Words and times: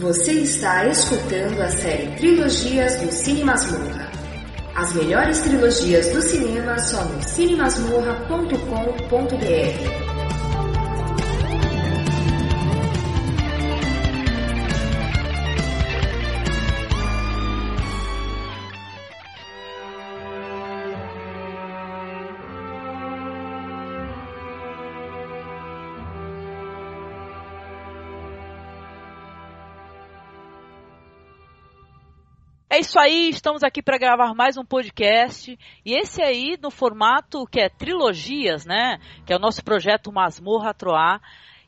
Você 0.00 0.32
está 0.32 0.86
escutando 0.86 1.60
a 1.60 1.68
série 1.68 2.06
Trilogias 2.16 2.96
do 3.02 3.12
Cine 3.12 3.44
Masmorra. 3.44 4.10
As 4.74 4.94
melhores 4.94 5.40
trilogias 5.40 6.08
do 6.08 6.22
cinema 6.22 6.78
só 6.78 7.04
no 7.04 7.22
cinemasmorra.com.br. 7.22 10.09
isso 32.80 32.98
aí, 32.98 33.28
estamos 33.28 33.62
aqui 33.62 33.82
para 33.82 33.98
gravar 33.98 34.34
mais 34.34 34.56
um 34.56 34.64
podcast. 34.64 35.58
E 35.84 35.94
esse 35.94 36.22
aí 36.22 36.56
no 36.62 36.70
formato 36.70 37.44
que 37.44 37.60
é 37.60 37.68
trilogias, 37.68 38.64
né? 38.64 38.98
Que 39.26 39.34
é 39.34 39.36
o 39.36 39.38
nosso 39.38 39.62
projeto 39.62 40.10
Masmorra 40.10 40.72
Troar. 40.72 41.20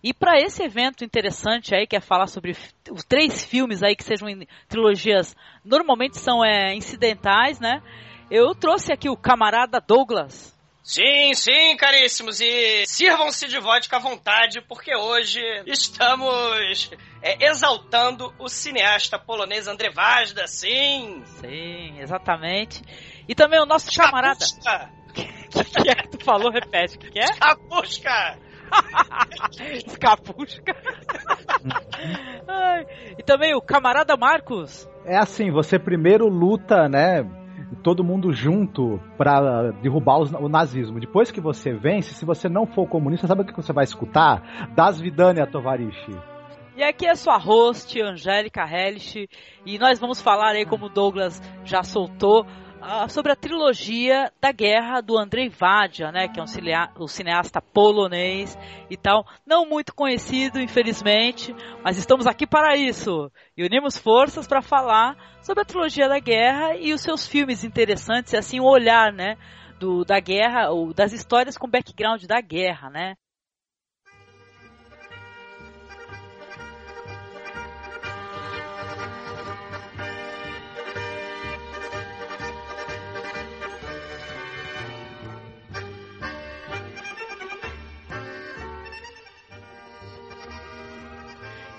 E 0.03 0.15
para 0.15 0.39
esse 0.41 0.63
evento 0.63 1.05
interessante 1.05 1.75
aí, 1.75 1.87
que 1.87 1.95
é 1.95 2.01
falar 2.01 2.29
sobre 2.29 2.57
os 2.91 3.05
três 3.05 3.45
filmes 3.45 3.83
aí 3.83 3.95
que 3.95 4.03
sejam 4.03 4.27
trilogias, 4.67 5.37
normalmente 5.63 6.17
são 6.17 6.43
é, 6.43 6.75
incidentais, 6.75 7.61
né? 7.61 7.83
Eu 8.31 8.55
trouxe 8.55 8.91
aqui 8.91 9.11
o 9.11 9.17
camarada 9.17 9.85
Douglas. 9.87 10.59
Sim, 10.93 11.33
sim, 11.33 11.75
caríssimos, 11.79 12.39
e 12.39 12.85
sirvam-se 12.87 13.49
de 13.49 13.59
vodka 13.59 13.97
à 13.97 13.99
vontade, 13.99 14.61
porque 14.69 14.95
hoje 14.95 15.41
estamos 15.67 16.91
é, 17.23 17.47
exaltando 17.47 18.31
o 18.39 18.47
cineasta 18.47 19.19
polonês 19.19 19.67
André 19.67 19.89
Vazda, 19.89 20.47
sim! 20.47 21.23
Sim, 21.41 21.99
exatamente. 21.99 22.83
E 23.27 23.35
também 23.35 23.59
o 23.59 23.65
nosso 23.65 23.91
camarada... 23.91 24.45
O 25.09 25.13
que, 25.15 25.25
que 25.83 25.89
é 25.89 25.95
que 25.95 26.09
tu 26.09 26.23
falou? 26.23 26.53
Repete, 26.53 26.97
o 26.97 26.99
que, 26.99 27.11
que 27.11 27.21
é? 27.21 27.25
Escapusca! 27.25 28.39
Escapusca! 29.87 30.77
e 33.19 33.23
também 33.23 33.55
o 33.55 33.63
camarada 33.63 34.15
Marcos. 34.15 34.87
É 35.07 35.17
assim, 35.17 35.51
você 35.51 35.79
primeiro 35.79 36.29
luta, 36.29 36.87
né, 36.87 37.25
todo 37.83 38.05
mundo 38.05 38.33
junto 38.33 39.01
para 39.17 39.71
derrubar 39.83 40.19
os, 40.19 40.33
o 40.33 40.49
nazismo. 40.49 41.01
Depois 41.01 41.31
que 41.31 41.41
você 41.41 41.73
vence, 41.73 42.15
se 42.15 42.25
você 42.25 42.49
não 42.49 42.67
for 42.67 42.87
comunista, 42.87 43.27
sabe 43.27 43.43
o 43.43 43.45
que 43.45 43.57
você 43.57 43.73
vai 43.73 43.85
escutar? 43.85 44.73
Das 44.75 45.01
Vidania 45.01 45.47
Tovarishi. 45.47 46.13
E 46.75 46.83
aqui 46.83 47.07
é 47.07 47.15
sua 47.15 47.37
host, 47.37 48.01
Angélica 48.01 48.63
Hellish, 48.63 49.29
e 49.67 49.79
nós 49.79 49.99
vamos 49.99 50.23
falar 50.23 50.53
aí, 50.53 50.65
como 50.65 50.87
o 50.87 50.89
Douglas 50.89 51.41
já 51.65 51.83
soltou, 51.83 52.47
uh, 52.83 53.09
sobre 53.09 53.33
a 53.33 53.37
trilogia 53.37 54.33
da 54.41 54.51
guerra 54.51 55.01
do 55.01 55.17
Andrei 55.17 55.49
Vadia, 55.49 56.11
né, 56.11 56.29
que 56.29 56.41
é 56.41 56.43
um, 56.43 57.03
um 57.05 57.07
cineasta 57.07 57.63
polonês 57.63 58.59
e 58.91 58.97
tal, 58.97 59.25
não 59.47 59.65
muito 59.65 59.95
conhecido, 59.95 60.61
infelizmente, 60.61 61.55
mas 61.83 61.97
estamos 61.97 62.27
aqui 62.27 62.47
para 62.47 62.77
isso 62.77 63.31
e 63.57 63.65
unimos 63.65 63.97
forças 63.97 64.47
para 64.47 64.61
falar 64.61 65.17
sobre 65.41 65.63
a 65.63 65.67
trilogia 65.67 66.09
da 66.09 66.19
guerra 66.19 66.77
e 66.77 66.93
os 66.93 67.01
seus 67.01 67.27
filmes 67.27 67.65
interessantes, 67.65 68.33
e 68.33 68.37
assim 68.37 68.61
o 68.61 68.65
olhar, 68.65 69.13
né, 69.13 69.37
do, 69.79 70.05
da 70.05 70.21
guerra, 70.21 70.71
ou 70.71 70.93
das 70.93 71.13
histórias 71.13 71.57
com 71.57 71.69
background 71.69 72.25
da 72.25 72.41
guerra, 72.41 72.91
né? 72.91 73.15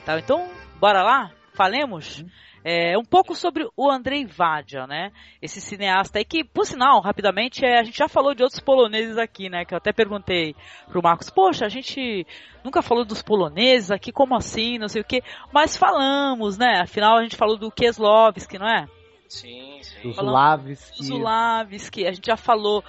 Tá, 0.06 0.20
então, 0.20 0.50
bora 0.80 1.02
lá? 1.02 1.32
Falemos? 1.54 2.20
Uhum. 2.20 2.30
É, 2.66 2.98
um 2.98 3.04
pouco 3.04 3.36
sobre 3.36 3.68
o 3.76 3.90
Andrei 3.90 4.26
Vadia, 4.26 4.88
né? 4.88 5.12
Esse 5.42 5.60
cineasta 5.60 6.20
aí 6.20 6.26
que, 6.26 6.44
por 6.44 6.66
sinal, 6.66 7.02
rapidamente, 7.02 7.66
é, 7.66 7.80
a 7.80 7.84
gente 7.84 7.98
já 7.98 8.08
falou 8.08 8.34
de 8.34 8.42
outros 8.42 8.62
poloneses 8.62 9.18
aqui, 9.18 9.50
né? 9.50 9.66
Que 9.66 9.74
eu 9.74 9.78
até 9.78 9.92
perguntei 9.92 10.56
pro 10.88 11.02
Marcos, 11.02 11.30
poxa, 11.30 11.66
a 11.66 11.70
gente 11.70 12.26
nunca 12.64 12.82
falou 12.82 13.04
dos 13.06 13.22
poloneses 13.22 13.92
aqui, 13.92 14.12
como 14.12 14.36
assim, 14.36 14.78
não 14.78 14.88
sei 14.88 15.02
o 15.02 15.06
quê. 15.06 15.22
Mas 15.54 15.76
falamos, 15.78 16.58
né? 16.58 16.82
Afinal, 16.82 17.18
a 17.18 17.24
gente 17.24 17.36
falou 17.36 17.58
do 17.58 17.72
Keslovski, 17.72 18.58
não 18.58 18.68
é? 18.68 18.88
Sim, 19.34 19.80
sim. 19.82 20.02
Do 20.04 20.14
Zulavski. 20.14 21.04
Zulavski, 21.04 22.08
a 22.08 22.12
gente 22.12 22.28
já 22.28 22.38
falou, 22.38 22.84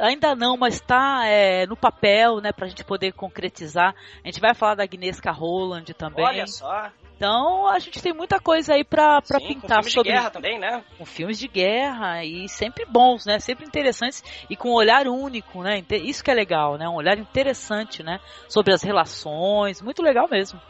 ainda 0.00 0.34
não, 0.34 0.54
mas 0.54 0.74
está 0.74 1.26
é, 1.26 1.66
no 1.66 1.76
papel, 1.76 2.42
né, 2.42 2.52
pra 2.52 2.68
gente 2.68 2.84
poder 2.84 3.12
concretizar. 3.12 3.94
A 4.22 4.28
gente 4.28 4.38
vai 4.38 4.54
falar 4.54 4.74
da 4.74 4.82
Agnieszka 4.82 5.30
Roland 5.30 5.86
também. 5.96 6.24
Olha 6.24 6.46
só. 6.46 6.90
Então 7.16 7.66
a 7.66 7.78
gente 7.78 8.02
tem 8.02 8.12
muita 8.12 8.38
coisa 8.38 8.74
aí 8.74 8.84
pra, 8.84 9.22
pra 9.22 9.40
Sim, 9.40 9.48
pintar 9.48 9.78
com 9.78 9.82
filmes 9.82 9.92
sobre. 9.92 10.10
de 10.10 10.16
guerra 10.16 10.30
também, 10.30 10.58
né? 10.58 10.84
Com 10.98 11.06
filmes 11.06 11.38
de 11.38 11.48
guerra 11.48 12.22
e 12.22 12.48
sempre 12.48 12.84
bons, 12.84 13.24
né? 13.24 13.40
Sempre 13.40 13.66
interessantes 13.66 14.22
e 14.48 14.54
com 14.54 14.68
um 14.68 14.74
olhar 14.74 15.08
único, 15.08 15.62
né? 15.62 15.82
Isso 15.90 16.22
que 16.22 16.30
é 16.30 16.34
legal, 16.34 16.76
né? 16.76 16.86
Um 16.88 16.94
olhar 16.94 17.18
interessante, 17.18 18.02
né? 18.02 18.20
Sobre 18.46 18.74
as 18.74 18.82
relações, 18.82 19.80
muito 19.80 20.02
legal 20.02 20.28
mesmo 20.30 20.60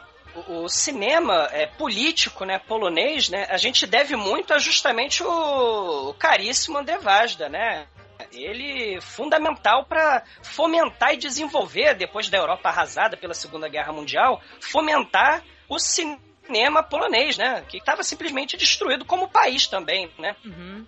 o, 0.49 0.69
cinema 0.69 1.49
é, 1.53 1.66
político 1.66 2.44
né, 2.44 2.59
polonês, 2.59 3.28
né, 3.28 3.47
a 3.50 3.56
gente 3.56 3.87
deve 3.87 4.16
muito 4.16 4.53
a 4.53 4.59
justamente 4.59 5.22
o, 5.22 6.10
o 6.10 6.15
caríssimo 6.15 6.78
André 6.78 6.99
Vazda, 6.99 7.49
né? 7.49 7.87
Ele 8.32 9.00
fundamental 9.00 9.84
para 9.84 10.22
fomentar 10.43 11.15
e 11.15 11.19
desenvolver, 11.19 11.94
depois 11.94 12.28
da 12.28 12.37
Europa 12.37 12.69
arrasada 12.69 13.16
pela 13.16 13.32
Segunda 13.32 13.69
Guerra 13.69 13.93
Mundial, 13.93 14.43
fomentar 14.60 15.43
o 15.69 15.78
cinema 15.78 16.82
polonês, 16.82 17.38
né? 17.38 17.65
Que 17.69 17.78
estava 17.78 18.03
simplesmente 18.03 18.56
destruído 18.56 19.05
como 19.05 19.28
país 19.28 19.66
também, 19.66 20.10
né? 20.19 20.37
Uhum. 20.44 20.87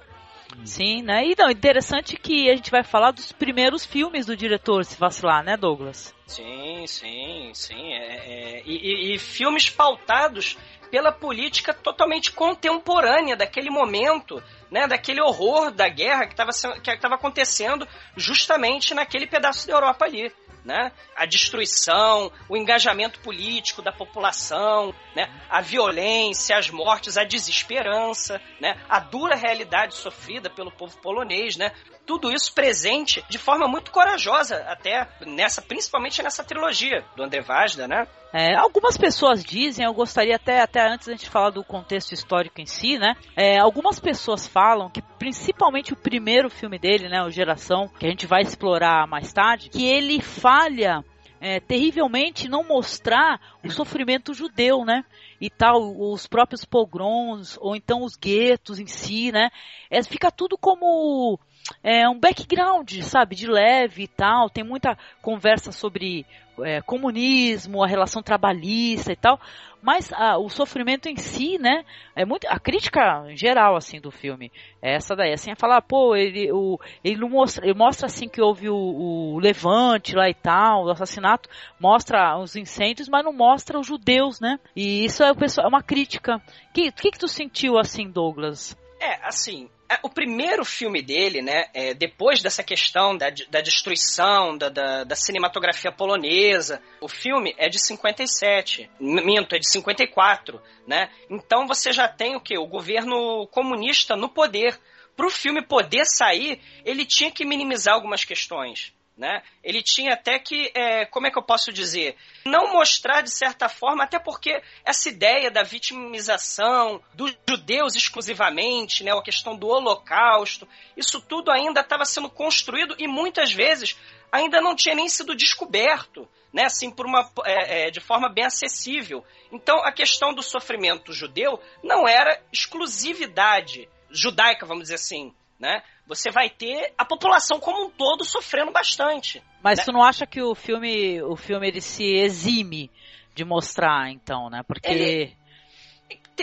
Sim, 0.65 1.03
né? 1.03 1.27
E 1.27 1.35
não, 1.39 1.51
interessante 1.51 2.17
que 2.17 2.51
a 2.51 2.57
gente 2.57 2.71
vai 2.71 2.83
falar 2.83 3.13
dos 3.13 3.33
primeiros 3.33 3.85
filmes 3.85 4.27
do 4.27 4.37
diretor, 4.37 4.85
se 4.85 4.99
vacilar, 4.99 5.45
né, 5.45 5.57
Douglas? 5.57 6.15
Sim, 6.27 6.87
sim, 6.87 7.51
sim. 7.55 7.93
É, 7.93 8.59
é, 8.59 8.63
e, 8.65 9.13
e, 9.13 9.15
e 9.15 9.19
filmes 9.19 9.69
pautados 9.71 10.57
pela 10.91 11.13
política 11.13 11.73
totalmente 11.73 12.33
contemporânea 12.33 13.37
daquele 13.37 13.71
momento, 13.71 14.43
né, 14.71 14.87
daquele 14.89 15.21
horror 15.21 15.71
da 15.71 15.89
guerra 15.89 16.27
que 16.27 16.33
estava 16.33 16.51
que 16.81 17.15
acontecendo 17.15 17.87
justamente 18.17 18.93
naquele 18.93 19.27
pedaço 19.27 19.67
da 19.69 19.75
Europa 19.75 20.05
ali 20.05 20.33
né? 20.65 20.93
A 21.17 21.27
destruição, 21.27 22.31
o 22.49 22.57
engajamento 22.57 23.21
político 23.21 23.83
da 23.83 23.93
população, 23.93 24.95
né? 25.15 25.29
A 25.49 25.61
violência, 25.61 26.57
as 26.57 26.71
mortes, 26.71 27.17
a 27.17 27.25
desesperança, 27.25 28.41
né? 28.61 28.81
A 28.89 29.01
dura 29.01 29.35
realidade 29.35 29.95
sofrida 29.95 30.51
pelo 30.51 30.71
povo 30.71 30.97
polonês, 30.99 31.57
né? 31.57 31.73
Tudo 32.11 32.33
isso 32.33 32.53
presente 32.53 33.25
de 33.29 33.39
forma 33.39 33.69
muito 33.69 33.93
corajosa 33.93 34.57
até 34.67 35.07
nessa, 35.25 35.63
principalmente 35.63 36.21
nessa 36.21 36.43
trilogia 36.43 37.05
do 37.15 37.23
André 37.23 37.41
Vazda, 37.41 37.87
né? 37.87 38.05
É, 38.33 38.57
algumas 38.57 38.99
pessoas 38.99 39.45
dizem, 39.45 39.87
eu 39.87 39.95
gostaria 39.95 40.35
até, 40.35 40.61
até 40.61 40.85
antes 40.89 41.07
da 41.07 41.13
gente 41.13 41.31
falar 41.31 41.51
do 41.51 41.63
contexto 41.63 42.11
histórico 42.11 42.61
em 42.61 42.67
si, 42.67 42.99
né? 42.99 43.15
É, 43.37 43.61
algumas 43.61 44.01
pessoas 44.01 44.45
falam 44.45 44.91
que 44.91 45.01
principalmente 45.21 45.93
o 45.93 45.97
primeiro 45.97 46.51
filme 46.51 46.81
dele, 46.81 47.09
né, 47.09 47.23
o 47.23 47.31
Geração, 47.31 47.87
que 47.87 48.07
a 48.07 48.11
gente 48.11 48.27
vai 48.27 48.43
explorar 48.43 49.07
mais 49.07 49.33
tarde, 49.33 49.71
que 49.71 49.87
ele 49.87 50.21
falha 50.21 51.05
é, 51.41 51.61
terrivelmente 51.61 52.49
não 52.49 52.65
mostrar 52.65 53.41
o 53.65 53.71
sofrimento 53.71 54.35
judeu, 54.35 54.85
né? 54.85 55.05
E 55.41 55.49
tal, 55.49 55.81
os 56.13 56.27
próprios 56.27 56.65
pogroms, 56.65 57.57
ou 57.61 57.77
então 57.77 58.03
os 58.03 58.17
guetos 58.17 58.81
em 58.81 58.87
si, 58.87 59.31
né? 59.31 59.49
É, 59.89 60.03
fica 60.03 60.31
tudo 60.33 60.59
como 60.59 61.39
é, 61.83 62.09
um 62.09 62.19
background, 62.19 62.93
sabe, 63.03 63.37
de 63.37 63.47
leve 63.47 64.05
e 64.05 64.09
tal. 64.09 64.51
Tem 64.51 64.65
muita 64.65 64.97
conversa 65.23 65.73
sobre 65.73 66.27
é, 66.63 66.81
comunismo, 66.81 67.83
a 67.83 67.87
relação 67.87 68.23
trabalhista 68.23 69.13
e 69.13 69.17
tal, 69.17 69.41
mas 69.83 70.13
ah, 70.13 70.39
o 70.39 70.49
sofrimento 70.49 71.09
em 71.09 71.17
si, 71.17 71.59
né, 71.59 71.85
é 72.15 72.25
muito 72.25 72.47
a 72.47 72.59
crítica 72.59 73.25
geral 73.35 73.77
assim 73.77 74.01
do 74.01 74.11
filme 74.11 74.53
é 74.83 74.95
essa 74.95 75.17
daí, 75.17 75.33
assim, 75.33 75.51
é 75.51 75.55
falar, 75.55 75.81
pô, 75.83 76.15
ele 76.15 76.53
o 76.53 76.79
ele 77.03 77.21
mostra, 77.27 77.65
ele 77.65 77.79
mostra 77.79 78.07
assim 78.07 78.29
que 78.29 78.43
houve 78.43 78.69
o, 78.69 78.75
o 78.75 79.39
levante 79.39 80.15
lá 80.15 80.29
e 80.29 80.35
tal, 80.35 80.85
o 80.85 80.91
assassinato, 80.91 81.49
mostra 81.79 82.37
os 82.39 82.57
incêndios, 82.57 83.09
mas 83.09 83.25
não 83.25 83.33
mostra 83.33 83.79
os 83.79 83.87
judeus, 83.87 84.41
né? 84.41 84.59
E 84.77 85.05
isso 85.05 85.23
é, 85.23 85.29
é 85.29 85.67
uma 85.67 85.83
crítica. 85.83 86.41
Que 86.73 86.93
que 86.93 87.11
que 87.11 87.19
tu 87.19 87.29
sentiu 87.29 87.79
assim, 87.79 88.11
Douglas? 88.11 88.77
É, 89.01 89.27
assim, 89.27 89.69
o 90.03 90.09
primeiro 90.09 90.65
filme 90.65 91.03
dele, 91.03 91.43
né, 91.43 91.65
é, 91.75 91.95
depois 91.95 92.41
dessa 92.43 92.63
questão 92.63 93.17
da, 93.17 93.29
da 93.49 93.61
destruição 93.61 94.57
da, 94.57 94.69
da, 94.69 95.05
da, 95.05 95.17
cinematografia 95.17 95.91
polonesa, 95.91 96.81
o 97.01 97.09
filme 97.09 97.55
é 97.59 97.69
de 97.69 97.79
57, 97.79 98.89
minto, 99.01 99.55
é 99.55 99.59
de 99.59 99.69
54, 99.69 100.63
né? 100.87 101.11
Então 101.29 101.67
você 101.67 101.93
já 101.93 102.07
tem 102.07 102.37
o 102.37 102.41
que? 102.41 102.57
O 102.57 102.67
governo 102.67 103.47
comunista 103.49 104.15
no 104.15 104.29
poder. 104.29 104.79
Para 105.17 105.27
o 105.27 105.31
filme 105.31 105.61
poder 105.61 106.05
sair, 106.07 106.61
ele 106.85 107.05
tinha 107.05 107.31
que 107.31 107.45
minimizar 107.45 107.95
algumas 107.95 108.25
questões. 108.25 108.93
Né? 109.21 109.43
Ele 109.63 109.83
tinha 109.83 110.15
até 110.15 110.39
que, 110.39 110.73
é, 110.75 111.05
como 111.05 111.27
é 111.27 111.31
que 111.31 111.37
eu 111.37 111.43
posso 111.43 111.71
dizer, 111.71 112.17
não 112.43 112.73
mostrar 112.73 113.21
de 113.21 113.31
certa 113.31 113.69
forma, 113.69 114.03
até 114.03 114.19
porque 114.19 114.63
essa 114.83 115.11
ideia 115.11 115.51
da 115.51 115.63
vitimização 115.63 117.03
dos 117.13 117.37
judeus 117.47 117.95
exclusivamente, 117.95 119.05
né, 119.05 119.13
a 119.13 119.21
questão 119.21 119.55
do 119.55 119.67
Holocausto, 119.67 120.67
isso 120.97 121.21
tudo 121.21 121.51
ainda 121.51 121.83
estava 121.83 122.07
sendo 122.07 122.31
construído 122.31 122.97
e 122.99 123.07
muitas 123.07 123.53
vezes 123.53 123.95
ainda 124.33 124.59
não 124.63 124.75
tinha 124.75 124.95
nem 124.95 125.07
sido 125.07 125.37
descoberto, 125.37 126.27
né, 126.51 126.65
assim 126.65 126.91
por 126.91 127.05
uma 127.05 127.31
é, 127.45 127.89
é, 127.89 127.91
de 127.91 128.01
forma 128.01 128.27
bem 128.27 128.47
acessível. 128.47 129.23
Então 129.53 129.85
a 129.85 129.93
questão 129.93 130.33
do 130.33 130.43
sofrimento 130.43 131.13
judeu 131.13 131.61
não 131.85 132.09
era 132.09 132.43
exclusividade 132.51 133.87
judaica, 134.11 134.65
vamos 134.65 134.85
dizer 134.85 134.95
assim, 134.95 135.35
né? 135.59 135.83
Você 136.11 136.29
vai 136.29 136.51
ter 136.51 136.93
a 136.99 137.05
população 137.05 137.61
como 137.61 137.87
um 137.87 137.89
todo 137.89 138.25
sofrendo 138.25 138.73
bastante. 138.73 139.41
Mas 139.63 139.79
né? 139.79 139.85
tu 139.85 139.93
não 139.93 140.03
acha 140.03 140.27
que 140.27 140.43
o 140.43 140.57
filme, 140.57 141.23
o 141.23 141.37
filme 141.37 141.69
ele 141.69 141.81
se 141.81 142.05
exime 142.05 142.91
de 143.33 143.45
mostrar, 143.45 144.11
então, 144.11 144.51
né? 144.51 144.65
Porque 144.67 144.91
ele... 144.91 145.37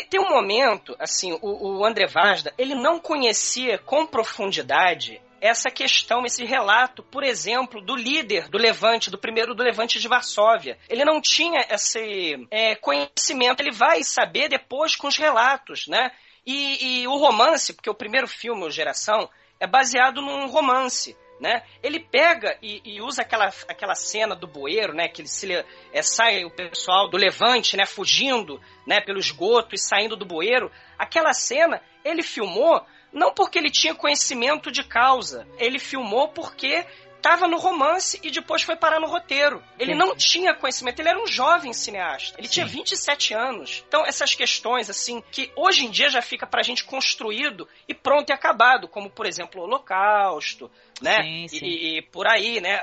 tem, 0.09 0.21
um 0.21 0.29
momento, 0.29 0.95
assim, 0.97 1.37
o, 1.41 1.79
o 1.79 1.85
André 1.85 2.07
Vazda, 2.07 2.53
ele 2.57 2.75
não 2.75 2.97
conhecia 2.97 3.77
com 3.77 4.07
profundidade 4.07 5.21
essa 5.41 5.69
questão, 5.69 6.25
esse 6.25 6.45
relato, 6.45 7.03
por 7.03 7.21
exemplo, 7.21 7.81
do 7.81 7.93
líder 7.93 8.47
do 8.47 8.57
Levante, 8.57 9.11
do 9.11 9.17
primeiro 9.17 9.53
do 9.53 9.63
Levante 9.63 9.99
de 9.99 10.07
Varsóvia. 10.07 10.77
Ele 10.87 11.03
não 11.03 11.19
tinha 11.19 11.59
esse 11.69 12.47
é, 12.49 12.73
conhecimento, 12.77 13.59
ele 13.59 13.75
vai 13.75 14.01
saber 14.01 14.47
depois 14.47 14.95
com 14.95 15.07
os 15.07 15.17
relatos, 15.17 15.87
né? 15.87 16.09
E, 16.45 17.01
e 17.01 17.07
o 17.09 17.17
romance, 17.17 17.73
porque 17.73 17.89
o 17.89 17.93
primeiro 17.93 18.27
filme, 18.29 18.63
o 18.63 18.71
Geração, 18.71 19.29
é 19.59 19.67
baseado 19.67 20.21
num 20.21 20.47
romance. 20.47 21.15
Né? 21.39 21.61
Ele 21.83 21.99
pega 21.99 22.57
e, 22.63 22.81
e, 22.83 22.99
usa 22.99 23.21
aquela, 23.21 23.53
aquela 23.67 23.93
cena 23.93 24.35
do 24.35 24.47
bueiro, 24.47 24.91
né? 24.91 25.07
Que 25.07 25.21
ele 25.21 25.27
se, 25.27 25.53
é, 25.93 26.01
sai 26.01 26.43
o 26.43 26.49
pessoal 26.49 27.07
do 27.07 27.15
levante, 27.15 27.77
né? 27.77 27.85
Fugindo, 27.85 28.59
né? 28.87 29.01
Pelo 29.01 29.19
esgoto 29.19 29.75
e 29.75 29.77
saindo 29.77 30.15
do 30.15 30.25
bueiro. 30.25 30.71
Aquela 30.97 31.33
cena 31.33 31.79
ele 32.03 32.23
filmou 32.23 32.83
não 33.13 33.33
porque 33.33 33.59
ele 33.59 33.69
tinha 33.69 33.93
conhecimento 33.93 34.71
de 34.71 34.83
causa. 34.83 35.47
Ele 35.59 35.77
filmou 35.77 36.29
porque 36.29 36.83
estava 37.17 37.47
no 37.47 37.57
romance 37.57 38.19
e 38.23 38.31
depois 38.31 38.61
foi 38.61 38.75
parar 38.75 38.99
no 38.99 39.07
roteiro. 39.07 39.61
Ele 39.77 39.91
Sim. 39.91 39.97
não 39.97 40.15
tinha 40.15 40.53
conhecimento, 40.53 40.99
ele 40.99 41.09
era 41.09 41.21
um 41.21 41.27
jovem 41.27 41.73
cineasta. 41.73 42.37
Ele 42.37 42.47
Sim. 42.47 42.53
tinha 42.53 42.65
27 42.65 43.33
anos. 43.33 43.83
Então, 43.87 44.05
essas 44.05 44.33
questões, 44.33 44.89
assim, 44.89 45.21
que 45.31 45.51
hoje 45.55 45.85
em 45.85 45.91
dia 45.91 46.09
já 46.09 46.21
fica 46.21 46.47
pra 46.47 46.63
gente 46.63 46.83
construído 46.83 47.67
e 47.87 47.93
pronto 47.93 48.29
e 48.29 48.33
acabado, 48.33 48.87
como, 48.87 49.09
por 49.09 49.25
exemplo, 49.25 49.61
o 49.61 49.63
Holocausto, 49.65 50.71
né? 51.01 51.21
Sim, 51.23 51.47
sim. 51.47 51.65
E, 51.65 51.97
e, 51.97 52.01
por 52.01 52.27
aí, 52.27 52.61
né? 52.61 52.81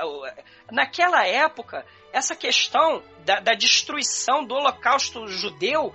Naquela 0.71 1.27
época, 1.27 1.87
essa 2.13 2.37
questão 2.37 3.03
da, 3.25 3.41
da 3.41 3.55
destruição 3.55 4.45
do 4.45 4.55
Holocausto 4.55 5.27
judeu 5.27 5.95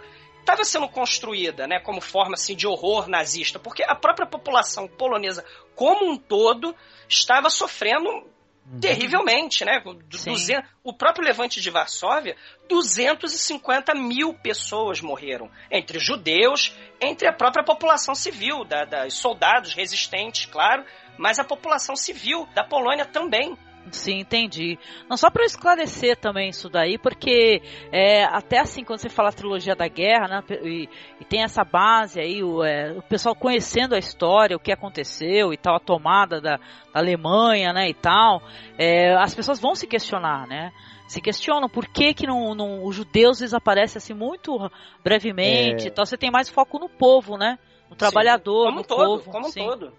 estava 0.49 0.63
sendo 0.63 0.89
construída, 0.89 1.67
né, 1.67 1.79
como 1.79 2.01
forma 2.01 2.33
assim 2.33 2.55
de 2.55 2.65
horror 2.65 3.07
nazista, 3.07 3.59
porque 3.59 3.83
a 3.83 3.93
própria 3.93 4.25
população 4.25 4.87
polonesa 4.87 5.45
como 5.75 6.11
um 6.11 6.17
todo 6.17 6.75
estava 7.07 7.49
sofrendo 7.51 8.09
uhum. 8.09 8.79
terrivelmente, 8.81 9.63
né? 9.63 9.79
200, 10.07 10.67
o 10.83 10.91
próprio 10.91 11.23
levante 11.23 11.61
de 11.61 11.69
Varsóvia, 11.69 12.35
250 12.67 13.93
mil 13.93 14.33
pessoas 14.33 15.01
morreram, 15.01 15.51
entre 15.69 15.99
judeus, 15.99 16.75
entre 16.99 17.27
a 17.27 17.33
própria 17.33 17.63
população 17.63 18.15
civil, 18.15 18.65
da, 18.65 18.85
da 18.85 19.09
soldados 19.09 19.73
resistentes, 19.75 20.47
claro, 20.47 20.83
mas 21.17 21.37
a 21.37 21.43
população 21.43 21.95
civil 21.95 22.47
da 22.55 22.63
Polônia 22.63 23.05
também. 23.05 23.55
Sim, 23.95 24.19
entendi. 24.19 24.77
Não 25.09 25.17
só 25.17 25.29
para 25.29 25.45
esclarecer 25.45 26.17
também 26.17 26.49
isso 26.49 26.69
daí, 26.69 26.97
porque 26.97 27.61
é, 27.91 28.23
até 28.23 28.59
assim, 28.59 28.83
quando 28.83 28.99
você 28.99 29.09
fala 29.09 29.29
a 29.29 29.33
trilogia 29.33 29.75
da 29.75 29.87
guerra, 29.87 30.27
né, 30.27 30.43
e, 30.63 30.89
e 31.19 31.25
tem 31.25 31.43
essa 31.43 31.63
base 31.63 32.19
aí, 32.19 32.43
o, 32.43 32.63
é, 32.63 32.91
o, 32.91 33.01
pessoal 33.01 33.35
conhecendo 33.35 33.95
a 33.95 33.99
história, 33.99 34.55
o 34.55 34.59
que 34.59 34.71
aconteceu 34.71 35.53
e 35.53 35.57
tal, 35.57 35.75
a 35.75 35.79
tomada 35.79 36.39
da, 36.39 36.57
da 36.57 36.99
Alemanha, 36.99 37.73
né, 37.73 37.89
e 37.89 37.93
tal, 37.93 38.41
é, 38.77 39.15
as 39.15 39.33
pessoas 39.33 39.59
vão 39.59 39.75
se 39.75 39.87
questionar, 39.87 40.47
né? 40.47 40.71
Se 41.07 41.19
questionam 41.19 41.67
por 41.67 41.87
que, 41.87 42.13
que 42.13 42.27
não, 42.27 42.53
não, 42.53 42.85
os 42.85 42.95
judeus 42.95 43.39
desaparecem 43.39 43.97
assim 43.97 44.13
muito 44.13 44.55
brevemente 45.03 45.87
é. 45.87 45.89
tal. 45.89 46.05
Você 46.05 46.15
tem 46.15 46.29
mais 46.29 46.49
foco 46.49 46.77
no 46.77 46.87
povo, 46.87 47.35
né? 47.35 47.57
No 47.89 47.95
trabalhador, 47.95 48.65
como 48.65 48.77
no 48.77 48.83
todo, 48.83 49.23
povo. 49.23 49.31
Como 49.31 49.47
um 49.47 49.51
todo. 49.51 49.93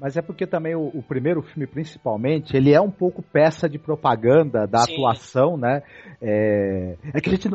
Mas 0.00 0.16
é 0.16 0.22
porque 0.22 0.46
também 0.46 0.74
o, 0.74 0.86
o, 0.94 1.02
primeiro 1.02 1.42
filme, 1.42 1.66
principalmente, 1.66 2.56
ele 2.56 2.72
é 2.72 2.80
um 2.80 2.90
pouco 2.90 3.22
peça 3.22 3.68
de 3.68 3.78
propaganda 3.78 4.66
da 4.66 4.78
Sim. 4.78 4.94
atuação, 4.94 5.58
né? 5.58 5.82
É, 6.22 6.96
é, 7.12 7.20
que 7.20 7.28
a 7.28 7.32
gente, 7.32 7.48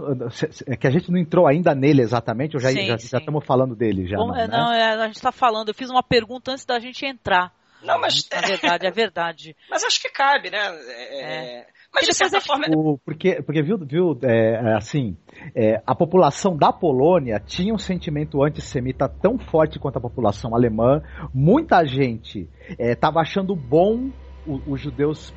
é 0.67 0.77
que 0.77 0.85
a 0.85 0.91
gente 0.91 1.11
não 1.11 1.17
entrou 1.17 1.47
ainda 1.47 1.73
nele 1.73 2.03
exatamente, 2.03 2.55
ou 2.55 2.61
já, 2.61 2.69
sim, 2.69 2.85
já, 2.85 2.97
já 2.97 3.17
estamos 3.17 3.43
falando 3.43 3.75
dele 3.75 4.05
já. 4.05 4.17
Bom, 4.17 4.27
não, 4.27 4.35
é, 4.35 4.47
né? 4.47 4.57
não 4.57 4.71
é, 4.71 4.93
a 4.93 5.07
gente 5.07 5.15
está 5.15 5.31
falando, 5.31 5.69
eu 5.69 5.73
fiz 5.73 5.89
uma 5.89 6.03
pergunta 6.03 6.51
antes 6.51 6.65
da 6.65 6.77
gente 6.77 7.03
entrar. 7.03 7.51
Não, 7.85 7.99
mas. 7.99 8.27
Na 8.31 8.41
verdade, 8.41 8.87
é 8.87 8.91
verdade. 8.91 9.55
Mas 9.69 9.83
acho 9.83 10.01
que 10.01 10.09
cabe, 10.09 10.49
né? 10.49 10.57
É, 10.57 11.21
é. 11.21 11.67
Mas 11.93 12.05
de 12.05 12.13
certa 12.13 12.41
forma. 12.41 12.65
O, 12.75 12.97
porque, 12.97 13.41
porque 13.41 13.61
viu, 13.61 13.77
viu 13.77 14.19
é, 14.23 14.55
é, 14.55 14.75
assim, 14.75 15.15
é, 15.55 15.81
a 15.85 15.95
população 15.95 16.57
da 16.57 16.73
Polônia 16.73 17.39
tinha 17.39 17.73
um 17.73 17.77
sentimento 17.77 18.43
antissemita 18.43 19.07
tão 19.07 19.37
forte 19.37 19.79
quanto 19.79 19.97
a 19.97 20.01
população 20.01 20.53
alemã. 20.53 21.01
Muita 21.33 21.85
gente 21.85 22.49
estava 22.77 23.19
é, 23.19 23.21
achando 23.21 23.55
bom 23.55 24.11
os, 24.45 24.81
judeus. 24.81 25.33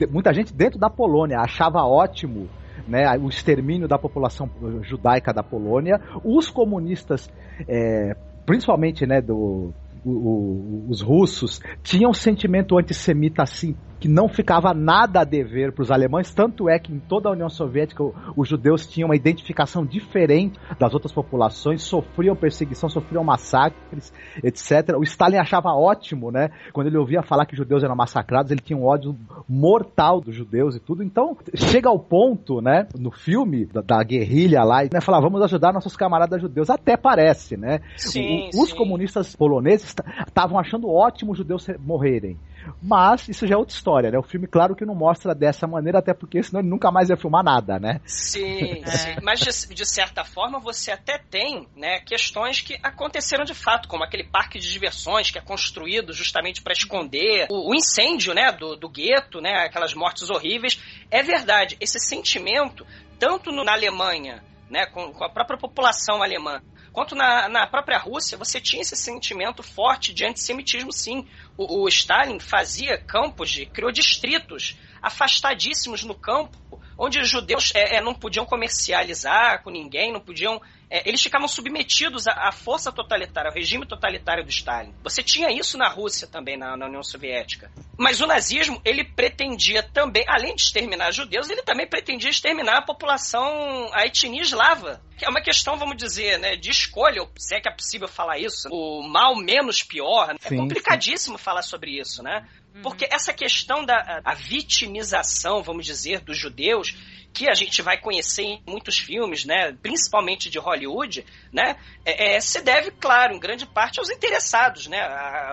É, 0.00 0.06
muita 0.06 0.32
gente 0.32 0.52
dentro 0.54 0.78
da 0.78 0.88
Polônia 0.88 1.38
achava 1.38 1.84
ótimo 1.84 2.48
né, 2.88 3.16
o 3.18 3.28
extermínio 3.28 3.86
da 3.86 3.98
população 3.98 4.50
judaica 4.82 5.32
da 5.32 5.42
Polônia. 5.42 6.00
Os 6.24 6.50
comunistas, 6.50 7.28
é, 7.68 8.16
principalmente 8.46 9.06
né, 9.06 9.20
do, 9.20 9.72
o, 10.04 10.10
o, 10.10 10.86
os 10.88 11.00
russos, 11.00 11.60
tinham 11.82 12.10
um 12.10 12.14
sentimento 12.14 12.78
antissemita 12.78 13.42
assim 13.42 13.74
que 14.02 14.08
não 14.08 14.28
ficava 14.28 14.74
nada 14.74 15.20
a 15.20 15.24
dever 15.24 15.70
para 15.70 15.82
os 15.82 15.92
alemães, 15.92 16.34
tanto 16.34 16.68
é 16.68 16.76
que 16.76 16.92
em 16.92 16.98
toda 16.98 17.28
a 17.28 17.32
União 17.32 17.48
Soviética 17.48 18.02
os 18.36 18.48
judeus 18.48 18.84
tinham 18.84 19.08
uma 19.08 19.14
identificação 19.14 19.86
diferente 19.86 20.58
das 20.76 20.92
outras 20.92 21.12
populações, 21.12 21.82
sofriam 21.82 22.34
perseguição, 22.34 22.88
sofriam 22.88 23.22
massacres, 23.22 24.12
etc. 24.42 24.96
O 24.98 25.04
Stalin 25.04 25.36
achava 25.36 25.68
ótimo, 25.68 26.32
né? 26.32 26.50
Quando 26.72 26.88
ele 26.88 26.98
ouvia 26.98 27.22
falar 27.22 27.46
que 27.46 27.54
judeus 27.54 27.84
eram 27.84 27.94
massacrados, 27.94 28.50
ele 28.50 28.60
tinha 28.60 28.76
um 28.76 28.84
ódio 28.84 29.16
mortal 29.48 30.20
dos 30.20 30.34
judeus 30.34 30.74
e 30.74 30.80
tudo. 30.80 31.04
Então, 31.04 31.36
chega 31.54 31.88
ao 31.88 32.00
ponto, 32.00 32.60
né, 32.60 32.88
no 32.98 33.12
filme 33.12 33.66
da, 33.66 33.82
da 33.82 34.02
guerrilha 34.02 34.64
lá, 34.64 34.82
né, 34.82 35.00
falar, 35.00 35.20
vamos 35.20 35.40
ajudar 35.42 35.72
nossos 35.72 35.96
camaradas 35.96 36.42
judeus. 36.42 36.70
Até 36.70 36.96
parece, 36.96 37.56
né? 37.56 37.78
Sim, 37.96 38.50
o, 38.52 38.62
os 38.62 38.70
sim. 38.70 38.76
comunistas 38.76 39.36
poloneses 39.36 39.91
estavam 40.26 40.58
achando 40.58 40.90
ótimo 40.90 41.32
os 41.32 41.38
judeus 41.38 41.66
morrerem. 41.80 42.38
Mas 42.80 43.28
isso 43.28 43.46
já 43.46 43.54
é 43.54 43.58
outra 43.58 43.74
história, 43.74 44.10
né? 44.10 44.18
O 44.18 44.22
filme, 44.22 44.46
claro 44.46 44.74
que 44.74 44.84
não 44.84 44.94
mostra 44.94 45.34
dessa 45.34 45.66
maneira, 45.66 45.98
até 45.98 46.14
porque 46.14 46.42
senão 46.42 46.60
ele 46.60 46.68
nunca 46.68 46.90
mais 46.90 47.10
ia 47.10 47.16
filmar 47.16 47.42
nada, 47.42 47.78
né? 47.78 48.00
Sim, 48.06 48.82
sim. 48.86 49.16
Mas 49.22 49.40
de, 49.40 49.74
de, 49.74 49.86
certa 49.86 50.24
forma 50.24 50.58
você 50.58 50.92
até 50.92 51.18
tem 51.18 51.66
né, 51.76 52.00
questões 52.00 52.60
que 52.60 52.78
aconteceram 52.82 53.44
de 53.44 53.54
fato, 53.54 53.88
como 53.88 54.04
aquele 54.04 54.24
parque 54.24 54.58
de 54.58 54.70
diversões 54.70 55.30
que 55.30 55.38
é 55.38 55.42
construído 55.42 56.12
justamente 56.12 56.62
para 56.62 56.72
esconder 56.72 57.46
o, 57.50 57.70
o, 57.70 57.74
incêndio 57.74 58.34
né, 58.34 58.52
do, 58.52 58.76
do 58.76 58.88
gueto, 58.88 59.40
né? 59.40 59.64
Aquelas 59.64 59.94
mortes 59.94 60.30
horríveis. 60.30 60.80
É 61.10 61.22
verdade, 61.22 61.76
esse 61.80 61.98
sentimento, 61.98 62.86
tanto 63.18 63.50
no, 63.50 63.64
na 63.64 63.72
Alemanha, 63.72 64.42
né, 64.70 64.86
com, 64.86 65.12
com 65.12 65.24
a 65.24 65.28
própria 65.28 65.58
população 65.58 66.22
alemã, 66.22 66.60
quanto 66.92 67.14
na, 67.14 67.48
na 67.48 67.66
própria 67.66 67.98
Rússia, 67.98 68.36
você 68.36 68.60
tinha 68.60 68.82
esse 68.82 68.94
sentimento 68.94 69.62
forte 69.62 70.12
de 70.12 70.24
antissemitismo, 70.24 70.92
sim. 70.92 71.26
O, 71.56 71.82
o 71.82 71.88
Stalin 71.88 72.38
fazia 72.38 72.98
campos, 72.98 73.50
de, 73.50 73.66
criou 73.66 73.90
distritos 73.90 74.78
afastadíssimos 75.00 76.04
no 76.04 76.14
campo, 76.14 76.58
onde 76.96 77.18
os 77.18 77.28
judeus 77.28 77.72
é, 77.74 77.96
é, 77.96 78.00
não 78.00 78.14
podiam 78.14 78.46
comercializar 78.46 79.62
com 79.62 79.70
ninguém, 79.70 80.12
não 80.12 80.20
podiam 80.20 80.60
é, 80.92 81.08
eles 81.08 81.22
ficavam 81.22 81.48
submetidos 81.48 82.28
à, 82.28 82.48
à, 82.48 82.52
força 82.52 82.92
totalitária, 82.92 83.48
ao 83.48 83.54
regime 83.54 83.86
totalitário 83.86 84.44
do 84.44 84.50
Stalin. 84.50 84.94
Você 85.02 85.22
tinha 85.22 85.50
isso 85.50 85.78
na 85.78 85.88
Rússia 85.88 86.28
também, 86.28 86.58
na, 86.58 86.76
na, 86.76 86.84
União 86.84 87.02
Soviética. 87.02 87.72
Mas 87.96 88.20
o 88.20 88.26
nazismo, 88.26 88.78
ele 88.84 89.02
pretendia 89.02 89.82
também, 89.82 90.22
além 90.28 90.54
de 90.54 90.60
exterminar 90.60 91.10
judeus, 91.10 91.48
ele 91.48 91.62
também 91.62 91.88
pretendia 91.88 92.28
exterminar 92.28 92.76
a 92.76 92.82
população, 92.82 93.88
a 93.94 94.04
etnia 94.04 94.42
eslava. 94.42 95.00
Que 95.16 95.24
é 95.24 95.30
uma 95.30 95.40
questão, 95.40 95.78
vamos 95.78 95.96
dizer, 95.96 96.38
né, 96.38 96.56
de 96.56 96.70
escolha, 96.70 97.26
se 97.38 97.54
é 97.54 97.60
que 97.60 97.68
é 97.70 97.72
possível 97.72 98.06
falar 98.06 98.38
isso. 98.38 98.68
O 98.70 99.02
mal 99.08 99.34
menos 99.34 99.82
pior. 99.82 100.28
Né? 100.28 100.36
Sim, 100.42 100.56
é 100.56 100.58
complicadíssimo 100.58 101.38
sim. 101.38 101.44
falar 101.44 101.62
sobre 101.62 101.98
isso, 101.98 102.22
né? 102.22 102.46
Uhum. 102.74 102.82
Porque 102.82 103.08
essa 103.10 103.32
questão 103.32 103.82
da 103.82 104.20
a 104.22 104.34
vitimização, 104.34 105.62
vamos 105.62 105.86
dizer, 105.86 106.20
dos 106.20 106.36
judeus, 106.36 106.94
que 107.32 107.48
a 107.48 107.54
gente 107.54 107.80
vai 107.82 107.98
conhecer 107.98 108.42
em 108.42 108.62
muitos 108.66 108.98
filmes, 108.98 109.44
né, 109.44 109.72
principalmente 109.82 110.50
de 110.50 110.58
Hollywood, 110.58 111.24
né, 111.52 111.76
é, 112.04 112.34
é, 112.36 112.40
se 112.40 112.60
deve, 112.60 112.90
claro, 112.90 113.34
em 113.34 113.40
grande 113.40 113.66
parte 113.66 113.98
aos 113.98 114.10
interessados, 114.10 114.86
né, 114.86 115.00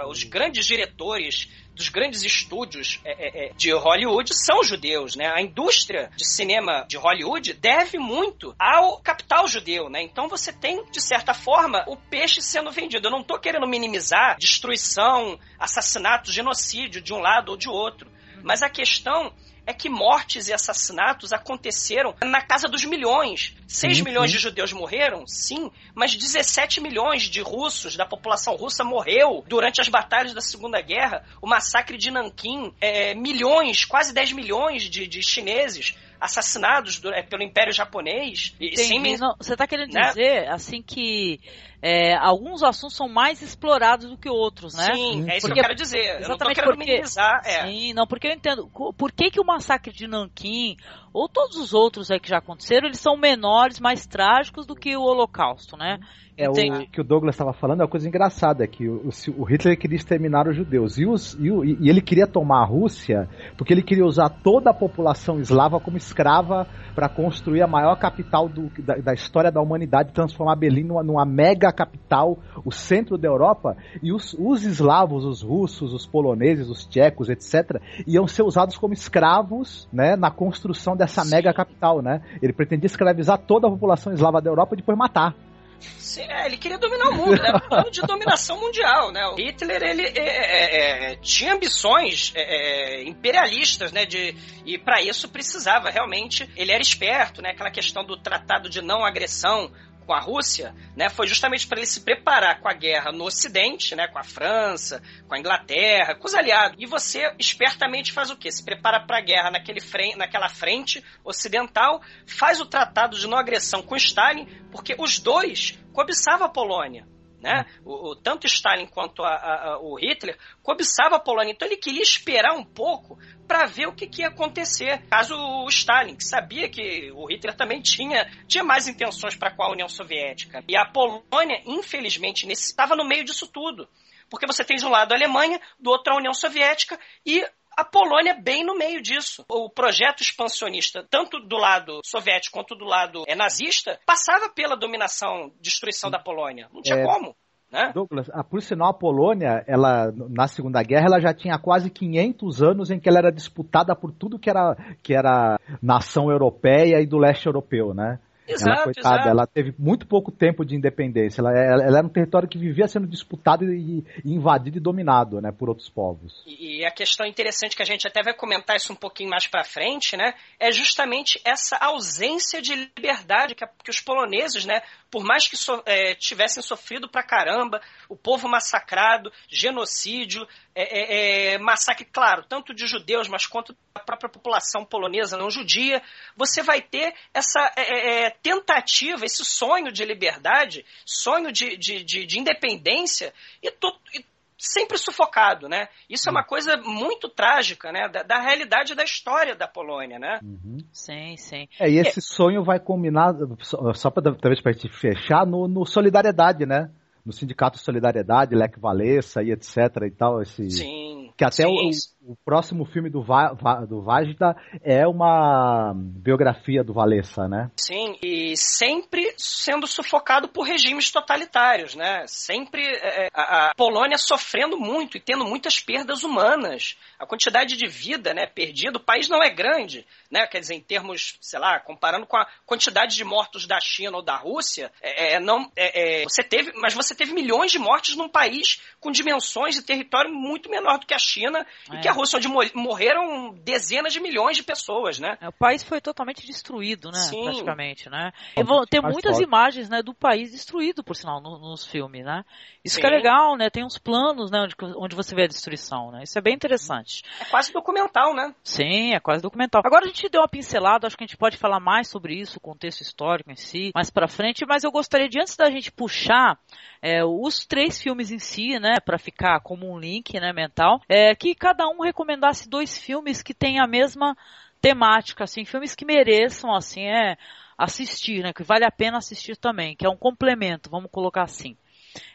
aos 0.02 0.24
grandes 0.24 0.66
diretores 0.66 1.50
dos 1.80 1.88
grandes 1.88 2.24
estúdios 2.24 3.00
é, 3.06 3.12
é, 3.12 3.46
é, 3.46 3.54
de 3.54 3.72
Hollywood 3.72 4.36
são 4.36 4.62
judeus, 4.62 5.16
né? 5.16 5.32
A 5.34 5.42
indústria 5.42 6.12
de 6.14 6.28
cinema 6.28 6.86
de 6.90 6.98
Hollywood 6.98 7.54
deve 7.54 7.98
muito 7.98 8.54
ao 8.60 9.00
capital 9.00 9.48
judeu, 9.48 9.90
né? 9.90 10.02
Então 10.04 10.28
você 10.28 10.52
tem, 10.52 10.84
de 10.92 11.02
certa 11.02 11.34
forma, 11.34 11.86
o 11.88 11.96
peixe 11.96 12.42
sendo 12.42 12.70
vendido. 12.70 13.08
Eu 13.08 13.12
não 13.12 13.22
estou 13.22 13.40
querendo 13.40 13.66
minimizar 13.66 14.36
destruição, 14.38 15.40
assassinato, 15.58 16.34
genocídio 16.34 17.02
de 17.02 17.14
um 17.14 17.20
lado 17.20 17.52
ou 17.52 17.58
de 17.58 17.70
outro. 17.70 18.12
Mas 18.44 18.62
a 18.62 18.70
questão 18.70 19.34
é 19.70 19.74
que 19.74 19.88
mortes 19.88 20.48
e 20.48 20.54
assassinatos 20.54 21.32
aconteceram 21.32 22.16
na 22.26 22.42
casa 22.42 22.68
dos 22.68 22.84
milhões. 22.84 23.56
6 23.68 24.02
milhões 24.02 24.32
de 24.32 24.40
judeus 24.40 24.74
morreram, 24.74 25.28
sim, 25.28 25.70
mas 25.94 26.16
17 26.16 26.82
milhões 26.82 27.24
de 27.24 27.40
russos, 27.40 27.96
da 27.96 28.04
população 28.04 28.56
russa, 28.56 28.84
morreu 28.84 29.44
durante 29.48 29.80
as 29.80 29.88
batalhas 29.88 30.34
da 30.34 30.42
Segunda 30.42 30.82
Guerra. 30.82 31.24
O 31.40 31.48
massacre 31.48 32.00
de 32.00 32.10
Nanquim, 32.10 32.74
é, 32.82 33.14
milhões, 33.14 33.86
quase 33.86 34.12
10 34.12 34.32
milhões 34.32 34.90
de, 34.90 35.06
de 35.06 35.22
chineses 35.22 35.96
assassinados 36.20 37.00
do, 37.00 37.14
é, 37.14 37.22
pelo 37.22 37.44
Império 37.44 37.72
Japonês. 37.72 38.56
Sem, 38.76 39.18
Não, 39.20 39.36
você 39.38 39.54
está 39.54 39.68
querendo 39.68 39.94
né? 39.94 40.10
dizer, 40.10 40.50
assim, 40.50 40.82
que 40.82 41.40
é, 41.82 42.14
alguns 42.16 42.62
assuntos 42.62 42.98
são 42.98 43.08
mais 43.08 43.42
explorados 43.42 44.10
do 44.10 44.18
que 44.18 44.30
outros, 44.30 44.74
né? 44.74 44.94
Sim, 44.94 45.30
é 45.30 45.38
isso 45.38 45.48
porque, 45.48 45.54
que 45.54 45.60
eu 45.60 45.64
quero 45.64 45.76
dizer. 45.76 46.20
Exatamente 46.20 46.60
eu 46.60 46.66
não 46.66 46.74
porque, 46.74 46.92
minimizar. 46.92 47.42
É. 47.46 47.66
Sim, 47.66 47.94
não, 47.94 48.06
porque 48.06 48.28
eu 48.28 48.32
entendo. 48.32 48.68
Por 48.68 49.12
que, 49.12 49.32
que 49.32 49.40
o 49.40 49.46
massacre 49.46 49.94
de 49.94 50.06
Nanquim, 50.06 50.76
ou 51.14 51.30
todos 51.30 51.56
os 51.56 51.74
outros 51.74 52.12
aí 52.12 52.20
que 52.20 52.28
já 52.28 52.40
aconteceram, 52.40 52.88
eles 52.88 53.00
são 53.00 53.16
menores, 53.16 53.80
mais 53.80 54.06
trágicos 54.06 54.66
do 54.66 54.76
que 54.76 54.96
o 54.98 55.02
Holocausto, 55.02 55.78
né? 55.78 56.00
É, 56.40 56.50
o 56.50 56.54
que 56.88 57.02
o 57.02 57.04
Douglas 57.04 57.36
estava 57.36 57.52
falando 57.52 57.82
é 57.82 57.84
uma 57.84 57.90
coisa 57.90 58.08
engraçada, 58.08 58.64
é 58.64 58.68
que 58.68 58.88
o, 58.88 59.10
o, 59.38 59.44
Hitler 59.44 59.78
queria 59.78 59.98
exterminar 59.98 60.48
os 60.48 60.56
judeus, 60.56 60.98
e, 60.98 61.06
os, 61.06 61.38
e, 61.38 61.52
o, 61.52 61.66
e, 61.66 61.90
ele 61.90 62.00
queria 62.00 62.26
tomar 62.26 62.62
a 62.62 62.66
Rússia 62.66 63.28
porque 63.58 63.74
ele 63.74 63.84
queria 63.84 64.06
usar 64.06 64.30
toda 64.30 64.70
a 64.70 64.74
população 64.74 65.42
eslava 65.42 65.82
como 65.82 65.98
escrava 65.98 66.66
para 66.96 67.10
construir 67.10 67.62
a 67.62 67.68
maior 67.68 67.94
capital 67.98 68.48
do, 68.48 68.72
da, 68.80 68.96
da, 68.96 69.14
história 69.14 69.52
da 69.52 69.60
humanidade, 69.60 70.14
transformar 70.14 70.56
Berlim 70.56 70.84
numa, 70.84 71.04
numa, 71.04 71.26
mega 71.26 71.74
capital, 71.74 72.38
o 72.64 72.72
centro 72.72 73.18
da 73.18 73.28
Europa, 73.28 73.76
e 74.02 74.14
os, 74.14 74.34
os 74.40 74.64
eslavos, 74.64 75.26
os 75.26 75.42
russos, 75.42 75.94
os 75.94 76.06
poloneses, 76.06 76.70
os 76.70 76.86
tchecos, 76.86 77.28
etc., 77.28 77.82
iam 78.08 78.28
ser 78.28 78.44
usados 78.44 78.78
como 78.78 78.94
escravos 78.94 79.90
né, 79.92 80.16
na 80.16 80.32
construção 80.32 80.96
dessa 80.96 81.24
Sim. 81.24 81.36
mega 81.36 81.54
capital. 81.54 82.02
Né? 82.02 82.22
Ele 82.42 82.54
pretendia 82.54 82.88
escravizar 82.88 83.38
toda 83.38 83.68
a 83.68 83.72
população 83.72 84.14
eslava 84.14 84.42
da 84.42 84.50
Europa 84.50 84.76
e 84.76 84.78
depois 84.78 84.98
matar. 84.98 85.36
Sim, 85.80 86.24
é, 86.24 86.46
ele 86.46 86.58
queria 86.58 86.78
dominar 86.78 87.10
o 87.10 87.16
mundo, 87.16 87.34
um 87.34 87.60
plano 87.70 87.92
de 87.92 88.02
dominação 88.02 88.60
mundial, 88.60 89.12
né? 89.12 89.26
O 89.28 89.36
Hitler, 89.36 89.82
ele 89.82 90.06
é, 90.08 90.12
é, 90.18 91.12
é 91.12 91.16
tinha 91.18 91.54
ambições 91.54 92.32
é, 92.36 92.42
é, 92.42 93.04
imperialistas, 93.04 93.92
né? 93.92 94.06
De, 94.06 94.36
e 94.66 94.78
para 94.78 95.02
isso 95.02 95.30
precisava, 95.30 95.90
realmente, 95.90 96.50
ele 96.56 96.72
era 96.72 96.82
esperto, 96.82 97.42
né? 97.42 97.52
Aquela 97.52 97.72
questão 97.72 98.04
do 98.04 98.18
tratado 98.18 98.70
de 98.70 98.82
não 98.82 99.06
agressão 99.06 99.72
com 100.10 100.14
a 100.16 100.20
Rússia, 100.20 100.74
né, 100.96 101.08
foi 101.08 101.28
justamente 101.28 101.68
para 101.68 101.78
ele 101.78 101.86
se 101.86 102.02
preparar 102.02 102.60
com 102.62 102.68
a 102.68 102.74
guerra 102.74 103.12
no 103.12 103.26
Ocidente, 103.26 103.96
né, 103.96 104.08
com 104.08 104.18
a 104.18 104.24
França, 104.24 105.04
com 105.28 105.36
a 105.36 105.40
Inglaterra, 105.40 106.16
com 106.16 106.26
os 106.26 106.34
aliados. 106.34 106.76
E 106.82 106.88
você 106.88 107.32
espertamente 107.38 108.12
faz 108.12 108.32
o 108.32 108.36
quê? 108.36 108.52
Se 108.52 108.66
prepara 108.66 109.06
para 109.06 109.20
a 109.20 109.22
guerra 109.22 109.52
naquele 109.52 109.80
frente, 109.80 110.18
naquela 110.18 110.50
frente 110.50 111.06
ocidental, 111.24 112.02
faz 112.26 112.60
o 112.60 112.66
tratado 112.66 113.20
de 113.20 113.28
não 113.28 113.38
agressão 113.38 113.84
com 113.84 113.96
Stalin, 113.96 114.48
porque 114.72 114.96
os 114.98 115.20
dois 115.20 115.78
cobiçavam 115.94 116.48
a 116.48 116.50
Polônia. 116.50 117.08
Né? 117.40 117.68
O, 117.86 118.10
o, 118.10 118.16
tanto 118.16 118.48
Stalin 118.48 118.88
quanto 118.88 119.24
a, 119.24 119.30
a, 119.30 119.74
a, 119.74 119.80
o 119.80 119.96
Hitler 119.96 120.40
cobiçava 120.64 121.18
a 121.18 121.20
Polônia, 121.20 121.52
então 121.52 121.68
ele 121.68 121.78
queria 121.78 122.02
esperar 122.02 122.56
um 122.56 122.66
pouco 122.66 123.20
para 123.50 123.66
ver 123.66 123.88
o 123.88 123.96
que, 123.96 124.06
que, 124.06 124.22
ia 124.22 124.28
acontecer. 124.28 125.02
Caso 125.10 125.36
o 125.36 125.68
Stalin, 125.70 126.16
que 126.16 126.24
sabia 126.24 126.70
que 126.70 127.12
o 127.14 127.26
Hitler 127.26 127.58
também 127.58 127.82
tinha, 127.82 128.32
tinha 128.48 128.64
mais 128.64 128.88
intenções 128.88 129.36
para 129.36 129.50
com 129.50 129.64
a 129.64 129.72
União 129.72 129.90
Soviética. 129.90 130.64
E 130.68 130.78
a 130.78 130.86
Polônia, 130.86 131.60
infelizmente, 131.66 132.48
estava 132.52 132.96
no 132.96 133.04
meio 133.04 133.26
disso 133.26 133.48
tudo. 133.48 133.90
Porque 134.30 134.46
você 134.46 134.64
tem 134.64 134.78
de 134.78 134.86
um 134.86 134.92
lado 134.92 135.14
a 135.14 135.16
Alemanha, 135.16 135.60
do 135.80 135.90
outro 135.90 136.14
a 136.14 136.18
União 136.18 136.32
Soviética, 136.32 137.00
e 137.26 137.44
a 137.76 137.84
Polônia 137.84 138.36
bem 138.36 138.64
no 138.64 138.78
meio 138.78 139.02
disso. 139.02 139.44
O 139.50 139.68
projeto 139.68 140.22
expansionista, 140.22 141.04
tanto 141.10 141.40
do 141.40 141.58
lado 141.58 142.02
soviético 142.06 142.54
quanto 142.54 142.76
do 142.76 142.86
lado 142.86 143.24
é, 143.28 143.36
nazista, 143.36 144.00
passava 144.06 144.50
pela 144.50 144.78
dominação, 144.78 145.52
destruição 145.60 146.12
da 146.12 146.20
Polônia. 146.20 146.70
Não 146.72 146.84
tinha 146.84 147.00
é, 147.00 147.04
como. 147.04 147.36
Né? 147.72 147.92
Douglas, 147.94 148.30
a, 148.34 148.44
por 148.44 148.62
sinal, 148.62 148.90
a 148.90 148.94
Polônia, 148.94 149.64
ela, 149.68 150.12
na 150.30 150.48
Segunda 150.48 150.82
Guerra, 150.82 151.06
ela 151.06 151.20
já 151.20 151.34
tinha 151.34 151.58
quase 151.60 151.90
500 151.90 152.64
anos 152.64 152.90
em 152.90 153.00
que 153.00 153.08
ela 153.08 153.20
era 153.20 153.32
disputada 153.32 153.96
por 153.96 154.12
tudo 154.12 154.40
que 154.40 154.50
era, 154.50 154.76
que 155.04 155.14
era 155.14 155.60
nação 155.82 156.32
europeia 156.32 157.00
e 157.00 157.06
do 157.06 157.18
leste 157.18 157.46
europeu, 157.46 157.94
né? 157.94 158.20
Exato, 158.50 158.72
ela, 158.72 158.84
coitada, 158.84 159.16
exato. 159.16 159.30
ela 159.30 159.48
teve 159.48 159.74
muito 159.78 160.08
pouco 160.08 160.32
tempo 160.32 160.66
de 160.66 160.76
independência. 160.76 161.42
Ela, 161.42 161.52
ela, 161.52 161.84
ela, 161.84 161.98
era 162.00 162.08
um 162.08 162.12
território 162.12 162.50
que 162.50 162.58
vivia 162.58 162.88
sendo 162.88 163.08
disputado 163.08 163.64
e, 163.66 164.04
e 164.26 164.34
invadido 164.34 164.78
e 164.78 164.82
dominado, 164.82 165.40
né, 165.40 165.52
por 165.52 165.70
outros 165.70 165.90
povos. 165.90 166.44
E, 166.46 166.80
e, 166.80 166.86
a 166.86 166.92
questão 166.92 167.26
interessante 167.26 167.76
que 167.76 167.84
a 167.84 167.86
gente 167.86 168.08
até 168.08 168.24
vai 168.24 168.34
comentar 168.34 168.76
isso 168.76 168.92
um 168.92 168.96
pouquinho 168.96 169.30
mais 169.30 169.48
para 169.48 169.64
frente, 169.64 170.18
né, 170.18 170.34
é 170.60 170.72
justamente 170.72 171.40
essa 171.46 171.78
ausência 171.78 172.62
de 172.62 172.74
liberdade 172.76 173.54
que, 173.54 173.66
que 173.84 173.92
os 173.92 174.02
poloneses, 174.02 174.66
né, 174.66 174.82
por 175.12 175.24
mais 175.24 175.48
que 175.48 175.56
so, 175.56 175.82
é, 175.86 176.16
tivessem 176.16 176.64
sofrido 176.64 177.10
pra 177.10 177.24
caramba, 177.24 177.82
o 178.08 178.16
povo 178.16 178.48
massacrado, 178.48 179.32
genocídio, 179.48 180.48
é, 180.82 180.84
é, 180.84 181.54
é, 181.54 181.58
massacre, 181.58 182.06
claro, 182.06 182.46
tanto 182.48 182.74
de 182.74 182.88
judeus, 182.88 183.28
mas 183.28 183.46
quanto 183.46 183.76
da 183.94 184.02
própria 184.02 184.30
população 184.30 184.86
polonesa 184.86 185.38
não 185.38 185.50
judia, 185.50 186.02
você 186.38 186.64
vai 186.64 186.82
ter 186.82 187.14
essa 187.34 187.60
é, 187.76 188.28
é, 188.28 188.30
tentativa, 188.30 189.26
esse 189.26 189.44
sonho 189.44 189.92
de 189.92 190.06
liberdade, 190.06 190.86
sonho 191.06 191.52
de, 191.52 191.76
de, 191.76 192.02
de, 192.04 192.26
de 192.26 192.40
independência, 192.40 193.34
e, 193.62 193.70
to, 193.72 193.94
e 194.14 194.24
sempre 194.58 194.98
sufocado, 194.98 195.68
né? 195.68 195.90
Isso 196.10 196.30
é 196.30 196.32
uma 196.32 196.46
coisa 196.46 196.78
muito 196.78 197.28
trágica, 197.28 197.92
né? 197.92 198.08
Da, 198.08 198.24
da 198.24 198.40
realidade 198.40 198.96
da 198.96 199.04
história 199.04 199.56
da 199.56 199.68
Polônia, 199.68 200.18
né? 200.18 200.40
Uhum. 200.42 200.78
Sim, 200.94 201.36
sim. 201.38 201.68
É, 201.78 201.90
e 201.90 201.98
esse 201.98 202.20
é. 202.20 202.22
sonho 202.22 202.64
vai 202.64 202.80
combinar, 202.80 203.34
só, 203.62 203.94
só 203.94 204.10
para 204.10 204.34
talvez 204.36 204.62
para 204.62 204.72
gente 204.72 204.90
fechar, 204.90 205.46
no, 205.46 205.68
no 205.68 205.86
Solidariedade, 205.86 206.66
né? 206.66 206.90
No 207.30 207.34
Sindicato 207.34 207.78
Solidariedade, 207.78 208.56
Lech 208.56 208.80
Walesa 208.82 209.44
e 209.44 209.52
etc 209.52 209.76
e 210.04 210.10
tal. 210.10 210.42
Esse... 210.42 210.68
Sim. 210.72 211.32
Que 211.38 211.46
até 211.46 211.64
sim. 211.64 211.68
O, 211.68 211.92
o 212.30 212.36
próximo 212.46 212.86
filme 212.86 213.10
do, 213.10 213.24
Va, 213.24 213.54
Va, 213.54 213.86
do 213.86 214.04
Vajda 214.04 214.56
é 214.84 215.08
uma 215.08 215.94
biografia 215.96 216.84
do 216.84 216.94
Valessa, 216.94 217.48
né? 217.48 217.72
Sim, 217.76 218.20
e 218.22 218.56
sempre 218.56 219.34
sendo 219.36 219.88
sufocado 219.88 220.48
por 220.48 220.62
regimes 220.62 221.10
totalitários, 221.10 221.96
né? 221.96 222.24
Sempre 222.28 222.84
é, 222.84 223.26
é, 223.26 223.30
a, 223.34 223.70
a, 223.70 223.74
Polônia 223.74 224.20
sofrendo 224.20 224.78
muito 224.78 225.18
e 225.18 225.20
tendo 225.20 225.44
muitas 225.44 225.80
perdas 225.80 226.24
humanas. 226.24 226.96
A 227.18 227.26
quantidade 227.26 227.76
de 227.76 227.88
vida, 227.88 228.32
né, 228.32 228.46
perdida, 228.46 229.00
o 229.00 229.04
país 229.04 229.28
não 229.28 229.42
é 229.42 229.50
grande, 229.50 230.06
né? 230.30 230.46
Quer 230.46 230.60
dizer, 230.60 230.76
em 230.76 230.82
termos, 230.82 231.36
sei 231.42 231.60
lá, 231.60 231.80
comparando 231.80 232.28
com 232.28 232.38
a 232.38 232.48
quantidade 232.64 233.16
de 233.16 233.24
mortos 233.24 233.66
da 233.66 233.80
China 233.80 234.18
ou 234.18 234.24
da 234.24 234.36
Rússia, 234.36 234.92
é, 235.02 235.34
é 235.34 235.40
não, 235.40 235.72
é, 235.76 236.22
é, 236.22 236.24
você 236.26 236.44
teve, 236.44 236.74
mas 236.76 236.94
você 236.94 237.16
teve 237.16 237.34
milhões 237.34 237.72
de 237.72 237.80
mortes 237.80 238.16
num 238.16 238.30
país 238.30 238.80
com 239.00 239.10
dimensões 239.10 239.78
e 239.78 239.84
território 239.84 240.32
muito 240.32 240.70
menor 240.70 241.00
do 241.00 241.08
que 241.08 241.16
a 241.16 241.20
China 241.20 241.66
e 241.92 241.98
que 242.02 242.08
a 242.08 242.19
Rússia, 242.20 242.38
onde 242.38 242.48
morreram 242.76 243.54
dezenas 243.64 244.14
de 244.14 244.20
milhões 244.20 244.58
de 244.58 244.64
pessoas, 244.64 245.20
né? 245.20 245.38
É, 245.42 245.48
o 245.48 245.54
país 245.54 245.84
foi 245.84 246.02
totalmente 246.02 246.46
destruído, 246.46 247.12
né? 247.12 247.20
Sim. 247.20 247.44
Praticamente, 247.44 248.10
né? 248.10 248.32
E 248.58 248.64
vão 248.64 248.86
ter 248.86 249.02
muitas 249.02 249.34
pode. 249.34 249.44
imagens, 249.44 249.90
né, 249.90 250.02
do 250.02 250.14
país 250.14 250.52
destruído, 250.52 251.04
por 251.04 251.16
sinal, 251.16 251.42
no, 251.42 251.58
nos 251.60 251.86
filmes, 251.86 252.26
né? 252.26 252.44
Isso 252.84 252.96
Sim. 252.96 253.02
que 253.02 253.08
é 253.08 253.10
legal, 253.10 253.56
né? 253.56 253.70
Tem 253.70 253.86
uns 253.86 253.98
planos, 253.98 254.52
né, 254.52 254.60
onde, 254.62 254.76
onde 254.98 255.16
você 255.16 255.34
vê 255.34 255.44
a 255.44 255.48
destruição, 255.48 256.12
né? 256.12 256.24
Isso 256.24 256.38
é 256.38 256.42
bem 256.42 256.54
interessante. 256.54 257.24
É 257.40 257.46
quase 257.46 257.72
documental, 257.72 258.34
né? 258.34 258.54
Sim, 258.64 259.14
é 259.14 259.20
quase 259.20 259.42
documental. 259.42 259.82
Agora 259.86 260.06
a 260.06 260.08
gente 260.08 260.30
deu 260.30 260.42
uma 260.42 260.48
pincelada, 260.48 261.08
acho 261.08 261.18
que 261.18 261.24
a 261.24 261.28
gente 261.28 261.38
pode 261.38 261.58
falar 261.58 261.80
mais 261.80 262.08
sobre 262.08 262.36
isso, 262.36 262.58
o 262.58 262.62
contexto 262.62 263.02
histórico 263.02 263.52
em 263.52 263.56
si, 263.56 263.92
mais 263.96 264.10
para 264.10 264.28
frente, 264.28 264.66
mas 264.68 264.84
eu 264.84 264.92
gostaria 264.92 265.30
de 265.30 265.40
antes 265.40 265.56
da 265.56 265.70
gente 265.70 265.92
puxar 265.92 266.60
é, 267.02 267.24
os 267.24 267.66
três 267.66 268.02
filmes 268.02 268.32
em 268.32 268.40
si, 268.40 268.80
né, 268.80 268.96
para 269.04 269.18
ficar 269.18 269.60
como 269.62 269.92
um 269.92 269.98
link, 269.98 270.40
né, 270.40 270.52
mental, 270.52 271.00
é 271.08 271.34
que 271.36 271.56
cada 271.56 271.88
um 271.88 271.99
recomendasse 272.04 272.70
dois 272.70 272.98
filmes 272.98 273.42
que 273.42 273.54
têm 273.54 273.80
a 273.80 273.88
mesma 273.88 274.36
temática, 274.82 275.44
assim, 275.44 275.66
filmes 275.66 275.96
que 275.96 276.06
mereçam, 276.06 276.74
assim, 276.74 277.04
é 277.04 277.38
assistir, 277.78 278.44
né, 278.44 278.54
que 278.54 278.64
vale 278.64 278.86
a 278.86 278.92
pena 278.92 279.18
assistir 279.18 279.56
também, 279.56 279.96
que 279.96 280.06
é 280.06 280.10
um 280.10 280.18
complemento, 280.18 280.90
vamos 280.90 281.10
colocar 281.12 281.44
assim. 281.44 281.78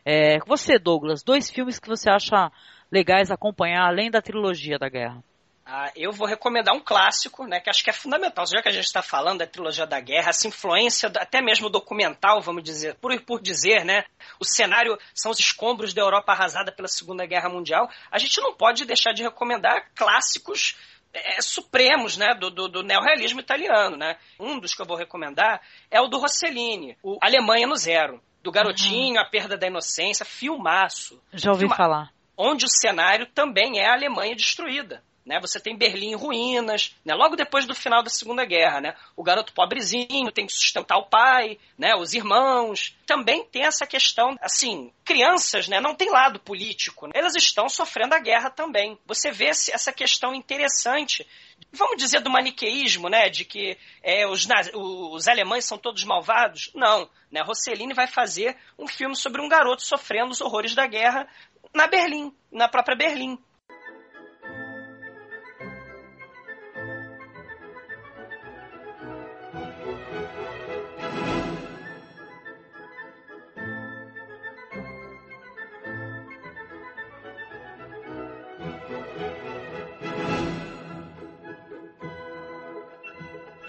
É, 0.05 0.39
você, 0.47 0.79
Douglas, 0.79 1.23
dois 1.23 1.51
filmes 1.51 1.79
que 1.79 1.89
você 1.89 2.09
acha 2.09 2.51
legais 2.91 3.31
acompanhar 3.31 3.87
além 3.87 4.11
da 4.11 4.23
trilogia 4.23 4.79
da 4.79 4.89
guerra? 4.89 5.23
Ah, 5.67 5.91
eu 5.97 6.13
vou 6.13 6.29
recomendar 6.29 6.75
um 6.75 6.81
clássico, 6.81 7.47
né, 7.47 7.59
que 7.59 7.71
acho 7.71 7.83
que 7.83 7.89
é 7.89 7.93
fundamental. 7.93 8.45
Já 8.47 8.61
que 8.61 8.69
a 8.69 8.73
gente 8.73 8.85
está 8.85 9.01
falando 9.01 9.39
da 9.39 9.47
trilogia 9.47 9.87
da 9.87 9.99
guerra, 9.99 10.29
essa 10.29 10.47
influência, 10.47 11.11
até 11.17 11.41
mesmo 11.41 11.71
documental, 11.71 12.43
vamos 12.43 12.63
dizer, 12.63 12.97
por, 12.97 13.19
por 13.23 13.41
dizer, 13.41 13.83
né, 13.83 14.05
o 14.39 14.45
cenário 14.45 14.99
são 15.15 15.31
os 15.33 15.39
escombros 15.39 15.95
da 15.95 16.03
Europa 16.03 16.33
arrasada 16.33 16.71
pela 16.71 16.87
Segunda 16.87 17.25
Guerra 17.25 17.49
Mundial. 17.49 17.89
A 18.11 18.19
gente 18.19 18.39
não 18.43 18.55
pode 18.55 18.85
deixar 18.85 19.13
de 19.13 19.23
recomendar 19.23 19.89
clássicos 19.95 20.77
é, 21.15 21.41
supremos, 21.41 22.17
né, 22.17 22.35
do, 22.35 22.51
do, 22.51 22.69
do 22.69 22.83
neorrealismo 22.83 23.41
italiano, 23.41 23.97
né. 23.97 24.19
Um 24.39 24.59
dos 24.59 24.75
que 24.75 24.83
eu 24.83 24.87
vou 24.87 24.97
recomendar 24.97 25.63
é 25.91 26.01
o 26.01 26.09
do 26.09 26.19
Rossellini, 26.19 26.99
o 27.03 27.19
Alemanha 27.23 27.67
no 27.67 27.77
Zero, 27.77 28.21
do 28.43 28.51
garotinho, 28.51 29.15
uhum. 29.15 29.21
a 29.21 29.25
perda 29.25 29.57
da 29.57 29.67
inocência, 29.67 30.27
filmaço. 30.27 31.23
Já 31.33 31.51
ouvi 31.51 31.61
filma 31.61 31.77
falar. 31.77 32.13
Onde 32.37 32.67
o 32.67 32.69
cenário 32.69 33.27
também 33.27 33.79
é 33.79 33.89
a 33.89 33.95
Alemanha 33.95 34.35
destruída. 34.35 35.03
Né? 35.25 35.41
Você 35.41 35.59
tem 35.59 35.77
Berlim 35.77 36.13
em 36.13 36.15
ruínas, 36.15 36.95
né? 37.05 37.15
logo 37.15 37.35
depois 37.35 37.65
do 37.67 37.75
final 37.75 38.03
da 38.03 38.11
Segunda 38.11 38.45
Guerra. 38.45 38.81
Né? 38.81 38.95
O 39.17 39.23
garoto 39.23 39.55
pobrezinho 39.55 40.31
tem 40.33 40.47
que 40.47 40.53
sustentar 40.53 40.99
o 40.99 41.07
pai, 41.07 41.59
né? 41.79 41.95
os 41.95 42.13
irmãos. 42.13 42.95
Também 43.07 43.45
tem 43.45 43.65
essa 43.65 43.87
questão, 43.87 44.37
assim, 44.41 44.93
crianças 45.05 45.67
né? 45.67 45.81
não 45.81 45.95
tem 45.95 46.11
lado 46.11 46.39
político. 46.41 47.07
Né? 47.07 47.13
Elas 47.15 47.35
estão 47.37 47.69
sofrendo 47.69 48.15
a 48.15 48.19
guerra 48.19 48.51
também. 48.51 48.99
Você 49.07 49.31
vê 49.31 49.47
essa 49.47 49.93
questão 49.93 50.35
interessante 50.35 51.27
vamos 51.73 51.97
dizer, 51.97 52.21
do 52.21 52.31
maniqueísmo, 52.31 53.09
né? 53.09 53.29
De 53.29 53.45
que 53.45 53.77
é, 54.03 54.27
os, 54.27 54.47
os 54.75 55.29
alemães 55.29 55.65
são 55.65 55.77
todos 55.77 56.05
malvados. 56.05 56.71
Não. 56.75 57.09
Né? 57.31 57.43
Rossellini 57.43 57.93
vai 57.93 58.07
fazer 58.07 58.57
um 58.79 58.87
filme 58.87 59.17
sobre 59.17 59.43
um 59.43 59.49
garoto 59.49 59.83
sofrendo 59.83 60.31
os 60.31 60.41
horrores 60.41 60.75
da 60.75 60.87
guerra 60.87 61.29
na 61.75 61.87
Berlim, 61.87 62.33
na 62.53 62.69
própria 62.69 62.97
Berlim. 62.97 63.39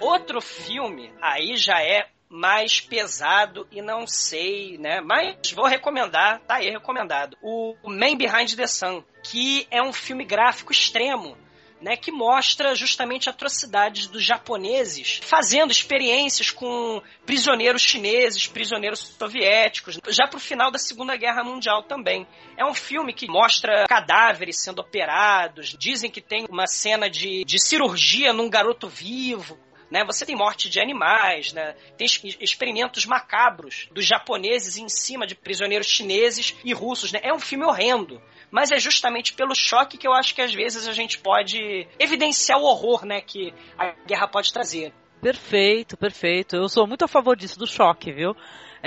Outro 0.05 0.39
filme, 0.39 1.12
aí 1.19 1.57
já 1.57 1.81
é 1.81 2.07
mais 2.29 2.79
pesado 2.79 3.67
e 3.71 3.81
não 3.81 4.05
sei, 4.05 4.77
né? 4.77 5.01
Mas 5.01 5.51
vou 5.51 5.65
recomendar, 5.65 6.41
tá 6.41 6.57
aí 6.57 6.69
recomendado. 6.69 7.35
O 7.41 7.75
Man 7.83 8.15
Behind 8.15 8.53
the 8.55 8.67
Sun, 8.67 9.03
que 9.24 9.67
é 9.71 9.81
um 9.81 9.91
filme 9.91 10.24
gráfico 10.24 10.71
extremo. 10.71 11.35
Né, 11.81 11.97
que 11.97 12.09
mostra 12.09 12.74
justamente 12.74 13.29
atrocidades 13.29 14.07
dos 14.07 14.24
japoneses 14.24 15.19
fazendo 15.21 15.71
experiências 15.71 16.50
com 16.50 17.01
prisioneiros 17.25 17.81
chineses, 17.81 18.47
prisioneiros 18.47 19.00
soviéticos, 19.19 20.00
já 20.07 20.25
pro 20.25 20.39
final 20.39 20.71
da 20.71 20.79
Segunda 20.79 21.17
Guerra 21.17 21.43
Mundial 21.43 21.83
também. 21.83 22.25
É 22.57 22.65
um 22.65 22.74
filme 22.74 23.13
que 23.13 23.27
mostra 23.27 23.85
cadáveres 23.88 24.63
sendo 24.63 24.79
operados, 24.79 25.75
dizem 25.77 26.09
que 26.09 26.21
tem 26.21 26.45
uma 26.50 26.65
cena 26.65 27.09
de, 27.09 27.43
de 27.43 27.62
cirurgia 27.62 28.31
num 28.31 28.50
garoto 28.50 28.88
vivo, 28.88 29.59
né? 29.89 30.04
Você 30.06 30.25
tem 30.25 30.36
morte 30.36 30.70
de 30.70 30.80
animais, 30.80 31.54
né? 31.54 31.75
Tem 31.98 32.08
experimentos 32.39 33.06
macabros 33.06 33.88
dos 33.92 34.06
japoneses 34.06 34.77
em 34.77 34.89
cima 34.89 35.25
de 35.25 35.36
prisioneiros 35.36 35.88
chineses 35.88 36.56
e 36.63 36.74
russos, 36.74 37.12
né? 37.12 37.20
É 37.24 37.34
um 37.34 37.39
filme 37.39 37.65
horrendo. 37.65 38.22
Mas 38.51 38.72
é 38.72 38.80
justamente 38.80 39.34
pelo 39.34 39.56
choque 39.56 39.98
que 39.98 40.08
eu 40.08 40.13
acho 40.13 40.34
que 40.34 40.42
às 40.42 40.54
vezes 40.54 40.88
a 40.88 40.94
gente 40.94 41.20
pode 41.20 41.88
evidenciar 42.00 42.60
o 42.60 42.63
horror, 42.63 43.06
né, 43.06 43.20
que 43.20 43.54
a 43.77 43.94
guerra 44.06 44.27
pode 44.27 44.53
trazer. 44.53 44.94
Perfeito, 45.22 45.98
perfeito. 45.98 46.55
Eu 46.55 46.70
sou 46.70 46.86
muito 46.88 47.03
a 47.03 47.07
favor 47.07 47.36
disso, 47.36 47.57
do 47.57 47.68
choque, 47.68 48.12
viu? 48.12 48.36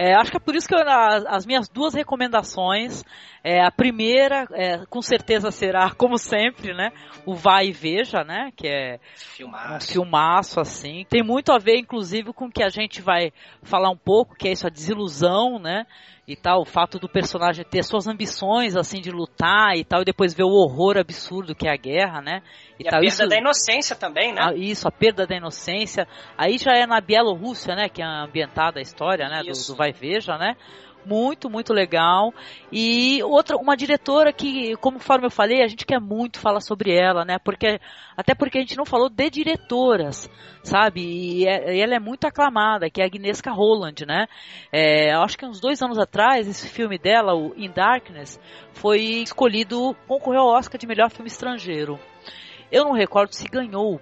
É, 0.01 0.15
acho 0.15 0.31
que 0.31 0.37
é 0.37 0.41
por 0.41 0.55
isso 0.55 0.69
que 0.69 0.77
eu, 0.77 0.79
as 1.27 1.45
minhas 1.45 1.69
duas 1.69 1.93
recomendações, 1.93 3.03
é, 3.43 3.61
a 3.61 3.71
primeira, 3.73 4.47
é, 4.53 4.87
com 4.87 5.03
certeza 5.03 5.51
será, 5.51 5.91
como 5.91 6.17
sempre, 6.17 6.73
né, 6.73 6.93
o 7.27 7.35
Vai 7.35 7.67
e 7.67 7.73
Veja, 7.73 8.23
né, 8.23 8.53
que 8.57 8.69
é 8.69 9.01
filmaço. 9.17 9.75
um 9.75 9.93
filmaço, 9.93 10.61
assim. 10.61 11.05
Tem 11.11 11.21
muito 11.21 11.51
a 11.51 11.59
ver, 11.59 11.79
inclusive, 11.79 12.33
com 12.33 12.47
o 12.47 12.51
que 12.51 12.63
a 12.63 12.69
gente 12.69 13.03
vai 13.03 13.33
falar 13.65 13.91
um 13.91 13.97
pouco, 13.97 14.37
que 14.37 14.47
é 14.47 14.53
isso, 14.53 14.69
a 14.69 14.71
desilusão, 14.71 15.59
né, 15.59 15.85
e 16.29 16.37
tal, 16.37 16.61
o 16.61 16.67
fato 16.67 16.99
do 16.99 17.09
personagem 17.09 17.65
ter 17.65 17.83
suas 17.83 18.07
ambições, 18.07 18.77
assim, 18.77 19.01
de 19.01 19.11
lutar 19.11 19.75
e 19.79 19.83
tal, 19.83 20.03
e 20.03 20.05
depois 20.05 20.35
ver 20.35 20.45
o 20.45 20.51
horror 20.51 20.99
absurdo 20.99 21.55
que 21.55 21.67
é 21.67 21.73
a 21.73 21.77
guerra, 21.77 22.21
né? 22.21 22.43
E, 22.79 22.83
e 22.83 22.85
tal. 22.85 22.99
a 22.99 23.01
perda 23.01 23.07
isso, 23.07 23.27
da 23.27 23.37
inocência 23.39 23.97
também, 23.97 24.35
né? 24.35 24.43
Ah, 24.45 24.55
isso, 24.55 24.87
a 24.87 24.91
perda 24.93 25.27
da 25.27 25.35
inocência. 25.35 26.07
Aí 26.37 26.59
já 26.59 26.73
é 26.75 26.87
na 26.87 27.01
Bielorrússia, 27.01 27.75
né? 27.75 27.89
Que 27.89 28.03
é 28.03 28.05
ambientada 28.05 28.79
a 28.79 28.83
história, 28.83 29.27
né? 29.27 29.41
Do, 29.41 29.53
do 29.53 29.75
Vai 29.75 29.88
Veja, 29.93 30.37
né? 30.39 30.57
muito, 31.09 31.49
muito 31.49 31.73
legal. 31.73 32.35
E 32.71 33.23
outra, 33.23 33.57
uma 33.57 33.77
diretora 33.77 34.33
que, 34.33 34.77
conforme 34.77 35.27
eu 35.27 35.31
falei, 35.31 35.63
a 35.63 35.67
gente 35.67 35.87
quer 35.87 35.99
muito 35.99 36.39
falar 36.39 36.61
sobre 36.61 36.93
ela, 36.93 37.25
né? 37.25 37.39
Porque, 37.39 37.81
até 38.17 38.35
porque 38.35 38.59
a 38.59 38.61
gente 38.61 38.77
não 38.77 38.85
falou 38.85 39.09
de 39.09 39.31
diretoras, 39.31 40.31
sabe? 40.63 41.01
E, 41.01 41.49
é, 41.49 41.81
ela 41.81 41.95
é 41.95 41.99
muito 41.99 42.27
aclamada, 42.27 42.91
que 42.91 43.01
é 43.01 43.05
a 43.05 43.07
Agnieszka 43.07 43.51
Holland, 43.51 44.05
né? 44.07 44.27
É, 44.71 45.13
acho 45.15 45.39
que 45.39 45.47
uns 45.47 45.61
dois 45.61 45.81
anos 45.83 45.99
atrás, 45.99 46.47
esse 46.47 46.69
filme 46.69 46.99
dela, 46.99 47.35
o 47.35 47.55
In 47.57 47.71
Darkness, 47.71 48.39
foi 48.73 49.01
escolhido, 49.01 49.97
concorreu 50.07 50.43
ao 50.43 50.59
Oscar 50.59 50.79
de 50.79 50.87
melhor 50.87 51.11
filme 51.11 51.29
estrangeiro. 51.29 51.99
Eu 52.71 52.85
não 52.85 52.93
recordo 52.93 53.33
se 53.33 53.49
ganhou, 53.49 53.99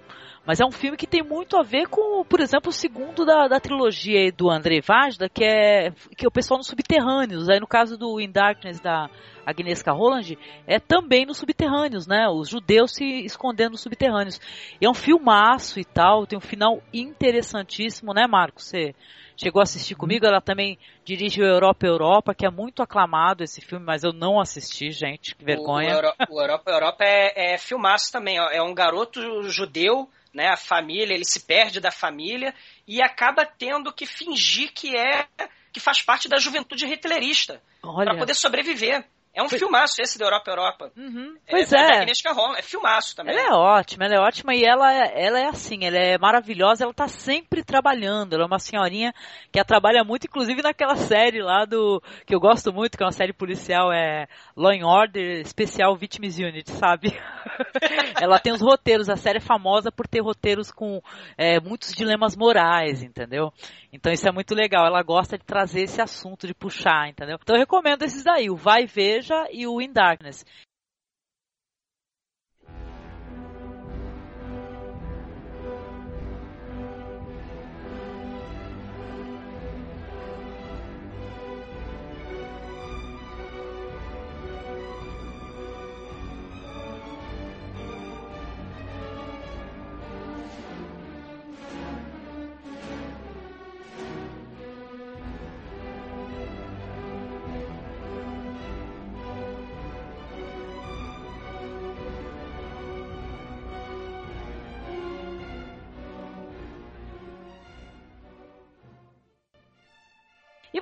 mas 0.47 0.61
é 0.61 0.65
um 0.65 0.71
filme 0.71 0.95
que 0.95 1.05
tem 1.05 1.21
muito 1.21 1.57
a 1.57 1.61
ver 1.61 1.89
com, 1.89 2.23
por 2.23 2.39
exemplo, 2.39 2.69
o 2.69 2.73
segundo 2.73 3.25
da, 3.25 3.49
da 3.49 3.59
trilogia 3.59 4.31
do 4.31 4.49
André 4.49 4.79
Vajda, 4.79 5.27
que 5.27 5.43
é, 5.43 5.91
que 6.15 6.25
é 6.25 6.27
o 6.27 6.31
pessoal 6.31 6.57
nos 6.57 6.67
subterrâneos. 6.67 7.49
Aí 7.49 7.59
no 7.59 7.67
caso 7.67 7.97
do 7.97 8.17
In 8.21 8.31
Darkness 8.31 8.79
da 8.79 9.09
Agnieszka 9.45 9.91
Holland, 9.91 10.37
é 10.65 10.79
também 10.79 11.25
nos 11.25 11.37
subterrâneos, 11.37 12.07
né? 12.07 12.29
Os 12.29 12.47
judeus 12.47 12.93
se 12.93 13.03
escondendo 13.25 13.71
nos 13.71 13.81
subterrâneos. 13.81 14.39
E 14.79 14.85
é 14.85 14.89
um 14.89 14.93
filmaço 14.93 15.81
e 15.81 15.83
tal, 15.83 16.25
tem 16.25 16.37
um 16.37 16.41
final 16.41 16.81
interessantíssimo, 16.93 18.13
né, 18.13 18.25
Marcos? 18.25 18.67
Você 18.67 18.95
chegou 19.35 19.59
a 19.59 19.63
assistir 19.63 19.95
uhum. 19.95 19.99
comigo, 19.99 20.25
ela 20.25 20.39
também 20.39 20.79
dirige 21.03 21.41
o 21.41 21.45
Europa 21.45 21.85
Europa, 21.85 22.33
que 22.33 22.45
é 22.45 22.49
muito 22.49 22.81
aclamado 22.81 23.43
esse 23.43 23.59
filme, 23.59 23.85
mas 23.85 24.05
eu 24.05 24.13
não 24.13 24.39
assisti, 24.39 24.91
gente, 24.91 25.35
que 25.35 25.43
vergonha. 25.43 25.93
O, 25.97 26.33
o, 26.33 26.37
o 26.37 26.41
Europa 26.41 26.71
Europa 26.71 27.03
é, 27.03 27.53
é 27.53 27.57
filmaço 27.57 28.13
também, 28.13 28.37
é 28.37 28.61
um 28.61 28.73
garoto 28.73 29.43
judeu 29.49 30.09
né? 30.37 30.49
A 30.49 30.55
família, 30.55 31.15
ele 31.15 31.25
se 31.25 31.39
perde 31.39 31.79
da 31.79 31.89
família 31.89 32.53
e 32.87 33.01
acaba 33.01 33.43
tendo 33.43 33.91
que 33.91 34.05
fingir 34.05 34.71
que 34.71 34.95
é 34.95 35.27
que 35.73 35.79
faz 35.79 35.99
parte 36.01 36.29
da 36.29 36.37
juventude 36.37 36.85
hitlerista 36.85 37.59
para 37.81 38.15
poder 38.15 38.35
sobreviver. 38.35 39.03
É 39.37 39.43
um 39.43 39.49
Foi... 39.49 39.59
filmaço 39.59 40.01
esse 40.01 40.17
da 40.17 40.25
Europa 40.25 40.49
Europa. 40.49 40.91
Uhum. 40.97 41.37
É, 41.45 41.51
pois 41.51 41.71
é. 41.71 41.77
É, 41.77 42.31
Holland, 42.33 42.57
é 42.57 42.61
filmaço 42.63 43.15
também. 43.15 43.37
Ela 43.37 43.49
é 43.49 43.53
ótima, 43.53 44.05
ela 44.05 44.15
é 44.15 44.19
ótima 44.19 44.55
e 44.55 44.65
ela, 44.65 44.91
ela 44.91 45.39
é 45.39 45.45
assim, 45.45 45.85
ela 45.85 45.95
é 45.95 46.17
maravilhosa, 46.17 46.83
ela 46.83 46.93
tá 46.93 47.07
sempre 47.07 47.63
trabalhando. 47.63 48.33
Ela 48.33 48.45
é 48.45 48.47
uma 48.47 48.57
senhorinha 48.57 49.13
que 49.51 49.63
trabalha 49.63 50.03
muito, 50.03 50.25
inclusive 50.25 50.63
naquela 50.63 50.95
série 50.95 51.43
lá 51.43 51.65
do. 51.65 52.01
que 52.25 52.33
eu 52.33 52.39
gosto 52.39 52.73
muito, 52.73 52.97
que 52.97 53.03
é 53.03 53.05
uma 53.05 53.11
série 53.11 53.31
policial, 53.31 53.93
é 53.93 54.27
Law 54.55 54.71
and 54.71 54.87
Order 54.87 55.41
Especial 55.41 55.95
Victims 55.95 56.39
Unit, 56.39 56.71
sabe? 56.71 57.15
ela 58.19 58.39
tem 58.39 58.51
os 58.51 58.61
roteiros, 58.61 59.07
a 59.07 59.15
série 59.15 59.37
é 59.37 59.41
famosa 59.41 59.91
por 59.91 60.07
ter 60.07 60.21
roteiros 60.21 60.71
com 60.71 60.99
é, 61.37 61.59
muitos 61.59 61.93
dilemas 61.93 62.35
morais, 62.35 63.03
entendeu? 63.03 63.53
Então 63.97 64.13
isso 64.13 64.27
é 64.27 64.31
muito 64.31 64.53
legal. 64.53 64.85
Ela 64.85 65.01
gosta 65.01 65.37
de 65.37 65.43
trazer 65.43 65.81
esse 65.81 65.99
assunto, 65.99 66.45
de 66.45 66.53
puxar, 66.53 67.09
entendeu? 67.09 67.37
Então 67.41 67.55
eu 67.55 67.59
recomendo 67.59 68.03
esses 68.03 68.23
daí, 68.23 68.49
o 68.49 68.55
Vai 68.55 68.85
Veja 68.85 69.47
e 69.51 69.67
o 69.67 69.81
In 69.81 69.91
Darkness. 69.91 70.45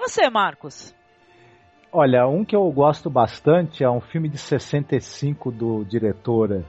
Você, 0.07 0.29
Marcos? 0.29 0.93
Olha, 1.91 2.27
um 2.27 2.45
que 2.45 2.55
eu 2.55 2.69
gosto 2.71 3.09
bastante 3.09 3.83
é 3.83 3.89
um 3.89 4.01
filme 4.01 4.29
de 4.29 4.37
65 4.37 5.51
do 5.51 5.83
diretor 5.83 6.63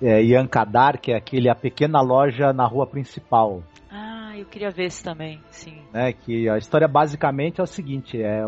é, 0.00 0.22
Ian 0.22 0.46
Kadar, 0.46 0.98
que 0.98 1.12
é 1.12 1.16
aquele 1.16 1.48
A 1.48 1.54
Pequena 1.54 2.02
Loja 2.02 2.52
na 2.52 2.66
Rua 2.66 2.86
Principal. 2.86 3.62
Ah, 3.90 4.32
eu 4.36 4.44
queria 4.44 4.70
ver 4.70 4.86
esse 4.86 5.02
também, 5.02 5.40
sim. 5.50 5.78
É, 5.94 6.12
que 6.12 6.48
a 6.48 6.58
história 6.58 6.86
basicamente 6.86 7.60
é 7.60 7.64
o 7.64 7.66
seguinte, 7.66 8.20
é 8.20 8.44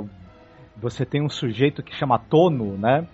você 0.76 1.06
tem 1.06 1.22
um 1.22 1.28
sujeito 1.28 1.82
que 1.82 1.94
chama 1.94 2.18
Tono, 2.18 2.76
né? 2.76 3.06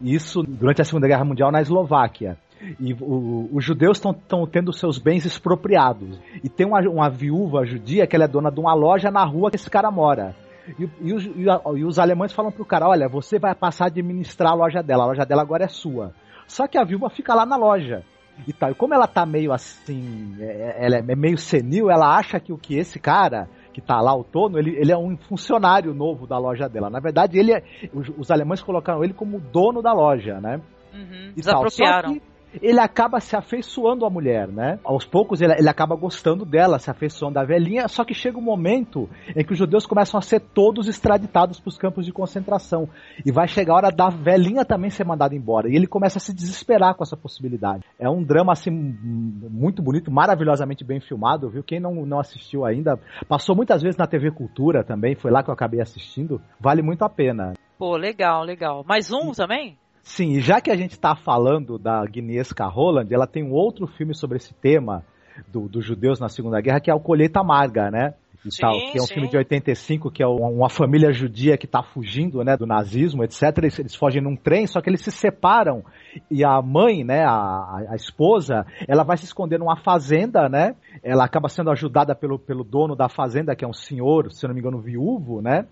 Isso 0.00 0.42
durante 0.42 0.82
a 0.82 0.84
Segunda 0.84 1.06
Guerra 1.06 1.24
Mundial 1.24 1.52
na 1.52 1.60
Eslováquia. 1.60 2.36
E 2.80 2.92
o, 2.94 3.48
os 3.52 3.64
judeus 3.64 3.98
estão 3.98 4.46
tendo 4.46 4.72
seus 4.72 4.98
bens 4.98 5.24
expropriados. 5.24 6.18
E 6.42 6.48
tem 6.48 6.66
uma, 6.66 6.80
uma 6.80 7.08
viúva 7.08 7.64
judia 7.64 8.06
que 8.06 8.16
ela 8.16 8.24
é 8.24 8.28
dona 8.28 8.50
de 8.50 8.58
uma 8.58 8.74
loja 8.74 9.10
na 9.10 9.24
rua 9.24 9.50
que 9.50 9.56
esse 9.56 9.70
cara 9.70 9.90
mora. 9.90 10.34
E, 10.78 10.88
e, 11.00 11.12
os, 11.12 11.24
e, 11.24 11.84
os, 11.84 11.98
alemães 11.98 12.32
falam 12.32 12.50
pro 12.50 12.64
cara: 12.64 12.88
olha, 12.88 13.08
você 13.08 13.38
vai 13.38 13.54
passar 13.54 13.84
a 13.84 13.88
administrar 13.88 14.52
a 14.52 14.56
loja 14.56 14.82
dela, 14.82 15.04
a 15.04 15.06
loja 15.06 15.24
dela 15.24 15.42
agora 15.42 15.64
é 15.64 15.68
sua. 15.68 16.12
Só 16.46 16.66
que 16.66 16.78
a 16.78 16.84
viúva 16.84 17.10
fica 17.10 17.34
lá 17.34 17.44
na 17.44 17.56
loja. 17.56 18.02
E 18.48 18.52
tal. 18.52 18.70
E 18.70 18.74
como 18.74 18.92
ela 18.92 19.06
tá 19.06 19.24
meio 19.24 19.52
assim, 19.52 20.34
é, 20.40 20.86
ela 20.86 20.96
é 20.96 21.14
meio 21.14 21.38
senil, 21.38 21.88
ela 21.88 22.16
acha 22.16 22.40
que 22.40 22.52
o 22.52 22.58
que 22.58 22.76
esse 22.76 22.98
cara 22.98 23.48
que 23.72 23.80
tá 23.80 24.00
lá, 24.00 24.14
o 24.14 24.22
Tono, 24.22 24.58
ele, 24.58 24.76
ele 24.76 24.92
é 24.92 24.96
um 24.96 25.16
funcionário 25.16 25.92
novo 25.92 26.26
da 26.26 26.38
loja 26.38 26.68
dela. 26.68 26.88
Na 26.88 27.00
verdade, 27.00 27.38
ele 27.38 27.52
é, 27.52 27.62
os, 27.92 28.08
os 28.16 28.30
alemães 28.30 28.62
colocaram 28.62 29.02
ele 29.02 29.12
como 29.12 29.40
dono 29.40 29.82
da 29.82 29.92
loja, 29.92 30.40
né? 30.40 30.60
Uhum, 30.92 31.32
desapropriaram. 31.34 32.20
Ele 32.62 32.80
acaba 32.80 33.20
se 33.20 33.36
afeiçoando 33.36 34.04
à 34.04 34.10
mulher, 34.10 34.48
né? 34.48 34.78
Aos 34.84 35.04
poucos 35.04 35.40
ele, 35.40 35.54
ele 35.58 35.68
acaba 35.68 35.96
gostando 35.96 36.44
dela, 36.44 36.78
se 36.78 36.90
afeiçoando 36.90 37.34
da 37.34 37.44
velhinha, 37.44 37.88
só 37.88 38.04
que 38.04 38.14
chega 38.14 38.38
um 38.38 38.42
momento 38.42 39.08
em 39.34 39.44
que 39.44 39.52
os 39.52 39.58
judeus 39.58 39.86
começam 39.86 40.18
a 40.18 40.22
ser 40.22 40.40
todos 40.40 40.88
extraditados 40.88 41.60
para 41.60 41.68
os 41.68 41.78
campos 41.78 42.04
de 42.04 42.12
concentração. 42.12 42.88
E 43.24 43.32
vai 43.32 43.48
chegar 43.48 43.74
a 43.74 43.76
hora 43.76 43.90
da 43.90 44.08
velhinha 44.08 44.64
também 44.64 44.90
ser 44.90 45.04
mandada 45.04 45.34
embora. 45.34 45.68
E 45.68 45.74
ele 45.74 45.86
começa 45.86 46.18
a 46.18 46.20
se 46.20 46.34
desesperar 46.34 46.94
com 46.94 47.02
essa 47.02 47.16
possibilidade. 47.16 47.84
É 47.98 48.08
um 48.08 48.22
drama, 48.22 48.52
assim, 48.52 48.70
muito 48.70 49.82
bonito, 49.82 50.10
maravilhosamente 50.10 50.84
bem 50.84 51.00
filmado, 51.00 51.50
viu? 51.50 51.62
Quem 51.62 51.80
não, 51.80 52.06
não 52.06 52.18
assistiu 52.18 52.64
ainda, 52.64 52.98
passou 53.28 53.54
muitas 53.54 53.82
vezes 53.82 53.96
na 53.96 54.06
TV 54.06 54.30
Cultura 54.30 54.84
também, 54.84 55.14
foi 55.14 55.30
lá 55.30 55.42
que 55.42 55.50
eu 55.50 55.54
acabei 55.54 55.80
assistindo. 55.80 56.40
Vale 56.60 56.82
muito 56.82 57.04
a 57.04 57.08
pena. 57.08 57.54
Pô, 57.78 57.96
legal, 57.96 58.44
legal. 58.44 58.84
Mais 58.86 59.12
um 59.12 59.32
também? 59.32 59.76
Sim, 60.04 60.32
e 60.32 60.40
já 60.40 60.60
que 60.60 60.70
a 60.70 60.76
gente 60.76 60.92
está 60.92 61.16
falando 61.16 61.78
da 61.78 62.02
Agnieszka 62.02 62.66
Holland, 62.66 63.12
ela 63.12 63.26
tem 63.26 63.42
um 63.42 63.52
outro 63.52 63.86
filme 63.86 64.14
sobre 64.14 64.36
esse 64.36 64.52
tema 64.52 65.02
do, 65.48 65.66
dos 65.66 65.84
judeus 65.84 66.20
na 66.20 66.28
Segunda 66.28 66.60
Guerra, 66.60 66.78
que 66.78 66.90
é 66.90 66.94
o 66.94 67.00
Colheita 67.00 67.40
Amarga, 67.40 67.90
né? 67.90 68.12
E 68.44 68.52
sim, 68.52 68.60
tal, 68.60 68.78
que 68.92 68.98
é 68.98 69.00
um 69.00 69.06
sim. 69.06 69.14
filme 69.14 69.30
de 69.30 69.38
85, 69.38 70.10
que 70.10 70.22
é 70.22 70.26
uma 70.26 70.68
família 70.68 71.10
judia 71.10 71.56
que 71.56 71.64
está 71.64 71.82
fugindo, 71.82 72.44
né, 72.44 72.54
do 72.54 72.66
nazismo, 72.66 73.24
etc. 73.24 73.44
Eles, 73.56 73.78
eles, 73.78 73.94
fogem 73.94 74.20
num 74.20 74.36
trem, 74.36 74.66
só 74.66 74.82
que 74.82 74.90
eles 74.90 75.00
se 75.00 75.10
separam 75.10 75.82
e 76.30 76.44
a 76.44 76.60
mãe, 76.60 77.02
né, 77.02 77.24
a, 77.24 77.86
a 77.88 77.96
esposa, 77.96 78.66
ela 78.86 79.04
vai 79.04 79.16
se 79.16 79.24
esconder 79.24 79.58
numa 79.58 79.76
fazenda, 79.76 80.50
né? 80.50 80.76
Ela 81.02 81.24
acaba 81.24 81.48
sendo 81.48 81.70
ajudada 81.70 82.14
pelo, 82.14 82.38
pelo 82.38 82.62
dono 82.62 82.94
da 82.94 83.08
fazenda, 83.08 83.56
que 83.56 83.64
é 83.64 83.68
um 83.68 83.72
senhor, 83.72 84.30
se 84.30 84.46
não 84.46 84.52
me 84.52 84.60
engano, 84.60 84.78
viúvo, 84.78 85.40
né? 85.40 85.66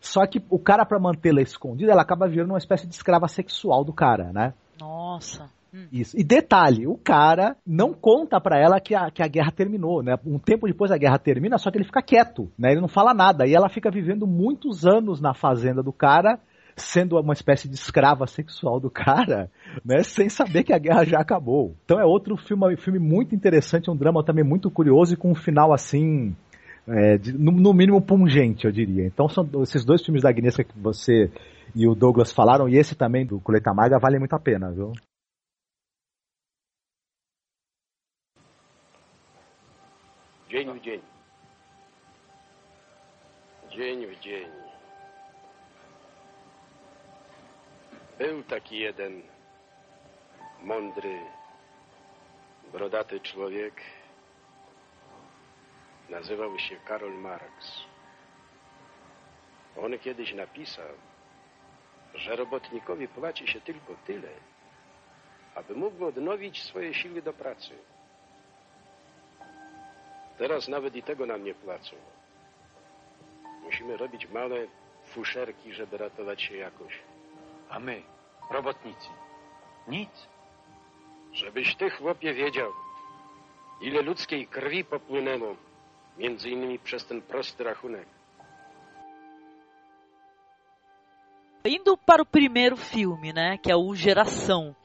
Só 0.00 0.26
que 0.26 0.42
o 0.48 0.58
cara, 0.58 0.86
para 0.86 0.98
mantê-la 0.98 1.42
escondida, 1.42 1.92
ela 1.92 2.02
acaba 2.02 2.26
virando 2.26 2.52
uma 2.52 2.58
espécie 2.58 2.86
de 2.86 2.94
escrava 2.94 3.28
sexual 3.28 3.84
do 3.84 3.92
cara, 3.92 4.32
né? 4.32 4.54
Nossa. 4.80 5.50
Hum. 5.72 5.86
Isso. 5.92 6.18
E 6.18 6.24
detalhe, 6.24 6.86
o 6.86 6.96
cara 6.96 7.56
não 7.66 7.92
conta 7.92 8.40
para 8.40 8.58
ela 8.58 8.80
que 8.80 8.94
a, 8.94 9.10
que 9.10 9.22
a 9.22 9.28
guerra 9.28 9.52
terminou, 9.52 10.02
né? 10.02 10.16
Um 10.26 10.38
tempo 10.38 10.66
depois 10.66 10.90
a 10.90 10.96
guerra 10.96 11.18
termina, 11.18 11.58
só 11.58 11.70
que 11.70 11.78
ele 11.78 11.84
fica 11.84 12.02
quieto, 12.02 12.50
né? 12.58 12.72
Ele 12.72 12.80
não 12.80 12.88
fala 12.88 13.14
nada. 13.14 13.46
E 13.46 13.54
ela 13.54 13.68
fica 13.68 13.90
vivendo 13.90 14.26
muitos 14.26 14.86
anos 14.86 15.20
na 15.20 15.34
fazenda 15.34 15.82
do 15.82 15.92
cara, 15.92 16.40
sendo 16.74 17.20
uma 17.20 17.34
espécie 17.34 17.68
de 17.68 17.74
escrava 17.74 18.26
sexual 18.26 18.80
do 18.80 18.90
cara, 18.90 19.50
né? 19.84 20.02
Sem 20.02 20.28
saber 20.28 20.64
que 20.64 20.72
a 20.72 20.78
guerra 20.78 21.04
já 21.04 21.20
acabou. 21.20 21.74
Então 21.84 22.00
é 22.00 22.04
outro 22.04 22.36
filme, 22.36 22.76
filme 22.76 22.98
muito 22.98 23.34
interessante, 23.34 23.90
um 23.90 23.96
drama 23.96 24.24
também 24.24 24.44
muito 24.44 24.70
curioso 24.70 25.14
e 25.14 25.16
com 25.16 25.30
um 25.30 25.34
final 25.34 25.72
assim 25.72 26.34
é, 26.90 27.16
de, 27.16 27.32
no, 27.32 27.52
no, 27.52 27.72
mínimo 27.72 28.02
pungente, 28.02 28.66
eu 28.66 28.72
diria. 28.72 29.06
Então 29.06 29.28
são 29.28 29.48
esses 29.62 29.84
dois 29.84 30.04
filmes 30.04 30.22
da 30.22 30.30
Agnieszka 30.30 30.64
que 30.64 30.78
você 30.78 31.30
e 31.74 31.86
o 31.86 31.94
Douglas 31.94 32.32
falaram, 32.32 32.68
e 32.68 32.76
esse 32.76 32.96
também 32.96 33.24
do 33.24 33.40
Coleta 33.40 33.70
Amarga, 33.70 33.98
vale 33.98 34.18
muito 34.18 34.34
a 34.34 34.40
pena, 34.40 34.70
viu? 34.72 34.92
Dzień. 40.48 41.00
Dzień 43.70 44.06
w 44.06 44.20
dzień. 44.20 44.48
Był 48.18 48.42
taki 48.42 48.78
jeden 48.78 49.22
mądry, 50.62 51.18
brodaty 52.72 53.20
człowiek, 53.20 53.99
Nazywał 56.10 56.58
się 56.58 56.76
Karol 56.76 57.14
Marx. 57.14 57.84
On 59.76 59.98
kiedyś 59.98 60.34
napisał, 60.34 60.94
że 62.14 62.36
robotnikowi 62.36 63.08
płaci 63.08 63.48
się 63.48 63.60
tylko 63.60 63.94
tyle, 64.06 64.28
aby 65.54 65.74
mógł 65.74 66.04
odnowić 66.04 66.62
swoje 66.62 66.94
siły 66.94 67.22
do 67.22 67.32
pracy. 67.32 67.78
Teraz 70.38 70.68
nawet 70.68 70.96
i 70.96 71.02
tego 71.02 71.26
nam 71.26 71.44
nie 71.44 71.54
płacą. 71.54 71.96
Musimy 73.62 73.96
robić 73.96 74.28
małe 74.28 74.66
fuszerki, 75.06 75.72
żeby 75.72 75.98
ratować 75.98 76.42
się 76.42 76.56
jakoś. 76.56 76.98
A 77.68 77.78
my, 77.78 78.02
robotnicy, 78.50 79.08
nic. 79.88 80.28
Żebyś 81.32 81.76
ty, 81.76 81.90
chłopie, 81.90 82.34
wiedział, 82.34 82.72
ile 83.80 84.02
ludzkiej 84.02 84.46
krwi 84.46 84.84
popłynęło 84.84 85.56
Między 86.20 86.50
innymi 86.50 86.78
przez 86.78 87.04
ten 87.04 87.22
prosty 87.22 87.64
rachunek. 87.64 88.06
Indo 91.64 91.96
para 91.96 92.22
o 92.22 92.26
primeiro 92.26 92.76
filme, 92.76 93.32
né, 93.32 93.56
que 93.56 93.72
é 93.72 93.76
o 93.76 93.94
Geração, 93.94 94.76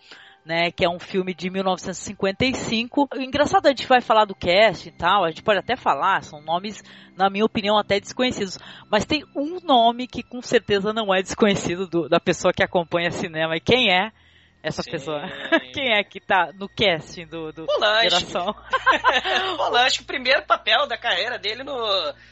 né, 0.46 0.72
que 0.72 0.86
é 0.86 0.90
um 0.90 1.00
filme 1.00 1.34
de 1.34 1.50
1955. 1.50 3.10
O 3.14 3.22
engraçado, 3.22 3.66
a 3.66 3.70
gente 3.70 3.86
vai 3.86 4.00
falar 4.00 4.24
do 4.24 4.34
cast 4.34 4.88
e 4.88 4.92
tal, 4.94 5.26
a 5.26 5.30
gente 5.30 5.44
pode 5.44 5.60
até 5.60 5.76
falar, 5.76 6.24
são 6.24 6.42
nomes, 6.42 6.82
na 7.18 7.30
minha 7.30 7.44
opinião, 7.44 7.78
até 7.78 8.00
desconhecidos, 8.00 8.58
mas 8.90 9.06
tem 9.06 9.26
um 9.36 9.60
nome 9.60 10.08
que 10.08 10.24
com 10.24 10.42
certeza 10.42 10.94
não 10.94 11.14
é 11.14 11.22
desconhecido 11.22 11.86
do, 11.86 12.08
da 12.08 12.20
pessoa 12.20 12.54
que 12.54 12.64
acompanha 12.64 13.12
cinema, 13.12 13.58
e 13.58 13.60
quem 13.60 13.92
é? 13.92 14.14
Essa 14.66 14.82
Sim. 14.82 14.92
pessoa. 14.92 15.22
Quem 15.74 15.94
é 15.94 16.04
que 16.04 16.20
tá 16.20 16.52
no 16.54 16.68
casting 16.68 17.26
do, 17.28 17.52
do 17.52 17.66
Polanski. 17.68 18.10
Geração? 18.10 18.56
Polanski, 19.58 20.04
o 20.04 20.08
primeiro 20.08 20.44
papel 20.46 20.88
da 20.88 20.98
carreira 20.98 21.38
dele 21.38 21.64
no, 21.64 21.78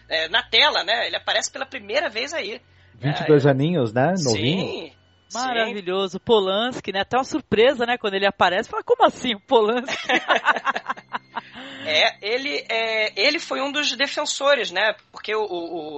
é, 0.09 0.27
na 0.29 0.41
tela, 0.41 0.83
né? 0.83 1.05
Ele 1.07 1.15
aparece 1.15 1.51
pela 1.51 1.65
primeira 1.65 2.09
vez 2.09 2.33
aí. 2.33 2.59
22 2.95 3.45
é, 3.45 3.49
aninhos, 3.49 3.93
né? 3.93 4.13
Novinho. 4.23 4.67
Sim. 4.67 4.91
Maravilhoso. 5.33 6.13
Sim. 6.13 6.25
Polanski, 6.25 6.91
né? 6.91 7.01
Até 7.01 7.17
uma 7.17 7.23
surpresa, 7.23 7.85
né? 7.85 7.97
Quando 7.97 8.15
ele 8.15 8.25
aparece. 8.25 8.69
Fala, 8.69 8.83
como 8.83 9.05
assim, 9.05 9.37
Polanski? 9.47 10.07
É, 11.85 12.15
ele, 12.21 12.65
é, 12.69 13.11
ele 13.15 13.39
foi 13.39 13.61
um 13.61 13.71
dos 13.71 13.91
defensores, 13.93 14.71
né? 14.71 14.95
Porque 15.11 15.35
o, 15.35 15.43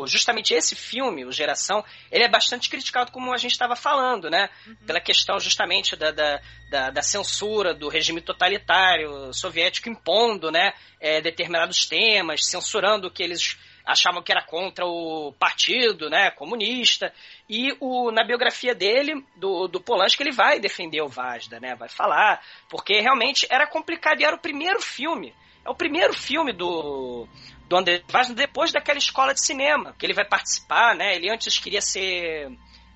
o, 0.01 0.07
justamente 0.07 0.53
esse 0.53 0.75
filme, 0.75 1.25
o 1.25 1.31
Geração, 1.31 1.83
ele 2.11 2.23
é 2.23 2.27
bastante 2.27 2.69
criticado, 2.69 3.11
como 3.11 3.31
a 3.33 3.37
gente 3.37 3.51
estava 3.51 3.75
falando, 3.75 4.29
né? 4.29 4.49
Uhum. 4.65 4.75
Pela 4.87 4.99
questão 4.99 5.39
justamente 5.39 5.95
da, 5.95 6.11
da, 6.11 6.41
da, 6.69 6.89
da, 6.89 7.01
censura 7.01 7.73
do 7.73 7.87
regime 7.87 8.19
totalitário 8.19 9.31
soviético 9.33 9.89
impondo, 9.89 10.51
né? 10.51 10.73
É, 10.99 11.21
determinados 11.21 11.85
temas, 11.85 12.45
censurando 12.45 13.07
o 13.07 13.11
que 13.11 13.21
eles 13.21 13.57
achavam 13.85 14.23
que 14.23 14.31
era 14.31 14.41
contra 14.41 14.83
o 14.83 15.31
partido, 15.37 16.09
né, 16.09 16.31
comunista. 16.31 17.13
E 17.47 17.77
o, 17.79 18.09
na 18.09 18.23
biografia 18.23 18.73
dele, 18.73 19.23
do, 19.35 19.67
do 19.67 19.79
Polanski, 19.79 20.23
ele 20.23 20.31
vai 20.31 20.59
defender 20.59 21.01
o 21.01 21.07
Vazda, 21.07 21.59
né, 21.59 21.75
vai 21.75 21.87
falar, 21.87 22.41
porque 22.67 22.99
realmente 22.99 23.45
era 23.47 23.67
complicado 23.67 24.19
e 24.19 24.25
era 24.25 24.35
o 24.35 24.41
primeiro 24.41 24.81
filme 24.81 25.31
é 25.65 25.69
o 25.69 25.75
primeiro 25.75 26.13
filme 26.13 26.53
do, 26.53 27.27
do 27.67 27.75
André 27.75 28.03
Vaz 28.09 28.29
depois 28.29 28.71
daquela 28.71 28.99
escola 28.99 29.33
de 29.33 29.43
cinema, 29.43 29.95
que 29.97 30.05
ele 30.05 30.13
vai 30.13 30.25
participar, 30.25 30.95
né? 30.95 31.15
Ele 31.15 31.31
antes 31.31 31.57
queria 31.57 31.81
ser 31.81 32.51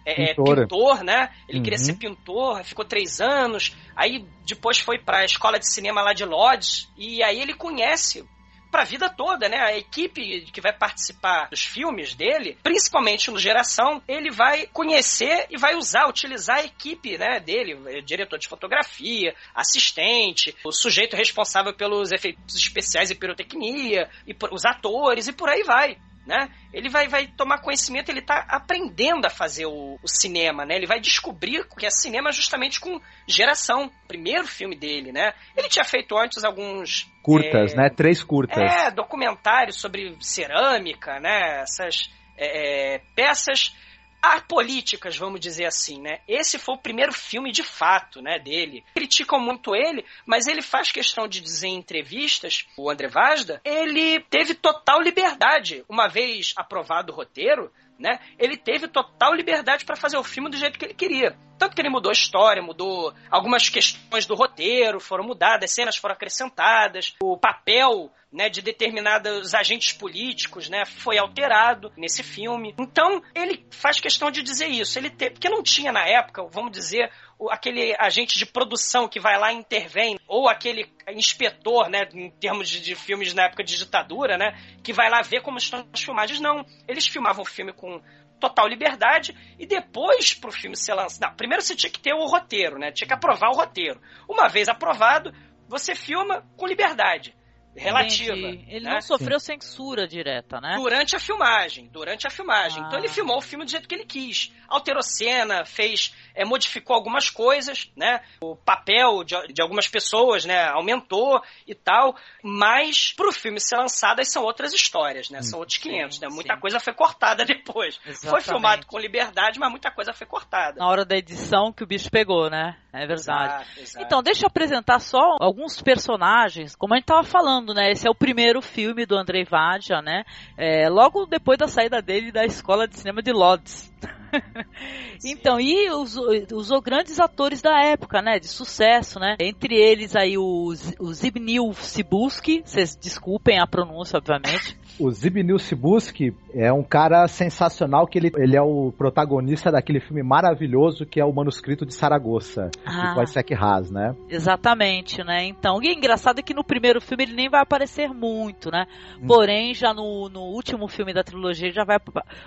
é, 0.06 0.32
é 0.32 0.34
pintor, 0.36 1.04
né? 1.04 1.32
Ele 1.48 1.58
uhum. 1.58 1.64
queria 1.64 1.80
ser 1.80 1.96
pintor, 1.96 2.64
ficou 2.64 2.86
três 2.86 3.20
anos, 3.20 3.76
aí 3.96 4.26
depois 4.46 4.80
foi 4.80 5.00
para 5.00 5.20
a 5.20 5.26
escola 5.26 5.60
de 5.60 5.68
cinema 5.68 6.02
lá 6.02 6.14
de 6.14 6.26
Lodz, 6.26 6.90
e 6.96 7.24
aí 7.24 7.42
ele 7.42 7.54
conhece 7.54 8.28
para 8.70 8.82
a 8.82 8.86
vida 8.86 9.10
toda, 9.10 9.50
né? 9.50 9.58
A 9.58 9.78
equipe 9.78 10.42
que 10.52 10.62
vai 10.62 10.74
participar 10.74 11.50
dos 11.50 11.64
filmes 11.64 12.14
dele, 12.14 12.58
principalmente 12.64 13.32
no 13.32 13.40
Geração, 13.40 14.02
ele 14.08 14.32
vai 14.32 14.68
conhecer 14.68 15.48
e 15.50 15.58
vai 15.58 15.76
usar, 15.76 16.08
utilizar 16.08 16.58
a 16.58 16.66
equipe, 16.66 17.18
né, 17.18 17.40
dele, 17.40 17.80
é, 17.88 18.02
diretor 18.02 18.38
de 18.38 18.48
fotografia, 18.48 19.36
assistente, 19.54 20.56
o 20.64 20.72
sujeito 20.72 21.16
responsável 21.16 21.74
pelos 21.74 22.12
efeitos 22.12 22.56
especiais 22.56 23.12
e 23.12 23.16
pirotecnia, 23.16 24.10
e 24.28 24.36
os 24.52 24.66
atores 24.66 25.28
e 25.28 25.34
por 25.34 25.50
aí 25.50 25.64
vai. 25.64 25.98
Né? 26.30 26.48
Ele 26.72 26.90
vai, 26.90 27.08
vai 27.08 27.26
tomar 27.26 27.58
conhecimento, 27.58 28.10
ele 28.10 28.20
está 28.20 28.46
aprendendo 28.48 29.26
a 29.26 29.32
fazer 29.32 29.66
o, 29.66 29.98
o, 30.02 30.08
cinema, 30.08 30.64
né? 30.64 30.76
Ele 30.76 30.86
vai 30.86 31.00
descobrir 31.00 31.68
que 31.76 31.88
é 31.88 31.90
cinema 31.90 32.32
justamente 32.32 32.80
com 32.80 33.02
geração. 33.28 33.92
Primeiro 34.08 34.46
filme 34.46 34.76
dele, 34.76 35.12
né? 35.12 35.34
Ele 35.58 35.68
tinha 35.68 35.84
feito 35.84 36.16
antes 36.16 36.44
alguns 36.44 37.12
curtas, 37.24 37.74
é, 37.74 37.76
né? 37.76 37.90
Três 37.90 38.24
curtas. 38.24 38.60
É, 38.60 38.92
documentários 38.92 39.82
sobre 39.82 40.16
cerâmica, 40.22 41.20
né? 41.20 41.64
Essas 41.64 42.14
é, 42.38 42.96
é 42.96 43.02
peças 43.16 43.76
apolíticas, 44.22 45.18
vamos 45.18 45.40
dizer 45.40 45.66
assim, 45.66 46.02
né? 46.02 46.20
Esse 46.28 46.58
foi 46.60 46.76
o 46.76 46.80
primeiro 46.80 47.14
filme 47.14 47.52
de 47.52 47.64
fato, 47.64 48.22
né, 48.22 48.38
dele. 48.38 48.84
Criticam 48.94 49.40
muito 49.40 49.76
ele, 49.76 50.06
mas 50.26 50.48
ele 50.48 50.62
faz 50.62 50.92
questão 50.92 51.28
de 51.28 51.42
dizer 51.42 51.68
em 51.68 51.78
entrevistas, 51.78 52.66
o 52.78 52.90
André 52.90 53.08
Vazda, 53.08 53.62
ele 53.64 54.20
teve 54.30 54.54
total 54.54 55.02
liberdade. 55.02 55.84
Uma 55.88 56.08
vez 56.08 56.54
aprovado 56.56 57.12
o 57.12 57.16
roteiro, 57.16 57.72
né? 58.00 58.20
Ele 58.38 58.56
teve 58.56 58.88
total 58.88 59.34
liberdade 59.34 59.86
para 59.86 59.96
fazer 59.96 60.18
o 60.18 60.24
filme 60.24 60.50
do 60.50 60.58
jeito 60.58 60.80
que 60.80 60.86
ele 60.86 60.94
queria. 60.94 61.38
Tanto 61.58 61.76
que 61.76 61.82
ele 61.82 61.90
mudou 61.90 62.10
a 62.10 62.14
história, 62.14 62.64
mudou 62.64 63.14
algumas 63.30 63.68
questões 63.68 64.26
do 64.26 64.34
roteiro, 64.34 65.00
foram 65.02 65.26
mudadas, 65.26 65.72
cenas 65.72 65.98
foram 65.98 66.16
acrescentadas, 66.16 67.16
o 67.22 67.38
papel 67.38 68.10
né, 68.32 68.48
de 68.48 68.62
determinados 68.62 69.54
agentes 69.54 69.92
políticos, 69.92 70.70
né, 70.70 70.86
foi 70.86 71.18
alterado 71.18 71.92
nesse 71.98 72.24
filme. 72.24 72.74
Então, 72.80 73.22
ele 73.36 73.66
faz 73.72 74.00
questão 74.00 74.32
de 74.32 74.42
dizer 74.42 74.68
isso. 74.68 74.98
Ele 74.98 75.10
te... 75.10 75.32
Porque 75.32 75.50
não 75.50 75.62
tinha 75.62 75.92
na 75.92 76.08
época, 76.08 76.48
vamos 76.50 76.72
dizer, 76.72 77.12
aquele 77.50 77.96
agente 77.98 78.38
de 78.38 78.46
produção 78.46 79.08
que 79.08 79.20
vai 79.20 79.40
lá 79.40 79.54
e 79.54 79.56
intervém, 79.56 80.20
ou 80.28 80.50
aquele 80.50 80.92
inspetor, 81.08 81.90
né, 81.90 82.08
em 82.14 82.30
termos 82.32 82.68
de, 82.68 82.82
de, 82.82 82.96
filmes 82.96 83.34
na 83.34 83.44
época 83.44 83.64
de 83.64 83.78
ditadura, 83.78 84.38
né, 84.38 84.58
que 84.84 84.92
vai 84.92 85.10
lá 85.10 85.22
ver 85.22 85.42
como 85.42 85.58
estão 85.58 85.88
as 85.94 86.02
filmagens. 86.02 86.42
Não, 86.42 86.66
eles 86.88 87.08
filmavam 87.08 87.44
o 87.44 87.48
filme 87.48 87.72
com 87.72 88.02
total 88.40 88.68
liberdade 88.68 89.36
e 89.58 89.66
depois 89.66 90.34
pro 90.34 90.52
filme 90.52 90.76
ser 90.76 90.94
lançado. 90.94 91.36
Primeiro 91.36 91.62
você 91.62 91.76
tinha 91.76 91.92
que 91.92 92.00
ter 92.00 92.14
o 92.14 92.26
roteiro, 92.26 92.78
né, 92.78 92.92
tinha 92.92 93.08
que 93.08 93.14
aprovar 93.14 93.52
o 93.52 93.56
roteiro. 93.56 94.02
Uma 94.28 94.50
vez 94.50 94.68
aprovado, 94.68 95.32
você 95.68 95.96
filma 95.96 96.44
com 96.58 96.68
liberdade 96.68 97.39
relativa. 97.80 98.36
Entendi. 98.36 98.66
Ele 98.68 98.86
né? 98.86 98.94
não 98.94 99.02
sofreu 99.02 99.40
Sim. 99.40 99.54
censura 99.54 100.08
direta, 100.08 100.60
né? 100.60 100.76
Durante 100.76 101.16
a 101.16 101.20
filmagem, 101.20 101.88
durante 101.88 102.28
a 102.28 102.30
filmagem. 102.30 102.84
Ah. 102.84 102.88
Então 102.88 103.00
ele 103.00 103.08
ah. 103.08 103.12
filmou 103.12 103.38
o 103.38 103.42
filme 103.42 103.66
do 103.66 103.72
jeito 103.72 103.88
que 103.88 103.96
ele 103.96 104.06
quis. 104.06 104.54
Alterou 104.68 105.02
cena, 105.02 105.66
fez, 105.66 106.14
é, 106.36 106.46
modificou 106.46 106.96
algumas 106.96 107.30
coisas, 107.30 107.90
né? 107.96 108.22
O 108.42 108.56
papel 108.56 109.24
de, 109.24 109.36
de 109.54 109.62
algumas 109.62 109.88
pessoas, 109.88 110.46
né? 110.46 110.68
Aumentou 110.68 111.42
e 111.66 111.74
tal. 111.74 112.16
Mas 112.44 113.14
pro 113.14 113.32
filme 113.32 113.60
ser 113.60 113.78
lançado, 113.78 114.20
aí 114.20 114.26
são 114.26 114.44
outras 114.44 114.74
histórias, 114.74 115.30
né? 115.30 115.42
São 115.42 115.60
outros 115.60 115.78
500, 115.78 116.16
sim, 116.16 116.22
né? 116.22 116.28
Muita 116.32 116.56
sim. 116.56 116.60
coisa 116.60 116.80
foi 116.80 116.94
cortada 116.94 117.44
depois. 117.46 118.00
Exatamente. 118.06 118.30
Foi 118.30 118.42
filmado 118.42 118.86
com 118.86 119.00
liberdade, 119.00 119.60
mas 119.60 119.72
muita 119.72 119.90
coisa 119.90 120.14
foi 120.14 120.28
cortada. 120.28 120.80
Na 120.80 120.88
hora 120.88 121.06
da 121.06 121.18
edição 121.18 121.72
que 121.72 121.84
o 121.84 121.88
bicho 121.88 122.12
pegou, 122.12 122.50
né? 122.50 122.78
É 122.92 123.06
verdade. 123.06 123.64
Exato, 123.64 123.80
exato. 123.80 124.06
Então, 124.06 124.24
deixa 124.24 124.46
eu 124.46 124.48
apresentar 124.48 125.00
só 125.00 125.38
alguns 125.40 125.82
personagens, 125.82 126.76
como 126.76 126.94
a 126.94 126.98
gente 126.98 127.06
tava 127.06 127.24
falando 127.24 127.50
falando, 127.50 127.74
né? 127.74 127.92
Esse 127.92 128.08
é 128.08 128.12
o 128.12 128.16
primeiro 128.16 128.62
filme 128.62 129.06
do 129.06 129.18
Andrei 129.18 129.44
Vadia, 129.44 130.02
né? 130.02 130.24
É, 130.58 130.90
logo 130.90 131.26
depois 131.26 131.58
da 131.58 131.68
saída 131.68 132.02
dele 132.02 132.32
da 132.32 132.46
escola 132.46 132.88
de 132.88 132.98
cinema 132.98 133.22
de 133.22 133.32
Lodz. 133.32 133.92
então, 135.24 135.60
e 135.60 135.90
usou 135.92 136.82
grandes 136.82 137.20
atores 137.20 137.62
da 137.62 137.84
época, 137.84 138.22
né? 138.22 138.40
De 138.40 138.48
sucesso, 138.48 139.20
né? 139.20 139.36
Entre 139.40 139.76
eles 139.76 140.16
aí 140.16 140.38
o, 140.38 140.74
o 141.00 141.14
Zbigniew 141.14 141.74
Cibulski, 141.74 142.62
vocês 142.66 142.96
desculpem 142.96 143.60
a 143.60 143.68
pronúncia, 143.68 144.18
obviamente. 144.18 144.78
O 145.00 145.10
Zbigniew 145.10 145.58
Cibulski 145.58 146.36
é 146.54 146.74
um 146.74 146.84
cara 146.84 147.26
sensacional 147.30 148.06
que 148.06 148.18
ele, 148.18 148.32
ele 148.36 148.58
é 148.58 148.62
o 148.62 148.92
protagonista 148.92 149.72
daquele 149.72 150.02
filme 150.02 150.22
maravilhoso 150.22 151.06
que 151.06 151.22
é 151.22 151.26
o 151.26 151.32
Manuscrito 151.32 151.86
de 151.86 151.94
Saragossa, 151.94 152.70
ah, 152.86 153.14
do 153.14 153.20
Wojciech 153.20 153.54
Haas, 153.54 153.90
né? 153.90 154.14
Exatamente, 154.28 155.24
né? 155.24 155.46
Então, 155.46 155.82
e 155.82 155.88
é 155.88 155.94
engraçado 155.94 156.40
é 156.40 156.42
que 156.42 156.54
no 156.54 156.66
primeiro 156.66 157.00
filme 157.00 157.24
ele 157.24 157.34
nem 157.34 157.50
vai 157.50 157.62
aparecer 157.62 158.10
muito, 158.10 158.70
né? 158.70 158.88
Hum. 159.22 159.28
Porém, 159.28 159.74
já 159.74 159.94
no, 159.94 160.28
no 160.28 160.42
último 160.42 160.86
filme 160.90 161.14
da 161.14 161.24
trilogia 161.24 161.72
já 161.72 161.86
vai, 161.86 161.98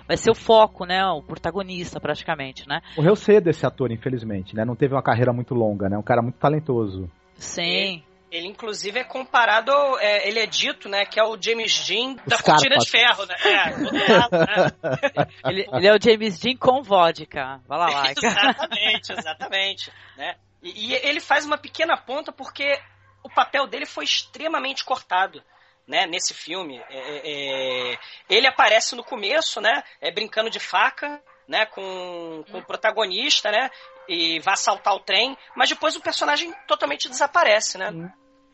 vai 0.07 0.15
ser 0.15 0.29
o 0.29 0.35
foco, 0.35 0.85
né? 0.85 1.03
O 1.07 1.23
protagonista, 1.23 1.72
praticamente, 1.99 2.67
né? 2.67 2.81
Morreu 2.95 3.15
cedo 3.15 3.49
esse 3.49 3.65
ator, 3.65 3.91
infelizmente, 3.91 4.55
né? 4.55 4.65
Não 4.65 4.75
teve 4.75 4.93
uma 4.93 5.03
carreira 5.03 5.31
muito 5.31 5.53
longa, 5.53 5.89
né? 5.89 5.97
Um 5.97 6.03
cara 6.03 6.21
muito 6.21 6.37
talentoso. 6.37 7.09
Sim. 7.35 8.03
Ele, 8.31 8.47
inclusive, 8.47 8.97
é 8.99 9.03
comparado, 9.03 9.71
é, 9.99 10.27
ele 10.27 10.39
é 10.39 10.47
dito, 10.47 10.89
né, 10.89 11.05
que 11.05 11.19
é 11.19 11.23
o 11.23 11.39
James 11.39 11.85
Dean 11.85 12.15
da 12.25 12.41
cortina 12.41 12.77
de 12.77 12.89
ferro, 12.89 13.27
né? 13.27 13.35
É, 13.45 13.69
lado, 14.17 14.37
né? 14.39 15.27
ele, 15.45 15.67
ele, 15.71 15.87
é 15.87 15.93
o 15.93 16.01
James 16.01 16.39
Dean 16.39 16.57
com 16.57 16.81
vodka. 16.81 17.61
Vai 17.67 17.77
lá, 17.77 17.85
lá. 17.85 18.11
exatamente, 18.11 19.13
exatamente. 19.13 19.91
Né? 20.17 20.35
E, 20.63 20.93
e 20.93 20.95
ele 20.95 21.19
faz 21.19 21.45
uma 21.45 21.59
pequena 21.59 21.95
ponta 21.95 22.31
porque 22.31 22.75
o 23.23 23.29
papel 23.29 23.67
dele 23.67 23.85
foi 23.85 24.03
extremamente 24.03 24.83
cortado 24.83 25.43
né, 25.87 26.07
nesse 26.07 26.33
filme. 26.33 26.81
É, 26.89 26.97
é, 26.97 27.91
é, 27.93 27.99
ele 28.27 28.47
aparece 28.47 28.95
no 28.95 29.03
começo, 29.03 29.61
né, 29.61 29.83
é, 30.01 30.11
brincando 30.11 30.49
de 30.49 30.59
faca, 30.59 31.21
né, 31.47 31.65
com, 31.65 32.43
com 32.51 32.59
o 32.59 32.65
protagonista, 32.65 33.51
né, 33.51 33.69
e 34.07 34.39
vai 34.39 34.53
assaltar 34.53 34.95
o 34.95 34.99
trem, 34.99 35.37
mas 35.55 35.69
depois 35.69 35.95
o 35.95 36.01
personagem 36.01 36.53
totalmente 36.67 37.09
desaparece, 37.09 37.77
né. 37.77 37.91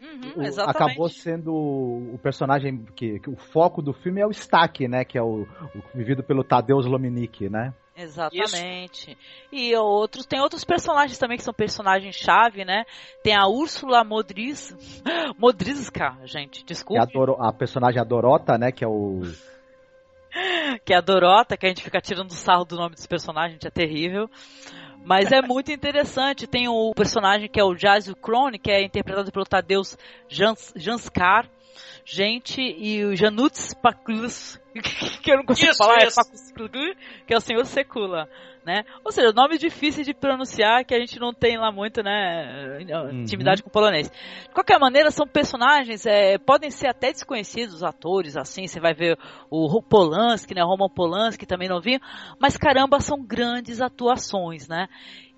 Uhum, 0.02 0.32
acabou 0.66 1.10
sendo 1.10 1.54
o 1.54 2.18
personagem 2.24 2.86
que, 2.96 3.20
que, 3.20 3.30
o 3.30 3.36
foco 3.36 3.82
do 3.82 3.92
filme 3.92 4.22
é 4.22 4.26
o 4.26 4.32
Stack, 4.32 4.88
né, 4.88 5.04
que 5.04 5.18
é 5.18 5.22
o, 5.22 5.42
o 5.44 5.82
vivido 5.94 6.24
pelo 6.24 6.44
Tadeusz 6.44 6.86
Lominick, 6.86 7.50
né? 7.50 7.74
Exatamente. 8.02 9.12
Isso. 9.12 9.18
E 9.52 9.76
outros, 9.76 10.26
tem 10.26 10.40
outros 10.40 10.64
personagens 10.64 11.18
também 11.18 11.38
que 11.38 11.44
são 11.44 11.54
personagens-chave, 11.54 12.64
né? 12.64 12.86
Tem 13.22 13.36
a 13.36 13.46
Úrsula 13.46 14.06
Modriz. 14.06 14.74
Modrizka, 15.38 16.18
gente, 16.24 16.64
desculpa. 16.64 17.04
A, 17.04 17.50
a 17.50 17.54
personagem 17.54 18.00
a 18.00 18.06
Dorota, 18.06 18.58
né? 18.58 18.72
Que 18.72 18.86
é 18.86 18.88
o. 18.88 19.22
que 20.86 20.94
é 20.94 20.98
a 20.98 21.02
Dorota, 21.02 21.58
que 21.58 21.66
a 21.66 21.70
gente 21.70 21.84
fica 21.84 22.02
tirando 22.02 22.32
sarro 22.32 22.66
do 22.66 22.76
nome 22.76 22.96
dos 22.96 23.08
personagens, 23.08 23.64
é 23.64 23.70
terrível. 23.70 24.30
Mas 25.04 25.32
é 25.32 25.42
muito 25.42 25.72
interessante. 25.72 26.48
Tem 26.48 26.68
o 26.68 26.92
personagem 26.94 27.50
que 27.50 27.60
é 27.60 27.64
o 27.64 27.76
Jazu 27.76 28.16
Krone, 28.16 28.60
que 28.60 28.72
é 28.72 28.84
interpretado 28.84 29.32
pelo 29.32 29.46
Tadeusz 29.46 29.98
Jans, 30.28 30.74
Janskar. 30.76 31.50
Gente, 32.06 32.62
e 32.62 33.04
o 33.06 33.16
Januts 33.16 33.74
Paklus, 33.74 34.60
que 35.22 35.32
eu 35.32 35.38
não 35.38 35.46
consigo 35.46 35.72
isso, 35.72 35.78
falar, 35.78 36.04
é 36.04 36.08
isso. 36.08 36.20
é 36.20 36.94
que 37.26 37.34
é 37.34 37.38
o 37.38 37.42
senhor 37.42 37.66
Secula 37.66 38.28
né? 38.70 38.84
Ou 39.04 39.12
seja, 39.12 39.32
nome 39.32 39.58
difícil 39.58 40.04
de 40.04 40.14
pronunciar 40.14 40.86
que 40.86 40.94
a 40.94 41.00
gente 41.00 41.20
não 41.20 41.34
tem 41.34 41.58
lá 41.58 41.72
muito, 41.72 42.04
né? 42.04 42.78
Uhum. 42.80 43.22
Intimidade 43.22 43.62
uhum. 43.62 43.64
com 43.64 43.70
o 43.70 43.74
polonês. 43.74 44.10
De 44.10 44.54
qualquer 44.54 44.80
maneira, 44.80 45.10
são 45.10 45.26
personagens, 45.28 46.06
é, 46.06 46.38
podem 46.38 46.70
ser 46.70 46.88
até 46.88 47.12
desconhecidos, 47.12 47.84
atores, 47.84 48.38
assim, 48.38 48.68
você 48.68 48.80
vai 48.80 48.94
ver 48.94 49.18
o 49.50 49.82
Polanski, 49.82 50.54
né? 50.54 50.62
Roman 50.62 50.90
Polanski 50.90 51.48
também 51.48 51.68
novinho, 51.68 52.00
mas 52.40 52.58
caramba, 52.58 53.00
são 53.00 53.20
grandes 53.20 53.82
atuações, 53.82 54.68
né? 54.68 54.88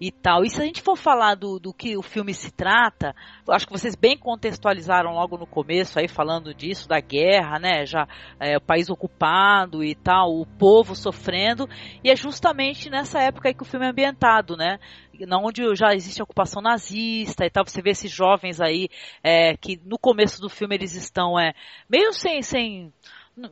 e 0.01 0.11
tal. 0.11 0.43
E 0.43 0.49
se 0.49 0.59
a 0.59 0.65
gente 0.65 0.81
for 0.81 0.97
falar 0.97 1.35
do, 1.35 1.59
do 1.59 1.71
que 1.71 1.95
o 1.95 2.01
filme 2.01 2.33
se 2.33 2.51
trata, 2.51 3.15
acho 3.47 3.67
que 3.67 3.71
vocês 3.71 3.95
bem 3.95 4.17
contextualizaram 4.17 5.13
logo 5.13 5.37
no 5.37 5.45
começo 5.45 5.99
aí 5.99 6.07
falando 6.07 6.55
disso, 6.61 6.87
da 6.87 6.99
guerra, 6.99 7.59
né? 7.59 7.85
Já 7.85 8.07
é, 8.39 8.57
o 8.57 8.61
país 8.61 8.89
ocupado 8.89 9.83
e 9.83 9.95
tal, 9.95 10.39
o 10.39 10.45
povo 10.45 10.95
sofrendo, 10.95 11.67
e 12.03 12.11
é 12.11 12.15
justamente 12.15 12.89
nessa 12.89 13.19
época 13.19 13.49
aí 13.49 13.53
que 13.55 13.63
o 13.63 13.65
filme 13.65 13.85
é 13.85 13.89
ambientado, 13.89 14.55
né? 14.55 14.79
onde 15.43 15.63
já 15.75 15.93
existe 15.93 16.21
ocupação 16.23 16.63
nazista 16.63 17.45
e 17.45 17.49
tal, 17.49 17.63
você 17.63 17.79
vê 17.79 17.91
esses 17.91 18.11
jovens 18.11 18.59
aí 18.59 18.89
é, 19.23 19.55
que 19.55 19.79
no 19.85 19.99
começo 19.99 20.41
do 20.41 20.49
filme 20.49 20.73
eles 20.73 20.95
estão 20.95 21.39
é, 21.39 21.53
meio 21.87 22.11
sem, 22.11 22.41
sem 22.41 22.91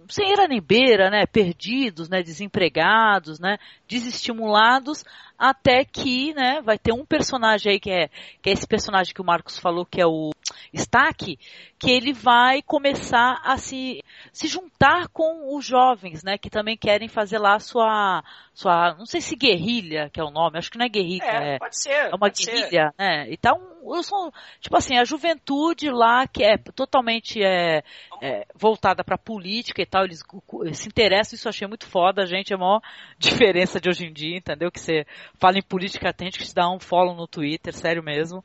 sem 0.09 0.31
era 0.31 0.47
nem 0.47 0.61
beira, 0.61 1.09
né, 1.09 1.25
perdidos, 1.25 2.09
né, 2.09 2.21
desempregados, 2.21 3.39
né, 3.39 3.57
desestimulados, 3.89 5.03
até 5.37 5.83
que, 5.83 6.33
né, 6.33 6.61
vai 6.61 6.77
ter 6.77 6.93
um 6.93 7.05
personagem 7.05 7.71
aí 7.71 7.79
que 7.79 7.89
é, 7.89 8.09
que 8.41 8.49
é 8.49 8.53
esse 8.53 8.67
personagem 8.67 9.13
que 9.13 9.21
o 9.21 9.25
Marcos 9.25 9.57
falou, 9.57 9.85
que 9.85 9.99
é 9.99 10.05
o 10.05 10.31
Stack, 10.73 11.39
que 11.79 11.91
ele 11.91 12.11
vai 12.11 12.61
começar 12.61 13.41
a 13.43 13.57
se, 13.57 14.03
se 14.33 14.47
juntar 14.47 15.07
com 15.07 15.55
os 15.55 15.65
jovens, 15.65 16.23
né, 16.23 16.37
que 16.37 16.49
também 16.49 16.77
querem 16.77 17.07
fazer 17.07 17.39
lá 17.39 17.57
sua, 17.57 18.21
sua, 18.53 18.95
não 18.95 19.05
sei 19.05 19.21
se 19.21 19.35
guerrilha, 19.35 20.09
que 20.11 20.19
é 20.19 20.23
o 20.23 20.29
nome, 20.29 20.57
acho 20.57 20.69
que 20.69 20.77
não 20.77 20.85
é 20.85 20.89
guerrilha, 20.89 21.23
é, 21.23 21.55
é, 21.55 21.57
pode 21.57 21.81
ser, 21.81 21.91
é 21.91 22.13
uma 22.13 22.29
guerrilha, 22.29 22.91
ser. 22.91 22.93
né, 22.99 23.27
então, 23.31 23.61
eu 23.81 24.03
sou, 24.03 24.31
tipo 24.59 24.75
assim, 24.75 24.97
a 24.97 25.05
juventude 25.05 25.89
lá 25.89 26.27
que 26.27 26.43
é 26.43 26.57
totalmente 26.57 27.41
é, 27.41 27.81
é 28.21 28.45
voltada 28.53 29.05
para 29.05 29.17
política 29.17 29.81
e 29.81 29.85
tal, 29.85 30.03
eles 30.03 30.21
se 30.73 30.87
interessam, 30.87 31.35
isso 31.35 31.47
eu 31.47 31.49
achei 31.49 31.67
muito 31.67 31.87
foda, 31.87 32.25
gente, 32.25 32.51
é 32.51 32.57
a 32.57 32.59
maior 32.59 32.81
diferença 33.17 33.78
de 33.79 33.89
hoje 33.89 34.05
em 34.05 34.13
dia, 34.13 34.37
entendeu, 34.37 34.71
que 34.71 34.79
você 34.79 35.05
fala 35.39 35.57
em 35.57 35.61
política, 35.61 36.13
tem 36.13 36.29
que 36.29 36.39
te 36.39 36.53
dá 36.53 36.69
um 36.69 36.79
follow 36.79 37.15
no 37.15 37.27
Twitter, 37.27 37.73
sério 37.73 38.03
mesmo. 38.03 38.43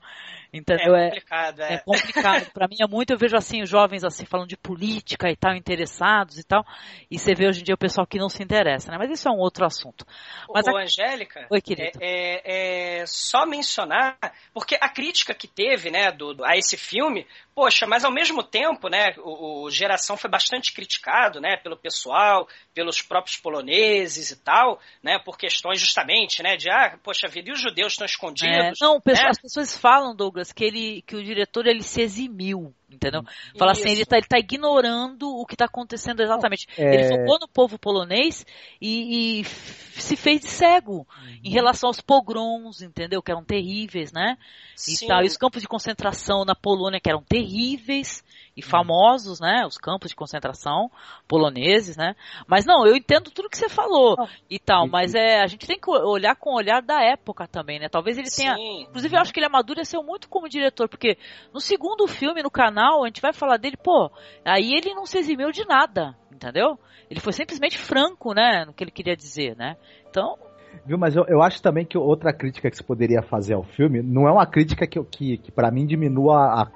Entendeu? 0.54 0.94
É 0.94 1.06
complicado, 1.06 1.60
é. 1.62 1.74
É 1.74 1.78
complicado. 1.78 2.52
Pra 2.54 2.68
mim 2.68 2.76
é 2.80 2.86
muito, 2.86 3.12
eu 3.12 3.18
vejo 3.18 3.36
assim, 3.36 3.60
os 3.62 3.68
jovens 3.68 4.04
assim, 4.04 4.24
falando 4.24 4.48
de 4.48 4.56
política 4.56 5.28
e 5.28 5.34
tal, 5.34 5.52
interessados 5.52 6.38
e 6.38 6.44
tal, 6.44 6.64
e 7.10 7.18
você 7.18 7.34
vê 7.34 7.48
hoje 7.48 7.60
em 7.60 7.64
dia 7.64 7.74
o 7.74 7.78
pessoal 7.78 8.06
que 8.06 8.18
não 8.18 8.28
se 8.28 8.40
interessa, 8.40 8.92
né? 8.92 8.96
Mas 8.96 9.10
isso 9.10 9.28
é 9.28 9.32
um 9.32 9.38
outro 9.38 9.66
assunto. 9.66 10.06
Mas 10.54 10.64
Ô, 10.68 10.76
a... 10.76 10.82
Angélica, 10.82 11.48
Oi, 11.50 11.60
querido. 11.60 11.98
É, 12.00 13.00
é, 13.00 13.00
é 13.00 13.06
só 13.06 13.44
mencionar, 13.44 14.16
porque 14.52 14.78
a 14.80 14.88
crítica 14.88 15.34
que 15.34 15.48
teve, 15.48 15.90
né, 15.90 16.12
do, 16.12 16.44
a 16.44 16.56
esse 16.56 16.76
filme, 16.76 17.26
poxa, 17.52 17.84
mas 17.86 18.04
ao 18.04 18.12
mesmo 18.12 18.42
tempo, 18.42 18.88
né, 18.88 19.14
o, 19.18 19.64
o 19.64 19.70
Geração 19.70 20.16
foi 20.16 20.30
bastante 20.30 20.72
criticado, 20.72 21.40
né, 21.40 21.56
pelo 21.56 21.76
pessoal, 21.76 22.48
pelos 22.72 23.02
próprios 23.02 23.36
poloneses 23.36 24.30
e 24.30 24.36
tal, 24.36 24.80
né, 25.02 25.18
por 25.18 25.36
questões 25.36 25.80
justamente, 25.80 26.42
né, 26.42 26.56
de, 26.56 26.70
ah, 26.70 26.96
poxa 27.02 27.26
vida, 27.26 27.50
e 27.50 27.52
os 27.52 27.60
judeus 27.60 27.94
estão 27.94 28.06
escondidos? 28.06 28.80
É, 28.80 28.84
não, 28.84 29.00
né? 29.04 29.14
as 29.28 29.40
pessoas 29.40 29.76
falam, 29.76 30.14
Douglas, 30.14 30.43
que 30.52 30.64
ele, 30.64 31.02
que 31.02 31.16
o 31.16 31.22
diretor 31.22 31.66
ele 31.66 31.82
se 31.82 32.00
eximiu, 32.00 32.74
entendeu? 32.90 33.22
Fala 33.58 33.72
assim, 33.72 33.90
ele 33.90 34.04
tá, 34.04 34.16
ele 34.16 34.26
tá 34.26 34.38
ignorando 34.38 35.28
o 35.28 35.44
que 35.46 35.56
tá 35.56 35.64
acontecendo 35.66 36.22
exatamente. 36.22 36.66
É... 36.76 36.94
Ele 36.94 37.08
focou 37.08 37.38
no 37.40 37.48
povo 37.48 37.78
polonês 37.78 38.44
e, 38.80 39.40
e 39.40 39.44
se 39.44 40.16
fez 40.16 40.40
de 40.40 40.48
cego 40.48 41.06
em 41.42 41.50
relação 41.50 41.88
aos 41.88 42.00
pogroms, 42.00 42.82
entendeu? 42.82 43.22
Que 43.22 43.30
eram 43.30 43.44
terríveis, 43.44 44.12
né? 44.12 44.36
E, 44.74 44.96
Sim. 44.96 45.06
tal. 45.06 45.22
e 45.22 45.26
os 45.26 45.36
campos 45.36 45.62
de 45.62 45.68
concentração 45.68 46.44
na 46.44 46.54
Polônia 46.54 47.00
que 47.00 47.08
eram 47.08 47.22
terríveis 47.22 48.24
e 48.56 48.62
Uhum. 48.62 48.68
famosos, 48.68 49.40
né? 49.40 49.64
Os 49.66 49.76
campos 49.78 50.10
de 50.10 50.16
concentração 50.16 50.90
poloneses, 51.26 51.96
né? 51.96 52.14
Mas 52.46 52.64
não, 52.64 52.86
eu 52.86 52.96
entendo 52.96 53.30
tudo 53.30 53.48
que 53.48 53.56
você 53.56 53.68
falou 53.68 54.16
e 54.48 54.58
tal, 54.58 54.86
mas 54.86 55.14
é 55.14 55.40
a 55.42 55.46
gente 55.46 55.66
tem 55.66 55.78
que 55.78 55.90
olhar 55.90 56.36
com 56.36 56.50
o 56.50 56.56
olhar 56.56 56.80
da 56.80 57.02
época 57.02 57.46
também, 57.46 57.78
né? 57.78 57.88
Talvez 57.88 58.16
ele 58.18 58.30
tenha 58.30 58.54
Sim. 58.54 58.82
Inclusive, 58.82 59.16
eu 59.16 59.20
acho 59.20 59.32
que 59.32 59.40
ele 59.40 59.46
amadureceu 59.46 60.02
muito 60.02 60.28
como 60.28 60.48
diretor, 60.48 60.88
porque 60.88 61.18
no 61.52 61.60
segundo 61.60 62.06
filme, 62.06 62.42
no 62.42 62.50
canal, 62.50 63.02
a 63.04 63.06
gente 63.06 63.20
vai 63.20 63.32
falar 63.32 63.56
dele, 63.56 63.76
pô, 63.76 64.10
aí 64.44 64.72
ele 64.74 64.94
não 64.94 65.06
se 65.06 65.18
eximiu 65.18 65.50
de 65.50 65.66
nada, 65.66 66.16
entendeu? 66.32 66.78
Ele 67.10 67.20
foi 67.20 67.32
simplesmente 67.32 67.78
franco, 67.78 68.32
né, 68.32 68.64
no 68.64 68.72
que 68.72 68.84
ele 68.84 68.90
queria 68.90 69.16
dizer, 69.16 69.56
né? 69.56 69.76
Então, 70.08 70.36
Viu, 70.84 70.98
mas 70.98 71.14
eu, 71.14 71.24
eu 71.28 71.40
acho 71.40 71.62
também 71.62 71.86
que 71.86 71.96
outra 71.96 72.32
crítica 72.32 72.68
que 72.68 72.76
se 72.76 72.82
poderia 72.82 73.22
fazer 73.22 73.54
ao 73.54 73.62
filme 73.62 74.02
não 74.02 74.26
é 74.28 74.32
uma 74.32 74.44
crítica 74.44 74.86
que, 74.86 75.02
que, 75.04 75.38
que 75.38 75.52
para 75.52 75.70
mim 75.70 75.86
diminua 75.86 76.62
a, 76.62 76.70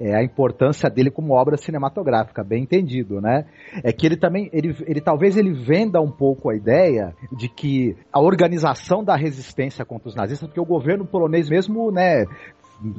é, 0.00 0.14
a 0.14 0.22
importância 0.22 0.88
dele 0.88 1.10
como 1.10 1.34
obra 1.34 1.56
cinematográfica, 1.56 2.42
bem 2.42 2.62
entendido, 2.62 3.20
né? 3.20 3.44
É 3.82 3.92
que 3.92 4.06
ele 4.06 4.16
também, 4.16 4.48
ele, 4.52 4.76
ele 4.86 5.00
talvez 5.00 5.36
ele 5.36 5.52
venda 5.52 6.00
um 6.00 6.10
pouco 6.10 6.50
a 6.50 6.56
ideia 6.56 7.14
de 7.32 7.48
que 7.48 7.96
a 8.12 8.20
organização 8.20 9.02
da 9.04 9.16
resistência 9.16 9.84
contra 9.84 10.08
os 10.08 10.14
nazistas, 10.14 10.48
porque 10.48 10.60
o 10.60 10.64
governo 10.64 11.06
polonês 11.06 11.48
mesmo, 11.48 11.90
né, 11.90 12.24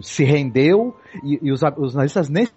se 0.01 0.23
rendeu 0.23 0.95
e, 1.23 1.39
e 1.41 1.51
os, 1.51 1.61
os 1.77 1.95
nazistas 1.95 2.29
nem 2.29 2.47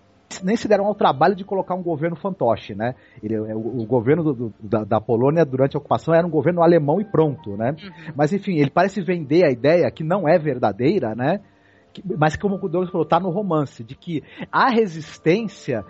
nem 0.42 0.56
se 0.56 0.66
deram 0.66 0.86
ao 0.86 0.94
trabalho 0.94 1.34
de 1.34 1.44
colocar 1.44 1.74
um 1.74 1.82
governo 1.82 2.16
fantoche, 2.16 2.74
né? 2.74 2.94
Ele, 3.22 3.38
o, 3.38 3.82
o 3.82 3.86
governo 3.86 4.24
do, 4.24 4.34
do, 4.34 4.54
da, 4.60 4.84
da, 4.84 5.00
Polônia 5.00 5.44
durante 5.44 5.76
a 5.76 5.78
ocupação 5.78 6.12
era 6.14 6.26
um 6.26 6.30
governo 6.30 6.62
alemão 6.62 7.00
e 7.00 7.04
pronto, 7.04 7.56
né? 7.56 7.70
Uhum. 7.70 8.12
Mas 8.16 8.32
enfim, 8.32 8.56
ele 8.56 8.70
parece 8.70 9.00
vender 9.00 9.46
a 9.46 9.52
ideia 9.52 9.90
que 9.90 10.02
não 10.02 10.28
é 10.28 10.38
verdadeira, 10.38 11.14
né? 11.14 11.40
Mas 12.18 12.36
como 12.36 12.56
o 12.56 12.68
Douglas 12.68 12.90
falou, 12.90 13.06
tá 13.06 13.20
no 13.20 13.30
romance, 13.30 13.82
de 13.84 13.94
que 13.94 14.22
a 14.50 14.68
resistência 14.70 15.84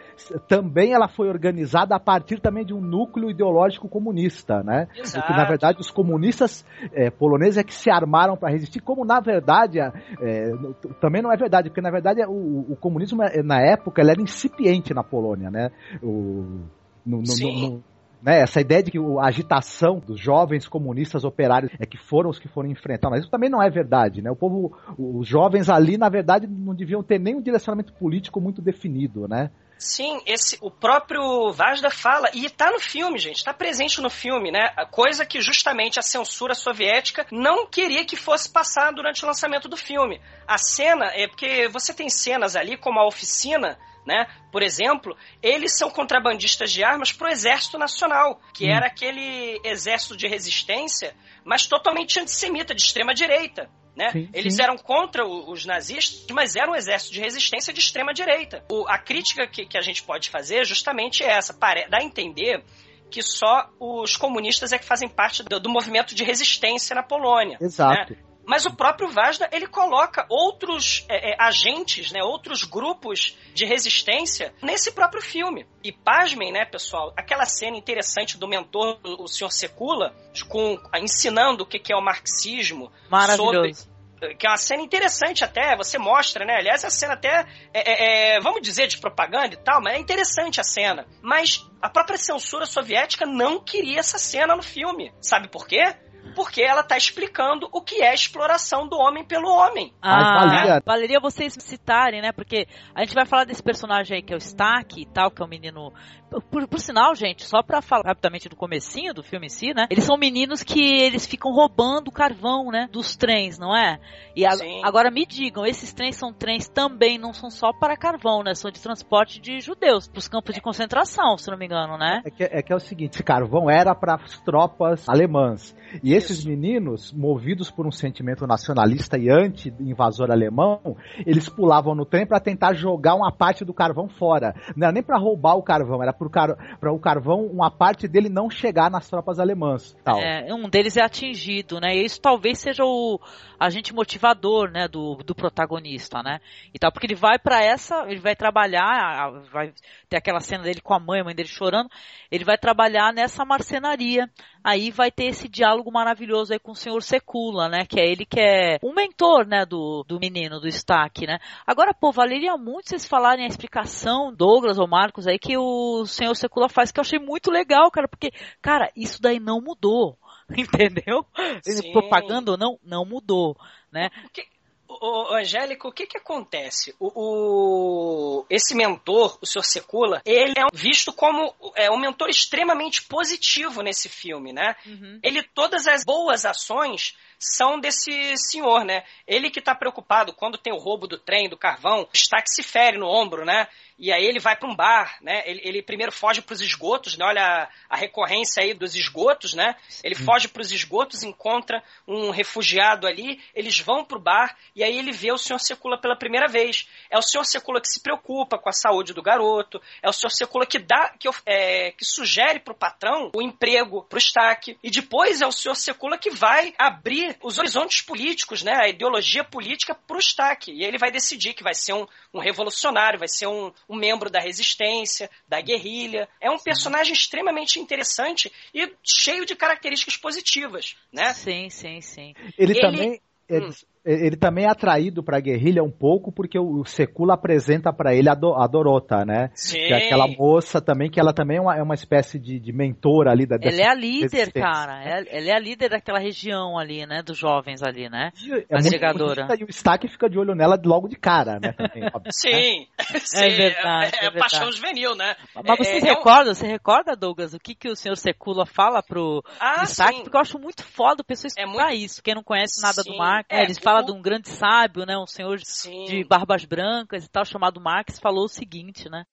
também 0.48 0.92
ela 0.92 1.08
foi 1.08 1.28
organizada 1.28 1.94
a 1.94 2.00
partir 2.00 2.40
também 2.40 2.64
de 2.64 2.74
um 2.74 2.80
núcleo 2.80 3.30
ideológico 3.30 3.88
comunista, 3.88 4.62
né? 4.62 4.88
Exato. 4.96 5.26
Que, 5.26 5.32
na 5.32 5.44
verdade, 5.44 5.80
os 5.80 5.90
comunistas 5.90 6.64
é, 6.92 7.10
poloneses 7.10 7.58
é 7.58 7.64
que 7.64 7.74
se 7.74 7.90
armaram 7.90 8.36
para 8.36 8.50
resistir, 8.50 8.80
como 8.80 9.04
na 9.04 9.20
verdade, 9.20 9.78
é, 9.80 10.52
também 11.00 11.22
não 11.22 11.32
é 11.32 11.36
verdade, 11.36 11.70
porque 11.70 11.80
na 11.80 11.90
verdade 11.90 12.22
o, 12.26 12.72
o 12.72 12.76
comunismo 12.76 13.22
na 13.44 13.60
época 13.60 14.02
ele 14.02 14.10
era 14.10 14.22
incipiente 14.22 14.94
na 14.94 15.02
Polônia, 15.02 15.50
né? 15.50 15.70
O, 16.02 16.60
no, 17.04 17.18
no, 17.18 17.26
Sim. 17.26 17.70
No, 17.70 17.84
né, 18.22 18.40
essa 18.40 18.61
ideia 18.61 18.83
de 18.83 18.90
que 18.90 18.98
a 18.98 19.26
agitação 19.26 19.98
dos 19.98 20.18
jovens 20.18 20.66
comunistas 20.66 21.24
operários 21.24 21.72
é 21.79 21.87
que 21.87 21.96
foram 21.96 22.31
os 22.31 22.38
que 22.38 22.48
foram 22.48 22.68
enfrentar, 22.68 23.11
mas 23.11 23.20
isso 23.20 23.31
também 23.31 23.50
não 23.50 23.62
é 23.62 23.70
verdade, 23.70 24.22
né? 24.22 24.31
O 24.31 24.37
povo, 24.37 24.76
os 24.98 25.26
jovens 25.26 25.68
ali, 25.68 25.96
na 25.96 26.09
verdade, 26.09 26.46
não 26.46 26.74
deviam 26.74 27.02
ter 27.02 27.18
nenhum 27.18 27.40
direcionamento 27.40 27.92
político 27.92 28.40
muito 28.40 28.61
definido, 28.62 29.29
né? 29.29 29.50
Sim, 29.79 30.22
esse, 30.24 30.57
o 30.62 30.70
próprio 30.70 31.52
Vazda 31.52 31.90
fala, 31.90 32.31
e 32.33 32.48
tá 32.48 32.70
no 32.70 32.81
filme, 32.81 33.18
gente, 33.18 33.44
tá 33.44 33.52
presente 33.52 34.00
no 34.00 34.09
filme, 34.09 34.50
né? 34.50 34.70
Coisa 34.90 35.26
que 35.26 35.40
justamente 35.42 35.98
a 35.98 36.02
censura 36.02 36.55
soviética 36.55 37.26
não 37.31 37.66
queria 37.66 38.05
que 38.05 38.16
fosse 38.16 38.50
passar 38.50 38.90
durante 38.92 39.22
o 39.22 39.26
lançamento 39.26 39.68
do 39.68 39.76
filme. 39.76 40.18
A 40.48 40.57
cena, 40.57 41.07
é 41.14 41.29
porque 41.29 41.68
você 41.68 41.92
tem 41.92 42.09
cenas 42.09 42.57
ali, 42.57 42.79
como 42.79 42.98
a 42.98 43.07
oficina, 43.07 43.79
né? 44.06 44.26
Por 44.52 44.62
exemplo, 44.62 45.16
eles 45.42 45.76
são 45.76 45.90
contrabandistas 45.90 46.70
de 46.70 46.84
armas 46.84 47.12
para 47.12 47.28
o 47.28 47.30
Exército 47.30 47.76
Nacional, 47.76 48.40
que 48.54 48.66
hum. 48.66 48.70
era 48.70 48.86
aquele 48.86 49.60
exército 49.64 50.16
de 50.16 50.28
resistência, 50.28 51.14
mas 51.44 51.66
totalmente 51.66 52.20
antissemita, 52.20 52.74
de 52.74 52.80
extrema 52.80 53.12
direita. 53.12 53.68
Né? 53.96 54.10
Sim, 54.12 54.28
eles 54.34 54.56
sim. 54.56 54.62
eram 54.62 54.76
contra 54.76 55.26
os 55.26 55.64
nazistas, 55.64 56.26
mas 56.30 56.54
eram 56.54 56.72
um 56.72 56.76
exército 56.76 57.14
de 57.14 57.20
resistência 57.20 57.72
de 57.72 57.80
extrema 57.80 58.12
direita. 58.12 58.62
O, 58.70 58.86
a 58.86 58.98
crítica 58.98 59.46
que, 59.46 59.64
que, 59.64 59.78
a 59.78 59.80
gente 59.80 60.02
pode 60.02 60.28
fazer 60.28 60.56
é 60.56 60.64
justamente 60.64 61.24
essa, 61.24 61.54
dá 61.88 61.98
a 61.98 62.04
entender 62.04 62.62
que 63.10 63.22
só 63.22 63.70
os 63.80 64.14
comunistas 64.16 64.72
é 64.72 64.78
que 64.78 64.84
fazem 64.84 65.08
parte 65.08 65.42
do, 65.42 65.58
do 65.58 65.70
movimento 65.70 66.14
de 66.14 66.22
resistência 66.24 66.94
na 66.94 67.02
Polônia. 67.02 67.56
Exato. 67.58 68.12
Né? 68.12 68.18
Mas 68.46 68.64
o 68.64 68.74
próprio 68.74 69.09
Vazda, 69.09 69.48
ele 69.52 69.66
coloca 69.66 70.24
outros 70.28 71.04
é, 71.09 71.32
é, 71.32 71.37
agentes, 71.38 72.12
né, 72.12 72.22
outros 72.22 72.62
grupos 72.62 73.37
de 73.52 73.64
resistência 73.64 74.54
nesse 74.62 74.92
próprio 74.92 75.20
filme. 75.20 75.66
E 75.82 75.92
pasmem, 75.92 76.52
né, 76.52 76.64
pessoal, 76.64 77.12
aquela 77.16 77.44
cena 77.44 77.76
interessante 77.76 78.38
do 78.38 78.46
mentor, 78.46 78.98
o 79.02 79.26
Sr. 79.26 79.50
Secula, 79.50 80.14
com, 80.48 80.78
ensinando 80.94 81.64
o 81.64 81.66
que 81.66 81.92
é 81.92 81.96
o 81.96 82.00
marxismo. 82.00 82.90
Maravilhoso. 83.11 83.74
Sobre, 83.74 83.96
que 84.38 84.46
é 84.46 84.50
uma 84.50 84.56
cena 84.56 84.82
interessante 84.82 85.44
até, 85.44 85.76
você 85.76 85.98
mostra, 85.98 86.44
né? 86.44 86.56
Aliás, 86.56 86.85
a 86.85 86.90
cena 86.90 87.14
até, 87.14 87.46
é, 87.72 88.35
é, 88.35 88.40
vamos 88.40 88.62
dizer, 88.62 88.87
de 88.87 88.98
propaganda 88.98 89.54
e 89.54 89.59
tal, 89.59 89.82
mas 89.82 89.94
é 89.94 89.98
interessante 89.98 90.61
a 90.61 90.64
cena. 90.64 91.06
Mas 91.20 91.64
a 91.82 91.88
própria 91.90 92.16
censura 92.16 92.64
soviética 92.64 93.26
não 93.26 93.61
queria 93.61 94.00
essa 94.00 94.18
cena 94.18 94.56
no 94.56 94.62
filme. 94.62 95.12
Sabe 95.20 95.48
por 95.48 95.66
quê? 95.66 95.94
Porque 96.37 96.61
ela 96.61 96.83
está 96.83 96.99
explicando 96.99 97.66
o 97.72 97.81
que 97.81 98.03
é 98.03 98.11
a 98.11 98.14
exploração 98.14 98.87
do 98.87 98.99
homem 98.99 99.25
pelo 99.25 99.49
homem. 99.49 99.94
Ah, 100.03 100.44
valeria. 100.44 100.83
valeria 100.85 101.18
vocês 101.18 101.57
citarem, 101.59 102.20
né? 102.20 102.31
Porque 102.31 102.68
a 102.94 103.01
gente 103.03 103.14
vai 103.14 103.25
falar 103.25 103.44
desse 103.44 103.62
personagem 103.62 104.18
aí 104.18 104.22
que 104.22 104.35
é 104.35 104.37
o 104.37 104.38
Stack 104.38 105.01
e 105.01 105.07
tal, 105.07 105.31
que 105.31 105.40
é 105.40 105.44
um 105.46 105.49
menino. 105.49 105.94
Por, 106.30 106.66
por, 106.66 106.80
sinal, 106.80 107.14
gente, 107.14 107.44
só 107.44 107.62
pra 107.62 107.80
falar 107.80 108.06
rapidamente 108.06 108.48
do 108.48 108.56
comecinho 108.56 109.14
do 109.14 109.22
filme 109.22 109.46
em 109.46 109.50
si, 109.50 109.72
né? 109.72 109.86
Eles 109.90 110.04
são 110.04 110.16
meninos 110.16 110.62
que 110.62 110.80
eles 110.80 111.26
ficam 111.26 111.52
roubando 111.52 112.10
carvão, 112.10 112.70
né? 112.70 112.88
Dos 112.90 113.16
trens, 113.16 113.58
não 113.58 113.74
é? 113.74 113.98
E 114.34 114.44
a, 114.44 114.50
agora 114.82 115.10
me 115.10 115.24
digam, 115.24 115.64
esses 115.64 115.92
trens 115.92 116.16
são 116.16 116.32
trens 116.32 116.68
também, 116.68 117.18
não 117.18 117.32
são 117.32 117.50
só 117.50 117.72
para 117.72 117.96
carvão, 117.96 118.42
né? 118.42 118.54
São 118.54 118.70
de 118.70 118.80
transporte 118.80 119.40
de 119.40 119.60
judeus, 119.60 120.08
pros 120.08 120.28
campos 120.28 120.54
de 120.54 120.60
concentração, 120.60 121.38
se 121.38 121.50
não 121.50 121.56
me 121.56 121.66
engano, 121.66 121.96
né? 121.96 122.22
É 122.24 122.30
que 122.30 122.44
é, 122.44 122.62
que 122.62 122.72
é 122.72 122.76
o 122.76 122.80
seguinte, 122.80 123.14
esse 123.14 123.22
carvão 123.22 123.70
era 123.70 123.94
para 123.94 124.16
as 124.16 124.38
tropas 124.40 125.08
alemãs. 125.08 125.74
E 126.02 126.12
esses 126.12 126.40
Isso. 126.40 126.48
meninos, 126.48 127.12
movidos 127.12 127.70
por 127.70 127.86
um 127.86 127.92
sentimento 127.92 128.46
nacionalista 128.46 129.16
e 129.16 129.30
anti-invasor 129.30 130.30
alemão, 130.30 130.96
eles 131.24 131.48
pulavam 131.48 131.94
no 131.94 132.04
trem 132.04 132.26
para 132.26 132.40
tentar 132.40 132.74
jogar 132.74 133.14
uma 133.14 133.32
parte 133.32 133.64
do 133.64 133.72
carvão 133.72 134.08
fora. 134.08 134.54
Não 134.76 134.86
era 134.86 134.92
nem 134.92 135.02
para 135.02 135.18
roubar 135.18 135.54
o 135.54 135.62
carvão, 135.62 136.02
era 136.02 136.12
para 136.16 136.31
car 136.31 136.57
o 136.83 136.98
carvão, 136.98 137.46
uma 137.46 137.70
parte 137.70 138.09
dele 138.09 138.29
não 138.29 138.50
chegar 138.50 138.90
nas 138.90 139.09
tropas 139.09 139.38
alemãs. 139.38 139.96
Tal. 140.05 140.18
É, 140.18 140.52
um 140.52 140.68
deles 140.68 140.96
é 140.96 141.02
atingido, 141.02 141.81
né? 141.81 141.96
E 141.96 142.05
isso 142.05 142.20
talvez 142.20 142.59
seja 142.59 142.85
o 142.85 143.20
agente 143.59 143.94
motivador, 143.94 144.70
né, 144.70 144.87
do, 144.88 145.16
do 145.16 145.35
protagonista, 145.35 146.22
né? 146.22 146.40
E 146.74 146.79
tal, 146.79 146.92
porque 146.92 147.07
ele 147.07 147.14
vai 147.14 147.38
para 147.38 147.62
essa, 147.62 148.05
ele 148.09 148.20
vai 148.20 148.37
trabalhar, 148.37 149.31
vai 149.52 149.72
ter 150.08 150.16
aquela 150.16 150.40
cena 150.40 150.64
dele 150.64 150.80
com 150.80 150.94
a 150.94 151.00
mãe, 151.00 151.20
a 151.20 151.24
mãe 151.24 151.34
dele 151.34 151.48
chorando, 151.48 151.88
ele 152.30 152.44
vai 152.44 152.56
trabalhar 152.56 153.12
nessa 153.12 153.44
marcenaria. 153.44 154.30
Aí 154.62 154.90
vai 154.90 155.10
ter 155.10 155.26
esse 155.26 155.48
diálogo 155.48 155.92
maravilhoso 155.92 156.52
aí 156.52 156.59
com 156.59 156.72
o 156.72 156.76
senhor 156.76 157.02
Secula, 157.02 157.68
né? 157.68 157.84
Que 157.86 158.00
é 158.00 158.11
ele 158.11 158.24
que 158.24 158.40
é 158.40 158.78
um 158.82 158.92
mentor, 158.92 159.46
né, 159.46 159.64
do, 159.64 160.04
do 160.07 160.18
menino, 160.18 160.61
do 160.61 160.68
Stack, 160.68 161.26
né? 161.26 161.38
Agora, 161.66 161.94
pô, 161.94 162.11
valeria 162.11 162.57
muito 162.57 162.88
vocês 162.88 163.07
falarem 163.07 163.44
a 163.44 163.48
explicação, 163.48 164.34
Douglas 164.34 164.78
ou 164.78 164.88
Marcos 164.88 165.26
aí, 165.26 165.38
que 165.38 165.57
o 165.57 166.04
senhor 166.07 166.34
Secula 166.34 166.68
faz, 166.68 166.90
que 166.90 166.98
eu 166.98 167.02
achei 167.02 167.18
muito 167.18 167.50
legal, 167.50 167.90
cara, 167.90 168.09
porque, 168.09 168.30
cara, 168.61 168.90
isso 168.96 169.20
daí 169.20 169.38
não 169.38 169.61
mudou. 169.61 170.18
Entendeu? 170.50 171.26
Sim. 171.62 171.92
Propaganda 171.92 172.52
ou 172.52 172.57
não, 172.57 172.78
não 172.84 173.04
mudou, 173.04 173.57
né? 173.90 174.11
Porque, 174.22 174.44
o, 174.89 175.34
Angélico, 175.34 175.89
o 175.89 175.93
que 175.93 176.07
que 176.07 176.18
acontece? 176.18 176.95
O, 176.99 177.11
o, 177.14 178.47
esse 178.49 178.74
mentor, 178.74 179.39
o 179.41 179.47
Sr. 179.47 179.64
Secula, 179.64 180.22
ele 180.24 180.55
é 180.59 180.64
visto 180.72 181.12
como 181.12 181.55
é, 181.74 181.91
um 181.91 181.99
mentor 181.99 182.28
extremamente 182.28 183.03
positivo 183.03 183.82
nesse 183.82 184.09
filme, 184.09 184.53
né? 184.53 184.76
Uhum. 184.87 185.18
Ele, 185.22 185.43
todas 185.43 185.87
as 185.87 186.05
boas 186.05 186.45
ações 186.45 187.14
são 187.39 187.78
desse 187.78 188.37
senhor, 188.37 188.84
né? 188.84 189.05
Ele 189.26 189.51
que 189.51 189.59
está 189.59 189.74
preocupado 189.74 190.32
quando 190.32 190.59
tem 190.59 190.72
o 190.72 190.78
roubo 190.78 191.07
do 191.07 191.18
trem, 191.18 191.49
do 191.49 191.57
carvão, 191.57 192.09
está 192.12 192.41
que 192.41 192.51
se 192.51 192.62
fere 192.62 192.99
no 192.99 193.07
ombro, 193.07 193.45
né? 193.45 193.68
E 193.99 194.12
aí 194.12 194.26
ele 194.26 194.39
vai 194.39 194.55
para 194.55 194.68
um 194.68 194.76
bar, 194.76 195.16
né? 195.22 195.43
Ele, 195.47 195.61
ele 195.64 195.82
primeiro 195.82 196.12
foge 196.12 196.43
para 196.43 196.53
os 196.53 196.61
esgotos, 196.61 197.16
né? 197.16 197.24
Olha 197.24 197.43
a, 197.43 197.68
a, 197.89 197.97
recorrência 197.97 198.62
aí 198.62 198.74
dos 198.74 198.95
esgotos, 198.95 199.55
né? 199.55 199.74
Ele 200.05 200.14
Sim. 200.14 200.24
foge 200.24 200.49
para 200.49 200.61
os 200.61 200.70
esgotos, 200.70 201.22
encontra 201.22 201.82
um 202.07 202.30
refugiado 202.30 203.07
ali, 203.07 203.41
eles 203.55 203.80
vão 203.80 204.05
para 204.05 204.18
o 204.18 204.20
bar 204.20 204.55
e 204.74 204.84
aí 204.84 204.99
ele 204.99 205.12
vê 205.12 205.32
o 205.32 205.39
senhor 205.39 205.59
Secula 205.59 205.99
pela 205.99 206.16
primeira 206.16 206.47
vez. 206.47 206.87
É 207.11 207.16
o 207.16 207.22
senhor 207.22 207.45
Secula 207.45 207.80
que 207.80 207.89
se 207.89 208.03
preocupa 208.03 208.59
com 208.59 208.68
a 208.68 208.72
saúde 208.72 209.14
do 209.14 209.22
garoto, 209.22 209.80
é 210.03 210.09
o 210.09 210.12
senhor 210.12 210.30
Secula 210.30 210.66
que 210.66 210.78
dá, 210.78 211.14
que, 211.18 211.28
é, 211.47 211.93
que 211.93 212.05
sugere 212.05 212.61
para 212.61 212.74
o 212.74 212.76
patrão 212.76 213.30
o 213.34 213.41
emprego 213.41 214.05
para 214.05 214.16
o 214.16 214.20
Stack. 214.20 214.78
E 214.82 214.91
depois 214.91 215.41
é 215.41 215.47
o 215.47 215.53
senhor 215.53 215.74
Secula 215.74 216.18
que 216.18 216.30
vai 216.30 216.74
abrir 216.76 217.26
os 217.43 217.59
horizontes 217.59 218.03
políticos, 218.03 218.62
né? 218.62 218.72
A 218.72 218.89
ideologia 218.89 219.45
política 219.45 219.95
para 219.95 220.16
o 220.16 220.20
Stack. 220.20 220.70
E 220.70 220.85
ele 220.85 220.99
vai 220.99 221.11
decidir 221.11 221.55
que 221.55 221.62
vai 221.62 221.74
ser 221.74 221.93
um, 221.93 222.07
um 222.33 222.41
revolucionário, 222.41 223.18
vai 223.18 223.29
ser 223.29 223.47
um, 223.47 223.72
um 223.89 223.97
membro 223.97 224.31
da 224.31 224.41
resistência, 224.41 225.31
da 225.49 225.61
guerrilha. 225.61 226.29
É 226.41 226.51
um 226.51 226.59
personagem 226.59 227.12
extremamente 227.12 227.81
interessante 227.81 228.53
e 228.74 228.93
cheio 229.03 229.45
de 229.47 229.57
características 229.57 230.16
positivas, 230.16 230.97
né? 231.12 231.33
Sim, 231.35 231.70
sim, 231.70 232.01
sim. 232.01 232.35
Ele, 232.59 232.72
ele... 232.72 232.81
também. 232.81 233.20
Hum 233.51 233.70
ele 234.07 234.36
também 234.36 234.64
é 234.64 234.70
atraído 234.70 235.22
pra 235.22 235.40
guerrilha 235.40 235.82
um 235.82 235.90
pouco 235.90 236.30
porque 236.30 236.59
o 236.59 236.84
Secula 236.84 237.34
apresenta 237.34 237.92
para 237.92 238.14
ele 238.14 238.28
a, 238.28 238.34
Do, 238.34 238.54
a, 238.54 238.66
Dorota, 238.66 239.24
né? 239.24 239.50
Sim. 239.54 239.78
Que 239.78 239.92
é 239.92 240.07
aquela 240.07 240.28
moça 240.28 240.80
também, 240.80 241.11
que 241.11 241.18
ela 241.18 241.32
também 241.32 241.59
é 241.59 241.61
uma, 241.61 241.76
é 241.76 241.82
uma 241.82 241.94
espécie 241.94 242.38
de, 242.38 242.61
de 242.61 242.72
mentora 242.72 243.32
ali 243.32 243.46
da 243.46 243.57
Ela 243.61 243.80
é 243.80 243.88
a 243.88 243.94
líder, 243.94 244.52
cara. 244.52 245.02
É, 245.02 245.38
ela 245.38 245.48
é 245.48 245.52
a 245.52 245.59
líder 245.59 245.90
daquela 245.90 246.20
região 246.20 246.78
ali, 246.78 247.04
né? 247.04 247.20
Dos 247.22 247.36
jovens 247.36 247.82
ali, 247.82 248.09
né? 248.09 248.30
É 248.70 248.76
a 248.76 248.80
navegadora. 248.80 249.48
E 249.59 249.64
o 249.64 249.70
Stack 249.70 250.07
fica 250.09 250.30
de 250.30 250.38
olho 250.38 250.54
nela 250.54 250.80
logo 250.84 251.09
de 251.09 251.16
cara, 251.16 251.59
né? 251.61 251.72
Também, 251.72 252.04
óbvio, 252.14 252.30
Sim. 252.32 252.50
Né? 252.50 253.18
Sim. 253.18 253.44
É 253.44 253.48
verdade. 253.48 254.16
É, 254.20 254.24
é, 254.24 254.28
é 254.28 254.30
paixão 254.30 254.70
juvenil, 254.70 255.16
né? 255.16 255.34
Mas 255.54 255.78
você 255.78 255.96
é, 255.96 256.00
recorda, 256.00 256.50
um... 256.50 256.54
você 256.54 256.66
recorda, 256.66 257.16
Douglas, 257.16 257.54
o 257.54 257.59
que, 257.59 257.74
que 257.74 257.88
o 257.88 257.96
senhor 257.96 258.16
Secula 258.16 258.64
fala 258.66 259.02
pro 259.02 259.42
ah, 259.59 259.82
Stack? 259.82 260.22
Porque 260.22 260.36
eu 260.36 260.40
acho 260.40 260.59
muito 260.59 260.84
foda 260.84 261.22
o 261.22 261.24
pessoal 261.24 261.50
é 261.57 261.62
explicar 261.62 261.86
muito... 261.88 262.04
isso. 262.04 262.22
Quem 262.22 262.34
não 262.34 262.42
conhece 262.42 262.80
nada 262.80 263.02
sim. 263.02 263.11
do 263.11 263.16
Mark, 263.16 263.46
é, 263.50 263.62
eles 263.62 263.78
falam 263.78 263.95
de 264.03 264.12
um 264.12 264.22
grande 264.22 264.49
sábio 264.49 265.05
né, 265.07 265.16
um 265.16 265.26
senhor 265.26 265.59
Sim. 265.64 266.05
de 266.07 266.24
barbas 266.24 266.64
brancas 266.64 267.24
e 267.24 267.28
tal, 267.28 267.44
chamado 267.44 267.80
Marx, 267.80 268.18
falou 268.18 268.44
o 268.44 268.49
seguinte, 268.49 269.09
né? 269.09 269.24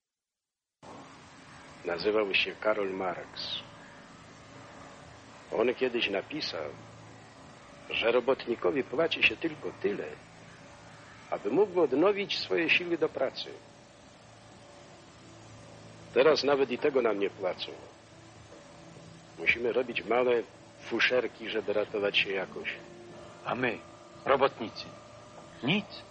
Nazywał 1.86 2.34
się 2.34 2.51
Karol 2.55 2.93
Marx. 2.93 3.64
On 5.51 5.74
kiedyś 5.76 6.09
napisał, 6.09 6.70
że 7.89 8.11
robotnikowi 8.11 8.84
płaci 8.84 9.24
się 9.24 9.38
tylko 9.38 9.72
tyle, 9.82 10.07
aby 11.30 11.51
mógł 11.51 11.82
odnowić 11.82 12.39
swoje 12.39 12.70
siły 12.70 12.97
do 12.97 13.09
pracy. 13.09 13.49
Teraz 16.14 16.43
nawet 16.43 16.72
i 16.72 16.78
tego 16.78 17.01
nam 17.01 17.20
nie 17.20 17.30
płacą. 17.30 17.72
Musimy 19.39 19.74
robić 19.74 20.05
małe 20.05 20.43
fuszerki, 20.80 21.49
żeby 21.49 21.74
ratować 21.74 22.18
się 22.18 22.32
jakoś. 22.32 22.70
A 23.45 23.55
my, 23.55 23.78
robotnicy, 24.26 24.88
Nietzsche. 25.61 26.03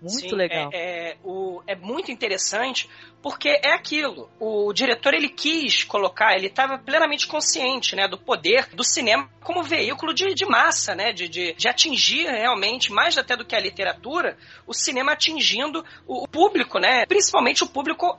Muito 0.00 0.28
Sim, 0.28 0.36
legal. 0.36 0.70
É, 0.72 1.12
é, 1.12 1.16
o, 1.24 1.62
é 1.66 1.74
muito 1.74 2.12
interessante 2.12 2.88
porque 3.22 3.48
é 3.48 3.72
aquilo. 3.72 4.30
O 4.38 4.72
diretor 4.72 5.14
ele 5.14 5.28
quis 5.28 5.84
colocar, 5.84 6.36
ele 6.36 6.46
estava 6.48 6.78
plenamente 6.78 7.26
consciente 7.26 7.96
né, 7.96 8.06
do 8.06 8.18
poder 8.18 8.68
do 8.74 8.84
cinema 8.84 9.28
como 9.42 9.62
veículo 9.62 10.12
de, 10.12 10.34
de 10.34 10.44
massa, 10.44 10.94
né, 10.94 11.12
de, 11.12 11.28
de, 11.28 11.54
de, 11.54 11.68
atingir 11.68 12.26
realmente, 12.26 12.92
mais 12.92 13.16
até 13.16 13.36
do 13.36 13.44
que 13.44 13.56
a 13.56 13.60
literatura, 13.60 14.36
o 14.66 14.74
cinema 14.74 15.12
atingindo 15.12 15.84
o 16.06 16.28
público, 16.28 16.78
né, 16.78 17.06
principalmente 17.06 17.64
o 17.64 17.66
público 17.66 18.18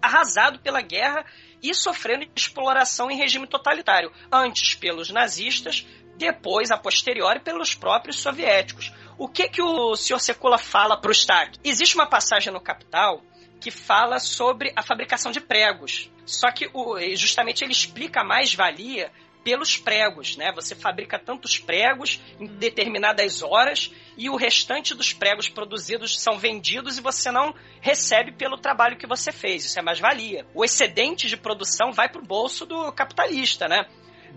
arrasado 0.00 0.58
pela 0.58 0.82
guerra 0.82 1.24
e 1.62 1.72
sofrendo 1.74 2.26
exploração 2.34 3.10
em 3.10 3.16
regime 3.16 3.46
totalitário. 3.46 4.12
Antes 4.30 4.74
pelos 4.74 5.10
nazistas, 5.10 5.86
depois, 6.16 6.70
a 6.70 6.76
posteriori, 6.76 7.40
pelos 7.40 7.74
próprios 7.74 8.20
soviéticos. 8.20 8.92
O 9.18 9.28
que, 9.28 9.48
que 9.48 9.62
o 9.62 9.94
Sr. 9.94 10.20
Sekula 10.20 10.58
fala 10.58 10.96
para 10.96 11.10
o 11.10 11.12
Stack? 11.12 11.58
Existe 11.62 11.94
uma 11.94 12.06
passagem 12.06 12.52
no 12.52 12.60
Capital 12.60 13.22
que 13.60 13.70
fala 13.70 14.18
sobre 14.18 14.72
a 14.74 14.82
fabricação 14.82 15.30
de 15.30 15.40
pregos. 15.40 16.10
Só 16.26 16.50
que 16.50 16.68
o, 16.72 16.98
justamente 17.14 17.62
ele 17.62 17.72
explica 17.72 18.20
a 18.20 18.24
mais-valia 18.24 19.10
pelos 19.44 19.76
pregos, 19.76 20.36
né? 20.36 20.52
Você 20.52 20.74
fabrica 20.74 21.18
tantos 21.18 21.58
pregos 21.58 22.20
em 22.38 22.46
determinadas 22.46 23.42
horas 23.42 23.92
e 24.16 24.30
o 24.30 24.36
restante 24.36 24.94
dos 24.94 25.12
pregos 25.12 25.48
produzidos 25.48 26.20
são 26.20 26.38
vendidos 26.38 26.98
e 26.98 27.00
você 27.00 27.30
não 27.30 27.54
recebe 27.80 28.32
pelo 28.32 28.56
trabalho 28.56 28.96
que 28.96 29.06
você 29.06 29.32
fez. 29.32 29.64
Isso 29.64 29.78
é 29.78 29.82
mais-valia. 29.82 30.46
O 30.54 30.64
excedente 30.64 31.28
de 31.28 31.36
produção 31.36 31.92
vai 31.92 32.08
para 32.08 32.20
o 32.20 32.26
bolso 32.26 32.64
do 32.64 32.92
capitalista, 32.92 33.68
né? 33.68 33.86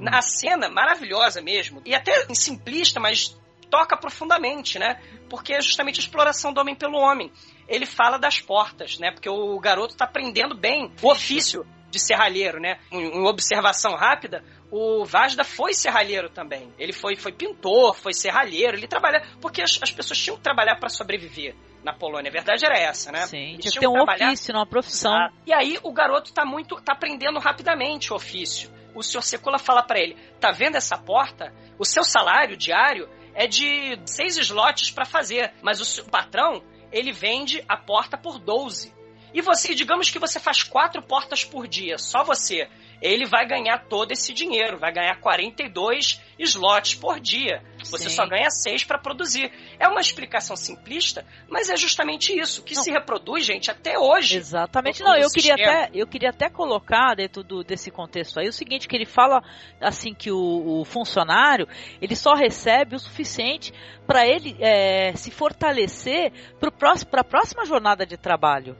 A 0.05 0.21
cena 0.21 0.69
maravilhosa 0.69 1.41
mesmo, 1.41 1.81
e 1.85 1.95
até 1.95 2.27
simplista, 2.33 2.99
mas 2.99 3.37
toca 3.69 3.97
profundamente, 3.97 4.79
né? 4.79 5.01
Porque 5.29 5.53
é 5.53 5.61
justamente 5.61 5.99
a 5.99 6.03
exploração 6.03 6.53
do 6.53 6.61
homem 6.61 6.75
pelo 6.75 6.97
homem. 6.97 7.31
Ele 7.67 7.85
fala 7.85 8.17
das 8.17 8.39
portas, 8.39 8.97
né? 8.99 9.11
Porque 9.11 9.29
o 9.29 9.59
garoto 9.59 9.93
está 9.93 10.05
aprendendo 10.05 10.55
bem 10.55 10.91
o 11.01 11.11
ofício 11.11 11.65
de 11.89 11.99
serralheiro, 11.99 12.59
né? 12.59 12.79
Em 12.91 13.25
observação 13.25 13.95
rápida, 13.95 14.43
o 14.71 15.05
Vazda 15.05 15.43
foi 15.43 15.73
serralheiro 15.73 16.29
também. 16.29 16.73
Ele 16.77 16.91
foi, 16.91 17.15
foi 17.15 17.31
pintor, 17.31 17.95
foi 17.95 18.13
serralheiro, 18.13 18.77
ele 18.77 18.87
trabalha. 18.87 19.25
Porque 19.41 19.61
as, 19.61 19.79
as 19.81 19.91
pessoas 19.91 20.19
tinham 20.19 20.37
que 20.37 20.43
trabalhar 20.43 20.75
para 20.77 20.89
sobreviver 20.89 21.55
na 21.83 21.93
Polônia. 21.93 22.29
A 22.29 22.33
verdade 22.33 22.65
era 22.65 22.77
essa, 22.77 23.11
né? 23.11 23.25
Sim, 23.27 23.57
tinha 23.59 23.71
que 23.71 23.79
ter 23.79 23.87
um 23.87 24.01
ofício, 24.01 24.53
uma 24.53 24.65
profissão. 24.65 25.13
Ah, 25.13 25.31
e 25.45 25.53
aí 25.53 25.79
o 25.83 25.93
garoto 25.93 26.33
tá 26.33 26.45
muito. 26.45 26.75
tá 26.81 26.93
aprendendo 26.93 27.39
rapidamente 27.39 28.11
o 28.11 28.15
ofício 28.15 28.74
o 28.95 29.03
senhor 29.03 29.21
Secula 29.21 29.59
fala 29.59 29.83
para 29.83 29.99
ele: 29.99 30.15
tá 30.39 30.51
vendo 30.51 30.75
essa 30.75 30.97
porta? 30.97 31.53
O 31.77 31.85
seu 31.85 32.03
salário 32.03 32.57
diário 32.57 33.09
é 33.33 33.45
de 33.45 33.99
seis 34.05 34.37
slots 34.37 34.89
para 34.91 35.05
fazer, 35.05 35.53
mas 35.61 35.99
o 35.99 36.05
patrão 36.05 36.63
ele 36.91 37.11
vende 37.11 37.63
a 37.67 37.75
porta 37.75 38.17
por 38.17 38.39
12. 38.39 38.93
E 39.33 39.41
você, 39.41 39.75
digamos 39.75 40.09
que 40.09 40.17
você 40.17 40.39
faz 40.39 40.63
quatro 40.63 41.01
portas 41.01 41.43
por 41.43 41.67
dia, 41.67 41.97
só 41.97 42.23
você 42.23 42.69
ele 43.01 43.25
vai 43.25 43.45
ganhar 43.45 43.85
todo 43.87 44.11
esse 44.11 44.33
dinheiro, 44.33 44.77
vai 44.77 44.91
ganhar 44.91 45.19
42 45.19 46.21
slots 46.39 46.95
por 46.95 47.19
dia. 47.19 47.61
Você 47.79 48.09
Sim. 48.09 48.15
só 48.15 48.25
ganha 48.25 48.49
6 48.49 48.83
para 48.83 48.97
produzir. 48.97 49.51
É 49.79 49.87
uma 49.87 50.01
explicação 50.01 50.55
simplista, 50.55 51.25
mas 51.47 51.69
é 51.69 51.77
justamente 51.77 52.37
isso 52.37 52.63
que 52.63 52.75
Não. 52.75 52.83
se 52.83 52.91
reproduz, 52.91 53.45
gente, 53.45 53.69
até 53.69 53.97
hoje. 53.97 54.37
Exatamente. 54.37 55.01
Não, 55.03 55.15
eu 55.15 55.29
queria 55.29 55.53
até 55.53 55.89
eu 55.93 56.07
queria 56.07 56.29
até 56.29 56.49
colocar 56.49 57.15
dentro 57.15 57.43
do, 57.43 57.63
desse 57.63 57.91
contexto 57.91 58.39
aí 58.39 58.47
o 58.47 58.53
seguinte 58.53 58.87
que 58.87 58.95
ele 58.95 59.05
fala 59.05 59.43
assim 59.79 60.13
que 60.13 60.31
o, 60.31 60.81
o 60.81 60.85
funcionário 60.85 61.67
ele 62.01 62.15
só 62.15 62.33
recebe 62.33 62.95
o 62.95 62.99
suficiente 62.99 63.73
para 64.07 64.25
ele 64.27 64.55
é, 64.59 65.13
se 65.15 65.31
fortalecer 65.31 66.31
para 66.59 67.21
a 67.21 67.23
próxima 67.23 67.65
jornada 67.65 68.05
de 68.05 68.17
trabalho 68.17 68.75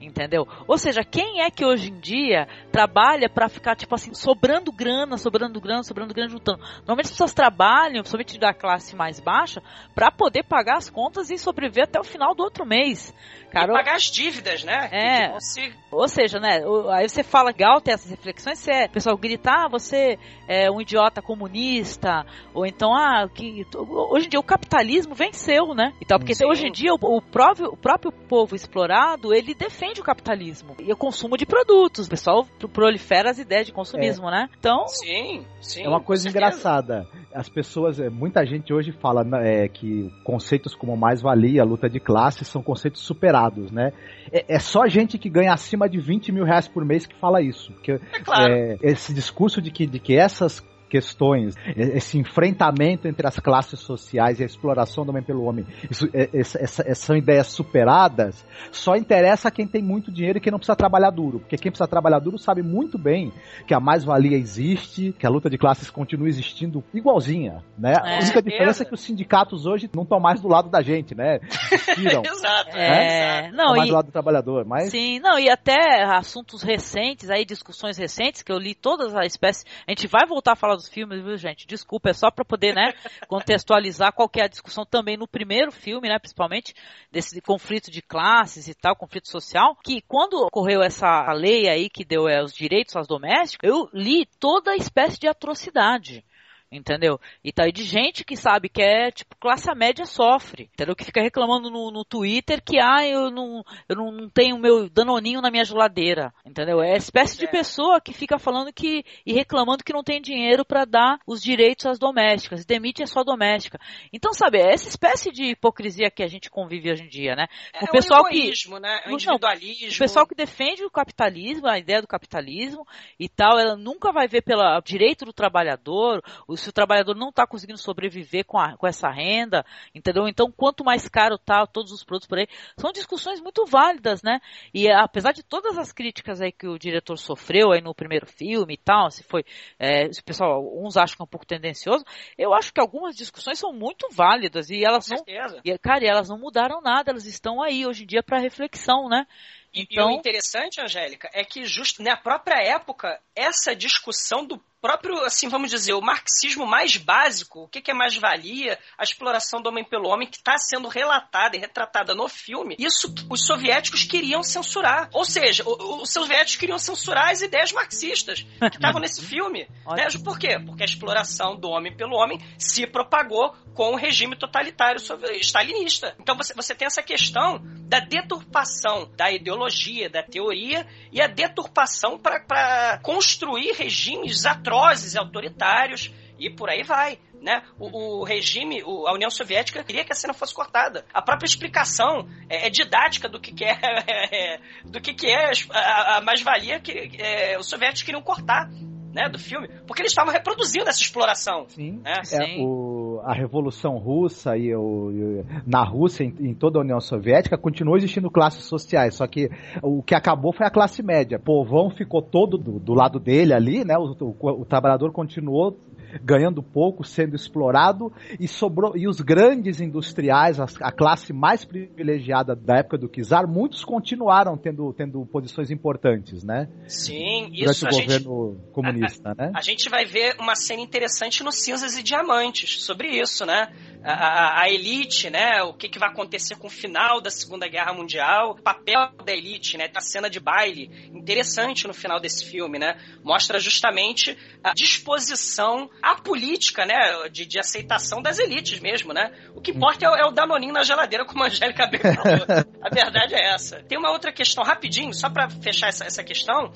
entendeu? 0.00 0.46
Ou 0.66 0.78
seja, 0.78 1.04
quem 1.04 1.42
é 1.42 1.50
que 1.50 1.64
hoje 1.64 1.90
em 1.90 2.00
dia 2.00 2.48
trabalha 2.72 3.28
para 3.28 3.48
ficar, 3.48 3.76
tipo 3.76 3.94
assim, 3.94 4.14
sobrando 4.14 4.72
grana, 4.72 5.16
sobrando 5.16 5.60
grana, 5.60 5.82
sobrando 5.82 6.14
grana, 6.14 6.30
juntando? 6.30 6.58
Normalmente 6.78 7.06
as 7.06 7.12
pessoas 7.12 7.34
trabalham, 7.34 8.04
somente 8.04 8.38
da 8.38 8.54
classe 8.54 8.96
mais 8.96 9.20
baixa, 9.20 9.62
para 9.94 10.10
poder 10.10 10.44
pagar 10.44 10.78
as 10.78 10.88
contas 10.88 11.30
e 11.30 11.38
sobreviver 11.38 11.84
até 11.84 12.00
o 12.00 12.04
final 12.04 12.34
do 12.34 12.42
outro 12.42 12.64
mês. 12.64 13.14
Cara, 13.50 13.72
pagar 13.72 13.96
as 13.96 14.04
dívidas, 14.04 14.62
né? 14.62 14.88
É. 14.92 15.40
Se... 15.40 15.72
Ou 15.90 16.08
seja, 16.08 16.38
né? 16.38 16.62
Aí 16.92 17.08
você 17.08 17.22
fala 17.22 17.48
legal 17.48 17.80
ter 17.80 17.92
essas 17.92 18.10
reflexões, 18.10 18.58
você 18.58 18.70
é, 18.70 18.86
o 18.86 18.90
pessoal 18.90 19.16
gritar, 19.16 19.66
ah, 19.66 19.68
você 19.68 20.18
é 20.46 20.70
um 20.70 20.80
idiota 20.80 21.20
comunista, 21.20 22.24
ou 22.54 22.64
então, 22.64 22.94
ah, 22.94 23.28
que 23.28 23.66
hoje 23.74 24.26
em 24.26 24.30
dia 24.30 24.40
o 24.40 24.44
capitalismo 24.44 25.14
venceu, 25.14 25.74
né? 25.74 25.92
Então, 26.00 26.18
porque 26.18 26.34
Sim. 26.34 26.46
hoje 26.46 26.68
em 26.68 26.72
dia 26.72 26.94
o, 26.94 26.98
o, 27.00 27.20
próprio, 27.20 27.72
o 27.72 27.76
próprio 27.76 28.12
povo 28.12 28.54
explorado, 28.54 29.34
ele 29.34 29.52
defende 29.52 29.89
o 29.98 30.04
capitalismo 30.04 30.76
e 30.78 30.92
o 30.92 30.96
consumo 30.96 31.36
de 31.36 31.46
produtos. 31.46 32.06
O 32.06 32.10
pessoal 32.10 32.46
prolifera 32.72 33.30
as 33.30 33.38
ideias 33.38 33.66
de 33.66 33.72
consumismo, 33.72 34.28
é. 34.28 34.30
né? 34.30 34.48
Então. 34.58 34.86
Sim, 34.88 35.44
sim. 35.60 35.84
É 35.84 35.88
uma 35.88 36.00
coisa 36.00 36.28
engraçada. 36.28 37.06
As 37.34 37.48
pessoas, 37.48 37.98
é, 37.98 38.10
muita 38.10 38.44
gente 38.44 38.72
hoje 38.72 38.92
fala 38.92 39.24
né, 39.24 39.64
é, 39.64 39.68
que 39.68 40.12
conceitos 40.22 40.74
como 40.74 40.96
mais-valia, 40.96 41.64
luta 41.64 41.88
de 41.88 41.98
classes, 41.98 42.46
são 42.48 42.62
conceitos 42.62 43.02
superados, 43.02 43.70
né? 43.70 43.92
É, 44.32 44.56
é, 44.56 44.58
só 44.58 44.86
gente 44.86 45.16
que 45.18 45.30
ganha 45.30 45.52
acima 45.52 45.88
de 45.88 45.98
20 45.98 46.32
mil 46.32 46.44
reais 46.44 46.68
por 46.68 46.84
mês 46.84 47.06
que 47.06 47.14
fala 47.16 47.40
isso. 47.40 47.72
Que, 47.82 47.92
é 47.92 47.98
claro. 48.24 48.52
É, 48.52 48.78
esse 48.82 49.14
discurso 49.14 49.62
de 49.62 49.70
que, 49.70 49.86
de 49.86 49.98
que 49.98 50.16
essas 50.16 50.60
questões, 50.90 51.54
esse 51.76 52.18
enfrentamento 52.18 53.06
entre 53.06 53.26
as 53.26 53.38
classes 53.38 53.78
sociais 53.78 54.40
e 54.40 54.42
a 54.42 54.46
exploração 54.46 55.04
do 55.04 55.10
homem 55.10 55.22
pelo 55.22 55.44
homem, 55.44 55.64
isso, 55.88 56.08
essa, 56.12 56.58
essa, 56.60 56.94
são 56.94 57.16
ideias 57.16 57.46
superadas, 57.46 58.44
só 58.72 58.96
interessa 58.96 59.48
a 59.48 59.50
quem 59.50 59.66
tem 59.66 59.80
muito 59.80 60.10
dinheiro 60.10 60.38
e 60.38 60.40
quem 60.40 60.50
não 60.50 60.58
precisa 60.58 60.76
trabalhar 60.76 61.10
duro, 61.10 61.38
porque 61.38 61.56
quem 61.56 61.70
precisa 61.70 61.88
trabalhar 61.88 62.18
duro 62.18 62.36
sabe 62.38 62.62
muito 62.62 62.98
bem 62.98 63.32
que 63.66 63.72
a 63.72 63.78
mais-valia 63.78 64.36
existe, 64.36 65.14
que 65.16 65.26
a 65.26 65.30
luta 65.30 65.48
de 65.48 65.56
classes 65.56 65.88
continua 65.88 66.28
existindo 66.28 66.82
igualzinha, 66.92 67.62
né? 67.78 67.94
É, 68.04 68.16
a 68.16 68.18
única 68.18 68.42
diferença 68.42 68.82
é 68.82 68.86
que 68.86 68.94
os 68.94 69.00
sindicatos 69.00 69.66
hoje 69.66 69.88
não 69.94 70.02
estão 70.02 70.18
mais 70.18 70.40
do 70.40 70.48
lado 70.48 70.68
da 70.68 70.82
gente, 70.82 71.14
né? 71.14 71.38
Exato. 71.96 72.76
Né? 72.76 73.46
É, 73.46 73.52
não, 73.52 73.76
mais 73.76 73.84
e, 73.84 73.88
do 73.88 73.94
lado 73.94 74.06
do 74.06 74.12
trabalhador, 74.12 74.64
mas... 74.64 74.90
Sim, 74.90 75.20
não, 75.20 75.38
e 75.38 75.48
até 75.48 76.02
assuntos 76.02 76.62
recentes 76.62 77.30
aí, 77.30 77.44
discussões 77.44 77.96
recentes, 77.96 78.42
que 78.42 78.50
eu 78.50 78.58
li 78.58 78.74
todas 78.74 79.14
as 79.14 79.26
espécies, 79.26 79.64
a 79.86 79.90
gente 79.92 80.08
vai 80.08 80.26
voltar 80.26 80.52
a 80.52 80.56
falar 80.56 80.79
dos 80.80 80.88
filmes, 80.88 81.22
viu, 81.22 81.36
gente? 81.36 81.66
Desculpa, 81.66 82.10
é 82.10 82.12
só 82.12 82.30
para 82.30 82.44
poder, 82.44 82.74
né, 82.74 82.92
contextualizar 83.28 84.12
qual 84.12 84.28
que 84.28 84.40
é 84.40 84.44
a 84.44 84.48
discussão 84.48 84.84
também 84.84 85.16
no 85.16 85.28
primeiro 85.28 85.70
filme, 85.70 86.08
né, 86.08 86.18
principalmente, 86.18 86.74
desse 87.12 87.40
conflito 87.42 87.90
de 87.90 88.00
classes 88.00 88.66
e 88.66 88.74
tal, 88.74 88.96
conflito 88.96 89.28
social, 89.28 89.76
que 89.84 90.00
quando 90.02 90.34
ocorreu 90.34 90.82
essa 90.82 91.30
lei 91.32 91.68
aí 91.68 91.90
que 91.90 92.04
deu 92.04 92.26
é, 92.26 92.42
os 92.42 92.54
direitos 92.54 92.96
às 92.96 93.06
domésticas, 93.06 93.68
eu 93.68 93.88
li 93.92 94.26
toda 94.38 94.72
a 94.72 94.76
espécie 94.76 95.18
de 95.18 95.28
atrocidade 95.28 96.24
entendeu? 96.70 97.20
E 97.42 97.52
tá 97.52 97.64
aí 97.64 97.72
de 97.72 97.82
gente 97.82 98.24
que 98.24 98.36
sabe 98.36 98.68
que 98.68 98.80
é, 98.80 99.10
tipo, 99.10 99.34
classe 99.36 99.68
média 99.74 100.04
sofre, 100.06 100.70
entendeu? 100.72 100.94
Que 100.94 101.04
fica 101.04 101.20
reclamando 101.20 101.70
no, 101.70 101.90
no 101.90 102.04
Twitter 102.04 102.62
que, 102.62 102.78
ah, 102.78 103.06
eu 103.06 103.30
não, 103.30 103.64
eu 103.88 103.96
não 103.96 104.28
tenho 104.28 104.58
meu 104.58 104.88
danoninho 104.88 105.40
na 105.40 105.50
minha 105.50 105.64
geladeira, 105.64 106.32
entendeu? 106.44 106.80
É 106.80 106.92
a 106.92 106.96
espécie 106.96 107.38
de 107.38 107.46
é. 107.46 107.50
pessoa 107.50 108.00
que 108.00 108.12
fica 108.12 108.38
falando 108.38 108.72
que, 108.72 109.04
e 109.26 109.32
reclamando 109.32 109.82
que 109.82 109.92
não 109.92 110.04
tem 110.04 110.20
dinheiro 110.20 110.64
para 110.64 110.84
dar 110.84 111.18
os 111.26 111.42
direitos 111.42 111.86
às 111.86 111.98
domésticas, 111.98 112.64
demite 112.64 113.02
a 113.02 113.06
sua 113.06 113.24
doméstica. 113.24 113.78
Então, 114.12 114.32
sabe, 114.32 114.58
é 114.58 114.72
essa 114.72 114.88
espécie 114.88 115.32
de 115.32 115.50
hipocrisia 115.50 116.10
que 116.10 116.22
a 116.22 116.28
gente 116.28 116.50
convive 116.50 116.92
hoje 116.92 117.04
em 117.04 117.08
dia, 117.08 117.34
né? 117.34 117.46
É 117.74 117.84
o 117.84 117.88
pessoal 117.88 118.22
o 118.24 118.28
egoísmo, 118.28 118.76
que, 118.76 118.82
né? 118.82 119.00
O 119.06 119.10
individualismo. 119.12 119.86
Não, 119.86 119.94
o 119.94 119.98
pessoal 119.98 120.26
que 120.26 120.34
defende 120.34 120.84
o 120.84 120.90
capitalismo, 120.90 121.66
a 121.66 121.78
ideia 121.78 122.00
do 122.00 122.06
capitalismo 122.06 122.86
e 123.18 123.28
tal, 123.28 123.58
ela 123.58 123.76
nunca 123.76 124.12
vai 124.12 124.28
ver 124.28 124.42
pelo 124.42 124.62
direito 124.82 125.24
do 125.24 125.32
trabalhador, 125.32 126.22
o 126.46 126.56
se 126.60 126.68
o 126.68 126.72
trabalhador 126.72 127.16
não 127.16 127.30
está 127.30 127.46
conseguindo 127.46 127.78
sobreviver 127.78 128.44
com, 128.44 128.58
a, 128.58 128.76
com 128.76 128.86
essa 128.86 129.08
renda, 129.10 129.64
entendeu? 129.94 130.28
Então, 130.28 130.50
quanto 130.50 130.84
mais 130.84 131.08
caro 131.08 131.38
tá 131.38 131.66
todos 131.66 131.92
os 131.92 132.04
produtos 132.04 132.28
por 132.28 132.38
aí, 132.38 132.46
são 132.76 132.92
discussões 132.92 133.40
muito 133.40 133.64
válidas, 133.66 134.22
né? 134.22 134.40
E 134.72 134.90
apesar 134.90 135.32
de 135.32 135.42
todas 135.42 135.78
as 135.78 135.92
críticas 135.92 136.40
aí 136.40 136.52
que 136.52 136.66
o 136.66 136.78
diretor 136.78 137.16
sofreu 137.16 137.72
aí 137.72 137.80
no 137.80 137.94
primeiro 137.94 138.26
filme 138.26 138.74
e 138.74 138.78
tal, 138.78 139.10
se 139.10 139.22
foi, 139.22 139.44
é, 139.78 140.10
se 140.12 140.20
o 140.20 140.24
pessoal, 140.24 140.62
uns 140.84 140.96
acham 140.96 141.16
que 141.16 141.22
é 141.22 141.24
um 141.24 141.28
pouco 141.28 141.46
tendencioso, 141.46 142.04
eu 142.36 142.52
acho 142.54 142.72
que 142.72 142.80
algumas 142.80 143.16
discussões 143.16 143.58
são 143.58 143.72
muito 143.72 144.08
válidas 144.10 144.70
e 144.70 144.84
elas 144.84 145.08
não, 145.08 145.24
e, 145.64 145.78
cara, 145.78 146.04
elas 146.06 146.28
não 146.28 146.38
mudaram 146.38 146.80
nada, 146.80 147.10
elas 147.10 147.26
estão 147.26 147.62
aí 147.62 147.86
hoje 147.86 148.04
em 148.04 148.06
dia 148.06 148.22
para 148.22 148.38
reflexão, 148.38 149.08
né? 149.08 149.26
Então... 149.72 149.80
E 149.80 149.82
o 149.82 150.10
então 150.10 150.10
interessante, 150.12 150.80
Angélica, 150.80 151.30
é 151.32 151.44
que 151.44 151.64
justo 151.64 152.02
na 152.02 152.16
própria 152.16 152.62
época, 152.62 153.20
essa 153.34 153.74
discussão 153.74 154.44
do 154.44 154.60
próprio, 154.80 155.22
assim, 155.24 155.48
vamos 155.48 155.70
dizer, 155.70 155.92
o 155.92 156.00
marxismo 156.00 156.66
mais 156.66 156.96
básico, 156.96 157.64
o 157.64 157.68
que, 157.68 157.82
que 157.82 157.90
é 157.90 157.94
mais-valia, 157.94 158.78
a 158.96 159.02
exploração 159.02 159.60
do 159.60 159.68
homem 159.68 159.84
pelo 159.84 160.08
homem, 160.08 160.26
que 160.26 160.38
está 160.38 160.56
sendo 160.56 160.88
relatada 160.88 161.56
e 161.56 161.60
retratada 161.60 162.14
no 162.14 162.28
filme, 162.28 162.76
isso 162.78 163.12
os 163.28 163.46
soviéticos 163.46 164.04
queriam 164.04 164.42
censurar. 164.42 165.08
Ou 165.12 165.24
seja, 165.24 165.62
os 165.66 166.10
soviéticos 166.10 166.56
queriam 166.56 166.78
censurar 166.78 167.30
as 167.30 167.42
ideias 167.42 167.72
marxistas 167.72 168.42
que 168.42 168.66
estavam 168.76 169.00
nesse 169.00 169.24
filme. 169.24 169.68
Né? 169.86 170.08
Por 170.24 170.38
quê? 170.38 170.58
Porque 170.64 170.82
a 170.82 170.86
exploração 170.86 171.56
do 171.56 171.68
homem 171.68 171.94
pelo 171.94 172.16
homem 172.16 172.40
se 172.58 172.86
propagou 172.86 173.54
com 173.74 173.92
o 173.92 173.96
regime 173.96 174.36
totalitário 174.36 175.00
stalinista. 175.40 176.14
Então 176.20 176.36
você, 176.36 176.54
você 176.54 176.74
tem 176.74 176.86
essa 176.86 177.02
questão 177.02 177.60
da 177.88 178.00
deturpação 178.00 179.10
da 179.16 179.30
ideologia, 179.30 180.08
da 180.08 180.22
teoria 180.22 180.86
e 181.12 181.20
a 181.20 181.26
deturpação 181.26 182.18
para 182.18 182.98
construir 183.02 183.72
regimes 183.72 184.46
atrozes 184.46 185.16
autoritários 185.16 186.12
e 186.38 186.50
por 186.50 186.70
aí 186.70 186.82
vai. 186.82 187.18
Né? 187.40 187.62
O, 187.78 188.20
o 188.20 188.24
regime, 188.24 188.82
o, 188.84 189.06
a 189.06 189.14
União 189.14 189.30
Soviética 189.30 189.82
queria 189.82 190.04
que 190.04 190.12
a 190.12 190.14
cena 190.14 190.34
fosse 190.34 190.52
cortada. 190.52 191.06
A 191.12 191.22
própria 191.22 191.46
explicação 191.46 192.28
é, 192.50 192.66
é 192.66 192.70
didática 192.70 193.28
do 193.28 193.40
que, 193.40 193.52
que 193.52 193.64
é, 193.64 193.78
é, 194.06 194.60
do 194.84 195.00
que, 195.00 195.14
que 195.14 195.26
é 195.26 195.50
a, 195.70 196.16
a 196.16 196.20
mais-valia 196.20 196.80
que 196.80 197.12
é, 197.18 197.58
os 197.58 197.66
soviéticos 197.66 198.02
queriam 198.02 198.22
cortar 198.22 198.68
né, 199.12 199.28
do 199.28 199.38
filme, 199.38 199.68
porque 199.86 200.02
eles 200.02 200.12
estavam 200.12 200.32
reproduzindo 200.32 200.88
essa 200.88 201.00
exploração. 201.00 201.66
Sim. 201.68 202.00
Né? 202.02 202.14
É, 202.20 202.24
Sim. 202.24 202.64
O, 202.64 203.20
a 203.24 203.34
Revolução 203.34 203.98
Russa 203.98 204.56
e, 204.56 204.74
o, 204.74 205.10
e 205.10 205.44
na 205.66 205.82
Rússia, 205.84 206.24
em, 206.24 206.34
em, 206.40 206.54
toda 206.54 206.78
a 206.78 206.82
União 206.82 207.00
Soviética, 207.00 207.58
continuou 207.58 207.96
existindo 207.96 208.30
classes 208.30 208.64
sociais, 208.64 209.14
só 209.14 209.26
que 209.26 209.50
o 209.82 210.02
que 210.02 210.14
acabou 210.14 210.52
foi 210.52 210.66
a 210.66 210.70
classe 210.70 211.02
média. 211.02 211.38
O 211.38 211.42
povão 211.42 211.90
ficou 211.90 212.22
todo 212.22 212.56
do, 212.56 212.78
do 212.78 212.94
lado 212.94 213.18
dele 213.18 213.52
ali, 213.52 213.84
né? 213.84 213.96
O, 213.98 214.14
o, 214.20 214.62
o 214.62 214.64
trabalhador 214.64 215.12
continuou 215.12 215.76
ganhando 216.22 216.62
pouco, 216.62 217.04
sendo 217.04 217.36
explorado, 217.36 218.12
e 218.38 218.48
sobrou 218.48 218.96
e 218.96 219.06
os 219.06 219.20
grandes 219.20 219.80
industriais, 219.80 220.60
a, 220.60 220.66
a 220.82 220.92
classe 220.92 221.32
mais 221.32 221.64
privilegiada 221.64 222.54
da 222.54 222.78
época 222.78 222.98
do 222.98 223.08
czar, 223.08 223.46
muitos 223.46 223.84
continuaram 223.84 224.56
tendo, 224.56 224.92
tendo 224.92 225.24
posições 225.26 225.70
importantes, 225.70 226.42
né? 226.42 226.68
Sim, 226.86 227.50
Durante 227.50 227.70
isso 227.70 227.86
o 227.86 227.90
governo 227.90 228.52
gente, 228.52 228.72
comunista, 228.72 229.30
a, 229.30 229.34
né? 229.34 229.52
A 229.54 229.60
gente 229.60 229.88
vai 229.88 230.04
ver 230.04 230.36
uma 230.38 230.54
cena 230.54 230.80
interessante 230.80 231.42
no 231.42 231.52
Cinzas 231.52 231.96
e 231.96 232.02
Diamantes 232.02 232.82
sobre 232.82 233.08
isso, 233.08 233.44
né? 233.44 233.72
A, 234.02 234.12
a, 234.12 234.62
a, 234.62 234.70
elite, 234.70 235.28
né? 235.28 235.62
O 235.62 235.74
que, 235.74 235.88
que 235.88 235.98
vai 235.98 236.08
acontecer 236.08 236.56
com 236.56 236.68
o 236.68 236.70
final 236.70 237.20
da 237.20 237.30
Segunda 237.30 237.68
Guerra 237.68 237.92
Mundial, 237.92 238.52
o 238.52 238.62
papel 238.62 239.10
da 239.24 239.32
elite, 239.32 239.76
né? 239.76 239.88
A 239.94 240.00
cena 240.00 240.30
de 240.30 240.40
baile 240.40 240.90
interessante 241.12 241.86
no 241.86 241.92
final 241.92 242.18
desse 242.18 242.44
filme, 242.50 242.78
né? 242.78 242.96
Mostra 243.22 243.58
justamente 243.58 244.36
a 244.64 244.72
disposição 244.72 245.90
a 246.02 246.14
política, 246.14 246.84
né, 246.84 247.28
de, 247.30 247.46
de 247.46 247.58
aceitação 247.58 248.22
das 248.22 248.38
elites 248.38 248.80
mesmo, 248.80 249.12
né? 249.12 249.32
O 249.54 249.60
que 249.60 249.70
importa 249.70 250.06
é, 250.06 250.20
é 250.20 250.24
o 250.24 250.30
Danoninho 250.30 250.72
na 250.72 250.82
geladeira, 250.82 251.24
como 251.24 251.42
a 251.42 251.46
Angélica 251.46 251.86
bem 251.86 252.00
falou. 252.00 252.46
a 252.82 252.88
verdade 252.88 253.34
é 253.34 253.52
essa. 253.54 253.82
Tem 253.82 253.98
uma 253.98 254.10
outra 254.10 254.32
questão, 254.32 254.64
rapidinho, 254.64 255.12
só 255.12 255.28
para 255.28 255.48
fechar 255.48 255.88
essa, 255.88 256.04
essa 256.04 256.24
questão 256.24 256.72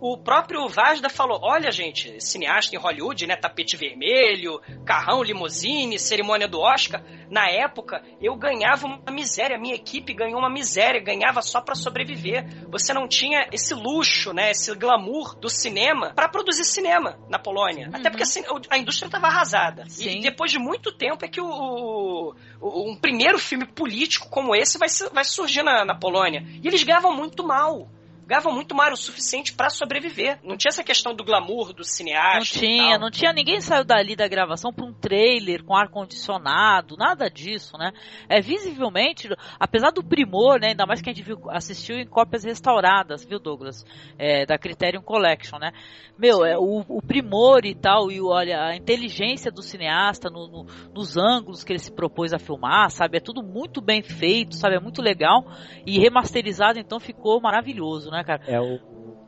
o 0.00 0.16
próprio 0.16 0.68
Vazda 0.68 1.08
falou: 1.08 1.40
olha, 1.42 1.70
gente, 1.70 2.20
cineasta 2.20 2.74
em 2.74 2.78
Hollywood, 2.78 3.26
né? 3.26 3.36
Tapete 3.36 3.76
vermelho, 3.76 4.60
carrão, 4.84 5.22
limusine, 5.22 5.98
cerimônia 5.98 6.46
do 6.46 6.60
Oscar. 6.60 7.02
Na 7.30 7.48
época, 7.48 8.02
eu 8.20 8.34
ganhava 8.36 8.86
uma 8.86 9.12
miséria, 9.12 9.56
a 9.56 9.60
minha 9.60 9.74
equipe 9.74 10.14
ganhou 10.14 10.38
uma 10.38 10.50
miséria, 10.50 11.00
ganhava 11.00 11.42
só 11.42 11.60
para 11.60 11.74
sobreviver. 11.74 12.46
Você 12.70 12.92
não 12.94 13.08
tinha 13.08 13.48
esse 13.52 13.74
luxo, 13.74 14.32
né? 14.32 14.50
Esse 14.50 14.74
glamour 14.74 15.34
do 15.34 15.50
cinema 15.50 16.12
para 16.14 16.28
produzir 16.28 16.64
cinema 16.64 17.18
na 17.28 17.38
Polônia. 17.38 17.88
Uhum. 17.88 17.96
Até 17.96 18.10
porque 18.10 18.24
a, 18.24 18.74
a 18.74 18.78
indústria 18.78 19.06
estava 19.06 19.26
arrasada. 19.26 19.84
Sim. 19.88 20.18
E 20.18 20.22
depois 20.22 20.50
de 20.50 20.58
muito 20.58 20.92
tempo 20.92 21.24
é 21.24 21.28
que 21.28 21.40
o, 21.40 21.48
o, 21.48 22.34
o, 22.60 22.92
um 22.92 22.96
primeiro 22.96 23.38
filme 23.38 23.66
político 23.66 24.28
como 24.30 24.54
esse 24.54 24.78
vai, 24.78 24.88
vai 25.12 25.24
surgir 25.24 25.62
na, 25.62 25.84
na 25.84 25.94
Polônia. 25.94 26.44
E 26.62 26.66
eles 26.66 26.82
ganhavam 26.82 27.14
muito 27.14 27.46
mal 27.46 27.88
ganhavam 28.28 28.52
muito 28.52 28.74
mais 28.74 28.92
o 28.92 29.02
suficiente 29.02 29.54
para 29.54 29.70
sobreviver. 29.70 30.38
Não 30.44 30.54
tinha 30.54 30.68
essa 30.68 30.84
questão 30.84 31.14
do 31.14 31.24
glamour 31.24 31.72
do 31.72 31.82
cineasta. 31.82 32.38
Não 32.38 32.44
tinha, 32.44 32.98
não 32.98 33.10
tinha. 33.10 33.32
Ninguém 33.32 33.58
saiu 33.62 33.84
dali 33.84 34.14
da 34.14 34.28
gravação 34.28 34.70
para 34.70 34.84
um 34.84 34.92
trailer 34.92 35.64
com 35.64 35.74
ar 35.74 35.88
condicionado, 35.88 36.94
nada 36.98 37.30
disso, 37.30 37.78
né? 37.78 37.90
É 38.28 38.42
visivelmente, 38.42 39.30
apesar 39.58 39.92
do 39.92 40.04
primor, 40.04 40.60
né? 40.60 40.68
Ainda 40.68 40.84
mais 40.84 41.00
que 41.00 41.08
a 41.08 41.12
gente 41.14 41.24
viu, 41.24 41.38
assistiu 41.48 41.96
em 41.96 42.06
cópias 42.06 42.44
restauradas, 42.44 43.24
viu, 43.24 43.38
Douglas? 43.38 43.82
É, 44.18 44.44
da 44.44 44.58
Criterion 44.58 45.00
Collection, 45.00 45.58
né? 45.58 45.72
Meu, 46.18 46.44
é, 46.44 46.58
o, 46.58 46.84
o, 46.86 47.00
primor 47.00 47.64
e 47.64 47.74
tal, 47.74 48.10
e 48.10 48.20
olha, 48.20 48.60
a 48.60 48.76
inteligência 48.76 49.50
do 49.50 49.62
cineasta 49.62 50.28
no, 50.28 50.48
no, 50.48 50.66
nos 50.92 51.16
ângulos 51.16 51.64
que 51.64 51.72
ele 51.72 51.78
se 51.78 51.92
propôs 51.92 52.34
a 52.34 52.38
filmar, 52.38 52.90
sabe? 52.90 53.16
É 53.16 53.20
tudo 53.20 53.42
muito 53.42 53.80
bem 53.80 54.02
feito, 54.02 54.54
sabe? 54.54 54.76
É 54.76 54.80
muito 54.80 55.00
legal. 55.00 55.46
E 55.86 55.98
remasterizado, 55.98 56.78
então, 56.78 57.00
ficou 57.00 57.40
maravilhoso, 57.40 58.10
né? 58.10 58.17
Né, 58.18 58.24
cara? 58.24 58.42
É 58.46 58.60
o, 58.60 58.78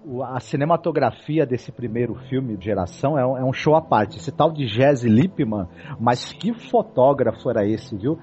o, 0.05 0.23
a 0.23 0.41
cinematografia 0.41 1.47
desse 1.47 1.71
primeiro 1.71 2.15
filme 2.29 2.57
de 2.57 2.65
geração 2.65 3.19
é 3.19 3.25
um, 3.25 3.39
é 3.39 3.45
um, 3.45 3.53
show 3.53 3.75
à 3.75 3.83
parte. 3.83 4.17
Esse 4.17 4.33
tal 4.33 4.53
de 4.53 4.67
Jesse 4.67 5.09
Lippman, 5.09 5.69
mas 5.99 6.33
que 6.33 6.53
fotógrafo 6.53 7.49
era 7.51 7.67
esse, 7.67 7.97
viu? 7.97 8.19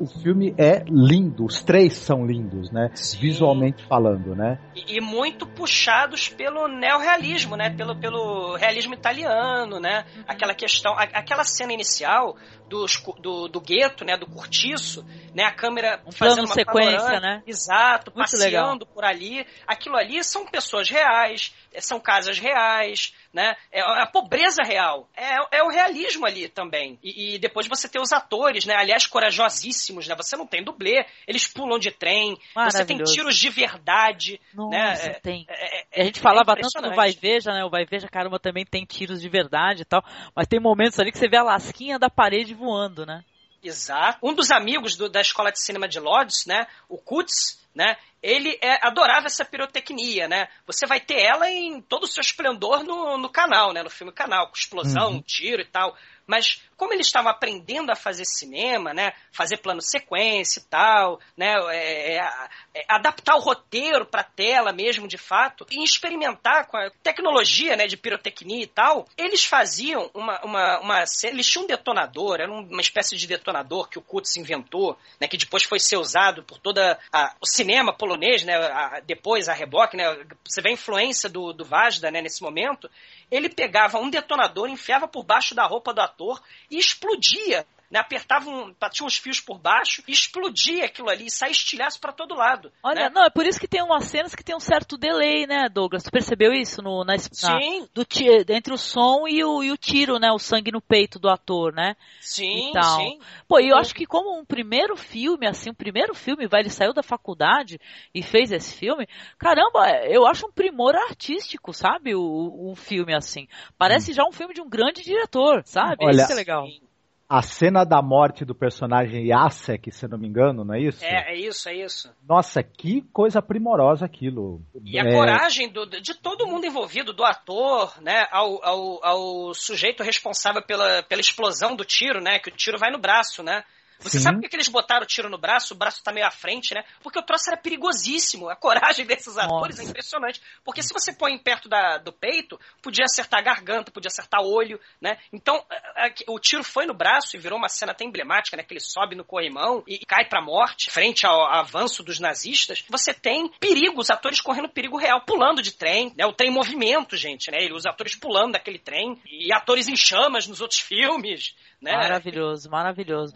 O, 0.00 0.04
o, 0.04 0.06
filme 0.06 0.54
é 0.58 0.84
lindo, 0.88 1.44
os 1.44 1.62
três 1.62 1.94
são 1.94 2.26
lindos, 2.26 2.70
né? 2.70 2.90
Sim. 2.94 3.18
Visualmente 3.18 3.84
falando, 3.86 4.34
né? 4.34 4.58
E, 4.74 4.96
e, 4.96 5.00
muito 5.00 5.46
puxados 5.46 6.28
pelo 6.28 6.68
neorrealismo, 6.68 7.56
né? 7.56 7.70
Pelo, 7.70 7.96
pelo 7.96 8.56
realismo 8.56 8.94
italiano, 8.94 9.80
né? 9.80 10.04
Aquela 10.26 10.54
questão, 10.54 10.92
a, 10.92 11.02
aquela 11.02 11.44
cena 11.44 11.72
inicial 11.72 12.36
dos, 12.72 12.96
do, 13.20 13.48
do 13.48 13.60
gueto, 13.60 14.02
né, 14.02 14.16
do 14.16 14.24
cortiço, 14.26 15.04
né, 15.34 15.44
a 15.44 15.52
câmera 15.52 16.00
um 16.06 16.10
fazendo 16.10 16.46
uma 16.46 16.54
sequência, 16.54 17.20
né? 17.20 17.42
Exato, 17.46 18.10
Muito 18.10 18.30
passeando 18.30 18.86
legal. 18.86 18.94
por 18.94 19.04
ali. 19.04 19.46
Aquilo 19.66 19.96
ali 19.96 20.24
são 20.24 20.46
pessoas 20.46 20.88
reais, 20.88 21.54
são 21.80 22.00
casas 22.00 22.38
reais, 22.38 23.14
né? 23.32 23.56
É 23.70 23.80
a 23.80 24.06
pobreza 24.06 24.62
real. 24.62 25.08
É, 25.16 25.58
é 25.58 25.62
o 25.62 25.68
realismo 25.68 26.26
ali 26.26 26.48
também. 26.48 26.98
E, 27.02 27.34
e, 27.34 27.38
depois 27.38 27.66
você 27.66 27.88
tem 27.88 28.00
os 28.00 28.12
atores, 28.12 28.64
né? 28.64 28.74
Aliás, 28.74 29.06
corajosíssimos, 29.06 30.06
né? 30.06 30.14
Você 30.16 30.36
não 30.36 30.46
tem 30.46 30.62
dublê, 30.62 31.04
eles 31.26 31.46
pulam 31.46 31.78
de 31.78 31.90
trem, 31.90 32.36
você 32.54 32.84
tem 32.84 32.98
tiros 32.98 33.36
de 33.36 33.48
verdade, 33.48 34.40
né? 34.54 34.90
Nossa, 34.90 35.08
né? 35.08 35.14
tem. 35.22 35.46
É, 35.48 36.00
é, 36.00 36.02
a 36.02 36.04
gente 36.04 36.20
falava 36.20 36.54
tanto 36.56 36.80
no 36.82 36.94
Vai 36.94 37.12
Veja, 37.12 37.52
né? 37.52 37.64
O 37.64 37.70
Vai 37.70 37.84
Veja, 37.84 38.08
caramba, 38.08 38.38
também 38.38 38.64
tem 38.64 38.84
tiros 38.84 39.20
de 39.20 39.28
verdade 39.28 39.82
e 39.82 39.84
tal, 39.84 40.04
mas 40.34 40.46
tem 40.46 40.60
momentos 40.60 40.98
ali 40.98 41.12
que 41.12 41.18
você 41.18 41.28
vê 41.28 41.36
a 41.36 41.42
lasquinha 41.42 41.98
da 41.98 42.10
parede 42.10 42.54
voando, 42.54 43.06
né? 43.06 43.24
Exato. 43.62 44.18
Um 44.22 44.34
dos 44.34 44.50
amigos 44.50 44.96
do, 44.96 45.08
da 45.08 45.20
escola 45.20 45.52
de 45.52 45.62
cinema 45.62 45.86
de 45.86 46.00
Lodz, 46.00 46.46
né, 46.46 46.66
o 46.88 46.98
Kutz, 46.98 47.61
né, 47.74 47.96
ele 48.22 48.58
é, 48.62 48.86
adorava 48.86 49.26
essa 49.26 49.44
pirotecnia, 49.44 50.28
né? 50.28 50.48
Você 50.66 50.86
vai 50.86 51.00
ter 51.00 51.20
ela 51.20 51.50
em 51.50 51.80
todo 51.80 52.04
o 52.04 52.06
seu 52.06 52.20
esplendor 52.20 52.84
no, 52.84 53.18
no 53.18 53.28
canal, 53.28 53.72
né? 53.72 53.82
No 53.82 53.90
filme 53.90 54.12
canal, 54.12 54.48
com 54.48 54.56
explosão, 54.56 55.12
uhum. 55.14 55.22
tiro 55.22 55.60
e 55.62 55.66
tal. 55.66 55.96
Mas 56.26 56.62
como 56.82 56.92
ele 56.92 57.02
estava 57.02 57.30
aprendendo 57.30 57.92
a 57.92 57.94
fazer 57.94 58.24
cinema, 58.24 58.92
né, 58.92 59.12
fazer 59.30 59.58
plano 59.58 59.80
sequência 59.80 60.58
e 60.58 60.64
tal, 60.64 61.20
né, 61.36 61.54
é, 61.70 62.16
é, 62.16 62.48
é, 62.74 62.84
adaptar 62.88 63.36
o 63.36 63.40
roteiro 63.40 64.04
para 64.04 64.24
tela 64.24 64.72
mesmo, 64.72 65.06
de 65.06 65.16
fato, 65.16 65.64
e 65.70 65.84
experimentar 65.84 66.66
com 66.66 66.76
a 66.76 66.90
tecnologia, 67.00 67.76
né, 67.76 67.86
de 67.86 67.96
pirotecnia 67.96 68.64
e 68.64 68.66
tal, 68.66 69.06
eles 69.16 69.44
faziam 69.44 70.10
uma, 70.12 70.44
uma, 70.44 70.80
uma 70.80 71.04
eles 71.22 71.46
tinham 71.46 71.62
um 71.62 71.68
detonador, 71.68 72.40
era 72.40 72.50
uma 72.50 72.80
espécie 72.80 73.16
de 73.16 73.28
detonador 73.28 73.88
que 73.88 74.00
o 74.00 74.02
Kutz 74.02 74.36
inventou, 74.36 74.98
né, 75.20 75.28
que 75.28 75.36
depois 75.36 75.62
foi 75.62 75.78
ser 75.78 75.98
usado 75.98 76.42
por 76.42 76.58
toda 76.58 76.98
a, 77.12 77.36
o 77.40 77.46
cinema 77.46 77.96
polonês, 77.96 78.42
né, 78.42 78.56
a, 78.56 78.98
depois 79.06 79.48
a 79.48 79.52
reboque, 79.52 79.96
né, 79.96 80.04
você 80.44 80.60
vê 80.60 80.70
a 80.70 80.72
influência 80.72 81.30
do, 81.30 81.52
do 81.52 81.64
Vajda, 81.64 82.10
né, 82.10 82.20
nesse 82.20 82.42
momento, 82.42 82.90
ele 83.30 83.48
pegava 83.48 83.98
um 83.98 84.10
detonador, 84.10 84.68
enfiava 84.68 85.06
por 85.06 85.22
baixo 85.22 85.54
da 85.54 85.64
roupa 85.64 85.94
do 85.94 86.00
ator 86.00 86.42
e 86.72 86.78
explodia 86.78 87.66
né, 87.92 87.98
apertava 87.98 88.48
um, 88.48 88.74
batia 88.80 89.06
uns 89.06 89.18
fios 89.18 89.38
por 89.38 89.58
baixo, 89.58 90.02
explodia 90.08 90.86
aquilo 90.86 91.10
ali 91.10 91.30
saía 91.30 91.52
estilhaço 91.52 92.00
para 92.00 92.10
todo 92.10 92.34
lado. 92.34 92.72
Olha, 92.82 93.02
né? 93.02 93.10
não, 93.14 93.22
é 93.26 93.28
por 93.28 93.44
isso 93.44 93.60
que 93.60 93.68
tem 93.68 93.82
umas 93.82 94.04
cenas 94.04 94.34
que 94.34 94.42
tem 94.42 94.56
um 94.56 94.60
certo 94.60 94.96
delay, 94.96 95.46
né, 95.46 95.68
Douglas? 95.68 96.02
Tu 96.02 96.10
percebeu 96.10 96.54
isso 96.54 96.80
no, 96.80 97.04
na, 97.04 97.18
Sim. 97.18 97.80
Na, 97.80 97.86
do, 97.92 98.06
entre 98.48 98.72
o 98.72 98.78
som 98.78 99.28
e 99.28 99.44
o, 99.44 99.62
e 99.62 99.70
o 99.70 99.76
tiro, 99.76 100.18
né? 100.18 100.32
O 100.32 100.38
sangue 100.38 100.72
no 100.72 100.80
peito 100.80 101.18
do 101.18 101.28
ator, 101.28 101.74
né? 101.74 101.94
Sim, 102.18 102.72
sim. 102.96 103.20
Pô, 103.46 103.60
e 103.60 103.68
eu 103.68 103.76
acho 103.76 103.94
que 103.94 104.06
como 104.06 104.40
um 104.40 104.44
primeiro 104.44 104.96
filme, 104.96 105.46
assim, 105.46 105.68
um 105.68 105.74
primeiro 105.74 106.14
filme, 106.14 106.46
vai, 106.46 106.62
ele 106.62 106.70
saiu 106.70 106.94
da 106.94 107.02
faculdade 107.02 107.78
e 108.14 108.22
fez 108.22 108.50
esse 108.50 108.74
filme, 108.74 109.06
caramba, 109.38 109.86
eu 110.08 110.26
acho 110.26 110.46
um 110.46 110.52
primor 110.52 110.96
artístico, 110.96 111.74
sabe? 111.74 112.14
O, 112.14 112.70
o 112.70 112.74
filme, 112.74 113.14
assim. 113.14 113.46
Parece 113.76 114.12
hum. 114.12 114.14
já 114.14 114.24
um 114.24 114.32
filme 114.32 114.54
de 114.54 114.62
um 114.62 114.68
grande 114.68 115.02
diretor, 115.02 115.62
sabe? 115.66 116.06
Olha, 116.06 116.22
isso 116.22 116.32
é 116.32 116.36
legal. 116.36 116.66
Sim 116.66 116.91
a 117.32 117.40
cena 117.40 117.82
da 117.82 118.02
morte 118.02 118.44
do 118.44 118.54
personagem 118.54 119.26
Jacek, 119.26 119.90
se 119.90 120.06
não 120.06 120.18
me 120.18 120.28
engano, 120.28 120.66
não 120.66 120.74
é 120.74 120.82
isso? 120.82 121.02
É, 121.02 121.32
é 121.32 121.34
isso, 121.34 121.66
é 121.66 121.74
isso. 121.74 122.14
Nossa, 122.28 122.62
que 122.62 123.00
coisa 123.10 123.40
primorosa 123.40 124.04
aquilo. 124.04 124.60
E 124.84 124.98
a 124.98 125.02
é... 125.02 125.12
coragem 125.12 125.72
do, 125.72 125.86
de 125.86 126.12
todo 126.12 126.46
mundo 126.46 126.66
envolvido, 126.66 127.14
do 127.14 127.24
ator, 127.24 127.94
né, 128.02 128.26
ao, 128.30 128.62
ao, 128.62 129.02
ao 129.02 129.54
sujeito 129.54 130.02
responsável 130.02 130.60
pela, 130.60 131.02
pela 131.04 131.22
explosão 131.22 131.74
do 131.74 131.86
tiro, 131.86 132.20
né, 132.20 132.38
que 132.38 132.50
o 132.50 132.54
tiro 132.54 132.78
vai 132.78 132.90
no 132.90 132.98
braço, 132.98 133.42
né? 133.42 133.64
Você 134.02 134.18
Sim. 134.18 134.24
sabe 134.24 134.40
por 134.40 134.50
que 134.50 134.56
eles 134.56 134.68
botaram 134.68 135.02
o 135.02 135.06
tiro 135.06 135.28
no 135.28 135.38
braço? 135.38 135.74
O 135.74 135.76
braço 135.76 136.02
tá 136.02 136.12
meio 136.12 136.26
à 136.26 136.30
frente, 136.30 136.74
né? 136.74 136.84
Porque 137.02 137.18
o 137.18 137.22
troço 137.22 137.48
era 137.48 137.56
perigosíssimo. 137.56 138.48
A 138.48 138.56
coragem 138.56 139.06
desses 139.06 139.38
atores 139.38 139.76
é 139.76 139.78
Nossa. 139.78 139.82
é 139.82 139.90
impressionante. 139.90 140.40
Porque 140.64 140.82
se 140.82 140.92
você 140.92 141.12
põe 141.12 141.38
perto 141.38 141.68
da, 141.68 141.98
do 141.98 142.12
peito, 142.12 142.58
podia 142.82 143.04
acertar 143.04 143.40
a 143.40 143.42
garganta, 143.42 143.90
podia 143.90 144.08
acertar 144.08 144.40
o 144.40 144.52
olho, 144.52 144.80
né? 145.00 145.18
Então, 145.32 145.64
a, 145.70 146.06
a, 146.06 146.12
o 146.28 146.38
tiro 146.38 146.64
foi 146.64 146.86
no 146.86 146.94
braço 146.94 147.36
e 147.36 147.38
virou 147.38 147.58
uma 147.58 147.68
cena 147.68 147.92
até 147.92 148.04
emblemática, 148.04 148.56
né? 148.56 148.62
Que 148.62 148.74
ele 148.74 148.80
sobe 148.80 149.14
no 149.14 149.24
corrimão 149.24 149.82
e, 149.86 149.96
e 149.96 150.06
cai 150.06 150.28
pra 150.28 150.42
morte, 150.42 150.90
frente 150.90 151.26
ao, 151.26 151.40
ao, 151.40 151.60
avanço 151.60 152.02
dos 152.02 152.18
nazistas. 152.18 152.84
Você 152.88 153.14
tem 153.14 153.48
perigo, 153.60 154.00
os 154.00 154.10
atores 154.10 154.40
correndo 154.40 154.68
perigo 154.68 154.96
real, 154.96 155.24
pulando 155.24 155.62
de 155.62 155.72
trem, 155.72 156.12
né? 156.16 156.26
O 156.26 156.32
trem 156.32 156.50
em 156.50 156.54
movimento, 156.54 157.16
gente, 157.16 157.50
né? 157.50 157.58
Os 157.72 157.86
atores 157.86 158.14
pulando 158.14 158.52
daquele 158.52 158.78
trem 158.78 159.20
e 159.26 159.52
atores 159.52 159.88
em 159.88 159.96
chamas 159.96 160.46
nos 160.46 160.60
outros 160.60 160.80
filmes, 160.80 161.54
né? 161.80 161.92
Maravilhoso, 161.92 162.70
maravilhoso. 162.70 163.34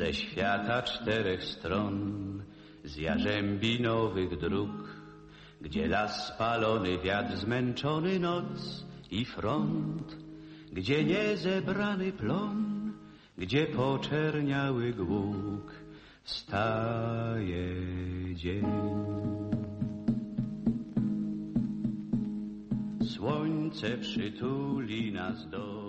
Ze 0.00 0.14
świata 0.14 0.82
czterech 0.82 1.44
stron, 1.44 2.42
z 2.84 2.96
jarzębi 2.96 3.80
nowych 3.80 4.38
dróg, 4.38 4.70
gdzie 5.60 5.88
las 5.88 6.26
spalony, 6.34 6.98
wiatr 6.98 7.36
zmęczony, 7.36 8.18
noc 8.18 8.84
i 9.10 9.24
front, 9.24 10.16
gdzie 10.72 11.04
niezebrany 11.04 12.12
plon, 12.12 12.92
gdzie 13.38 13.66
poczerniały 13.66 14.92
głuk, 14.92 15.72
wstaje 16.22 17.74
dzień. 18.34 18.66